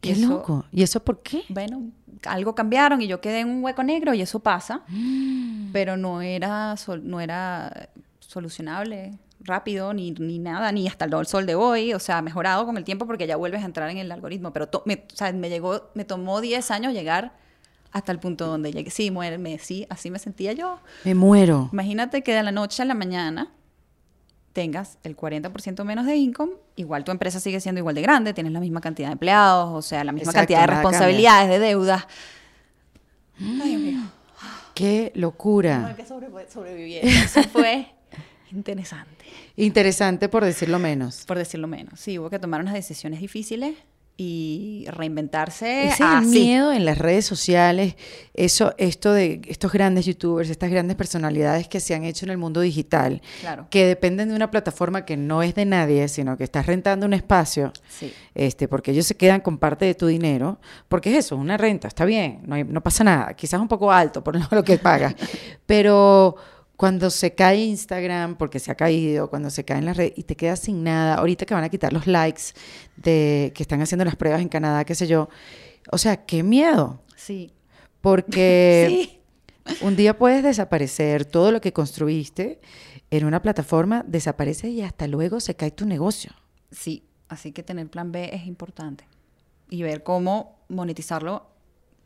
Qué 0.00 0.12
eso- 0.12 0.28
loco. 0.28 0.64
¿Y 0.72 0.82
eso 0.82 1.04
por 1.04 1.22
qué? 1.22 1.42
bueno, 1.48 1.82
algo 2.26 2.54
cambiaron 2.56 3.00
y 3.00 3.06
yo 3.06 3.20
quedé 3.20 3.40
en 3.40 3.48
un 3.48 3.62
hueco 3.64 3.82
negro 3.84 4.14
y 4.14 4.20
eso 4.22 4.40
pasa, 4.40 4.82
Mm. 4.88 5.70
pero 5.72 5.96
no 5.96 6.20
era, 6.20 6.74
no 7.02 7.20
era 7.20 7.88
solucionable 8.18 9.18
rápido 9.40 9.92
ni, 9.94 10.10
ni 10.12 10.38
nada, 10.38 10.72
ni 10.72 10.86
hasta 10.88 11.04
el 11.04 11.26
sol 11.26 11.46
de 11.46 11.54
hoy, 11.54 11.94
o 11.94 11.98
sea, 11.98 12.22
mejorado 12.22 12.66
con 12.66 12.76
el 12.76 12.84
tiempo 12.84 13.06
porque 13.06 13.26
ya 13.26 13.36
vuelves 13.36 13.62
a 13.62 13.66
entrar 13.66 13.88
en 13.90 13.98
el 13.98 14.10
algoritmo, 14.10 14.52
pero 14.52 14.68
to- 14.68 14.82
me, 14.84 15.06
o 15.12 15.16
sea, 15.16 15.32
me 15.32 15.48
llegó, 15.48 15.90
me 15.94 16.04
tomó 16.04 16.40
10 16.40 16.70
años 16.70 16.92
llegar 16.92 17.32
hasta 17.92 18.12
el 18.12 18.18
punto 18.18 18.46
donde 18.46 18.72
llegué, 18.72 18.90
sí, 18.90 19.10
muéreme, 19.10 19.58
sí, 19.58 19.86
así 19.90 20.10
me 20.10 20.18
sentía 20.18 20.52
yo. 20.52 20.80
Me 21.04 21.14
muero. 21.14 21.70
Imagínate 21.72 22.22
que 22.22 22.34
de 22.34 22.42
la 22.42 22.52
noche 22.52 22.82
a 22.82 22.84
la 22.84 22.94
mañana 22.94 23.50
tengas 24.52 24.98
el 25.04 25.16
40% 25.16 25.84
menos 25.84 26.04
de 26.04 26.16
income, 26.16 26.52
igual 26.76 27.04
tu 27.04 27.12
empresa 27.12 27.38
sigue 27.38 27.60
siendo 27.60 27.78
igual 27.78 27.94
de 27.94 28.02
grande, 28.02 28.34
tienes 28.34 28.52
la 28.52 28.60
misma 28.60 28.80
cantidad 28.80 29.08
de 29.08 29.12
empleados, 29.12 29.70
o 29.72 29.82
sea, 29.82 30.04
la 30.04 30.12
misma 30.12 30.32
Exacto, 30.32 30.38
cantidad 30.54 30.60
de 30.60 30.66
responsabilidades, 30.66 31.48
de 31.48 31.58
deudas. 31.60 32.06
Ay, 33.40 33.76
Dios 33.76 33.80
mío. 33.80 34.00
¡Qué 34.74 35.12
locura! 35.14 35.94
que 35.96 36.04
sobrevivir. 36.06 37.00
Eso 37.04 37.42
fue 37.44 37.88
interesante, 38.52 39.24
Interesante 39.56 40.28
por 40.28 40.44
decirlo 40.44 40.78
menos. 40.78 41.24
por 41.26 41.38
decirlo 41.38 41.66
menos. 41.68 41.98
Sí, 42.00 42.18
hubo 42.18 42.30
que 42.30 42.38
tomar 42.38 42.60
unas 42.60 42.74
decisiones 42.74 43.20
difíciles 43.20 43.74
y 44.20 44.84
reinventarse. 44.88 45.86
Ese 45.86 46.02
así. 46.02 46.26
miedo 46.26 46.72
en 46.72 46.84
las 46.84 46.98
redes 46.98 47.24
sociales, 47.24 47.94
eso, 48.34 48.74
esto 48.76 49.12
de 49.12 49.40
estos 49.46 49.70
grandes 49.72 50.06
youtubers, 50.06 50.50
estas 50.50 50.70
grandes 50.72 50.96
personalidades 50.96 51.68
que 51.68 51.78
se 51.78 51.94
han 51.94 52.02
hecho 52.04 52.26
en 52.26 52.32
el 52.32 52.38
mundo 52.38 52.60
digital, 52.60 53.22
Claro. 53.40 53.68
que 53.70 53.86
dependen 53.86 54.30
de 54.30 54.34
una 54.34 54.50
plataforma 54.50 55.04
que 55.04 55.16
no 55.16 55.44
es 55.44 55.54
de 55.54 55.66
nadie, 55.66 56.08
sino 56.08 56.36
que 56.36 56.42
estás 56.42 56.66
rentando 56.66 57.06
un 57.06 57.12
espacio, 57.14 57.72
Sí. 57.88 58.12
este, 58.34 58.66
porque 58.66 58.90
ellos 58.90 59.06
se 59.06 59.16
quedan 59.16 59.40
con 59.40 59.56
parte 59.58 59.84
de 59.84 59.94
tu 59.94 60.08
dinero, 60.08 60.58
porque 60.88 61.10
es 61.16 61.24
eso, 61.26 61.36
una 61.36 61.56
renta, 61.56 61.86
está 61.86 62.04
bien, 62.04 62.40
no, 62.44 62.56
hay- 62.56 62.64
no 62.64 62.82
pasa 62.82 63.04
nada, 63.04 63.34
quizás 63.34 63.60
un 63.60 63.68
poco 63.68 63.92
alto 63.92 64.24
por 64.24 64.34
lo 64.52 64.64
que 64.64 64.78
pagas, 64.78 65.14
pero 65.64 66.34
cuando 66.78 67.10
se 67.10 67.34
cae 67.34 67.56
Instagram, 67.56 68.36
porque 68.36 68.60
se 68.60 68.70
ha 68.70 68.76
caído, 68.76 69.28
cuando 69.28 69.50
se 69.50 69.64
cae 69.64 69.78
en 69.78 69.84
la 69.86 69.94
red 69.94 70.12
y 70.14 70.22
te 70.22 70.36
quedas 70.36 70.60
sin 70.60 70.84
nada, 70.84 71.16
ahorita 71.16 71.44
que 71.44 71.52
van 71.52 71.64
a 71.64 71.68
quitar 71.68 71.92
los 71.92 72.06
likes 72.06 72.42
de 72.96 73.50
que 73.52 73.64
están 73.64 73.82
haciendo 73.82 74.04
las 74.04 74.14
pruebas 74.14 74.40
en 74.40 74.48
Canadá, 74.48 74.84
qué 74.84 74.94
sé 74.94 75.08
yo, 75.08 75.28
o 75.90 75.98
sea, 75.98 76.24
qué 76.24 76.44
miedo, 76.44 77.02
Sí. 77.16 77.52
porque 78.00 79.18
sí. 79.66 79.76
un 79.82 79.96
día 79.96 80.16
puedes 80.16 80.44
desaparecer 80.44 81.24
todo 81.24 81.50
lo 81.50 81.60
que 81.60 81.72
construiste 81.72 82.60
en 83.10 83.24
una 83.24 83.42
plataforma, 83.42 84.04
desaparece 84.06 84.68
y 84.68 84.82
hasta 84.82 85.08
luego 85.08 85.40
se 85.40 85.56
cae 85.56 85.72
tu 85.72 85.84
negocio. 85.84 86.30
Sí, 86.70 87.02
así 87.28 87.50
que 87.50 87.64
tener 87.64 87.88
plan 87.90 88.12
B 88.12 88.30
es 88.32 88.46
importante 88.46 89.04
y 89.68 89.82
ver 89.82 90.04
cómo 90.04 90.60
monetizarlo 90.68 91.48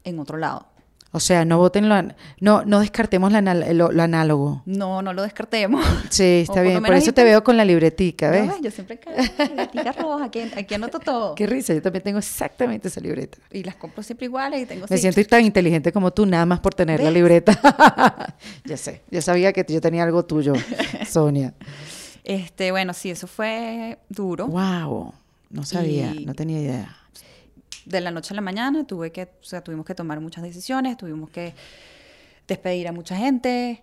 en 0.05 0.19
otro 0.19 0.39
lado. 0.39 0.72
O 1.15 1.21
sea, 1.21 1.45
no 1.45 1.59
voten 1.59 1.91
lo, 1.91 1.95
no, 2.41 2.65
no 2.65 2.81
descartemos 2.81 3.31
lo, 3.33 3.93
lo 3.93 4.03
análogo. 4.03 4.63
No, 4.65 5.03
no 5.03 5.13
lo 5.13 5.23
descartemos. 5.23 5.85
Sí, 6.09 6.45
está 6.49 6.63
bien. 6.63 6.83
Por 6.83 6.95
eso 6.95 7.13
te 7.13 7.23
veo 7.23 7.45
con 7.45 7.59
la 7.59 7.67
libretica, 7.67 8.29
¿No 8.29 8.33
¿ves? 8.33 8.49
ves? 8.49 8.57
Yo 8.63 8.71
siempre 8.71 8.99
caigo 8.99 9.55
la 9.55 9.71
tica 9.71 9.93
roja, 9.93 10.25
aquí, 10.25 10.41
aquí 10.57 10.75
anoto 10.75 10.99
todo. 11.01 11.35
Qué 11.37 11.47
risa, 11.47 11.75
yo 11.75 11.83
también 11.83 12.03
tengo 12.03 12.19
exactamente 12.19 12.89
esa 12.89 13.01
libreta. 13.03 13.37
Y 13.51 13.63
las 13.63 13.75
compro 13.77 14.03
siempre 14.03 14.25
iguales 14.25 14.63
y 14.63 14.67
tengo 14.67 14.87
Me 14.89 14.97
siento 14.97 15.23
tan 15.27 15.45
inteligente 15.45 15.93
como 15.93 16.13
tú, 16.13 16.25
nada 16.25 16.47
más 16.47 16.61
por 16.61 16.75
tener 16.75 17.03
la 17.03 17.11
libreta. 17.11 17.59
ya 18.65 18.79
sé, 18.79 19.03
yo 19.11 19.21
sabía 19.21 19.53
que 19.53 19.67
yo 19.69 19.83
tenía 19.83 20.05
algo 20.05 20.25
tuyo, 20.25 20.55
Sonia. 21.07 21.53
Este, 22.25 22.71
bueno, 22.71 22.95
sí, 22.95 23.11
eso 23.11 23.27
fue 23.27 23.99
duro. 24.09 24.47
Wow, 24.47 25.13
no 25.51 25.65
sabía, 25.65 26.15
Y- 26.15 26.25
no 26.25 26.33
tenía 26.33 26.59
idea. 26.61 26.97
De 27.87 28.01
la 28.01 28.11
noche 28.11 28.33
a 28.33 28.37
la 28.37 28.41
mañana 28.43 28.85
tuve 28.87 29.11
que, 29.13 29.23
o 29.41 29.45
sea, 29.45 29.63
tuvimos 29.63 29.85
que 29.87 29.95
tomar 29.95 30.21
muchas 30.21 30.43
decisiones, 30.45 30.97
tuvimos 30.97 31.31
que 31.31 31.55
despedir 32.47 32.89
a 32.89 32.93
mucha 32.93 33.17
gente, 33.17 33.83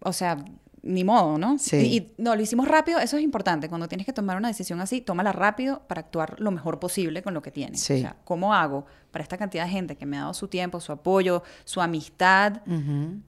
o 0.00 0.12
sea, 0.12 0.36
ni 0.82 1.02
modo, 1.02 1.38
¿no? 1.38 1.58
Sí. 1.58 1.76
Y, 1.76 1.96
y 1.96 2.12
no, 2.18 2.36
lo 2.36 2.42
hicimos 2.42 2.68
rápido, 2.68 2.98
eso 3.00 3.16
es 3.16 3.22
importante. 3.22 3.68
Cuando 3.70 3.88
tienes 3.88 4.04
que 4.06 4.12
tomar 4.12 4.36
una 4.36 4.48
decisión 4.48 4.80
así, 4.82 5.00
tómala 5.00 5.32
rápido 5.32 5.80
para 5.88 6.00
actuar 6.02 6.38
lo 6.40 6.50
mejor 6.50 6.78
posible 6.78 7.22
con 7.22 7.32
lo 7.32 7.40
que 7.40 7.50
tienes. 7.50 7.80
Sí. 7.80 7.94
O 7.94 7.98
sea, 8.00 8.16
¿cómo 8.24 8.52
hago 8.52 8.84
para 9.10 9.22
esta 9.22 9.38
cantidad 9.38 9.64
de 9.64 9.70
gente 9.70 9.96
que 9.96 10.04
me 10.04 10.18
ha 10.18 10.20
dado 10.22 10.34
su 10.34 10.48
tiempo, 10.48 10.80
su 10.80 10.92
apoyo, 10.92 11.42
su 11.64 11.80
amistad, 11.80 12.60
Ujú, 12.66 13.20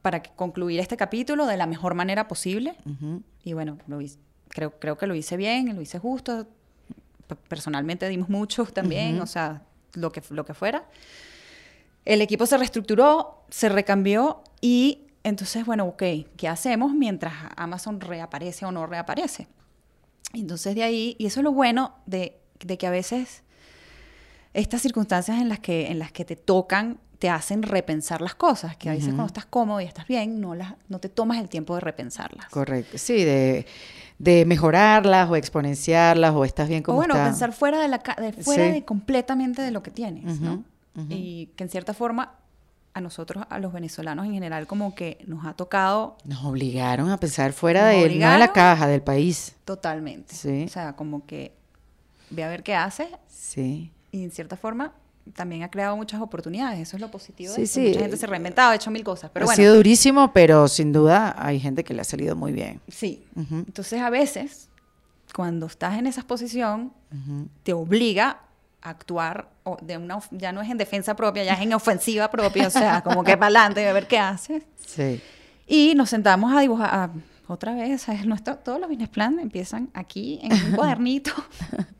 para 0.00 0.22
que- 0.22 0.30
concluir 0.34 0.80
este 0.80 0.96
capítulo 0.96 1.46
de 1.46 1.56
la 1.58 1.66
mejor 1.66 1.94
manera 1.94 2.26
posible? 2.26 2.74
Y 3.44 3.52
bueno, 3.52 3.76
lo 3.86 4.00
hice- 4.00 4.18
creo, 4.48 4.78
creo 4.78 4.96
que 4.96 5.06
lo 5.06 5.14
hice 5.14 5.36
bien, 5.36 5.74
lo 5.76 5.82
hice 5.82 5.98
justo. 5.98 6.46
Personalmente 7.48 8.08
dimos 8.08 8.28
mucho 8.28 8.64
también, 8.66 9.20
o 9.20 9.26
sea, 9.26 9.62
lo 9.94 10.12
que, 10.12 10.22
lo 10.30 10.44
que 10.44 10.54
fuera. 10.54 10.84
El 12.04 12.20
equipo 12.20 12.46
se 12.46 12.56
reestructuró, 12.58 13.44
se 13.48 13.68
recambió 13.68 14.42
y 14.60 15.06
entonces, 15.24 15.64
bueno, 15.64 15.86
ok, 15.86 16.02
¿qué 16.36 16.48
hacemos 16.48 16.92
mientras 16.94 17.32
Amazon 17.56 18.00
reaparece 18.00 18.66
o 18.66 18.72
no 18.72 18.86
reaparece? 18.86 19.46
Entonces 20.34 20.74
de 20.74 20.82
ahí, 20.82 21.14
y 21.18 21.26
eso 21.26 21.40
es 21.40 21.44
lo 21.44 21.52
bueno 21.52 21.94
de, 22.06 22.40
de 22.60 22.76
que 22.76 22.86
a 22.86 22.90
veces 22.90 23.42
estas 24.54 24.82
circunstancias 24.82 25.40
en 25.40 25.48
las 25.48 25.60
que, 25.60 25.88
en 25.88 25.98
las 25.98 26.12
que 26.12 26.24
te 26.24 26.36
tocan 26.36 26.98
te 27.18 27.30
hacen 27.30 27.62
repensar 27.62 28.20
las 28.20 28.34
cosas, 28.34 28.76
que 28.76 28.88
a 28.88 28.94
veces 28.94 29.10
cuando 29.10 29.26
estás 29.26 29.46
cómodo 29.46 29.80
y 29.80 29.84
estás 29.84 30.08
bien, 30.08 30.40
no, 30.40 30.56
las, 30.56 30.74
no 30.88 30.98
te 30.98 31.08
tomas 31.08 31.38
el 31.38 31.48
tiempo 31.48 31.76
de 31.76 31.80
repensarlas. 31.80 32.48
Correcto, 32.48 32.98
sí, 32.98 33.22
de, 33.22 33.64
de 34.22 34.44
mejorarlas 34.46 35.28
o 35.28 35.34
exponenciarlas 35.36 36.32
o 36.34 36.44
estás 36.44 36.68
bien 36.68 36.82
O 36.82 36.84
como 36.84 36.96
bueno, 36.98 37.14
está. 37.14 37.24
pensar 37.26 37.52
fuera 37.52 37.80
de 37.82 37.88
la 37.88 37.98
de 37.98 38.32
fuera 38.32 38.66
Sí. 38.66 38.70
de 38.72 38.84
completamente 38.84 39.60
de 39.62 39.72
lo 39.72 39.82
que 39.82 39.90
tienes, 39.90 40.40
¿no? 40.40 40.62
Y 41.08 41.46
que 41.56 41.64
en 41.64 41.70
cierta 41.70 41.92
forma 41.92 42.34
a 42.94 43.00
nosotros, 43.00 43.44
a 43.48 43.58
los 43.58 43.72
venezolanos 43.72 44.26
en 44.26 44.34
general, 44.34 44.66
como 44.68 44.94
que 44.94 45.24
nos 45.26 45.44
ha 45.46 45.54
tocado 45.54 46.18
Nos 46.24 46.44
obligaron 46.44 47.10
a 47.10 47.16
pensar 47.18 47.52
fuera 47.52 47.86
de, 47.86 47.96
no 48.18 48.30
de 48.30 48.38
la 48.38 48.52
caja, 48.52 48.86
del 48.86 49.02
país. 49.02 49.56
totalmente. 49.64 50.34
Sí. 50.34 50.64
O 50.66 50.68
sea, 50.68 50.92
como 50.94 51.26
que 51.26 51.52
ve 52.30 52.44
a 52.44 52.48
ver 52.48 52.62
qué 52.62 52.74
hace 52.76 53.08
Sí. 53.28 53.90
y 54.12 54.22
en 54.22 54.30
cierta 54.30 54.56
forma 54.56 54.92
también 55.34 55.62
ha 55.62 55.70
creado 55.70 55.96
muchas 55.96 56.20
oportunidades. 56.20 56.80
Eso 56.80 56.96
es 56.96 57.00
lo 57.00 57.10
positivo. 57.10 57.50
de 57.52 57.56
Sí, 57.56 57.62
esto. 57.62 57.80
sí. 57.80 57.86
Mucha 57.88 58.00
gente 58.00 58.16
se 58.16 58.26
ha 58.26 58.28
reinventado, 58.28 58.70
ha 58.70 58.74
hecho 58.74 58.90
mil 58.90 59.04
cosas. 59.04 59.30
Pero 59.32 59.44
ha 59.44 59.46
bueno, 59.46 59.56
sido 59.56 59.74
durísimo, 59.76 60.32
pero 60.32 60.68
sin 60.68 60.92
duda 60.92 61.34
hay 61.38 61.60
gente 61.60 61.84
que 61.84 61.94
le 61.94 62.00
ha 62.00 62.04
salido 62.04 62.36
muy 62.36 62.52
bien. 62.52 62.80
sí. 62.88 63.24
Ujú, 63.36 63.56
Entonces 63.66 64.00
a 64.00 64.10
veces, 64.10 64.68
cuando 65.34 65.66
estás 65.66 65.98
en 65.98 66.06
esa 66.06 66.22
posición, 66.22 66.92
ujú. 67.12 67.48
te 67.62 67.72
obliga 67.72 68.40
a 68.82 68.90
actuar 68.90 69.48
o 69.64 69.76
de 69.80 69.96
una 69.96 70.18
ya 70.32 70.50
no 70.52 70.60
es 70.60 70.68
en 70.68 70.76
defensa 70.76 71.14
propia, 71.14 71.44
ya 71.44 71.54
es 71.54 71.60
en 71.60 71.72
ofensiva 71.72 72.28
propia, 72.30 72.66
o 72.66 72.70
sea, 72.70 73.00
como 73.02 73.22
que 73.22 73.36
para 73.36 73.46
adelante, 73.46 73.88
a 73.88 73.92
ver 73.92 74.08
qué 74.08 74.18
haces. 74.18 74.64
Sí. 74.84 75.20
Y 75.68 75.94
nos 75.94 76.10
sentamos 76.10 76.52
a 76.52 76.60
dibujar 76.60 76.90
a- 76.92 77.10
otra 77.48 77.74
vez, 77.74 78.02
¿sabes? 78.02 78.26
Nuestro, 78.26 78.56
todos 78.56 78.80
los 78.80 78.88
business 78.88 79.08
plan 79.10 79.38
empiezan 79.38 79.88
aquí 79.94 80.40
en 80.42 80.52
un 80.52 80.72
cuadernito 80.76 81.32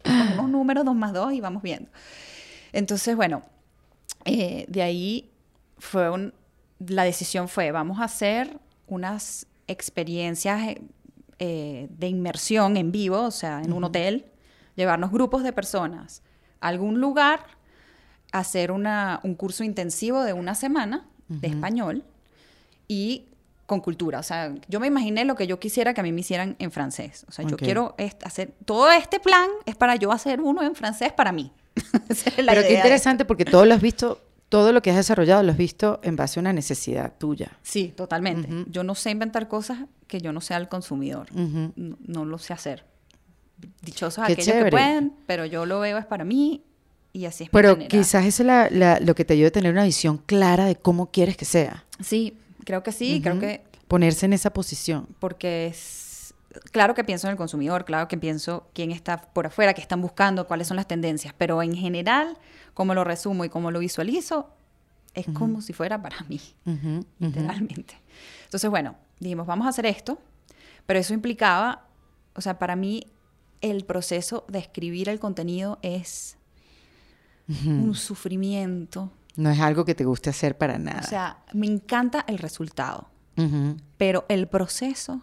con 0.02 0.14
unos 0.38 0.50
números 0.50 0.84
dos 0.84 0.94
más 0.96 1.12
dos 1.12 1.32
y 1.32 1.40
vamos 1.40 1.62
viendo. 1.62 1.88
Entonces, 2.72 3.16
bueno, 3.16 3.42
eh, 4.24 4.64
de 4.68 4.82
ahí 4.82 5.30
fue 5.78 6.10
un, 6.10 6.32
la 6.78 7.04
decisión 7.04 7.48
fue, 7.48 7.70
vamos 7.72 8.00
a 8.00 8.04
hacer 8.04 8.58
unas 8.86 9.46
experiencias 9.66 10.68
eh, 10.68 10.82
eh, 11.38 11.88
de 11.90 12.08
inmersión 12.08 12.76
en 12.76 12.92
vivo, 12.92 13.22
o 13.22 13.30
sea, 13.30 13.62
en 13.62 13.72
un 13.72 13.84
hotel, 13.84 14.26
llevarnos 14.76 15.10
grupos 15.10 15.42
de 15.42 15.52
personas 15.52 16.22
a 16.60 16.68
algún 16.68 17.00
lugar, 17.00 17.40
hacer 18.32 18.70
una, 18.70 19.20
un 19.22 19.34
curso 19.34 19.64
intensivo 19.64 20.22
de 20.22 20.32
una 20.32 20.54
semana 20.54 21.06
de 21.28 21.48
español 21.48 22.04
y 22.88 23.26
con 23.66 23.80
cultura. 23.80 24.18
O 24.18 24.22
sea, 24.22 24.54
yo 24.68 24.80
me 24.80 24.86
imaginé 24.86 25.24
lo 25.24 25.34
que 25.34 25.46
yo 25.46 25.58
quisiera 25.58 25.94
que 25.94 26.00
a 26.00 26.04
mí 26.04 26.12
me 26.12 26.20
hicieran 26.20 26.56
en 26.58 26.70
francés. 26.70 27.24
O 27.28 27.32
sea, 27.32 27.46
yo 27.46 27.56
quiero 27.56 27.94
hacer, 28.24 28.52
todo 28.64 28.90
este 28.90 29.18
plan 29.18 29.48
es 29.66 29.76
para 29.76 29.96
yo 29.96 30.12
hacer 30.12 30.40
uno 30.40 30.62
en 30.62 30.74
francés 30.74 31.12
para 31.12 31.32
mí. 31.32 31.52
Pero 32.36 32.36
qué 32.36 32.42
idea 32.44 32.60
de 32.62 32.74
interesante 32.74 33.24
porque 33.24 33.44
todo 33.44 33.64
lo 33.64 33.74
has 33.74 33.80
visto, 33.80 34.20
todo 34.48 34.72
lo 34.72 34.82
que 34.82 34.90
has 34.90 34.96
desarrollado 34.96 35.42
lo 35.42 35.52
has 35.52 35.58
visto 35.58 36.00
en 36.02 36.16
base 36.16 36.38
a 36.38 36.42
una 36.42 36.52
necesidad 36.52 37.14
tuya. 37.18 37.52
Sí, 37.62 37.92
totalmente. 37.96 38.48
Yo 38.70 38.84
no 38.84 38.94
sé 38.94 39.10
inventar 39.10 39.48
cosas 39.48 39.78
que 40.06 40.20
yo 40.20 40.32
no 40.32 40.40
sea 40.40 40.58
el 40.58 40.68
consumidor. 40.68 41.28
Ujú. 41.32 41.72
no, 41.76 41.96
no 42.06 42.24
lo 42.24 42.38
sé 42.38 42.52
hacer. 42.52 42.84
Dichosos 43.82 44.24
Qué 44.26 44.32
aquellos 44.32 44.46
chévere. 44.46 44.64
que 44.66 44.70
pueden, 44.70 45.12
pero 45.26 45.46
yo 45.46 45.66
lo 45.66 45.80
veo 45.80 45.96
es 45.98 46.04
para 46.06 46.24
mí 46.24 46.62
y 47.12 47.26
así 47.26 47.44
es 47.44 47.48
mi 47.48 47.52
Pero 47.52 47.72
manera. 47.72 47.88
quizás 47.88 48.24
eso 48.26 48.42
es 48.42 48.46
la- 48.46 48.68
la- 48.70 49.00
lo 49.00 49.14
que 49.14 49.24
te 49.24 49.34
ayude 49.34 49.46
a 49.48 49.52
tener 49.52 49.72
una 49.72 49.84
visión 49.84 50.18
clara 50.18 50.64
de 50.66 50.76
cómo 50.76 51.10
quieres 51.10 51.36
que 51.36 51.44
sea. 51.44 51.84
Sí, 52.00 52.36
creo 52.64 52.82
que 52.82 52.90
sí, 52.92 53.20
creo 53.22 53.38
que 53.38 53.62
Ponerse 53.88 54.26
en 54.26 54.32
esa 54.32 54.52
posición. 54.52 55.06
porque 55.20 55.66
es 55.66 55.76
claro 56.70 56.94
que 56.94 57.04
pienso 57.04 57.26
en 57.26 57.32
el 57.32 57.36
consumidor, 57.36 57.84
claro 57.84 58.08
que 58.08 58.16
pienso 58.18 58.68
quién 58.74 58.90
está 58.90 59.20
por 59.20 59.46
afuera, 59.46 59.74
qué 59.74 59.80
están 59.80 60.00
buscando, 60.00 60.46
cuáles 60.46 60.68
son 60.68 60.76
las 60.76 60.86
tendencias, 60.86 61.34
pero 61.36 61.62
en 61.62 61.74
general, 61.74 62.36
como 62.74 62.94
lo 62.94 63.04
resumo 63.04 63.44
y 63.44 63.48
como 63.48 63.70
lo 63.70 63.78
visualizo, 63.78 64.50
es 65.14 65.26
como 65.28 65.60
si 65.60 65.72
fuera 65.72 66.00
para 66.00 66.20
mí, 66.28 66.40
Ujú, 66.64 66.88
ujú. 66.88 67.04
literalmente. 67.20 68.00
Entonces, 68.44 68.70
bueno, 68.70 68.96
dijimos, 69.20 69.46
vamos 69.46 69.66
a 69.66 69.70
hacer 69.70 69.86
esto, 69.86 70.18
pero 70.86 70.98
eso 70.98 71.12
implicaba, 71.14 71.86
o 72.34 72.40
sea, 72.40 72.58
para 72.58 72.76
mí 72.76 73.06
el 73.60 73.84
proceso 73.84 74.44
de 74.48 74.58
escribir 74.58 75.08
el 75.08 75.20
contenido 75.20 75.78
es 75.82 76.36
un 77.66 77.94
sufrimiento. 77.94 79.10
No 79.36 79.50
es 79.50 79.60
algo 79.60 79.84
que 79.84 79.94
te 79.94 80.04
guste 80.04 80.30
hacer 80.30 80.56
para 80.56 80.78
nada. 80.78 81.00
O 81.00 81.08
sea, 81.08 81.38
me 81.52 81.66
encanta 81.66 82.24
el 82.26 82.38
resultado, 82.38 83.08
pero 83.98 84.24
el 84.28 84.48
proceso 84.48 85.20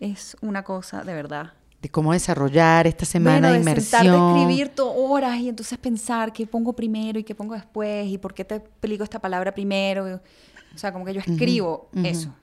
es 0.00 0.36
una 0.42 0.62
cosa 0.62 1.02
de 1.02 1.14
verdad 1.14 1.52
De 1.82 1.88
cómo 1.88 2.12
desarrollar 2.12 2.86
esta 2.86 3.04
semana 3.04 3.48
bueno, 3.48 3.48
de 3.48 3.54
de 3.54 3.60
inmersión. 3.60 4.06
a 4.14 4.40
escribir 4.40 4.68
to- 4.70 4.92
horas 4.92 5.36
y 5.38 5.48
entonces 5.48 5.78
pensar 5.78 6.32
qué 6.32 6.46
pongo 6.46 6.72
primero 6.74 7.18
y 7.18 7.24
qué 7.24 7.34
pongo 7.34 7.54
después 7.54 8.06
y 8.06 8.18
por 8.18 8.34
qué 8.34 8.44
te 8.44 8.56
explico 8.56 9.04
esta 9.04 9.18
palabra 9.18 9.52
primero. 9.54 10.20
O 10.74 10.78
sea, 10.78 10.92
como 10.92 11.04
que 11.04 11.14
yo 11.14 11.20
escribo 11.20 11.88
ujú. 11.94 12.06
eso. 12.06 12.34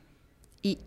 Y 0.62 0.80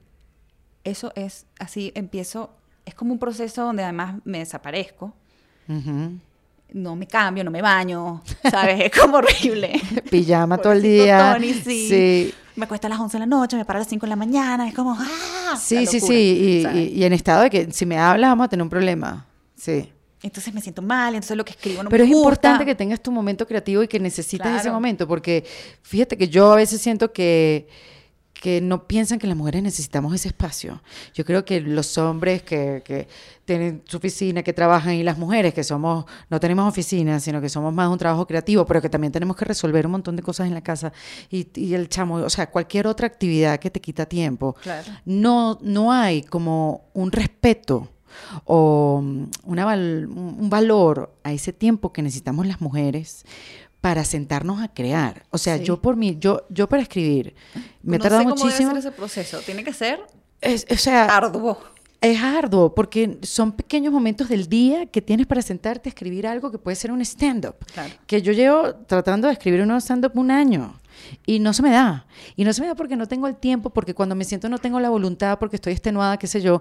eso 0.84 1.12
es 1.14 1.46
así, 1.58 1.92
empiezo 1.94 2.50
es 2.84 2.94
como 2.94 3.12
un 3.12 3.18
proceso 3.18 3.64
donde 3.64 3.82
además 3.82 4.16
me 4.24 4.38
desaparezco. 4.38 5.12
Ujú. 5.68 6.18
No 6.72 6.96
me 6.96 7.06
cambio, 7.06 7.44
no 7.44 7.50
me 7.50 7.62
baño, 7.62 8.22
¿sabes? 8.50 8.80
Es 8.92 9.00
como 9.00 9.18
horrible. 9.18 9.80
Pijama 10.10 10.58
todo 10.58 10.72
el 10.72 10.82
día. 10.82 11.32
Tony, 11.34 11.54
sí. 11.54 11.88
sí. 11.88 12.34
Me 12.56 12.66
cuesta 12.66 12.86
a 12.86 12.90
las 12.90 12.98
11 13.00 13.16
de 13.16 13.20
la 13.20 13.26
noche, 13.26 13.56
me 13.56 13.64
paro 13.64 13.78
a 13.78 13.80
las 13.80 13.88
5 13.88 14.04
de 14.06 14.10
la 14.10 14.16
mañana, 14.16 14.66
es 14.68 14.74
como, 14.74 14.96
¡ah! 14.98 15.56
Sí, 15.58 15.86
sí, 15.86 16.00
sí. 16.00 16.14
Y, 16.14 16.62
¿sabes? 16.62 16.76
y- 16.76 16.88
y 16.94 17.04
en 17.04 17.12
estado 17.12 17.42
de 17.42 17.50
que 17.50 17.70
si 17.72 17.84
me 17.86 17.98
hablas 17.98 18.30
vamos 18.30 18.46
a 18.46 18.48
tener 18.48 18.62
un 18.62 18.70
problema. 18.70 19.26
Sí. 19.54 19.92
Entonces 20.22 20.52
me 20.54 20.60
siento 20.60 20.82
mal, 20.82 21.14
entonces 21.14 21.36
lo 21.36 21.44
que 21.44 21.52
escribo 21.52 21.82
no 21.82 21.90
Pero 21.90 22.04
me 22.04 22.10
es 22.10 22.14
gusta. 22.16 22.28
importante 22.28 22.64
que 22.64 22.74
tengas 22.74 23.00
tu 23.00 23.12
momento 23.12 23.46
creativo 23.46 23.82
y 23.82 23.88
que 23.88 24.00
necesites 24.00 24.46
ese 24.60 24.70
momento, 24.70 25.06
porque 25.06 25.44
fíjate 25.82 26.16
que 26.16 26.28
yo 26.28 26.52
a 26.52 26.56
veces 26.56 26.80
siento 26.80 27.12
que, 27.12 27.68
que 28.40 28.60
no 28.60 28.86
piensan 28.86 29.18
que 29.18 29.26
las 29.26 29.36
mujeres 29.36 29.62
necesitamos 29.62 30.14
ese 30.14 30.28
espacio. 30.28 30.82
Yo 31.14 31.24
creo 31.24 31.44
que 31.44 31.60
los 31.60 31.96
hombres 31.98 32.42
que, 32.42 32.82
que 32.84 33.08
tienen 33.44 33.82
su 33.86 33.96
oficina, 33.96 34.42
que 34.42 34.52
trabajan, 34.52 34.94
y 34.94 35.02
las 35.02 35.16
mujeres 35.18 35.54
que 35.54 35.64
somos, 35.64 36.04
no 36.28 36.38
tenemos 36.38 36.68
oficina, 36.68 37.18
sino 37.18 37.40
que 37.40 37.48
somos 37.48 37.72
más 37.72 37.88
un 37.88 37.98
trabajo 37.98 38.26
creativo, 38.26 38.66
pero 38.66 38.82
que 38.82 38.88
también 38.90 39.12
tenemos 39.12 39.36
que 39.36 39.44
resolver 39.46 39.86
un 39.86 39.92
montón 39.92 40.16
de 40.16 40.22
cosas 40.22 40.46
en 40.48 40.54
la 40.54 40.60
casa 40.62 40.92
y, 41.30 41.48
y 41.58 41.74
el 41.74 41.88
chamo, 41.88 42.16
o 42.16 42.30
sea, 42.30 42.50
cualquier 42.50 42.86
otra 42.86 43.06
actividad 43.06 43.58
que 43.58 43.70
te 43.70 43.80
quita 43.80 44.06
tiempo 44.06 44.54
Claro. 44.62 44.86
no, 45.04 45.58
no 45.62 45.90
hay 45.92 46.22
como 46.22 46.88
un 46.94 47.12
respeto 47.12 47.88
o 48.44 49.00
mm, 49.02 49.24
una 49.44 49.64
val- 49.64 50.06
un 50.08 50.48
valor 50.50 51.14
a 51.22 51.32
ese 51.32 51.52
tiempo 51.52 51.92
que 51.92 52.02
necesitamos 52.02 52.46
las 52.46 52.60
mujeres 52.60 53.24
para 53.86 54.04
sentarnos 54.04 54.60
a 54.60 54.66
crear. 54.66 55.22
O 55.30 55.38
sea, 55.38 55.58
Sí. 55.58 55.62
yo 55.64 55.80
por 55.80 55.94
mí, 55.94 56.16
yo, 56.18 56.44
yo 56.50 56.68
para 56.68 56.82
escribir, 56.82 57.36
me 57.84 57.98
no 57.98 58.02
tardado 58.02 58.22
sé 58.22 58.28
cómo 58.30 58.44
muchísimo. 58.44 58.70
debe 58.70 58.82
ser 58.82 58.88
ese 58.90 58.96
proceso. 58.98 59.38
Tiene 59.46 59.62
que 59.62 59.72
ser 59.72 60.00
Es- 60.40 60.66
o 60.68 60.76
sea, 60.76 61.04
arduo. 61.04 61.56
es 62.00 62.20
arduo 62.20 62.74
porque 62.74 63.20
son 63.22 63.52
pequeños 63.52 63.92
momentos 63.92 64.28
del 64.28 64.48
día 64.48 64.86
que 64.86 65.00
tienes 65.00 65.28
para 65.28 65.40
sentarte 65.40 65.88
a 65.88 65.90
escribir 65.90 66.26
algo 66.26 66.50
que 66.50 66.58
puede 66.58 66.74
ser 66.74 66.90
un 66.90 67.00
stand-up. 67.00 67.54
Claro. 67.72 67.94
Que 68.08 68.20
yo 68.22 68.32
llevo 68.32 68.74
tratando 68.88 69.28
de 69.28 69.34
escribir 69.34 69.60
un 69.62 69.70
stand-up 69.80 70.10
un 70.16 70.32
año 70.32 70.80
y 71.24 71.38
no 71.38 71.52
se 71.52 71.62
me 71.62 71.70
da. 71.70 72.06
Y 72.34 72.42
no 72.42 72.52
se 72.52 72.62
me 72.62 72.66
da 72.66 72.74
porque 72.74 72.96
no 72.96 73.06
tengo 73.06 73.28
el 73.28 73.36
tiempo, 73.36 73.70
porque 73.70 73.94
cuando 73.94 74.16
me 74.16 74.24
siento 74.24 74.48
no 74.48 74.58
tengo 74.58 74.80
la 74.80 74.88
voluntad, 74.90 75.38
porque 75.38 75.54
estoy 75.54 75.74
extenuada, 75.74 76.16
qué 76.16 76.26
sé 76.26 76.40
yo. 76.40 76.60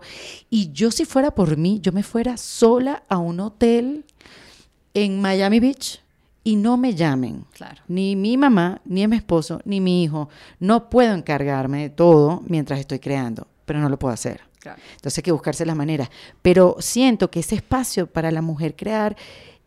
Y 0.51 0.71
yo 0.73 0.91
si 0.91 1.05
fuera 1.05 1.32
por 1.32 1.57
mí, 1.57 1.80
yo 1.82 1.91
me 1.91 2.03
fuera 2.03 2.38
sola 2.38 3.01
a 3.09 3.17
un 3.17 3.39
hotel 3.39 4.05
en 4.93 5.19
Miami 5.21 5.59
Beach 5.59 6.01
y 6.45 6.55
no 6.55 6.77
me 6.77 6.93
llamen. 6.93 7.43
Claro. 7.51 7.81
Ni 7.87 8.15
mi 8.15 8.37
mamá, 8.37 8.79
ni 8.85 9.05
mi 9.07 9.17
esposo, 9.17 9.59
ni 9.65 9.81
mi 9.81 10.03
hijo. 10.03 10.29
No 10.59 10.89
puedo 10.89 11.13
encargarme 11.13 11.81
de 11.81 11.89
todo 11.89 12.43
mientras 12.47 12.79
estoy 12.79 12.99
creando, 12.99 13.47
pero 13.65 13.79
no 13.79 13.89
lo 13.89 13.97
puedo 13.97 14.13
hacer. 14.13 14.41
Claro. 14.59 14.79
Entonces 14.91 15.17
hay 15.17 15.23
que 15.23 15.31
buscarse 15.31 15.65
las 15.65 15.75
maneras. 15.75 16.09
Pero 16.43 16.77
siento 16.79 17.31
que 17.31 17.39
ese 17.39 17.55
espacio 17.55 18.05
para 18.05 18.29
la 18.31 18.43
mujer 18.43 18.75
crear 18.75 19.17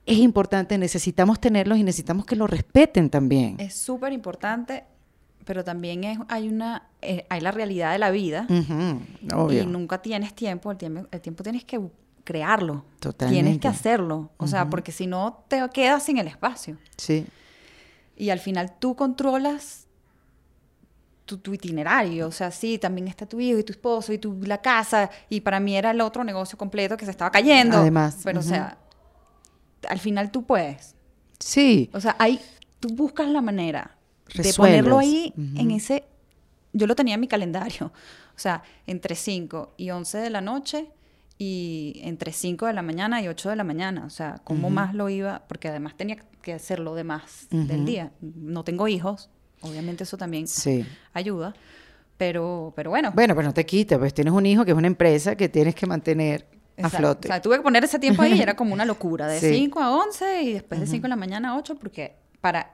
es 0.07 0.18
importante, 0.18 0.79
necesitamos 0.79 1.41
tenerlos 1.41 1.79
y 1.79 1.83
necesitamos 1.83 2.24
que 2.24 2.37
lo 2.37 2.47
respeten 2.47 3.11
también. 3.11 3.57
Es 3.59 3.74
súper 3.74 4.12
importante, 4.12 4.85
pero 5.45 5.64
también 5.64 6.05
es, 6.05 6.18
hay 6.29 6.49
una, 6.49 6.91
eh, 7.03 7.26
hay 7.29 7.41
la 7.41 7.51
realidad 7.51 7.91
de 7.91 7.99
la 7.99 8.12
vida 8.12 8.47
obvio. 9.35 9.64
y 9.64 9.66
nunca 9.66 10.01
tienes 10.01 10.33
tiempo, 10.33 10.70
el 10.70 10.79
tiempo, 10.79 11.09
el 11.11 11.20
tiempo 11.20 11.43
tienes 11.43 11.64
que 11.64 11.81
crearlo. 12.29 12.85
Tienes 13.16 13.59
que 13.59 13.68
hacerlo, 13.68 14.31
o 14.37 14.47
sea, 14.47 14.68
porque 14.68 14.93
si 14.93 15.07
no 15.07 15.45
te 15.49 15.66
quedas 15.72 16.03
sin 16.03 16.18
el 16.18 16.26
espacio. 16.26 16.76
Sí, 16.99 17.24
Y 18.16 18.29
al 18.29 18.39
final 18.39 18.74
tú 18.79 18.95
controlas 18.95 19.87
tu, 21.24 21.39
tu 21.39 21.55
itinerario, 21.55 22.26
o 22.26 22.31
sea, 22.31 22.51
sí, 22.51 22.76
también 22.76 23.09
está 23.09 23.24
tu 23.24 23.41
hijo 23.41 23.59
y 23.59 23.64
tu 23.64 23.72
esposo 23.72 24.12
y 24.12 24.18
tu, 24.18 24.39
la 24.43 24.61
casa, 24.61 25.09
y 25.31 25.41
para 25.41 25.59
mí 25.59 25.74
era 25.74 25.93
el 25.93 26.03
otro 26.03 26.22
negocio 26.22 26.59
completo 26.59 26.99
que 26.99 27.07
se 27.07 27.12
estaba 27.12 27.31
cayendo. 27.31 27.79
Además, 27.79 28.18
Pero, 28.22 28.41
o 28.41 28.43
sea, 28.43 28.76
al 29.89 29.99
final 29.99 30.31
tú 30.31 30.45
puedes. 30.45 30.97
sí, 31.39 31.89
O 31.95 32.01
sea, 32.01 32.14
hay, 32.18 32.39
tú 32.79 32.91
buscas 32.91 33.29
la 33.29 33.41
manera 33.41 33.97
de 34.35 34.53
ponerlo 34.53 34.99
ahí 34.99 35.33
en 35.57 35.70
ese... 35.70 36.05
Yo 36.74 36.87
lo 36.87 36.95
tenía 36.95 37.14
en 37.14 37.20
mi 37.20 37.29
calendario. 37.29 37.87
O 38.37 38.39
sea, 38.39 38.62
entre 38.87 39.14
5 39.14 39.72
y 39.79 39.89
11 39.91 40.18
de 40.18 40.31
la 40.31 40.43
noche 40.43 40.91
y 41.39 42.01
entre 42.03 42.32
5 42.32 42.66
de 42.66 42.72
la 42.72 42.82
mañana 42.82 43.22
y 43.22 43.28
8 43.28 43.51
de 43.51 43.57
la 43.57 43.64
mañana. 43.64 44.05
O 44.05 44.11
sea, 44.11 44.41
¿cómo 44.45 44.70
más 44.70 44.93
lo 44.95 45.09
iba? 45.09 45.43
Porque 45.49 45.68
además 45.68 45.97
tenía 45.97 46.16
que 46.43 46.53
hacer 46.53 46.80
lo 46.80 46.95
demás 46.95 47.47
del 47.51 47.76
Ujú. 47.78 47.84
día. 47.86 48.12
No 48.20 48.64
tengo 48.64 48.89
hijos. 48.89 49.30
Obviamente 49.61 50.05
eso 50.05 50.16
también 50.16 50.47
sí. 50.49 50.84
ayuda. 51.12 51.55
Pero, 52.16 52.72
pero 52.74 52.91
bueno. 52.91 53.12
Bueno, 53.14 53.34
pero 53.36 53.47
no 53.47 53.55
te 53.55 53.64
quita, 53.64 53.99
pues 53.99 54.12
tienes 54.12 54.34
un 54.34 54.45
hijo 54.47 54.64
que 54.64 54.72
es 54.72 54.76
una 54.76 54.89
empresa 54.89 55.36
que 55.36 55.49
tienes 55.49 55.74
que 55.76 55.86
mantener 55.86 56.47
a 56.82 56.89
flote. 56.89 57.28
O 57.28 57.30
sea, 57.30 57.41
tuve 57.41 57.57
que 57.59 57.62
poner 57.62 57.84
ese 57.84 57.99
tiempo 58.01 58.22
ahí 58.22 58.32
y 58.34 58.43
era 58.43 58.57
como 58.57 58.74
una 58.74 58.84
locura, 58.84 59.28
de 59.28 59.39
Sí. 59.39 59.55
5 59.55 59.80
a 59.80 59.97
11 59.97 60.43
y 60.43 60.53
después 60.55 60.80
de 60.80 60.86
5 60.86 61.03
de 61.03 61.09
la 61.09 61.16
mañana 61.16 61.51
a 61.51 61.57
8, 61.57 61.76
porque 61.76 62.16
para, 62.41 62.72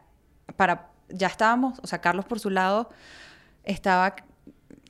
para, 0.57 0.91
ya 1.11 1.27
estábamos, 1.27 1.79
o 1.83 1.87
sea, 1.87 2.01
Carlos 2.01 2.25
por 2.25 2.41
su 2.41 2.49
lado 2.49 2.89
estaba 3.65 4.15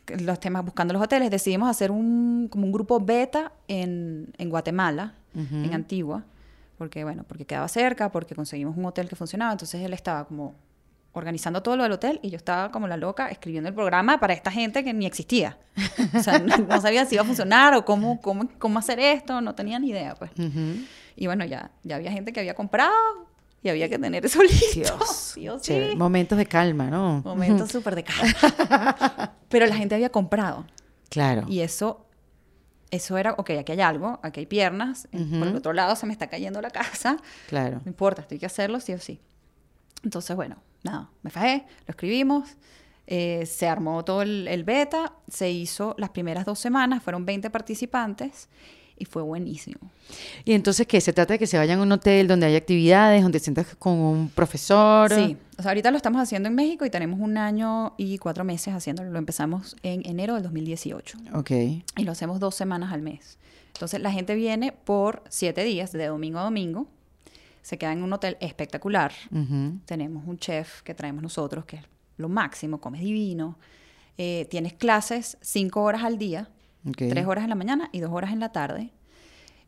los 0.06 0.40
temas 0.40 0.64
buscando 0.64 0.92
los 0.94 1.02
hoteles, 1.02 1.30
decidimos 1.30 1.68
hacer 1.68 1.90
un, 1.90 2.48
como 2.50 2.66
un 2.66 2.72
grupo 2.72 3.00
beta 3.00 3.52
en, 3.68 4.32
en 4.38 4.50
Guatemala, 4.50 5.14
en 5.34 5.74
Antigua, 5.74 6.24
porque 6.78 7.02
bueno, 7.02 7.24
porque 7.26 7.44
quedaba 7.44 7.66
cerca, 7.66 8.12
porque 8.12 8.36
conseguimos 8.36 8.76
un 8.76 8.84
hotel 8.84 9.08
que 9.08 9.16
funcionaba, 9.16 9.50
entonces 9.50 9.80
él 9.80 9.92
estaba 9.92 10.26
como 10.26 10.54
organizando 11.12 11.62
todo 11.62 11.76
lo 11.76 11.84
del 11.84 11.92
hotel 11.92 12.20
y 12.22 12.30
yo 12.30 12.36
estaba 12.36 12.70
como 12.70 12.86
la 12.88 12.96
loca 12.96 13.28
escribiendo 13.28 13.68
el 13.68 13.74
programa 13.74 14.18
para 14.18 14.34
esta 14.34 14.50
gente 14.50 14.84
que 14.84 14.92
ni 14.92 15.06
existía. 15.06 15.58
O 16.14 16.22
sea, 16.22 16.38
no, 16.40 16.56
no 16.56 16.80
sabía 16.80 17.06
si 17.06 17.14
iba 17.14 17.22
a 17.22 17.26
funcionar 17.26 17.74
o 17.74 17.84
cómo, 17.84 18.20
cómo, 18.20 18.48
cómo 18.58 18.78
hacer 18.78 18.98
esto, 19.00 19.40
no 19.40 19.54
tenía 19.54 19.78
ni 19.78 19.90
idea, 19.90 20.14
pues. 20.16 20.30
Y 21.16 21.26
bueno, 21.26 21.44
ya, 21.44 21.70
ya 21.84 21.96
había 21.96 22.10
gente 22.10 22.32
que 22.32 22.40
había 22.40 22.54
comprado 22.54 22.92
y 23.64 23.68
había 23.70 23.88
que 23.88 23.98
tener 23.98 24.24
eso 24.24 24.40
listo. 24.42 24.78
Dios, 24.96 25.32
Dios, 25.34 25.62
chévere. 25.62 25.90
sí. 25.92 25.96
Momentos 25.96 26.38
de 26.38 26.46
calma, 26.46 26.86
¿no? 26.90 27.22
Momento 27.24 27.66
súper 27.66 27.96
de 27.96 28.04
calma. 28.04 29.34
Pero 29.48 29.66
la 29.66 29.74
gente 29.74 29.96
había 29.96 30.10
comprado. 30.10 30.64
Claro. 31.08 31.44
Y 31.48 31.60
eso, 31.60 32.06
eso 32.90 33.16
era, 33.18 33.32
ok, 33.32 33.50
aquí 33.58 33.72
hay 33.72 33.80
algo, 33.80 34.20
aquí 34.22 34.40
hay 34.40 34.46
piernas, 34.46 35.08
en- 35.12 35.38
por 35.40 35.48
el 35.48 35.56
otro 35.56 35.72
lado 35.72 35.96
se 35.96 36.06
me 36.06 36.12
está 36.12 36.28
cayendo 36.28 36.60
la 36.60 36.70
casa, 36.70 37.16
Claro. 37.48 37.80
no 37.84 37.88
importa, 37.90 38.22
estoy 38.22 38.38
que 38.38 38.46
hacerlo 38.46 38.78
sí 38.80 38.92
o 38.92 38.98
sí. 38.98 39.20
Entonces, 40.04 40.36
bueno, 40.36 40.56
nada, 40.82 41.10
me 41.22 41.30
fajé, 41.30 41.64
lo 41.86 41.92
escribimos, 41.92 42.50
eh, 43.06 43.46
se 43.46 43.66
armó 43.68 44.04
todo 44.04 44.22
el, 44.22 44.46
el 44.48 44.64
beta, 44.64 45.12
se 45.28 45.50
hizo 45.50 45.94
las 45.98 46.10
primeras 46.10 46.44
dos 46.44 46.58
semanas, 46.58 47.02
fueron 47.02 47.24
20 47.24 47.48
participantes 47.50 48.48
y 48.96 49.04
fue 49.06 49.22
buenísimo. 49.22 49.78
Y 50.44 50.52
entonces, 50.52 50.86
¿qué? 50.86 51.00
Se 51.00 51.12
trata 51.12 51.34
de 51.34 51.38
que 51.38 51.46
se 51.46 51.58
vayan 51.58 51.80
a 51.80 51.82
un 51.82 51.90
hotel 51.92 52.28
donde 52.28 52.46
hay 52.46 52.56
actividades, 52.56 53.22
donde 53.22 53.38
sientas 53.40 53.74
con 53.76 53.94
un 53.94 54.28
profesor. 54.28 55.12
Sí, 55.12 55.36
o 55.58 55.62
sea, 55.62 55.70
ahorita 55.72 55.90
lo 55.90 55.96
estamos 55.96 56.20
haciendo 56.22 56.48
en 56.48 56.54
México 56.54 56.84
y 56.84 56.90
tenemos 56.90 57.20
un 57.20 57.36
año 57.36 57.94
y 57.96 58.18
cuatro 58.18 58.44
meses 58.44 58.72
haciéndolo. 58.74 59.10
Lo 59.10 59.18
empezamos 59.18 59.76
en 59.82 60.06
enero 60.06 60.34
del 60.34 60.42
2018 60.44 61.18
Ok. 61.34 61.50
y 61.50 62.04
lo 62.04 62.12
hacemos 62.12 62.38
dos 62.40 62.54
semanas 62.54 62.92
al 62.92 63.02
mes. 63.02 63.38
Entonces 63.74 64.00
la 64.00 64.12
gente 64.12 64.34
viene 64.36 64.72
por 64.72 65.22
siete 65.28 65.64
días, 65.64 65.90
de 65.92 66.06
domingo 66.06 66.38
a 66.38 66.44
domingo. 66.44 66.86
Se 67.62 67.78
queda 67.78 67.92
en 67.92 68.02
un 68.02 68.12
hotel 68.12 68.36
espectacular. 68.40 69.12
Ujú. 69.32 69.78
Tenemos 69.86 70.24
un 70.28 70.38
chef 70.38 70.82
que 70.82 70.94
traemos 70.94 71.22
nosotros, 71.22 71.64
que 71.64 71.76
es 71.76 71.82
lo 72.18 72.28
máximo, 72.28 72.78
comes 72.80 73.00
divino. 73.00 73.58
Eh, 74.18 74.46
tienes 74.50 74.74
clases 74.74 75.38
cinco 75.40 75.82
horas 75.82 76.04
al 76.04 76.18
día, 76.18 76.48
Tres 76.92 77.26
horas 77.26 77.44
en 77.44 77.50
la 77.50 77.56
mañana 77.56 77.88
y 77.92 78.00
dos 78.00 78.10
horas 78.12 78.32
en 78.32 78.40
la 78.40 78.50
tarde, 78.52 78.90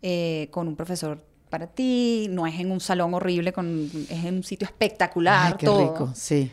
eh, 0.03 0.49
con 0.51 0.69
un 0.69 0.77
profesor 0.77 1.25
para 1.51 1.67
ti. 1.67 2.27
No 2.31 2.47
es 2.47 2.59
en 2.61 2.71
un 2.71 2.81
salón 2.81 3.15
horrible, 3.15 3.53
con, 3.53 3.91
es 4.11 4.25
en 4.25 4.37
un 4.37 4.43
sitio 4.43 4.67
espectacular, 4.67 5.53
Ay, 5.53 5.55
qué 5.59 5.67
todo. 5.67 5.81
rico. 5.93 6.13
Sí. 6.15 6.51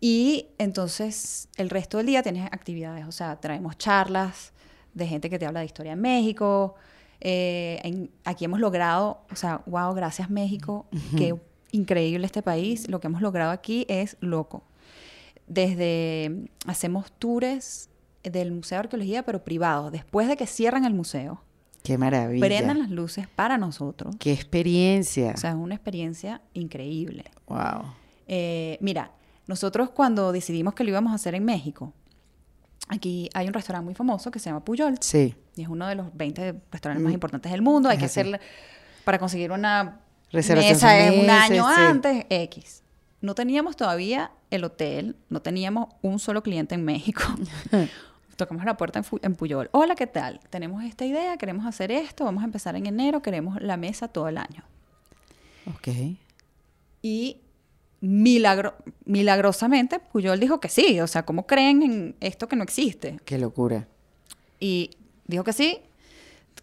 Y 0.00 0.46
entonces 0.58 1.48
el 1.56 1.70
resto 1.70 1.96
del 1.98 2.06
día 2.06 2.22
tienes 2.22 2.46
actividades, 2.46 3.06
o 3.06 3.12
sea, 3.12 3.36
traemos 3.40 3.76
charlas 3.78 4.52
de 4.94 5.06
gente 5.06 5.28
que 5.30 5.38
te 5.38 5.46
habla 5.46 5.60
de 5.60 5.66
historia 5.66 5.92
en 5.92 6.00
México. 6.00 6.74
Eh, 7.20 7.80
en- 7.82 8.10
aquí 8.24 8.44
hemos 8.44 8.60
logrado, 8.60 9.22
o 9.30 9.36
sea, 9.36 9.62
wow, 9.66 9.94
gracias 9.94 10.28
México, 10.30 10.86
qué 11.16 11.34
increíble 11.72 12.26
este 12.26 12.42
país. 12.42 12.88
Lo 12.88 13.00
que 13.00 13.06
hemos 13.08 13.22
logrado 13.22 13.50
aquí 13.50 13.84
es 13.88 14.16
loco. 14.20 14.64
Desde 15.46 16.48
hacemos 16.66 17.12
tours 17.12 17.88
del 18.32 18.52
Museo 18.52 18.76
de 18.76 18.80
Arqueología, 18.80 19.22
pero 19.24 19.42
privados. 19.44 19.92
Después 19.92 20.28
de 20.28 20.36
que 20.36 20.46
cierran 20.46 20.84
el 20.84 20.94
museo, 20.94 21.42
Qué 21.82 21.96
maravilla. 21.98 22.44
prendan 22.44 22.78
las 22.80 22.90
luces 22.90 23.26
para 23.28 23.58
nosotros. 23.58 24.16
Qué 24.18 24.32
experiencia. 24.32 25.32
O 25.34 25.36
sea, 25.36 25.50
es 25.50 25.56
una 25.56 25.74
experiencia 25.74 26.40
increíble. 26.54 27.24
wow. 27.46 27.82
Eh, 28.28 28.76
mira, 28.80 29.12
nosotros 29.46 29.90
cuando 29.90 30.32
decidimos 30.32 30.74
que 30.74 30.82
lo 30.82 30.90
íbamos 30.90 31.12
a 31.12 31.14
hacer 31.14 31.34
en 31.36 31.44
México, 31.44 31.92
aquí 32.88 33.28
hay 33.34 33.46
un 33.46 33.52
restaurante 33.54 33.84
muy 33.84 33.94
famoso 33.94 34.30
que 34.32 34.38
se 34.40 34.50
llama 34.50 34.64
Puyol 34.64 34.96
Sí. 35.00 35.34
y 35.54 35.62
es 35.62 35.68
uno 35.68 35.86
de 35.86 35.94
los 35.94 36.14
20 36.16 36.60
restaurantes 36.72 37.02
más 37.04 37.12
Mm. 37.12 37.14
importantes 37.14 37.52
del 37.52 37.62
mundo. 37.62 37.88
Hay 37.88 37.94
Es 37.96 38.00
que 38.00 38.06
así. 38.06 38.20
hacer 38.20 38.40
para 39.04 39.18
conseguir 39.20 39.52
una 39.52 40.00
Reservación 40.32 40.74
mesa 40.74 40.88
son 40.88 41.14
es 41.14 41.22
un 41.22 41.30
año 41.30 41.64
sí. 41.68 41.74
antes, 41.80 42.26
X. 42.28 42.82
No 43.20 43.34
teníamos 43.36 43.76
todavía 43.76 44.32
el 44.50 44.64
hotel, 44.64 45.16
no 45.30 45.40
teníamos 45.40 45.88
un 46.02 46.18
solo 46.18 46.42
cliente 46.42 46.74
en 46.74 46.84
México. 46.84 47.22
tocamos 48.36 48.64
la 48.64 48.76
puerta 48.76 48.98
en, 49.00 49.04
en 49.22 49.34
Puyol. 49.34 49.68
Hola, 49.72 49.94
¿qué 49.94 50.06
tal? 50.06 50.40
Tenemos 50.50 50.84
esta 50.84 51.04
idea, 51.04 51.36
queremos 51.36 51.66
hacer 51.66 51.90
esto, 51.90 52.24
vamos 52.24 52.42
a 52.42 52.46
empezar 52.46 52.76
en 52.76 52.86
enero, 52.86 53.22
queremos 53.22 53.60
la 53.60 53.76
mesa 53.76 54.08
todo 54.08 54.28
el 54.28 54.38
año. 54.38 54.62
Ok. 55.66 55.88
Y 57.02 57.38
milagro, 58.00 58.74
milagrosamente 59.04 59.98
Puyol 59.98 60.38
dijo 60.38 60.60
que 60.60 60.68
sí, 60.68 61.00
o 61.00 61.06
sea, 61.06 61.24
¿cómo 61.24 61.46
creen 61.46 61.82
en 61.82 62.16
esto 62.20 62.48
que 62.48 62.56
no 62.56 62.62
existe? 62.62 63.18
Qué 63.24 63.38
locura. 63.38 63.86
Y 64.60 64.90
dijo 65.26 65.44
que 65.44 65.52
sí, 65.52 65.78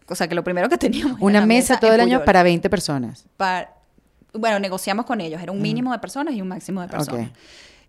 o 0.08 0.16
sea, 0.16 0.28
que 0.28 0.36
lo 0.36 0.44
primero 0.44 0.70
que 0.70 0.78
teníamos 0.78 1.18
era 1.18 1.26
Una 1.26 1.40
la 1.42 1.46
mesa 1.46 1.80
todo 1.80 1.90
en 1.94 1.96
el 1.96 2.02
año 2.02 2.26
para 2.26 2.44
20 2.44 2.70
personas. 2.70 3.26
Para- 3.38 3.74
bueno, 4.34 4.60
negociamos 4.60 5.06
con 5.06 5.22
ellos, 5.22 5.42
era 5.42 5.52
un 5.52 5.62
mínimo 5.62 5.92
de 5.92 6.00
personas 6.00 6.34
y 6.34 6.42
un 6.42 6.48
máximo 6.48 6.82
de 6.82 6.88
personas. 6.88 7.30
Ok. 7.30 7.36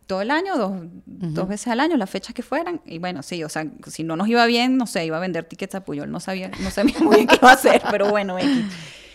Todo 0.07 0.21
el 0.21 0.31
año, 0.31 0.57
dos, 0.57 0.73
dos 1.07 1.49
veces 1.49 1.69
al 1.69 1.81
año, 1.81 1.97
las 1.97 2.11
fechas 2.11 2.35
que 2.35 2.43
fueran. 2.43 2.81
Y 2.85 2.99
bueno, 2.99 3.23
sí, 3.23 3.43
o 3.43 3.49
sea, 3.49 3.67
si 3.87 4.05
no 4.05 4.17
nos 4.17 4.29
iba 4.29 4.45
bien, 4.47 4.77
no 4.77 4.87
sé, 4.87 5.07
iba 5.07 5.17
a 5.17 5.21
vender 5.21 5.45
tickets 5.45 5.75
a 5.75 5.85
Puyol. 5.85 6.11
No 6.11 6.21
sabía, 6.21 6.51
no 6.61 6.71
sabía 6.71 6.99
muy 7.01 7.17
bien 7.17 7.27
qué 7.27 7.37
iba 7.37 7.51
a 7.51 7.55
hacer, 7.55 7.83
pero 7.91 8.11
bueno, 8.11 8.39
X. 8.39 8.65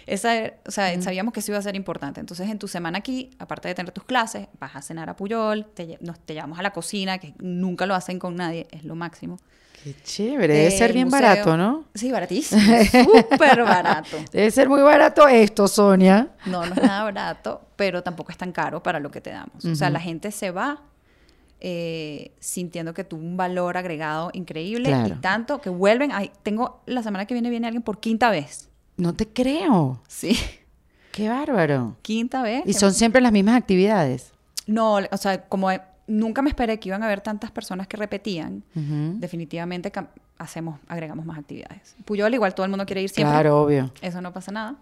Esa, 0.08 0.54
o 0.66 0.72
sea, 0.72 1.00
sabíamos 1.04 1.34
que 1.34 1.42
eso 1.42 1.52
iba 1.52 1.60
a 1.60 1.62
ser 1.62 1.76
importante. 1.76 2.20
Entonces, 2.20 2.50
en 2.50 2.58
tu 2.58 2.68
semana 2.68 2.98
aquí, 2.98 3.30
aparte 3.38 3.68
de 3.68 3.76
tener 3.76 3.92
tus 3.92 4.04
clases, 4.04 4.48
vas 4.60 4.76
a 4.76 4.82
cenar 4.82 5.08
a 5.08 5.16
Puyol, 5.16 5.68
te, 5.68 6.00
nos, 6.02 6.20
te 6.20 6.34
llevamos 6.34 6.58
a 6.58 6.64
la 6.64 6.72
cocina, 6.72 7.20
que 7.20 7.36
nunca 7.38 7.86
lo 7.86 7.94
hacen 7.94 8.18
con 8.18 8.36
nadie, 8.36 8.68
es 8.72 8.84
lo 8.84 8.96
máximo. 8.96 9.38
Qué 9.84 9.96
chévere. 10.04 10.54
Debe 10.54 10.68
Eh, 10.68 10.78
ser 10.78 10.94
bien 10.94 11.08
museo- 11.08 11.22
barato, 11.22 11.56
¿no? 11.58 11.86
Sí, 11.96 12.12
baratísimo. 12.12 12.62
Súper 13.32 13.64
barato. 13.64 14.18
Debe 14.32 14.52
ser 14.52 14.68
muy 14.68 14.82
barato 14.82 15.28
esto, 15.28 15.68
Sonia. 15.68 16.30
No, 16.46 16.66
no 16.66 16.74
es 16.74 16.82
nada 16.82 17.04
barato, 17.04 17.62
pero 17.76 18.04
tampoco 18.04 18.32
es 18.32 18.38
tan 18.38 18.52
caro 18.52 18.84
para 18.84 19.00
lo 19.00 19.10
que 19.12 19.22
te 19.22 19.30
damos. 19.30 19.64
O 19.66 19.76
sea, 19.76 19.90
la 19.90 20.00
gente 20.02 20.32
se 20.32 20.52
va 20.52 20.82
eh, 21.62 22.32
sintiendo 22.40 22.94
que 22.94 23.04
tuvo 23.04 23.22
un 23.22 23.36
valor 23.38 23.76
agregado 23.78 24.30
increíble 24.34 24.90
Claro. 24.90 25.16
y 25.16 25.20
tanto 25.20 25.60
que 25.62 25.70
vuelven. 25.70 26.12
Ay, 26.14 26.32
tengo 26.44 26.82
la 26.86 27.04
semana 27.04 27.26
que 27.26 27.34
viene 27.34 27.50
viene 27.50 27.68
alguien 27.68 27.84
por 27.84 28.00
quinta 28.00 28.30
vez. 28.30 28.70
No 28.98 29.14
te 29.14 29.28
creo. 29.28 30.02
Sí, 30.08 30.38
Qué 31.12 31.28
bárbaro. 31.30 31.98
quinta 32.02 32.42
vez. 32.44 32.64
Y 32.66 32.74
son 32.74 32.94
siempre 32.94 33.22
las 33.22 33.32
mismas 33.32 33.56
actividades. 33.58 34.32
No, 34.68 35.00
o 35.12 35.18
sea, 35.18 35.42
como 35.48 35.70
nunca 36.10 36.42
me 36.42 36.50
esperé 36.50 36.80
que 36.80 36.90
iban 36.90 37.04
a 37.04 37.06
haber 37.06 37.22
tantas 37.22 37.52
personas 37.52 37.88
que 37.88 37.96
repetían, 37.96 38.64
definitivamente 38.74 39.92
hacemos, 40.38 40.80
agregamos 40.88 41.26
más 41.26 41.38
actividades. 41.38 41.96
Puyol 42.04 42.34
igual 42.34 42.54
todo 42.54 42.66
el 42.66 42.70
mundo 42.72 42.86
quiere 42.86 43.02
ir 43.02 43.10
siempre. 43.10 43.34
Claro, 43.34 43.62
obvio. 43.62 43.92
Eso 44.02 44.22
no 44.22 44.34
pasa 44.34 44.52
nada. 44.52 44.76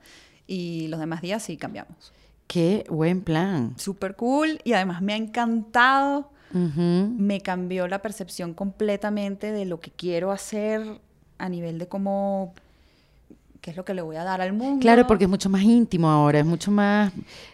Y 0.48 0.88
los 0.88 1.00
demás 1.00 1.22
días 1.22 1.44
sí 1.44 1.58
cambiamos. 1.58 2.14
Qué 2.48 2.86
buen 2.90 3.22
plan. 3.22 3.74
Súper 3.78 4.16
cool 4.16 4.62
y 4.64 4.74
además 4.74 5.02
me 5.02 5.14
ha 5.14 5.18
encantado. 5.18 6.32
Me 6.54 7.42
cambió 7.42 7.88
la 7.88 8.02
percepción 8.02 8.54
completamente 8.54 9.52
de 9.52 9.66
lo 9.66 9.82
que 9.82 9.92
quiero 9.92 10.32
hacer 10.32 11.02
a 11.38 11.50
nivel 11.50 11.78
de 11.78 11.88
cómo, 11.88 12.54
qué 13.68 13.72
es 13.72 13.76
lo 13.76 13.84
que 13.84 13.94
le 13.94 14.02
voy 14.02 14.16
a 14.16 14.24
dar 14.24 14.40
al 14.40 14.54
mundo. 14.54 14.80
Claro, 14.80 15.06
porque 15.08 15.26
es 15.26 15.30
mucho 15.30 15.50
más 15.50 15.62
íntimo 15.62 16.10
ahora, 16.10 16.40
es 16.40 16.46
mucho 16.46 16.72
más, 16.72 17.12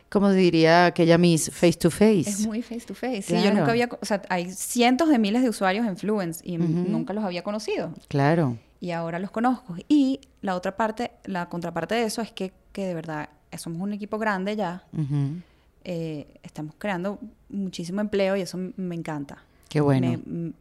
como 0.10 0.30
diría 0.30 0.85
aquella 0.85 1.18
Miss, 1.18 1.49
face 1.52 1.73
to 1.73 1.90
face. 1.90 2.30
es 2.30 2.45
muy 2.45 2.61
face 2.61 2.81
to 2.81 2.94
face. 2.94 3.23
Sí, 3.23 3.34
yo 3.34 3.41
Claro. 3.41 3.56
nunca 3.57 3.72
había, 3.72 3.90
o 3.99 4.06
sea, 4.06 4.22
hay 4.30 4.52
cientos 4.52 5.10
de 5.10 5.18
miles 5.18 5.41
de 5.41 5.49
usuarios 5.49 5.88
en 5.88 5.98
Fluence 5.98 6.40
y 6.48 6.60
Ujú. 6.60 6.68
nunca 6.68 7.14
los 7.14 7.23
había 7.23 7.41
conocido. 7.44 7.91
Claro. 8.10 8.57
Y 8.80 8.91
ahora 8.91 9.18
los 9.18 9.31
conozco. 9.31 9.76
Y 9.88 10.19
la 10.44 10.53
otra 10.56 10.77
parte, 10.77 11.14
la 11.26 11.49
contraparte 11.49 11.95
de 11.95 12.03
eso 12.03 12.22
es 12.22 12.31
que, 12.31 12.53
que 12.72 12.85
de 12.85 12.94
verdad 12.94 13.30
somos 13.57 13.81
un 13.81 13.91
equipo 13.94 14.19
grande 14.19 14.56
ya. 14.56 14.84
Ujú. 14.95 15.41
eh, 15.84 16.27
estamos 16.44 16.76
creando 16.77 17.19
muchísimo 17.49 18.02
empleo 18.02 18.35
y 18.38 18.41
eso 18.41 18.57
me 18.77 18.94
encanta. 18.95 19.40
Qué 19.68 19.81
bueno. 19.81 20.18
Me- 20.27 20.52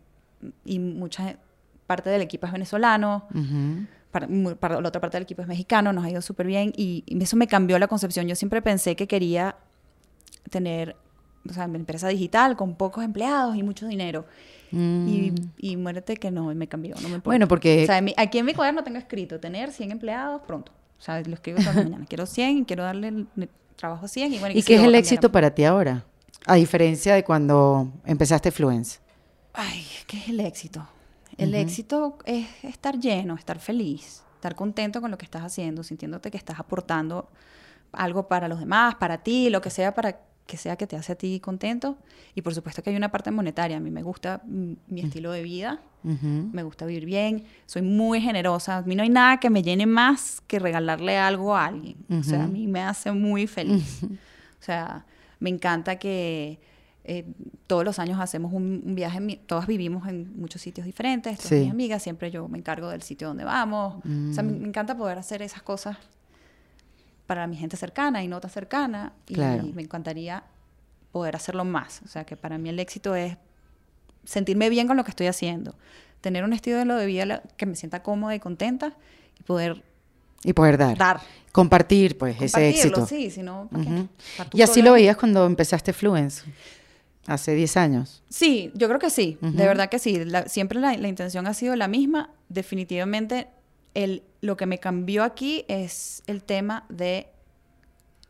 y 0.65 0.79
mucha 0.79 1.37
parte 1.87 2.09
del 2.11 2.23
equipo 2.23 2.47
es 2.47 2.53
venezolano. 2.53 3.27
Ujú. 3.35 3.87
Para, 4.13 4.29
para 4.61 4.81
la 4.81 4.89
otra 4.89 5.01
parte 5.01 5.17
del 5.17 5.25
equipo 5.25 5.43
es 5.43 5.49
mexicano, 5.49 5.93
nos 5.93 6.05
ha 6.05 6.11
ido 6.11 6.23
súper 6.23 6.47
bien 6.47 6.73
y, 6.77 7.03
y 7.07 7.21
eso 7.23 7.37
me 7.37 7.49
cambió 7.49 7.79
la 7.81 7.89
concepción. 7.89 8.29
Yo 8.29 8.37
siempre 8.37 8.63
pensé 8.63 8.95
que 8.95 9.09
quería 9.09 9.57
tener, 10.51 10.97
o 11.49 11.53
sea, 11.53 11.65
una 11.67 11.79
empresa 11.79 12.09
digital 12.09 12.57
con 12.57 12.75
pocos 12.77 13.03
empleados 13.05 13.57
y 13.57 13.63
mucho 13.63 13.87
dinero. 13.89 14.27
Mm. 14.71 15.09
Y, 15.09 15.35
y 15.59 15.77
muérete 15.77 16.17
que 16.17 16.31
no, 16.31 16.55
me 16.55 16.67
cambió, 16.69 16.95
no 17.03 17.09
me. 17.09 17.19
Bueno, 17.19 17.49
porque- 17.49 17.83
O 17.83 17.87
sea, 17.87 17.99
en 17.99 18.05
mi- 18.07 18.15
aquí 18.17 18.39
en 18.39 18.47
mi 18.47 18.55
cuaderno 18.55 18.85
tengo 18.85 18.99
escrito 18.99 19.41
tener 19.41 19.73
100 19.73 19.91
empleados 19.91 20.43
pronto. 20.47 20.73
O 20.99 21.03
sea, 21.03 21.21
lo 21.21 21.35
escribo 21.35 21.59
toda 21.59 21.73
la 21.75 21.83
mañana. 21.83 22.07
Quiero 22.09 22.27
100 22.27 22.59
y 22.59 22.65
quiero 22.65 22.85
darle 22.85 23.09
el, 23.09 23.27
el 23.37 23.49
trabajo 23.77 24.05
a 24.07 24.09
100. 24.09 24.35
¿Y, 24.35 24.39
bueno, 24.39 24.57
¿Y 24.59 24.63
qué 24.63 24.77
es 24.77 24.83
el 24.83 24.95
éxito 24.95 25.33
para 25.33 25.51
ti 25.55 25.65
ahora? 25.65 26.05
A 26.47 26.55
diferencia 26.57 27.15
de 27.15 27.25
cuando 27.25 27.93
empezaste 28.05 28.51
Fluence. 28.51 29.01
Ay, 29.53 29.85
¿qué 30.07 30.17
es 30.19 30.29
el 30.29 30.41
éxito? 30.41 30.87
El 31.37 31.55
éxito 31.55 32.19
es 32.25 32.47
estar 32.65 32.99
lleno, 32.99 33.35
estar 33.35 33.59
feliz, 33.59 34.23
estar 34.35 34.55
contento 34.55 35.01
con 35.01 35.11
lo 35.11 35.19
que 35.19 35.25
estás 35.25 35.43
haciendo, 35.43 35.83
sintiéndote 35.83 36.31
que 36.31 36.37
estás 36.37 36.59
aportando 36.59 37.29
algo 37.93 38.29
para 38.29 38.49
los 38.49 38.61
demás, 38.61 38.95
para 38.97 39.19
ti, 39.19 39.51
lo 39.51 39.61
que 39.61 39.71
sea 39.71 39.95
para 39.95 40.21
que 40.47 40.57
sea 40.57 40.77
que 40.77 40.87
te 40.87 40.97
hace 40.97 41.13
a 41.13 41.15
ti 41.15 41.41
contento. 41.41 41.97
Y 42.35 42.43
por 42.43 42.55
supuesto 42.55 42.83
que 42.83 42.91
hay 42.91 42.97
una 42.97 43.11
parte 43.11 43.31
monetaria. 43.31 43.77
A 43.77 43.81
mí 43.81 43.91
me 43.91 44.03
gusta 44.03 44.43
mm, 44.45 44.73
mi 44.89 45.01
estilo 45.01 45.33
de 45.33 45.43
vida, 45.43 45.81
me 46.03 46.65
gusta 46.65 46.85
vivir 46.85 47.05
bien, 47.05 47.45
soy 47.65 47.83
muy 47.83 48.21
generosa. 48.21 48.79
A 48.79 48.83
mí 48.83 48.97
no 48.97 49.05
hay 49.05 49.09
nada 49.09 49.39
que 49.39 49.51
me 49.51 49.63
llene 49.63 49.87
más 49.87 50.43
que 50.47 50.59
regalarle 50.59 51.17
algo 51.17 51.55
a 51.57 51.67
alguien. 51.67 51.97
O 52.11 52.23
sea, 52.23 52.45
a 52.45 52.49
mí 52.49 52.67
me 52.67 52.83
hace 52.83 53.13
muy 53.13 53.47
feliz. 53.47 54.03
O 54.03 54.65
sea, 54.65 55.07
me 55.39 55.51
encanta 55.51 55.97
que 55.97 56.61
eh, 57.05 57.25
todos 57.67 57.85
los 57.85 57.99
años 57.99 58.21
hacemos 58.21 58.53
un, 58.53 58.83
un 58.87 58.95
viaje, 58.95 59.41
todas 59.47 59.67
vivimos 59.67 60.07
en 60.09 60.39
muchos 60.39 60.63
sitios 60.63 60.85
diferentes, 60.87 61.37
todas 61.39 61.49
Sí. 61.49 61.57
mis 61.57 61.71
amigas, 61.71 62.03
siempre 62.03 62.31
yo 62.31 62.47
me 62.49 62.59
encargo 62.59 62.89
del 62.91 63.03
sitio 63.03 63.29
donde 63.29 63.45
vamos. 63.45 63.97
O 63.97 64.33
sea, 64.33 64.43
me, 64.43 64.53
Mm. 64.53 64.61
me 64.63 64.69
encanta 64.69 64.97
poder 64.97 65.19
hacer 65.19 65.43
esas 65.43 65.63
cosas 65.63 65.97
para 67.27 67.47
mi 67.47 67.57
gente 67.57 67.77
cercana 67.77 68.23
y 68.23 68.29
no 68.29 68.41
tan 68.41 68.51
cercana. 68.51 69.13
Y 69.29 69.35
Claro. 69.35 69.65
me 69.75 69.83
encantaría 69.83 70.45
poder 71.13 71.37
hacerlo 71.37 71.65
más. 71.65 72.03
O 72.05 72.09
sea, 72.09 72.25
que 72.25 72.37
para 72.37 72.59
mí 72.59 72.69
el 72.69 72.79
éxito 72.79 73.15
es 73.15 73.37
sentirme 74.25 74.69
bien 74.71 74.87
con 74.87 74.97
lo 74.97 75.05
que 75.05 75.11
estoy 75.11 75.27
haciendo, 75.27 75.75
tener 76.21 76.45
un 76.45 76.53
estilo 76.53 76.77
de 76.79 76.85
lo 76.85 76.95
de 76.97 77.07
vida 77.07 77.43
que 77.57 77.67
me 77.67 77.75
sienta 77.75 78.03
cómoda 78.03 78.35
y 78.35 78.41
contenta 78.41 78.93
y 79.39 79.43
poder 79.43 79.83
Y 80.45 80.53
poder 80.53 80.79
dar. 80.79 80.97
dar. 80.99 81.21
Compartir, 81.53 82.17
pues, 82.17 82.41
ese 82.41 82.69
éxito. 82.69 83.07
sí, 83.07 83.31
si 83.31 83.43
no, 83.43 83.69
¿para 83.71 83.85
qué? 83.85 83.91
Ujú. 83.91 84.09
Estar 84.31 84.49
tú 84.51 84.57
Y 84.59 84.63
así 84.63 84.81
lo 84.83 84.93
veías 84.93 85.17
cuando 85.17 85.45
empezaste 85.47 85.93
Fluence, 85.93 86.45
hace 87.27 87.55
10 87.55 87.77
años. 87.77 88.23
Sí, 88.29 88.71
yo 88.75 88.89
creo 88.89 88.99
que 88.99 89.11
sí, 89.11 89.39
de 89.41 89.67
verdad 89.67 89.89
que 89.89 89.99
sí. 89.99 90.25
La- 90.25 90.49
siempre 90.49 90.81
la, 90.81 90.97
la 90.97 91.09
intención 91.09 91.47
ha 91.47 91.55
sido 91.55 91.77
la 91.77 91.89
misma. 91.89 92.31
Definitivamente, 92.49 93.49
el, 93.95 94.23
lo 94.41 94.57
que 94.57 94.67
me 94.67 94.79
cambió 94.79 95.23
aquí 95.25 95.65
es 95.69 96.23
el 96.27 96.43
tema 96.43 96.85
de 96.89 97.29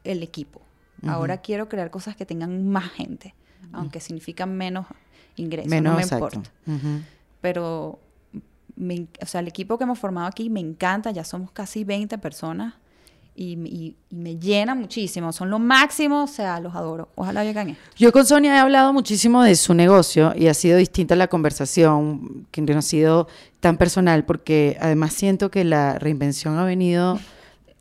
el 0.04 0.22
equipo. 0.22 0.60
Ahora 1.06 1.38
quiero 1.38 1.68
crear 1.68 1.90
cosas 1.90 2.14
que 2.14 2.24
tengan 2.26 2.68
más 2.68 2.90
gente, 2.92 3.34
aunque 3.72 3.98
significan 3.98 4.56
menos 4.56 4.86
ingresos. 5.36 5.68
Menos 5.70 5.92
no 5.92 5.96
me 5.96 6.02
exacto. 6.02 6.26
importa. 6.36 6.50
Pero, 7.40 7.98
me 8.76 9.06
o 9.20 9.26
sea, 9.26 9.40
el 9.40 9.48
equipo 9.48 9.78
que 9.78 9.84
hemos 9.84 9.98
formado 9.98 10.26
aquí 10.28 10.48
me 10.48 10.60
encanta. 10.60 11.10
Ya 11.10 11.24
somos 11.24 11.50
casi 11.50 11.82
20 11.84 12.18
personas 12.18 12.74
y, 13.34 13.52
y- 13.54 13.96
y 14.10 14.14
me 14.16 14.36
llena 14.38 14.74
muchísimo. 14.74 15.32
Son 15.32 15.48
lo 15.50 15.58
máximo, 15.58 16.24
o 16.24 16.26
sea, 16.26 16.60
los 16.60 16.74
adoro. 16.74 17.08
Ojalá 17.14 17.44
llegan 17.44 17.70
esto. 17.70 17.82
Yo 17.96 18.12
con 18.12 18.26
Sonia 18.26 18.54
he 18.54 18.58
hablado 18.58 18.92
muchísimo 18.92 19.42
de 19.42 19.54
su 19.56 19.72
negocio 19.74 20.32
y 20.36 20.48
ha 20.48 20.54
sido 20.54 20.76
distinta 20.76 21.16
la 21.16 21.28
conversación, 21.28 22.46
que 22.50 22.60
no 22.62 22.78
ha 22.78 22.82
sido 22.82 23.28
tan 23.60 23.76
personal, 23.78 24.24
porque 24.24 24.76
además 24.80 25.12
siento 25.14 25.50
que 25.50 25.64
la 25.64 25.98
reinvención 25.98 26.58
ha 26.58 26.64
venido 26.64 27.18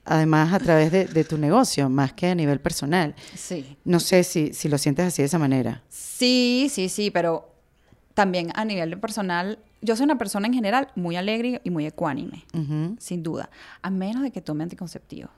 además 0.05 0.51
a 0.53 0.59
través 0.59 0.91
de, 0.91 1.05
de 1.05 1.23
tu 1.23 1.37
negocio, 1.37 1.87
más 1.89 2.13
que 2.13 2.27
a 2.27 2.35
nivel 2.35 2.59
personal. 2.59 3.13
Sí. 3.35 3.77
No 3.85 3.99
sé 3.99 4.23
si, 4.23 4.53
si 4.53 4.67
lo 4.67 4.77
sientes 4.77 5.05
así 5.05 5.21
de 5.21 5.27
esa 5.27 5.37
manera. 5.37 5.83
Sí, 5.89 6.69
sí, 6.71 6.89
sí, 6.89 7.11
pero 7.11 7.50
también 8.21 8.51
a 8.53 8.65
nivel 8.65 8.99
personal, 8.99 9.57
yo 9.81 9.95
soy 9.95 10.03
una 10.03 10.17
persona 10.19 10.45
en 10.45 10.53
general 10.53 10.89
muy 10.95 11.15
alegre 11.15 11.59
y 11.63 11.71
muy 11.71 11.87
ecuánime, 11.87 12.45
Ujú. 12.53 12.95
sin 12.99 13.23
duda, 13.23 13.49
a 13.81 13.89
menos 13.89 14.21
de 14.21 14.29
que 14.31 14.41
tome 14.41 14.61
anticonceptivos. 14.63 15.31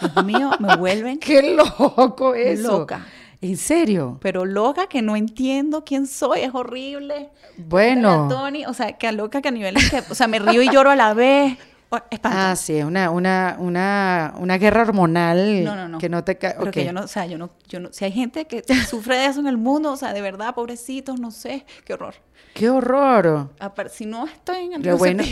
Dios 0.00 0.24
mío, 0.24 0.50
me 0.58 0.74
vuelven 0.78 1.20
¡Qué 1.20 1.54
loco 1.54 2.34
eso! 2.34 2.78
loca. 2.80 3.06
¿En 3.40 3.56
serio? 3.56 4.18
Pero 4.20 4.44
loca 4.44 4.88
que 4.88 5.00
no 5.00 5.14
entiendo 5.14 5.84
quién 5.84 6.08
soy, 6.08 6.40
es 6.40 6.52
horrible. 6.52 7.28
Bueno. 7.56 8.26
Tony, 8.28 8.66
o 8.66 8.74
sea, 8.74 8.94
que 8.98 9.12
loca 9.12 9.40
que 9.40 9.46
a 9.48 9.52
niveles 9.52 9.88
que, 9.88 10.02
o 10.10 10.14
sea, 10.16 10.26
me 10.26 10.40
río 10.40 10.60
y 10.60 10.68
lloro 10.72 10.90
a 10.90 10.96
la 10.96 11.14
vez. 11.14 11.56
O- 11.90 11.98
Ah, 12.22 12.54
sí, 12.54 12.76
es 12.76 12.84
una, 12.84 13.10
una, 13.10 13.56
una, 13.58 14.34
una 14.38 14.58
guerra 14.58 14.82
hormonal 14.82 15.64
No, 15.64 15.74
no, 15.74 15.88
no. 15.88 15.98
que 15.98 16.10
no 16.10 16.22
te 16.22 16.36
cae. 16.36 16.54
Yo 16.84 16.92
no, 16.92 17.00
o 17.02 17.08
sea, 17.08 17.24
yo 17.24 17.38
no, 17.38 17.48
yo 17.66 17.80
no, 17.80 17.88
si 17.92 18.04
hay 18.04 18.12
gente 18.12 18.46
que 18.46 18.62
sufre 18.88 19.16
de 19.16 19.26
eso 19.26 19.40
en 19.40 19.46
el 19.46 19.56
mundo, 19.56 19.92
o 19.92 19.96
sea, 19.96 20.12
de 20.12 20.20
verdad, 20.20 20.54
pobrecitos, 20.54 21.18
no 21.18 21.30
sé, 21.30 21.64
qué 21.86 21.94
horror. 21.94 22.14
¡Qué 22.52 22.68
horror! 22.68 23.50
Apar- 23.58 23.88
Si 23.88 24.04
no 24.04 24.26
estoy 24.26 24.72
en 24.74 24.82
Lo 24.82 24.98
bueno, 24.98 25.22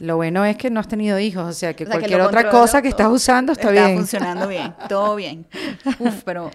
lo 0.00 0.16
bueno 0.16 0.44
es 0.44 0.56
que 0.56 0.70
no 0.70 0.80
has 0.80 0.88
tenido 0.88 1.18
hijos, 1.18 1.44
o 1.44 1.52
sea 1.52 1.74
que 1.74 1.84
O 1.84 1.86
sea, 1.86 1.94
que 1.96 2.00
cualquier 2.00 2.20
otra 2.22 2.50
cosa 2.50 2.82
que 2.82 2.88
estás 2.88 3.08
usando 3.08 3.52
está, 3.52 3.70
bien. 3.70 3.96
funcionando 3.96 4.48
bien, 4.48 4.74
todo 4.88 5.14
bien. 5.14 5.46
Uf, 6.00 6.22
pero 6.24 6.50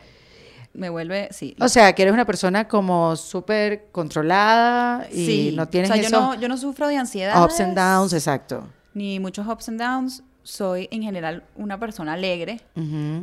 me 0.74 0.90
vuelve, 0.90 1.30
sí. 1.32 1.56
O 1.62 1.70
sea, 1.70 1.94
que 1.94 2.02
eres 2.02 2.14
una 2.14 2.26
persona 2.26 2.68
como 2.68 3.16
súper 3.16 3.86
controlada 3.94 5.08
y 5.12 5.26
sí. 5.26 5.54
no 5.56 5.68
tienes 5.70 5.90
o 5.90 5.94
sea, 5.94 6.02
yo 6.02 6.08
esos 6.10 6.22
no, 6.22 6.36
yo 6.36 6.48
no 6.50 6.58
sufro 6.58 6.88
de 6.88 6.98
ansiedad. 6.98 7.42
ups 7.44 7.60
and 7.62 7.78
downs, 7.78 8.12
exacto. 8.14 8.68
Ni 8.96 9.20
muchos 9.20 9.46
ups 9.48 9.70
and 9.70 9.80
downs. 9.80 10.24
Soy 10.42 10.88
en 10.92 11.02
general 11.04 11.44
una 11.56 11.80
persona 11.80 12.14
alegre, 12.14 12.62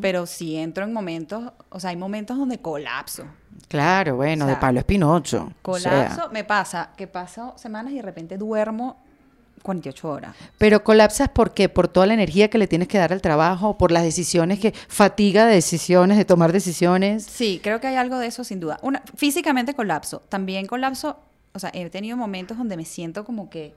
pero 0.00 0.26
sí 0.26 0.56
entro 0.56 0.84
en 0.84 0.92
momentos, 0.92 1.52
o 1.70 1.78
sea, 1.80 1.90
hay 1.90 1.96
momentos 1.96 2.36
donde 2.36 2.58
colapso. 2.58 3.24
Claro, 3.68 4.16
bueno, 4.16 4.44
O 4.44 4.48
de 4.48 4.56
Pablo 4.56 4.80
Espinocho. 4.80 5.50
o 5.50 5.62
Colapso, 5.62 6.16
sea. 6.16 6.28
me 6.32 6.42
pasa 6.44 6.90
que 6.96 7.06
paso 7.06 7.54
semanas 7.56 7.92
y 7.92 7.96
de 7.96 8.02
repente 8.02 8.36
duermo 8.38 8.96
48 9.62 10.10
horas. 10.10 10.34
pero 10.58 10.82
colapsas 10.82 11.28
¿por 11.28 11.54
qué? 11.54 11.68
Por 11.68 11.86
toda 11.86 12.06
la 12.06 12.14
energía 12.14 12.50
que 12.50 12.58
le 12.58 12.66
tienes 12.66 12.88
que 12.88 12.98
dar 12.98 13.12
al 13.12 13.22
trabajo, 13.22 13.78
por 13.78 13.92
las 13.92 14.02
decisiones 14.02 14.58
que 14.58 14.72
fatiga 14.88 15.46
de 15.46 15.54
decisiones, 15.54 16.18
de 16.18 16.24
tomar 16.24 16.50
decisiones. 16.52 17.22
Sí, 17.24 17.60
creo 17.62 17.80
que 17.80 17.86
hay 17.86 17.94
algo 17.96 18.18
de 18.18 18.26
eso 18.26 18.42
sin 18.42 18.58
duda. 18.58 18.80
Una, 18.82 19.00
físicamente 19.14 19.74
colapso. 19.74 20.22
También 20.28 20.66
colapso, 20.66 21.20
o 21.54 21.58
sea, 21.60 21.70
he 21.72 21.88
tenido 21.88 22.16
momentos 22.16 22.58
donde 22.58 22.76
me 22.76 22.84
siento 22.84 23.24
como 23.24 23.48
que, 23.48 23.76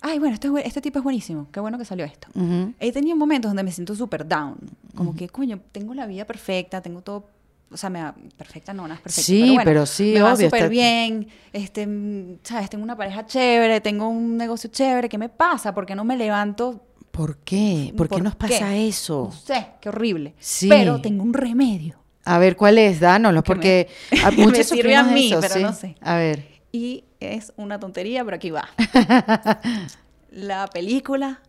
ay, 0.00 0.18
bueno, 0.18 0.34
este, 0.34 0.48
este 0.66 0.80
tipo 0.80 0.98
es 0.98 1.04
buenísimo, 1.04 1.48
qué 1.52 1.60
bueno 1.60 1.78
que 1.78 1.84
salió 1.84 2.04
esto. 2.04 2.28
Ujú. 2.34 2.72
He 2.78 2.92
tenido 2.92 3.16
momentos 3.16 3.50
donde 3.50 3.62
me 3.62 3.72
siento 3.72 3.94
súper 3.94 4.26
down, 4.26 4.56
como 4.94 5.14
que, 5.14 5.28
coño, 5.28 5.60
tengo 5.72 5.94
la 5.94 6.06
vida 6.06 6.24
perfecta, 6.24 6.80
tengo 6.80 7.02
todo, 7.02 7.26
o 7.70 7.76
sea, 7.76 7.90
me 7.90 8.02
va- 8.02 8.14
perfecta 8.36 8.72
no, 8.72 8.86
no 8.88 8.94
es 8.94 9.00
perfecta. 9.00 9.22
Sí, 9.26 9.40
pero, 9.40 9.52
bueno, 9.54 9.62
pero 9.64 9.86
sí, 9.86 10.12
me 10.14 10.22
va 10.22 10.34
obvio, 10.34 10.46
súper 10.46 10.58
está- 10.62 10.68
bien, 10.70 11.28
este, 11.52 12.38
sabes, 12.42 12.70
tengo 12.70 12.84
una 12.84 12.96
pareja 12.96 13.26
chévere, 13.26 13.80
tengo 13.80 14.08
un 14.08 14.36
negocio 14.36 14.70
chévere, 14.70 15.08
¿qué 15.08 15.18
me 15.18 15.28
pasa? 15.28 15.74
¿Por 15.74 15.84
qué 15.86 15.94
no 15.94 16.04
me 16.04 16.16
levanto? 16.16 16.84
¿Por 17.10 17.38
qué? 17.38 17.92
¿Por, 17.96 18.08
qué 18.08 18.20
nos 18.20 18.36
pasa 18.36 18.76
eso? 18.76 19.30
No 19.32 19.32
sé, 19.32 19.66
qué 19.80 19.88
horrible. 19.88 20.34
Sí. 20.38 20.68
Pero 20.68 21.00
tengo 21.00 21.24
un 21.24 21.34
remedio. 21.34 21.96
A 22.24 22.38
ver, 22.38 22.56
¿cuál 22.56 22.78
es? 22.78 23.00
Dánoslo, 23.00 23.42
Que 23.42 23.50
me- 23.50 23.54
porque 23.56 23.88
a 24.24 24.30
que 24.30 24.36
me 24.36 24.44
muchos 24.44 24.66
sirve 24.66 24.94
a 24.94 25.02
mí, 25.02 25.26
eso, 25.32 25.40
pero 25.40 25.54
sí. 25.54 25.62
no 25.62 25.72
sé. 25.72 25.96
A 26.00 26.16
ver. 26.16 26.46
Y 26.70 27.04
es 27.20 27.52
una 27.56 27.78
tontería, 27.80 28.24
pero 28.24 28.36
aquí 28.36 28.50
va. 28.50 28.68
la 30.30 30.66
película 30.68 31.40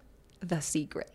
The 0.45 0.61
Secret. 0.61 1.11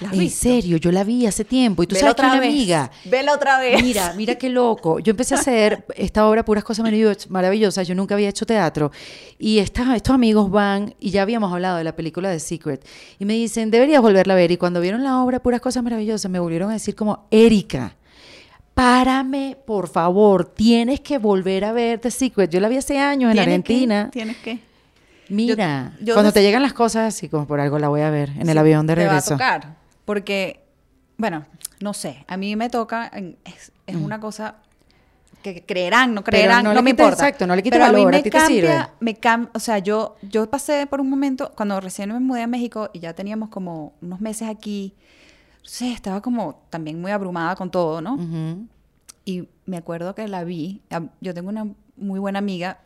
¿La 0.00 0.08
has 0.08 0.14
En 0.14 0.20
visto? 0.20 0.42
serio, 0.42 0.76
yo 0.78 0.90
la 0.90 1.04
vi 1.04 1.24
hace 1.24 1.44
tiempo 1.44 1.84
y 1.84 1.86
tú 1.86 1.94
sabes 1.94 2.06
que 2.16 2.20
otra 2.22 2.32
una 2.32 2.40
vez. 2.40 2.48
amiga 2.48 2.90
Vela 3.04 3.32
otra 3.32 3.60
vez. 3.60 3.80
Mira, 3.80 4.12
mira 4.16 4.34
qué 4.34 4.48
loco. 4.48 4.98
Yo 4.98 5.12
empecé 5.12 5.36
a 5.36 5.38
hacer 5.38 5.84
esta 5.94 6.26
obra 6.26 6.44
Puras 6.44 6.64
Cosas 6.64 6.84
Maravillos- 6.84 7.28
Maravillosas. 7.28 7.86
Yo 7.86 7.94
nunca 7.94 8.16
había 8.16 8.28
hecho 8.28 8.44
teatro. 8.44 8.90
Y 9.38 9.58
esta- 9.60 9.94
estos 9.94 10.12
amigos 10.12 10.50
van, 10.50 10.96
y 10.98 11.10
ya 11.10 11.22
habíamos 11.22 11.52
hablado 11.52 11.76
de 11.76 11.84
la 11.84 11.94
película 11.94 12.28
de 12.28 12.40
Secret, 12.40 12.84
y 13.20 13.24
me 13.24 13.34
dicen, 13.34 13.70
deberías 13.70 14.02
volverla 14.02 14.32
a 14.34 14.36
ver. 14.36 14.50
Y 14.50 14.56
cuando 14.56 14.80
vieron 14.80 15.04
la 15.04 15.22
obra 15.22 15.40
Puras 15.40 15.60
Cosas 15.60 15.84
Maravillosas, 15.84 16.28
me 16.28 16.40
volvieron 16.40 16.70
a 16.70 16.72
decir 16.72 16.96
como, 16.96 17.28
Erika, 17.30 17.94
párame, 18.74 19.56
por 19.66 19.88
favor, 19.88 20.44
tienes 20.44 21.00
que 21.00 21.18
volver 21.18 21.64
a 21.64 21.72
ver 21.72 22.00
The 22.00 22.10
Secret. 22.10 22.50
Yo 22.50 22.60
la 22.60 22.68
vi 22.68 22.76
hace 22.76 22.98
años 22.98 23.30
en 23.30 23.36
¿Tienes 23.36 23.46
Argentina. 23.48 24.04
que- 24.06 24.10
Tienes 24.18 24.36
que. 24.38 24.58
Mira, 25.28 25.92
yo 26.02 26.14
cuando 26.14 26.32
te 26.32 26.42
llegan 26.42 26.60
las 26.62 26.74
cosas, 26.74 27.14
así 27.14 27.28
como 27.30 27.46
por 27.46 27.58
algo 27.60 27.78
la 27.78 27.88
voy 27.88 28.02
a 28.02 28.10
ver 28.10 28.30
en 28.38 28.48
el 28.48 28.58
avión 28.58 28.86
de 28.86 28.94
te 28.94 29.00
va 29.00 29.06
a 29.06 29.14
regreso. 29.14 29.34
tocar. 29.34 29.76
Porque, 30.04 30.60
bueno, 31.16 31.46
no 31.80 31.94
sé. 31.94 32.24
A 32.28 32.36
mí 32.36 32.56
me 32.56 32.68
toca. 32.68 33.10
Es, 33.44 33.72
es 33.86 33.96
una 33.96 34.20
cosa 34.20 34.56
que 35.42 35.62
creerán, 35.64 36.12
no 36.14 36.20
Mm. 36.20 36.24
Creerán, 36.24 36.64
no 36.64 36.74
no, 36.74 36.82
me 36.82 36.90
quita- 36.92 37.02
importa. 37.04 37.24
exacto, 37.26 37.46
no 37.46 37.56
le 37.56 37.62
quita 37.62 37.76
Pero 37.76 37.84
a 37.86 37.88
mí 37.88 37.94
valor, 38.04 38.14
a 38.14 38.16
me 38.18 38.22
ti 38.22 38.30
te 38.30 38.40
sirve. 38.40 38.68
cambia, 38.68 38.90
me 39.00 39.14
cam- 39.18 39.50
o 39.54 39.58
sea, 39.60 39.78
yo, 39.78 40.16
yo 40.22 40.48
pasé 40.50 40.86
por 40.86 41.00
un 41.00 41.08
momento, 41.10 41.52
cuando 41.56 41.80
recién 41.80 42.12
me 42.12 42.20
mudé 42.20 42.42
a 42.42 42.46
México 42.46 42.90
y 42.92 43.00
ya 43.00 43.12
teníamos 43.14 43.48
como 43.50 43.92
unos 44.02 44.20
meses 44.20 44.48
aquí, 44.48 44.94
sé, 45.64 45.90
estaba 45.92 46.20
como 46.20 46.62
también 46.70 47.00
muy 47.00 47.10
abrumada 47.10 47.56
con 47.56 47.70
todo, 47.70 48.00
¿no? 48.00 48.16
Y 49.24 49.48
me 49.66 49.76
acuerdo 49.78 50.14
que 50.14 50.28
la 50.28 50.44
vi. 50.44 50.82
Yo 51.20 51.34
tengo 51.34 51.48
una 51.48 51.66
muy 51.96 52.20
buena 52.20 52.38
amiga 52.38 52.78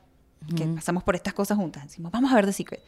que 0.57 0.65
pasamos 0.67 1.03
por 1.03 1.17
estas 1.17 1.35
cosas 1.35 1.59
juntas. 1.59 1.83
Decimos, 1.85 2.13
vamos 2.13 2.31
a 2.33 2.37
ver 2.37 2.47
The 2.47 2.53
Secret. 2.53 2.81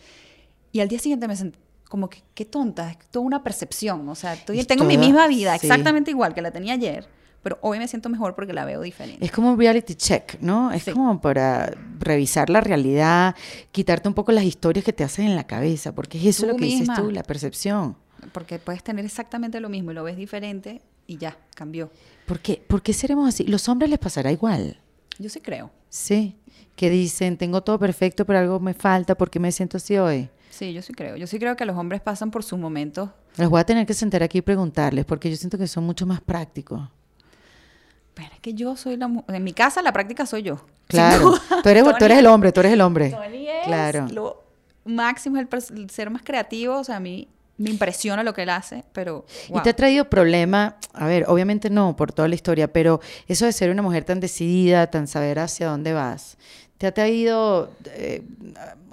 Y 0.72 0.80
al 0.80 0.88
día 0.88 0.98
siguiente 1.00 1.26
me 1.26 1.34
sentí 1.36 1.58
como 1.88 2.08
que, 2.08 2.22
qué 2.34 2.44
tonta, 2.44 2.90
es 2.92 2.98
toda 3.10 3.26
una 3.26 3.42
percepción. 3.42 4.08
O 4.08 4.14
sea, 4.14 4.34
estoy- 4.34 4.62
tengo 4.64 4.84
mi 4.84 4.96
misma 4.96 5.26
vida, 5.26 5.58
sí. 5.58 5.66
exactamente 5.66 6.12
igual 6.12 6.32
que 6.34 6.40
la 6.42 6.52
tenía 6.52 6.74
ayer, 6.74 7.08
pero 7.42 7.58
hoy 7.62 7.78
me 7.80 7.88
siento 7.88 8.08
mejor 8.08 8.36
porque 8.36 8.52
la 8.52 8.64
veo 8.64 8.80
diferente. 8.82 9.24
Es 9.24 9.32
como 9.32 9.50
un 9.50 9.58
reality 9.58 9.96
check, 9.96 10.40
¿no? 10.40 10.70
Es 10.70 10.84
Sí. 10.84 10.92
como 10.92 11.20
para 11.20 11.74
revisar 11.98 12.48
la 12.48 12.60
realidad, 12.60 13.34
quitarte 13.72 14.08
un 14.08 14.14
poco 14.14 14.30
las 14.30 14.44
historias 14.44 14.84
que 14.84 14.92
te 14.92 15.02
hacen 15.02 15.26
en 15.26 15.34
la 15.34 15.44
cabeza, 15.48 15.92
porque 15.92 16.18
es 16.18 16.26
eso 16.26 16.42
Tú 16.46 16.52
lo 16.52 16.56
que 16.56 16.66
dices 16.66 16.80
misma. 16.82 16.94
tú, 16.96 17.10
la 17.10 17.24
percepción. 17.24 17.96
Porque 18.32 18.58
puedes 18.58 18.82
tener 18.82 19.04
exactamente 19.04 19.60
lo 19.60 19.68
mismo 19.68 19.90
y 19.90 19.94
lo 19.94 20.04
ves 20.04 20.16
diferente 20.16 20.82
y 21.06 21.16
ya, 21.16 21.36
cambió. 21.54 21.90
¿Por 22.26 22.40
qué, 22.40 22.62
¿Por 22.66 22.82
qué 22.82 22.92
seremos 22.92 23.28
así? 23.28 23.44
Los 23.44 23.68
hombres 23.68 23.90
les 23.90 23.98
pasará 23.98 24.30
igual, 24.32 24.78
Yo 25.18 25.28
sí 25.28 25.40
creo. 25.40 25.70
¿sí? 25.88 26.36
Que 26.76 26.88
dicen, 26.90 27.36
tengo 27.36 27.62
todo 27.62 27.78
perfecto, 27.78 28.24
pero 28.24 28.38
algo 28.38 28.60
me 28.60 28.74
falta, 28.74 29.14
¿por 29.16 29.28
qué 29.30 29.38
me 29.40 29.52
siento 29.52 29.76
así 29.76 29.96
hoy? 29.98 30.28
Sí, 30.50 30.72
yo 30.72 30.82
sí 30.82 30.92
creo. 30.94 31.16
Yo 31.16 31.26
sí 31.26 31.38
creo 31.38 31.56
que 31.56 31.64
los 31.64 31.76
hombres 31.76 32.00
pasan 32.00 32.30
por 32.30 32.42
sus 32.42 32.58
momentos. 32.58 33.10
Los 33.36 33.50
voy 33.50 33.60
a 33.60 33.64
tener 33.64 33.86
que 33.86 33.94
sentar 33.94 34.22
aquí 34.22 34.38
y 34.38 34.42
preguntarles, 34.42 35.04
porque 35.04 35.30
yo 35.30 35.36
siento 35.36 35.58
que 35.58 35.66
son 35.66 35.84
mucho 35.84 36.06
más 36.06 36.20
prácticos. 36.20 36.88
Pero 38.14 38.28
es 38.34 38.40
que 38.40 38.54
yo 38.54 38.76
soy 38.76 38.96
la 38.96 39.10
En 39.28 39.44
mi 39.44 39.52
casa 39.52 39.82
la 39.82 39.92
práctica 39.92 40.26
soy 40.26 40.42
yo. 40.42 40.64
Claro, 40.90 41.34
tú 41.62 41.68
eres, 41.68 41.84
tú 41.84 41.90
Tony- 41.92 42.04
eres 42.06 42.18
el 42.18 42.26
hombre, 42.26 42.50
tú 42.52 42.60
eres 42.60 42.72
el 42.72 42.80
hombre. 42.80 43.10
Tony 43.10 43.46
es 43.48 43.64
Claro. 43.66 44.08
lo 44.10 44.42
máximo, 44.84 45.36
es 45.38 45.70
el, 45.70 45.78
el 45.78 45.90
ser 45.90 46.10
más 46.10 46.22
creativo. 46.22 46.78
O 46.78 46.84
sea, 46.84 46.96
a 46.96 47.00
mí 47.00 47.28
me 47.60 47.68
impresiona 47.68 48.22
lo 48.22 48.32
que 48.32 48.42
él 48.42 48.50
hace, 48.50 48.84
pero. 48.92 49.26
¿Y 49.54 49.60
te 49.60 49.70
ha 49.70 49.76
traído 49.76 50.08
problema? 50.08 50.76
A 50.94 51.06
ver, 51.06 51.26
obviamente 51.28 51.68
no, 51.68 51.94
por 51.94 52.10
toda 52.10 52.26
la 52.26 52.34
historia, 52.34 52.72
pero 52.72 53.00
eso 53.28 53.44
de 53.44 53.52
ser 53.52 53.70
una 53.70 53.82
mujer 53.82 54.04
tan 54.04 54.18
decidida, 54.18 54.86
tan 54.86 55.06
saber 55.06 55.38
hacia 55.38 55.68
dónde 55.68 55.92
vas, 55.92 56.38
¿te 56.78 56.86
ha 56.86 56.92
traído, 56.92 57.70
eh, 57.84 58.22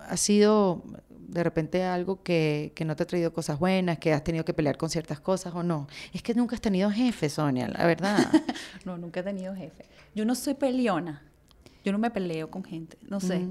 ha 0.10 0.18
sido 0.18 0.84
de 1.10 1.44
repente 1.44 1.84
algo 1.84 2.22
que, 2.24 2.74
que 2.76 2.84
no 2.84 2.98
te 2.98 3.04
ha 3.04 3.08
traído 3.08 3.32
cosas 3.32 3.58
buenas, 3.58 4.00
que 4.00 4.12
has 4.12 4.24
tenido 4.24 4.44
que 4.44 4.54
pelear 4.54 4.76
con 4.78 4.90
ciertas 4.90 5.22
cosas 5.22 5.56
o 5.56 5.64
no? 5.64 5.88
Es 6.12 6.22
que 6.22 6.34
nunca 6.34 6.56
has 6.56 6.62
tenido 6.62 6.92
jefe, 6.92 7.30
Sonia, 7.30 7.70
la 7.70 7.86
verdad. 7.86 8.18
No, 8.86 8.98
nunca 8.98 9.22
he 9.22 9.24
tenido 9.24 9.56
jefe. 9.56 9.86
Yo 10.14 10.26
no 10.26 10.36
soy 10.36 10.56
peleona. 10.56 11.24
Yo 11.86 11.94
no 11.94 12.00
me 12.00 12.12
peleo 12.12 12.52
con 12.52 12.66
gente. 12.66 12.98
No 13.02 13.22
sé. 13.22 13.46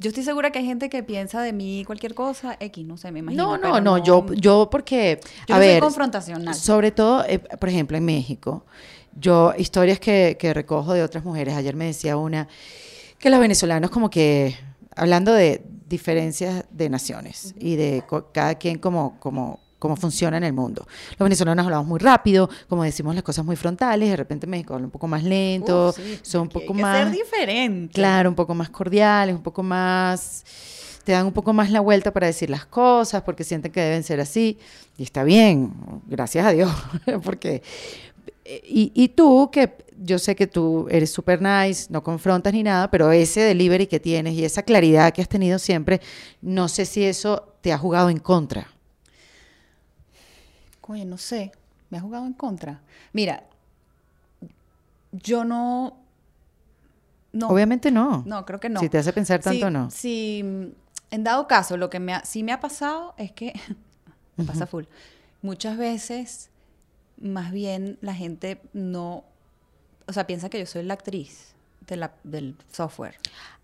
Yo 0.00 0.08
estoy 0.08 0.24
segura 0.24 0.50
que 0.50 0.58
hay 0.60 0.64
gente 0.64 0.88
que 0.88 1.02
piensa 1.02 1.42
de 1.42 1.52
mí 1.52 1.84
cualquier 1.86 2.14
cosa, 2.14 2.56
X, 2.58 2.86
no 2.86 2.96
sé, 2.96 3.12
me 3.12 3.18
imagino. 3.18 3.58
no, 3.58 3.58
no, 3.58 3.80
no, 3.82 3.98
yo, 3.98 4.26
yo 4.32 4.68
porque, 4.70 5.20
Yo 5.46 5.54
a 5.54 5.58
no 5.58 5.62
soy 5.64 5.72
ver, 5.72 5.80
confrontacional. 5.82 6.54
sobre 6.54 6.90
todo, 6.90 7.22
eh, 7.26 7.38
por 7.38 7.68
ejemplo, 7.68 7.98
en 7.98 8.06
México, 8.06 8.64
yo, 9.14 9.52
historias 9.58 10.00
que, 10.00 10.38
que 10.40 10.54
recojo 10.54 10.94
de 10.94 11.02
otras 11.02 11.22
mujeres, 11.22 11.54
ayer 11.54 11.76
me 11.76 11.84
decía 11.84 12.16
una, 12.16 12.48
que 13.18 13.28
los 13.28 13.38
venezolanos 13.40 13.90
como 13.90 14.08
que, 14.08 14.56
hablando 14.96 15.34
de 15.34 15.62
diferencias 15.86 16.64
de 16.70 16.88
naciones 16.88 17.54
y 17.58 17.76
de 17.76 18.02
cada 18.32 18.54
quien 18.54 18.78
como, 18.78 19.18
como, 19.20 19.60
cómo 19.80 19.96
funciona 19.96 20.36
en 20.36 20.44
el 20.44 20.52
mundo. 20.52 20.86
Los 21.18 21.18
venezolanos 21.18 21.64
hablamos 21.64 21.88
muy 21.88 21.98
rápido, 21.98 22.48
como 22.68 22.84
decimos 22.84 23.16
las 23.16 23.24
cosas 23.24 23.44
muy 23.44 23.56
frontales, 23.56 24.10
de 24.10 24.16
repente 24.16 24.46
México 24.46 24.74
habla 24.74 24.86
un 24.86 24.92
poco 24.92 25.08
más 25.08 25.24
lento, 25.24 25.90
sí, 25.90 26.20
son 26.22 26.42
un 26.42 26.48
poco 26.50 26.72
hay 26.72 26.76
que 26.76 26.82
más... 26.82 26.98
ser 26.98 27.10
diferente. 27.10 27.94
Claro, 27.94 28.28
un 28.28 28.36
poco 28.36 28.54
más 28.54 28.70
cordiales, 28.70 29.34
un 29.34 29.42
poco 29.42 29.64
más, 29.64 30.44
te 31.02 31.12
dan 31.12 31.26
un 31.26 31.32
poco 31.32 31.52
más 31.52 31.70
la 31.70 31.80
vuelta 31.80 32.12
para 32.12 32.28
decir 32.28 32.50
las 32.50 32.66
cosas 32.66 33.22
porque 33.22 33.42
sienten 33.42 33.72
que 33.72 33.80
deben 33.80 34.04
ser 34.04 34.20
así. 34.20 34.58
Y 34.96 35.02
está 35.02 35.24
bien, 35.24 35.72
gracias 36.06 36.46
a 36.46 36.50
Dios, 36.52 36.70
porque... 37.24 37.62
Y, 38.64 38.90
y 38.94 39.08
tú, 39.10 39.48
que 39.52 39.76
yo 39.96 40.18
sé 40.18 40.34
que 40.34 40.46
tú 40.46 40.88
eres 40.90 41.10
super 41.10 41.40
nice, 41.40 41.86
no 41.90 42.02
confrontas 42.02 42.52
ni 42.52 42.62
nada, 42.62 42.90
pero 42.90 43.12
ese 43.12 43.40
delivery 43.40 43.86
que 43.86 44.00
tienes 44.00 44.34
y 44.34 44.44
esa 44.44 44.62
claridad 44.62 45.12
que 45.12 45.22
has 45.22 45.28
tenido 45.28 45.58
siempre, 45.58 46.00
no 46.42 46.68
sé 46.68 46.84
si 46.84 47.04
eso 47.04 47.54
te 47.60 47.72
ha 47.72 47.78
jugado 47.78 48.10
en 48.10 48.18
contra. 48.18 48.68
Oye, 50.90 51.04
no 51.04 51.18
sé, 51.18 51.52
me 51.88 51.98
ha 51.98 52.00
jugado 52.00 52.26
en 52.26 52.32
contra. 52.32 52.80
Mira, 53.12 53.44
yo 55.12 55.44
no... 55.44 55.96
No, 57.32 57.46
Obviamente 57.48 57.92
no. 57.92 58.24
no, 58.26 58.44
creo 58.44 58.58
que 58.58 58.68
no. 58.68 58.80
Si 58.80 58.88
te 58.88 58.98
hace 58.98 59.12
pensar 59.12 59.38
tanto, 59.40 59.70
no. 59.70 59.86
Mm, 59.86 60.64
en 61.12 61.24
dado 61.24 61.46
caso, 61.46 61.76
lo 61.76 61.88
que 61.88 62.00
me 62.00 62.12
ha, 62.14 62.24
sí 62.24 62.42
me 62.42 62.50
ha 62.52 62.58
pasado 62.58 63.14
es 63.18 63.30
que, 63.30 63.52
me 64.36 64.44
pasa 64.44 64.66
full, 64.66 64.84
muchas 65.40 65.78
veces, 65.78 66.50
más 67.20 67.52
bien 67.52 67.98
la 68.00 68.14
gente 68.14 68.60
no, 68.72 69.22
o 70.08 70.12
sea, 70.12 70.26
piensa 70.26 70.48
que 70.50 70.58
yo 70.58 70.66
soy 70.66 70.82
la 70.82 70.94
actriz 70.94 71.54
de 71.86 71.96
la, 71.98 72.10
del 72.24 72.56
software. 72.72 73.14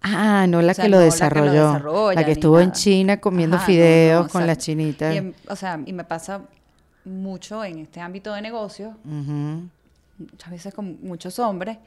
Ah, 0.00 0.46
no 0.48 0.62
la 0.62 0.70
O 0.70 0.74
sea, 0.76 0.84
que 0.84 0.88
lo 0.88 0.98
no 0.98 1.02
la 1.04 1.10
que 1.10 1.10
lo 1.10 1.12
desarrolló. 1.12 1.52
desarrolla 1.72 2.20
La 2.20 2.24
que 2.24 2.32
estuvo 2.32 2.60
en. 2.60 2.70
China 2.70 3.20
comiendo 3.20 3.56
Ajá, 3.56 3.66
fideos 3.66 4.26
no, 4.26 4.30
con 4.30 4.42
exacto. 4.42 4.46
las 4.46 4.58
chinitas. 4.58 5.12
Y 5.14 5.18
en- 5.18 5.34
o 5.48 5.56
sea, 5.56 5.80
y 5.84 5.92
me 5.92 6.04
pasa 6.04 6.42
mucho 7.06 7.64
en 7.64 7.78
este 7.78 8.00
ámbito 8.00 8.32
de 8.34 8.42
negocios, 8.42 8.94
muchas 10.18 10.50
veces 10.50 10.74
con 10.74 10.98
muchos 11.02 11.38
hombres 11.38 11.78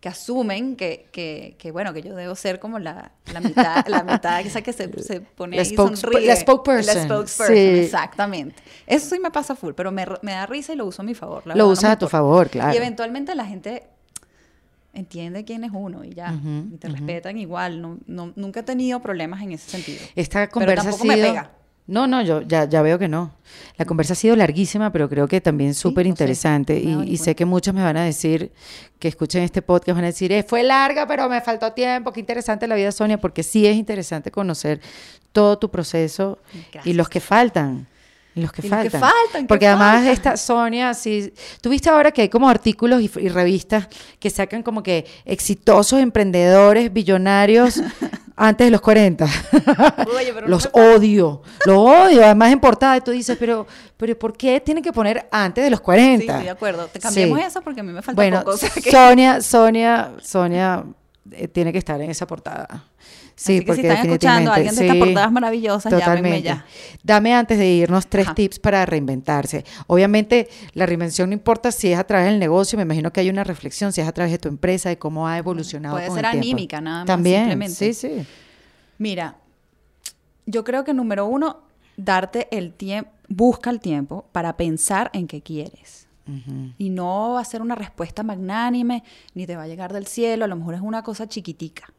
que 0.00 0.08
asumen 0.10 0.76
que, 0.76 1.06
que, 1.12 1.56
que, 1.58 1.70
bueno, 1.72 1.94
que 1.94 2.02
yo 2.02 2.14
debo 2.14 2.34
ser 2.34 2.60
como 2.60 2.78
la, 2.78 3.12
la 3.32 3.40
mitad, 3.40 3.86
la 3.86 4.02
mitad 4.04 4.40
esa 4.42 4.60
que 4.60 4.74
se, 4.74 4.92
se 5.02 5.22
pone 5.22 5.56
La 5.56 5.62
ahí 5.62 5.72
y 5.72 5.76
sonríe. 5.76 6.26
la 6.26 6.36
spokesperson, 6.36 6.94
La 6.96 7.04
spokesperson, 7.04 7.56
sí. 7.56 7.80
exactamente. 7.80 8.62
Eso 8.86 9.14
sí 9.14 9.18
me 9.20 9.30
pasa 9.30 9.54
full, 9.56 9.72
pero 9.74 9.90
me, 9.92 10.04
me 10.20 10.32
da 10.32 10.44
risa 10.44 10.74
y 10.74 10.76
lo 10.76 10.84
uso 10.84 11.00
a 11.00 11.04
mi 11.06 11.14
favor. 11.14 11.46
la 11.46 11.54
Lo 11.54 11.68
verdad, 11.68 11.72
usas 11.72 11.90
a 11.92 11.98
tu 11.98 12.08
favor, 12.08 12.50
claro. 12.50 12.74
Y 12.74 12.76
eventualmente 12.76 13.34
la 13.34 13.46
gente 13.46 13.84
entiende 14.92 15.44
quién 15.46 15.64
es 15.64 15.70
uno 15.72 16.04
y 16.04 16.10
ya. 16.12 16.34
Y 16.72 16.76
te 16.76 16.88
respetan 16.88 17.38
igual. 17.38 17.80
No, 17.80 17.98
no- 18.06 18.32
nunca 18.36 18.60
he 18.60 18.62
tenido 18.62 19.00
problemas 19.00 19.40
en 19.42 19.52
ese 19.52 19.70
sentido. 19.70 20.00
Esta 20.14 20.48
conversa 20.50 20.82
tampoco 20.84 21.04
ha 21.04 21.06
me 21.06 21.14
pega. 21.22 21.50
No, 21.86 22.06
no, 22.06 22.22
yo 22.22 22.40
ya, 22.42 22.64
ya 22.64 22.80
veo 22.80 22.98
que 22.98 23.08
no. 23.08 23.34
La 23.76 23.84
conversa 23.84 24.14
ha 24.14 24.16
sido 24.16 24.34
larguísima, 24.36 24.90
pero 24.90 25.08
creo 25.08 25.28
que 25.28 25.40
también 25.42 25.74
súper 25.74 26.06
no 26.06 26.08
sé, 26.08 26.22
interesante. 26.24 26.80
dado 26.82 27.04
y, 27.04 27.10
y 27.12 27.16
sé 27.18 27.34
que 27.36 27.44
muchos 27.44 27.74
me 27.74 27.82
van 27.82 27.98
a 27.98 28.04
decir, 28.04 28.52
que 28.98 29.08
escuchen 29.08 29.42
este 29.42 29.60
podcast, 29.60 29.94
van 29.96 30.04
a 30.04 30.08
decir, 30.08 30.32
"Eh, 30.32 30.42
fue 30.42 30.62
larga, 30.62 31.06
pero 31.06 31.28
me 31.28 31.40
faltó 31.42 31.72
tiempo. 31.72 32.10
Qué 32.12 32.20
interesante 32.20 32.66
la 32.66 32.74
vida 32.74 32.90
Sonia, 32.90 33.18
porque 33.20 33.42
sí 33.42 33.66
es 33.66 33.76
interesante 33.76 34.30
conocer 34.30 34.80
todo 35.32 35.58
tu 35.58 35.70
proceso 35.70 36.38
y 36.54 36.58
Gracias. 36.72 36.96
los 36.96 37.08
que 37.10 37.20
faltan. 37.20 37.86
Y 38.36 38.40
los 38.40 38.50
que 38.50 38.66
Y 38.66 38.70
los 38.70 38.80
que 38.82 38.90
faltan. 38.90 39.00
faltan, 39.00 39.42
que 39.42 39.46
Porque 39.48 39.66
además 39.66 39.96
faltan. 39.96 40.12
esta 40.12 40.36
Sonia, 40.38 40.94
sí. 40.94 41.32
Tuviste 41.60 41.90
ahora 41.90 42.10
que 42.12 42.22
hay 42.22 42.28
como 42.30 42.48
artículos 42.48 43.02
y, 43.02 43.10
y 43.20 43.28
revistas 43.28 43.88
que 44.18 44.30
sacan 44.30 44.62
como 44.62 44.82
que 44.82 45.04
exitosos 45.26 46.00
emprendedores, 46.00 46.92
billonarios 46.92 47.80
antes 48.36 48.66
de 48.66 48.70
los 48.70 48.80
40. 48.80 49.24
Oye, 50.16 50.32
pero 50.34 50.42
no 50.42 50.48
los 50.48 50.64
falta. 50.64 50.80
odio, 50.96 51.42
los 51.66 51.76
odio. 51.78 52.24
Además 52.24 52.52
en 52.52 52.60
portada 52.60 52.96
y 52.96 53.00
tú 53.00 53.10
dices, 53.10 53.36
pero, 53.38 53.66
pero 53.96 54.18
¿por 54.18 54.36
qué 54.36 54.60
tienen 54.60 54.82
que 54.82 54.92
poner 54.92 55.28
antes 55.30 55.62
de 55.64 55.70
los 55.70 55.78
Sí, 55.80 55.84
40? 55.84 56.24
estoy 56.32 56.44
de 56.44 56.50
acuerdo. 56.50 56.86
Te 56.88 56.98
cambiamos 57.00 57.38
Sí. 57.38 57.44
eso 57.44 57.62
porque 57.62 57.80
a 57.80 57.82
mí 57.82 57.92
me 57.92 58.02
falta 58.02 58.16
Bueno, 58.20 58.38
poco. 58.40 58.52
o 58.52 58.56
sea 58.56 58.70
que- 58.70 58.90
Sonia, 58.90 59.40
Sonia, 59.40 60.12
Sonia 60.22 60.84
eh, 61.30 61.48
tiene 61.48 61.72
que 61.72 61.78
estar 61.78 62.00
en 62.00 62.10
esa 62.10 62.26
portada. 62.26 62.84
Sí, 63.36 63.54
Así 63.54 63.60
que 63.60 63.66
porque 63.66 63.80
si 63.82 63.88
están 63.88 64.06
escuchando 64.06 64.50
a 64.52 64.54
alguien 64.54 64.74
de 64.76 64.80
estas 64.82 64.96
sí, 64.96 65.00
portadas 65.02 65.32
maravillosas, 65.32 65.90
Totalmente. 65.92 66.42
ya. 66.42 66.64
Dame 67.02 67.34
antes 67.34 67.58
de 67.58 67.66
irnos 67.66 68.06
tres 68.06 68.26
Ajá. 68.26 68.34
tips 68.36 68.60
para 68.60 68.86
reinventarse. 68.86 69.64
Obviamente, 69.88 70.48
la 70.74 70.86
reinvención 70.86 71.30
no 71.30 71.34
importa 71.34 71.72
si 71.72 71.92
es 71.92 71.98
a 71.98 72.04
través 72.04 72.26
del 72.26 72.38
negocio, 72.38 72.76
me 72.76 72.84
imagino 72.84 73.12
que 73.12 73.20
hay 73.20 73.30
una 73.30 73.42
reflexión, 73.42 73.92
si 73.92 74.00
es 74.00 74.06
a 74.06 74.12
través 74.12 74.30
de 74.30 74.38
tu 74.38 74.48
empresa, 74.48 74.88
de 74.88 74.98
cómo 74.98 75.26
ha 75.26 75.36
evolucionado. 75.36 75.96
Puede 75.96 76.06
con 76.08 76.16
ser 76.16 76.24
el 76.26 76.30
tiempo. 76.32 76.46
anímica, 76.46 76.80
nada 76.80 76.98
más, 76.98 77.06
También, 77.06 77.40
simplemente. 77.40 77.74
sí, 77.74 77.94
sí. 77.94 78.26
Mira, 78.98 79.36
yo 80.46 80.62
creo 80.62 80.84
que 80.84 80.94
número 80.94 81.26
uno, 81.26 81.58
darte 81.96 82.46
el 82.52 82.72
tiempo, 82.72 83.10
busca 83.28 83.70
el 83.70 83.80
tiempo 83.80 84.26
para 84.30 84.56
pensar 84.56 85.10
en 85.12 85.26
qué 85.26 85.42
quieres. 85.42 86.06
Y 86.78 86.88
no 86.88 87.32
va 87.32 87.40
a 87.40 87.44
ser 87.44 87.60
una 87.60 87.74
respuesta 87.74 88.22
magnánime, 88.22 89.02
ni 89.34 89.44
te 89.46 89.56
va 89.56 89.64
a 89.64 89.66
llegar 89.66 89.92
del 89.92 90.06
cielo, 90.06 90.46
a 90.46 90.48
lo 90.48 90.56
mejor 90.56 90.74
es 90.74 90.80
una 90.80 91.02
cosa 91.02 91.28
chiquitica. 91.28 91.92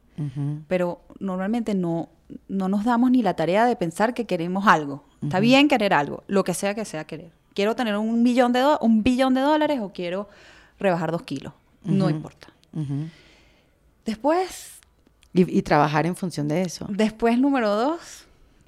Pero 0.68 1.02
normalmente 1.20 1.76
no, 1.76 2.10
no 2.48 2.70
nos 2.70 2.86
damos 2.86 3.12
ni 3.12 3.22
la 3.22 3.36
tarea 3.36 3.66
de 3.66 3.76
pensar 3.76 4.14
que 4.14 4.26
queremos 4.26 4.66
algo. 4.68 5.04
Está 5.22 5.40
bien 5.40 5.68
querer 5.68 5.94
algo, 5.94 6.24
lo 6.28 6.44
que 6.44 6.54
sea 6.54 6.74
que 6.76 6.86
sea 6.86 7.06
querer. 7.06 7.32
Quiero 7.54 7.76
tener 7.76 7.96
un 7.98 8.22
millón 8.24 8.52
de, 8.54 8.64
un 8.82 9.02
billón 9.04 9.34
de 9.34 9.42
dólares 9.42 9.80
o 9.82 9.92
quiero 9.92 10.30
rebajar 10.80 11.12
dos 11.12 11.24
kilos. 11.24 11.54
No 11.84 12.10
importa. 12.10 12.48
Después, 14.06 14.80
Y, 15.34 15.58
y 15.58 15.62
trabajar 15.62 16.06
en 16.06 16.16
función 16.16 16.48
de 16.48 16.62
eso. 16.62 16.86
después 16.90 17.38
número 17.40 17.76
dos 17.76 18.26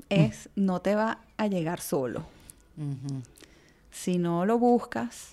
es 0.10 0.50
no 0.56 0.82
te 0.82 0.96
va 0.96 1.20
a 1.38 1.48
llegar 1.48 1.80
solo. 1.80 2.24
Si 3.92 4.18
no 4.18 4.46
lo 4.46 4.58
buscas 4.60 5.32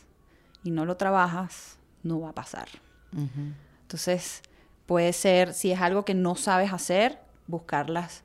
y 0.62 0.70
no 0.70 0.84
lo 0.84 0.96
trabajas, 0.96 1.76
no 2.02 2.20
va 2.20 2.30
a 2.30 2.32
pasar. 2.32 2.68
Entonces, 3.82 4.42
puede 4.86 5.12
ser, 5.12 5.54
si 5.54 5.72
es 5.72 5.80
algo 5.80 6.04
que 6.04 6.14
no 6.14 6.34
sabes 6.34 6.72
hacer, 6.72 7.18
buscar 7.46 7.90
las, 7.90 8.24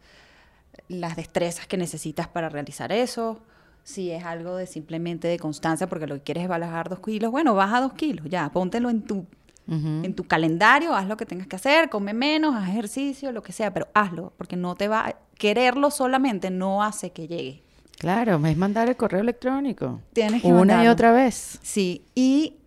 las 0.88 1.16
destrezas 1.16 1.68
que 1.68 1.78
necesitas 1.78 2.28
para 2.28 2.50
realizar 2.50 2.92
eso. 2.92 3.40
Si 3.84 4.12
es 4.12 4.24
algo 4.24 4.56
de 4.56 4.68
simplemente 4.68 5.28
de 5.28 5.40
constancia, 5.40 5.88
porque 5.88 6.06
lo 6.06 6.16
que 6.16 6.22
quieres 6.22 6.44
es 6.44 6.50
bajar 6.50 6.90
dos 6.90 7.00
kilos, 7.00 7.32
bueno, 7.32 7.56
baja 7.56 7.82
dos 7.82 7.94
kilos, 7.94 8.28
ya, 8.30 8.50
póntelo 8.52 8.90
en 8.90 9.02
tu, 9.02 9.26
en 9.68 10.14
tu 10.16 10.26
calendario, 10.26 10.96
haz 10.96 11.08
lo 11.08 11.18
que 11.18 11.26
tengas 11.26 11.48
que 11.48 11.56
hacer, 11.56 11.90
come 11.90 12.14
menos, 12.14 12.56
haz 12.56 12.70
ejercicio, 12.70 13.32
lo 13.32 13.42
que 13.42 13.52
sea, 13.52 13.74
pero 13.74 13.88
hazlo, 13.94 14.34
porque 14.38 14.56
no 14.56 14.76
te 14.76 14.88
va, 14.88 15.16
quererlo 15.36 15.90
solamente 15.90 16.52
no 16.52 16.84
hace 16.84 17.12
que 17.12 17.28
llegue. 17.28 17.64
Claro, 17.98 18.46
es 18.46 18.58
mandar 18.58 18.90
el 18.90 18.96
correo 18.96 19.22
electrónico. 19.22 20.02
Tienes 20.14 20.42
que 20.42 20.48
Una 20.48 20.84
y 20.84 20.88
otra 20.88 21.12
vez. 21.12 21.60
Sí, 21.62 22.06
y 22.16 22.58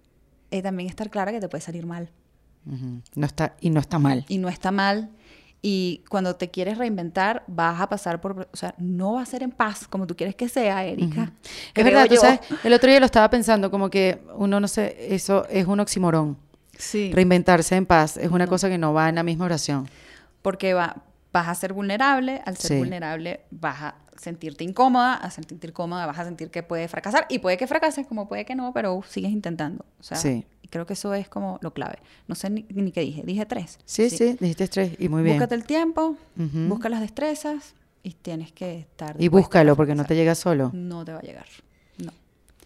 eh, 0.51 0.61
también 0.63 0.89
estar 0.89 1.09
clara 1.09 1.33
que 1.33 1.41
te 1.41 1.49
puede 1.49 1.63
salir 1.63 1.87
mal. 1.87 2.11
No 2.65 3.27
está, 3.27 3.55
y 3.61 3.71
no 3.71 3.81
está 3.81 3.99
mal. 3.99 4.25
y 4.29 4.39
no 4.39 4.49
está 4.49 4.71
mal. 4.71 5.11
Y 5.65 6.03
cuando 6.09 6.35
te 6.35 6.51
quieres 6.51 6.77
reinventar, 6.77 7.45
vas 7.47 7.81
a 7.81 7.89
pasar 7.89 8.21
por, 8.21 8.49
o 8.53 8.57
sea, 8.57 8.75
no 8.79 9.13
va 9.15 9.23
a 9.23 9.27
ser 9.27 9.45
en 9.45 9.53
paz 9.53 9.87
como 9.87 10.09
tú 10.09 10.17
quieres 10.17 10.35
que 10.35 10.49
sea, 10.49 10.85
Erika. 10.85 11.33
Es 11.45 11.71
Creo 11.73 11.85
verdad, 11.87 12.07
tú 12.09 12.15
yo. 12.17 12.21
sabes, 12.21 12.41
el 12.65 12.73
otro 12.73 12.91
día 12.91 12.99
lo 12.99 13.07
estaba 13.07 13.31
pensando, 13.31 13.71
como 13.71 13.89
que 13.89 14.23
uno 14.35 14.59
no 14.59 14.67
sé, 14.67 15.15
eso 15.15 15.47
es 15.49 15.67
un 15.67 15.79
oximorón. 15.79 16.37
Sí. 16.77 17.13
Reinventarse 17.15 17.77
en 17.77 17.87
paz 17.87 18.17
es 18.17 18.31
una 18.31 18.49
cosa 18.49 18.69
que 18.69 18.77
no 18.79 18.93
va 18.93 19.09
en 19.09 19.15
la 19.15 19.23
misma 19.23 19.45
oración. 19.45 19.89
Porque 20.41 20.75
va, 20.75 20.97
vas 21.33 21.47
a 21.47 21.55
ser 21.55 21.73
vulnerable, 21.73 22.43
al 22.45 22.57
ser 22.57 22.73
Sí. 22.73 22.79
vulnerable 22.79 23.43
vas 23.53 23.83
a 23.83 23.95
sentirte 24.17 24.65
incómoda, 24.65 25.15
a 25.15 25.31
sentirte 25.31 25.69
incómoda 25.69 26.07
vas 26.07 26.19
a 26.19 26.25
sentir 26.25 26.51
que 26.51 26.63
puedes 26.65 26.91
fracasar 26.91 27.27
y 27.29 27.39
puede 27.39 27.57
que 27.57 27.67
fracases 27.69 28.07
como 28.07 28.27
puede 28.27 28.45
que 28.45 28.57
no, 28.57 28.73
pero 28.73 29.01
sigues 29.07 29.31
intentando. 29.31 29.85
O 30.01 30.03
sea, 30.03 30.17
Sí. 30.17 30.45
Creo 30.73 30.87
que 30.87 30.95
eso 30.95 31.13
es 31.13 31.29
como 31.29 31.59
lo 31.61 31.73
clave. 31.73 31.99
No 32.27 32.35
sé 32.35 32.49
ni, 32.49 32.65
ni 32.71 32.91
qué 32.93 33.03
dije, 33.03 33.23
dije 33.25 33.45
tres. 33.45 33.79
Sí, 33.85 34.09
sí, 34.09 34.37
dijiste 34.41 34.67
tres 34.69 34.93
y 34.99 35.09
muy 35.09 35.23
bien. 35.23 35.37
Búscate 35.37 35.55
el 35.55 35.65
tiempo, 35.65 36.17
busca 36.35 36.89
las 36.89 37.03
destrezas 37.03 37.75
y 38.03 38.15
tienes 38.15 38.53
que 38.53 38.79
estar 38.79 39.15
Y 39.19 39.29
búscalo 39.29 39.77
porque 39.77 39.95
no 39.95 40.05
te 40.05 40.17
llega 40.17 40.35
solo. 40.35 40.71
No 40.73 41.05
te 41.05 41.13
va 41.13 41.19
a 41.19 41.23
llegar. 41.23 41.45
No. 41.99 42.11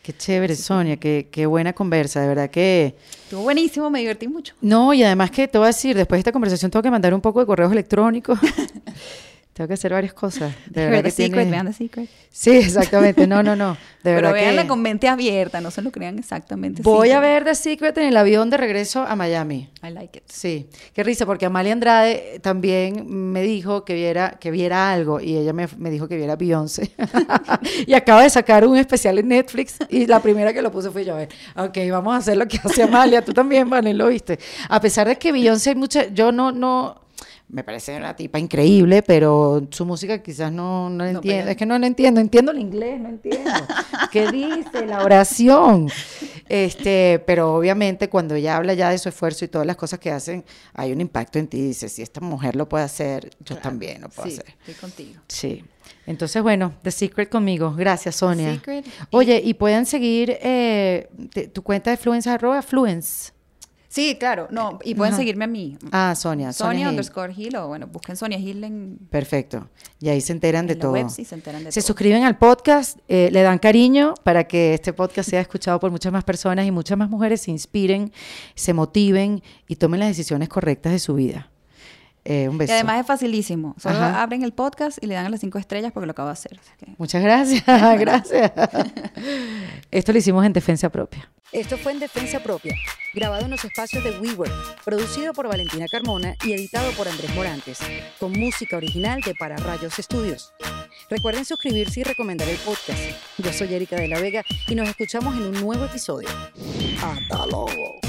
Qué 0.03 0.17
chévere, 0.17 0.55
Sonia, 0.55 0.97
qué, 0.99 1.29
qué 1.33 1.47
buena 1.47 1.73
conversa, 1.73 2.21
de 2.21 2.29
verdad 2.29 2.49
que... 2.49 2.97
Estuvo 3.25 3.43
buenísimo, 3.43 3.91
me 3.91 3.99
divertí 3.99 4.29
mucho. 4.29 4.55
No, 4.61 4.95
y 4.95 5.03
además 5.03 5.33
que 5.33 5.49
te 5.49 5.59
voy 5.59 5.65
a 5.65 5.69
decir, 5.69 5.97
después 5.97 6.19
de 6.19 6.21
esta 6.21 6.33
conversación 6.33 6.71
tengo 6.71 6.85
que 6.85 6.93
mandar 6.93 7.13
un 7.13 7.21
poco 7.21 7.41
de 7.41 7.47
correos 7.47 7.73
electrónicos. 7.73 8.39
tengo 9.57 9.69
que 9.69 9.75
hacer 9.75 9.91
varias 9.91 10.13
cosas. 10.13 10.55
De 10.67 10.85
verdad 10.85 11.05
que 11.05 11.11
Secret, 11.11 11.33
tiene- 11.33 11.51
vean 11.51 11.67
The 11.67 11.73
Secret. 11.73 12.11
Sí, 12.31 12.51
exactamente. 12.51 13.27
No, 13.27 13.43
no, 13.43 13.57
no. 13.57 13.73
De 13.73 13.79
Pero 14.03 14.17
verdad 14.29 14.33
veanla 14.35 14.63
que... 14.63 14.69
con 14.69 14.83
mente 14.83 15.09
abierta, 15.09 15.63
no 15.63 15.71
se 15.71 15.81
lo 15.81 15.91
crean 15.91 16.19
exactamente. 16.19 16.83
Voy 16.83 17.11
a 17.13 17.21
ver 17.21 17.45
The 17.45 17.55
Secret 17.55 17.97
en 17.97 18.09
el 18.09 18.17
avión 18.19 18.51
de 18.51 18.59
regreso 18.59 19.07
a 19.09 19.17
Miami. 19.17 19.71
I 19.83 19.91
like 19.91 20.19
it. 20.19 20.25
Sí, 20.27 20.69
qué 20.93 21.03
risa, 21.03 21.25
porque 21.25 21.47
Amalia 21.47 21.73
Andrade 21.73 22.39
también 22.43 23.07
me 23.33 23.41
dijo 23.41 23.87
que 23.87 23.95
viera, 23.95 24.37
que 24.39 24.51
viera 24.51 24.93
algo 24.93 25.21
y 25.21 25.39
ella 25.39 25.55
me, 25.55 25.67
me 25.79 25.91
dijo 25.91 26.07
que 26.07 26.19
viera 26.19 26.37
Beyoncé. 26.37 26.91
y 27.87 27.95
acaba 27.95 28.25
de 28.25 28.29
sacar 28.29 28.67
un 28.67 28.77
especial 28.77 29.19
en 29.19 29.29
Netflix 29.29 29.79
y 29.89 30.07
la 30.07 30.21
primera 30.21 30.53
que 30.53 30.61
lo 30.61 30.71
puse 30.71 30.91
fue 30.91 31.03
yo. 31.03 31.15
A 31.15 31.17
ver, 31.17 31.31
ok, 31.57 31.79
vamos 31.91 32.15
a 32.15 32.19
hacer 32.19 32.37
lo 32.37 32.47
que 32.47 32.61
hace 32.63 32.83
Amalia. 32.83 33.25
Tú 33.25 33.33
también, 33.33 33.71
Vane, 33.71 33.95
lo 33.95 34.09
viste. 34.09 34.39
A 34.69 34.79
pesar 34.83 35.09
de 35.09 35.17
que 35.17 35.33
Beyoncé 35.33 35.71
hay 35.71 35.77
mucha, 35.77 36.09
yo 36.09 36.31
no, 36.31 36.53
no, 36.53 37.06
me 37.49 37.63
parece 37.63 37.97
una 37.97 38.17
tipa 38.17 38.39
increíble, 38.39 39.03
pero 39.03 39.67
su 39.71 39.87
música 39.87 40.21
quizás 40.23 40.51
no, 40.51 40.91
no 40.91 41.05
la 41.05 41.13
No 41.13 41.19
entiendo. 41.19 41.51
es 41.51 41.57
que 41.57 41.65
no 41.67 41.79
la 41.79 41.87
entiendo, 41.87 42.21
entiendo 42.21 42.51
el 42.53 42.59
inglés, 42.59 43.01
no 43.01 43.09
entiendo. 43.09 43.51
¿Qué 44.13 44.31
dice 44.33 44.85
la 44.87 45.05
oración? 45.05 45.89
Este, 46.49 47.23
pero 47.27 47.55
obviamente 47.55 48.09
cuando 48.09 48.35
ella 48.35 48.57
habla 48.57 48.75
ya 48.75 48.91
de 48.91 48.99
su 48.99 49.09
esfuerzo 49.09 49.45
y 49.45 49.49
todas 49.49 49.67
las 49.67 49.77
cosas 49.77 49.99
que 50.01 50.11
hacen, 50.11 50.45
hay 50.75 50.93
un 50.93 51.01
impacto 51.01 51.39
en 51.39 51.47
ti. 51.49 51.61
Dice, 51.61 51.89
si 51.89 52.03
esta 52.03 52.21
mujer 52.21 52.57
lo 52.57 52.69
puede 52.69 52.85
hacer, 52.85 53.31
yo 53.41 53.55
Claro. 53.57 53.61
también 53.63 54.01
lo 54.03 54.09
puedo 54.09 54.29
Sí, 54.29 54.35
hacer. 54.39 54.55
estoy 54.61 54.75
contigo. 54.75 55.21
Sí. 55.29 55.65
Entonces, 56.07 56.43
bueno, 56.43 56.73
The 56.83 56.91
Secret 56.91 57.29
conmigo. 57.29 57.73
Gracias, 57.77 58.17
Sonia. 58.17 58.55
Secret. 58.55 58.87
Oye, 59.11 59.41
y 59.45 59.55
pueden 59.55 59.87
seguir 59.87 60.37
eh, 60.41 61.09
te- 61.33 61.49
tu 61.49 61.63
cuenta 61.63 61.91
de 61.91 61.97
Fluence, 61.97 62.29
arroba 62.31 62.63
Fluence. 62.63 63.33
Sí, 63.89 64.17
claro, 64.19 64.49
no, 64.51 64.79
y 64.85 64.95
pueden 64.95 65.15
Ajá. 65.15 65.21
seguirme 65.21 65.45
a 65.45 65.49
mí. 65.49 65.79
Ah, 65.93 66.15
Sonia. 66.17 66.53
Sonia, 66.53 66.89
underscore 66.91 67.33
Hill, 67.37 67.57
o 67.57 67.69
bueno, 67.69 67.87
busquen 67.87 68.17
Sonia 68.17 68.39
Hill 68.39 68.65
en, 68.65 68.99
Perfecto. 69.11 69.69
Y 70.01 70.09
ahí 70.09 70.21
se 70.21 70.33
enteran 70.33 70.67
de 70.67 70.75
la 70.75 70.81
todo. 70.81 70.93
web, 70.93 71.09
sí, 71.09 71.25
se 71.25 71.35
enteran 71.35 71.65
de 71.65 71.73
Se 71.73 71.81
todo. 71.81 71.87
suscriben 71.87 72.25
al 72.25 72.37
podcast, 72.37 72.99
eh, 73.09 73.31
le 73.33 73.43
dan 73.43 73.59
cariño 73.59 74.15
para 74.25 74.45
que 74.45 74.75
este 74.75 74.93
podcast 74.93 75.31
sea 75.31 75.41
escuchado 75.41 75.79
por 75.81 75.91
muchas 75.91 76.13
más 76.13 76.25
personas 76.25 76.67
y 76.67 76.71
muchas 76.71 76.99
más 76.99 77.09
mujeres 77.09 77.41
se 77.43 77.51
inspiren, 77.51 78.13
se 78.55 78.73
motiven 78.75 79.43
y 79.69 79.77
tomen 79.77 80.01
las 80.01 80.09
decisiones 80.09 80.49
correctas 80.49 80.93
de 80.93 80.99
su 80.99 81.15
vida. 81.15 81.51
Eh, 82.29 82.49
un 82.49 82.61
Y 82.61 82.65
además 82.71 83.01
es 83.01 83.07
facilísimo. 83.07 83.75
Solo 83.79 83.97
Ajá. 83.97 84.23
abren 84.23 84.43
el 84.43 84.53
podcast 84.53 84.99
y 85.01 85.07
le 85.07 85.15
dan 85.15 85.27
a 85.27 85.31
las 85.31 85.41
cinco 85.41 85.59
estrellas 85.59 85.93
porque 85.93 86.07
lo 86.07 86.11
acabo 86.13 86.29
de 86.29 86.33
hacer. 86.33 86.59
así 86.61 86.71
que- 86.85 86.93
Muchas 86.99 87.23
gracias, 87.23 87.65
gracias. 88.01 88.53
Esto 89.91 90.13
lo 90.13 90.19
hicimos 90.19 90.45
en 90.45 90.53
defensa 90.53 90.89
propia. 90.91 91.31
Esto 91.53 91.79
fue 91.79 91.93
en 91.93 92.01
Defensa 92.01 92.41
Propia, 92.41 92.75
grabado 93.15 93.45
en 93.45 93.51
los 93.53 93.65
espacios 93.65 94.03
de 94.03 94.19
WeWork, 94.19 94.83
producido 94.85 95.33
por 95.33 95.47
Valentina 95.47 95.87
Carmona 95.91 96.35
y 96.45 96.53
editado 96.53 96.91
por 96.93 97.07
Andrés 97.09 97.33
Morantes, 97.37 97.79
con 98.19 98.33
música 98.33 98.77
original 98.77 99.21
de 99.23 99.33
Para 99.37 99.57
Rayos 99.57 99.97
Estudios. 100.01 100.53
Recuerden 101.09 101.45
suscribirse 101.45 102.01
y 102.01 102.03
recomendar 102.03 102.49
el 102.49 102.57
podcast. 102.59 102.99
Yo 103.39 103.53
soy 103.53 103.73
Erika 103.73 103.95
de 103.97 104.09
la 104.09 104.21
Vega 104.21 104.43
y 104.67 104.75
nos 104.75 104.89
escuchamos 104.89 105.37
en 105.37 105.43
un 105.45 105.61
nuevo 105.61 105.85
episodio. 105.85 106.29
¡Hasta 107.01 107.47
luego! 107.47 108.01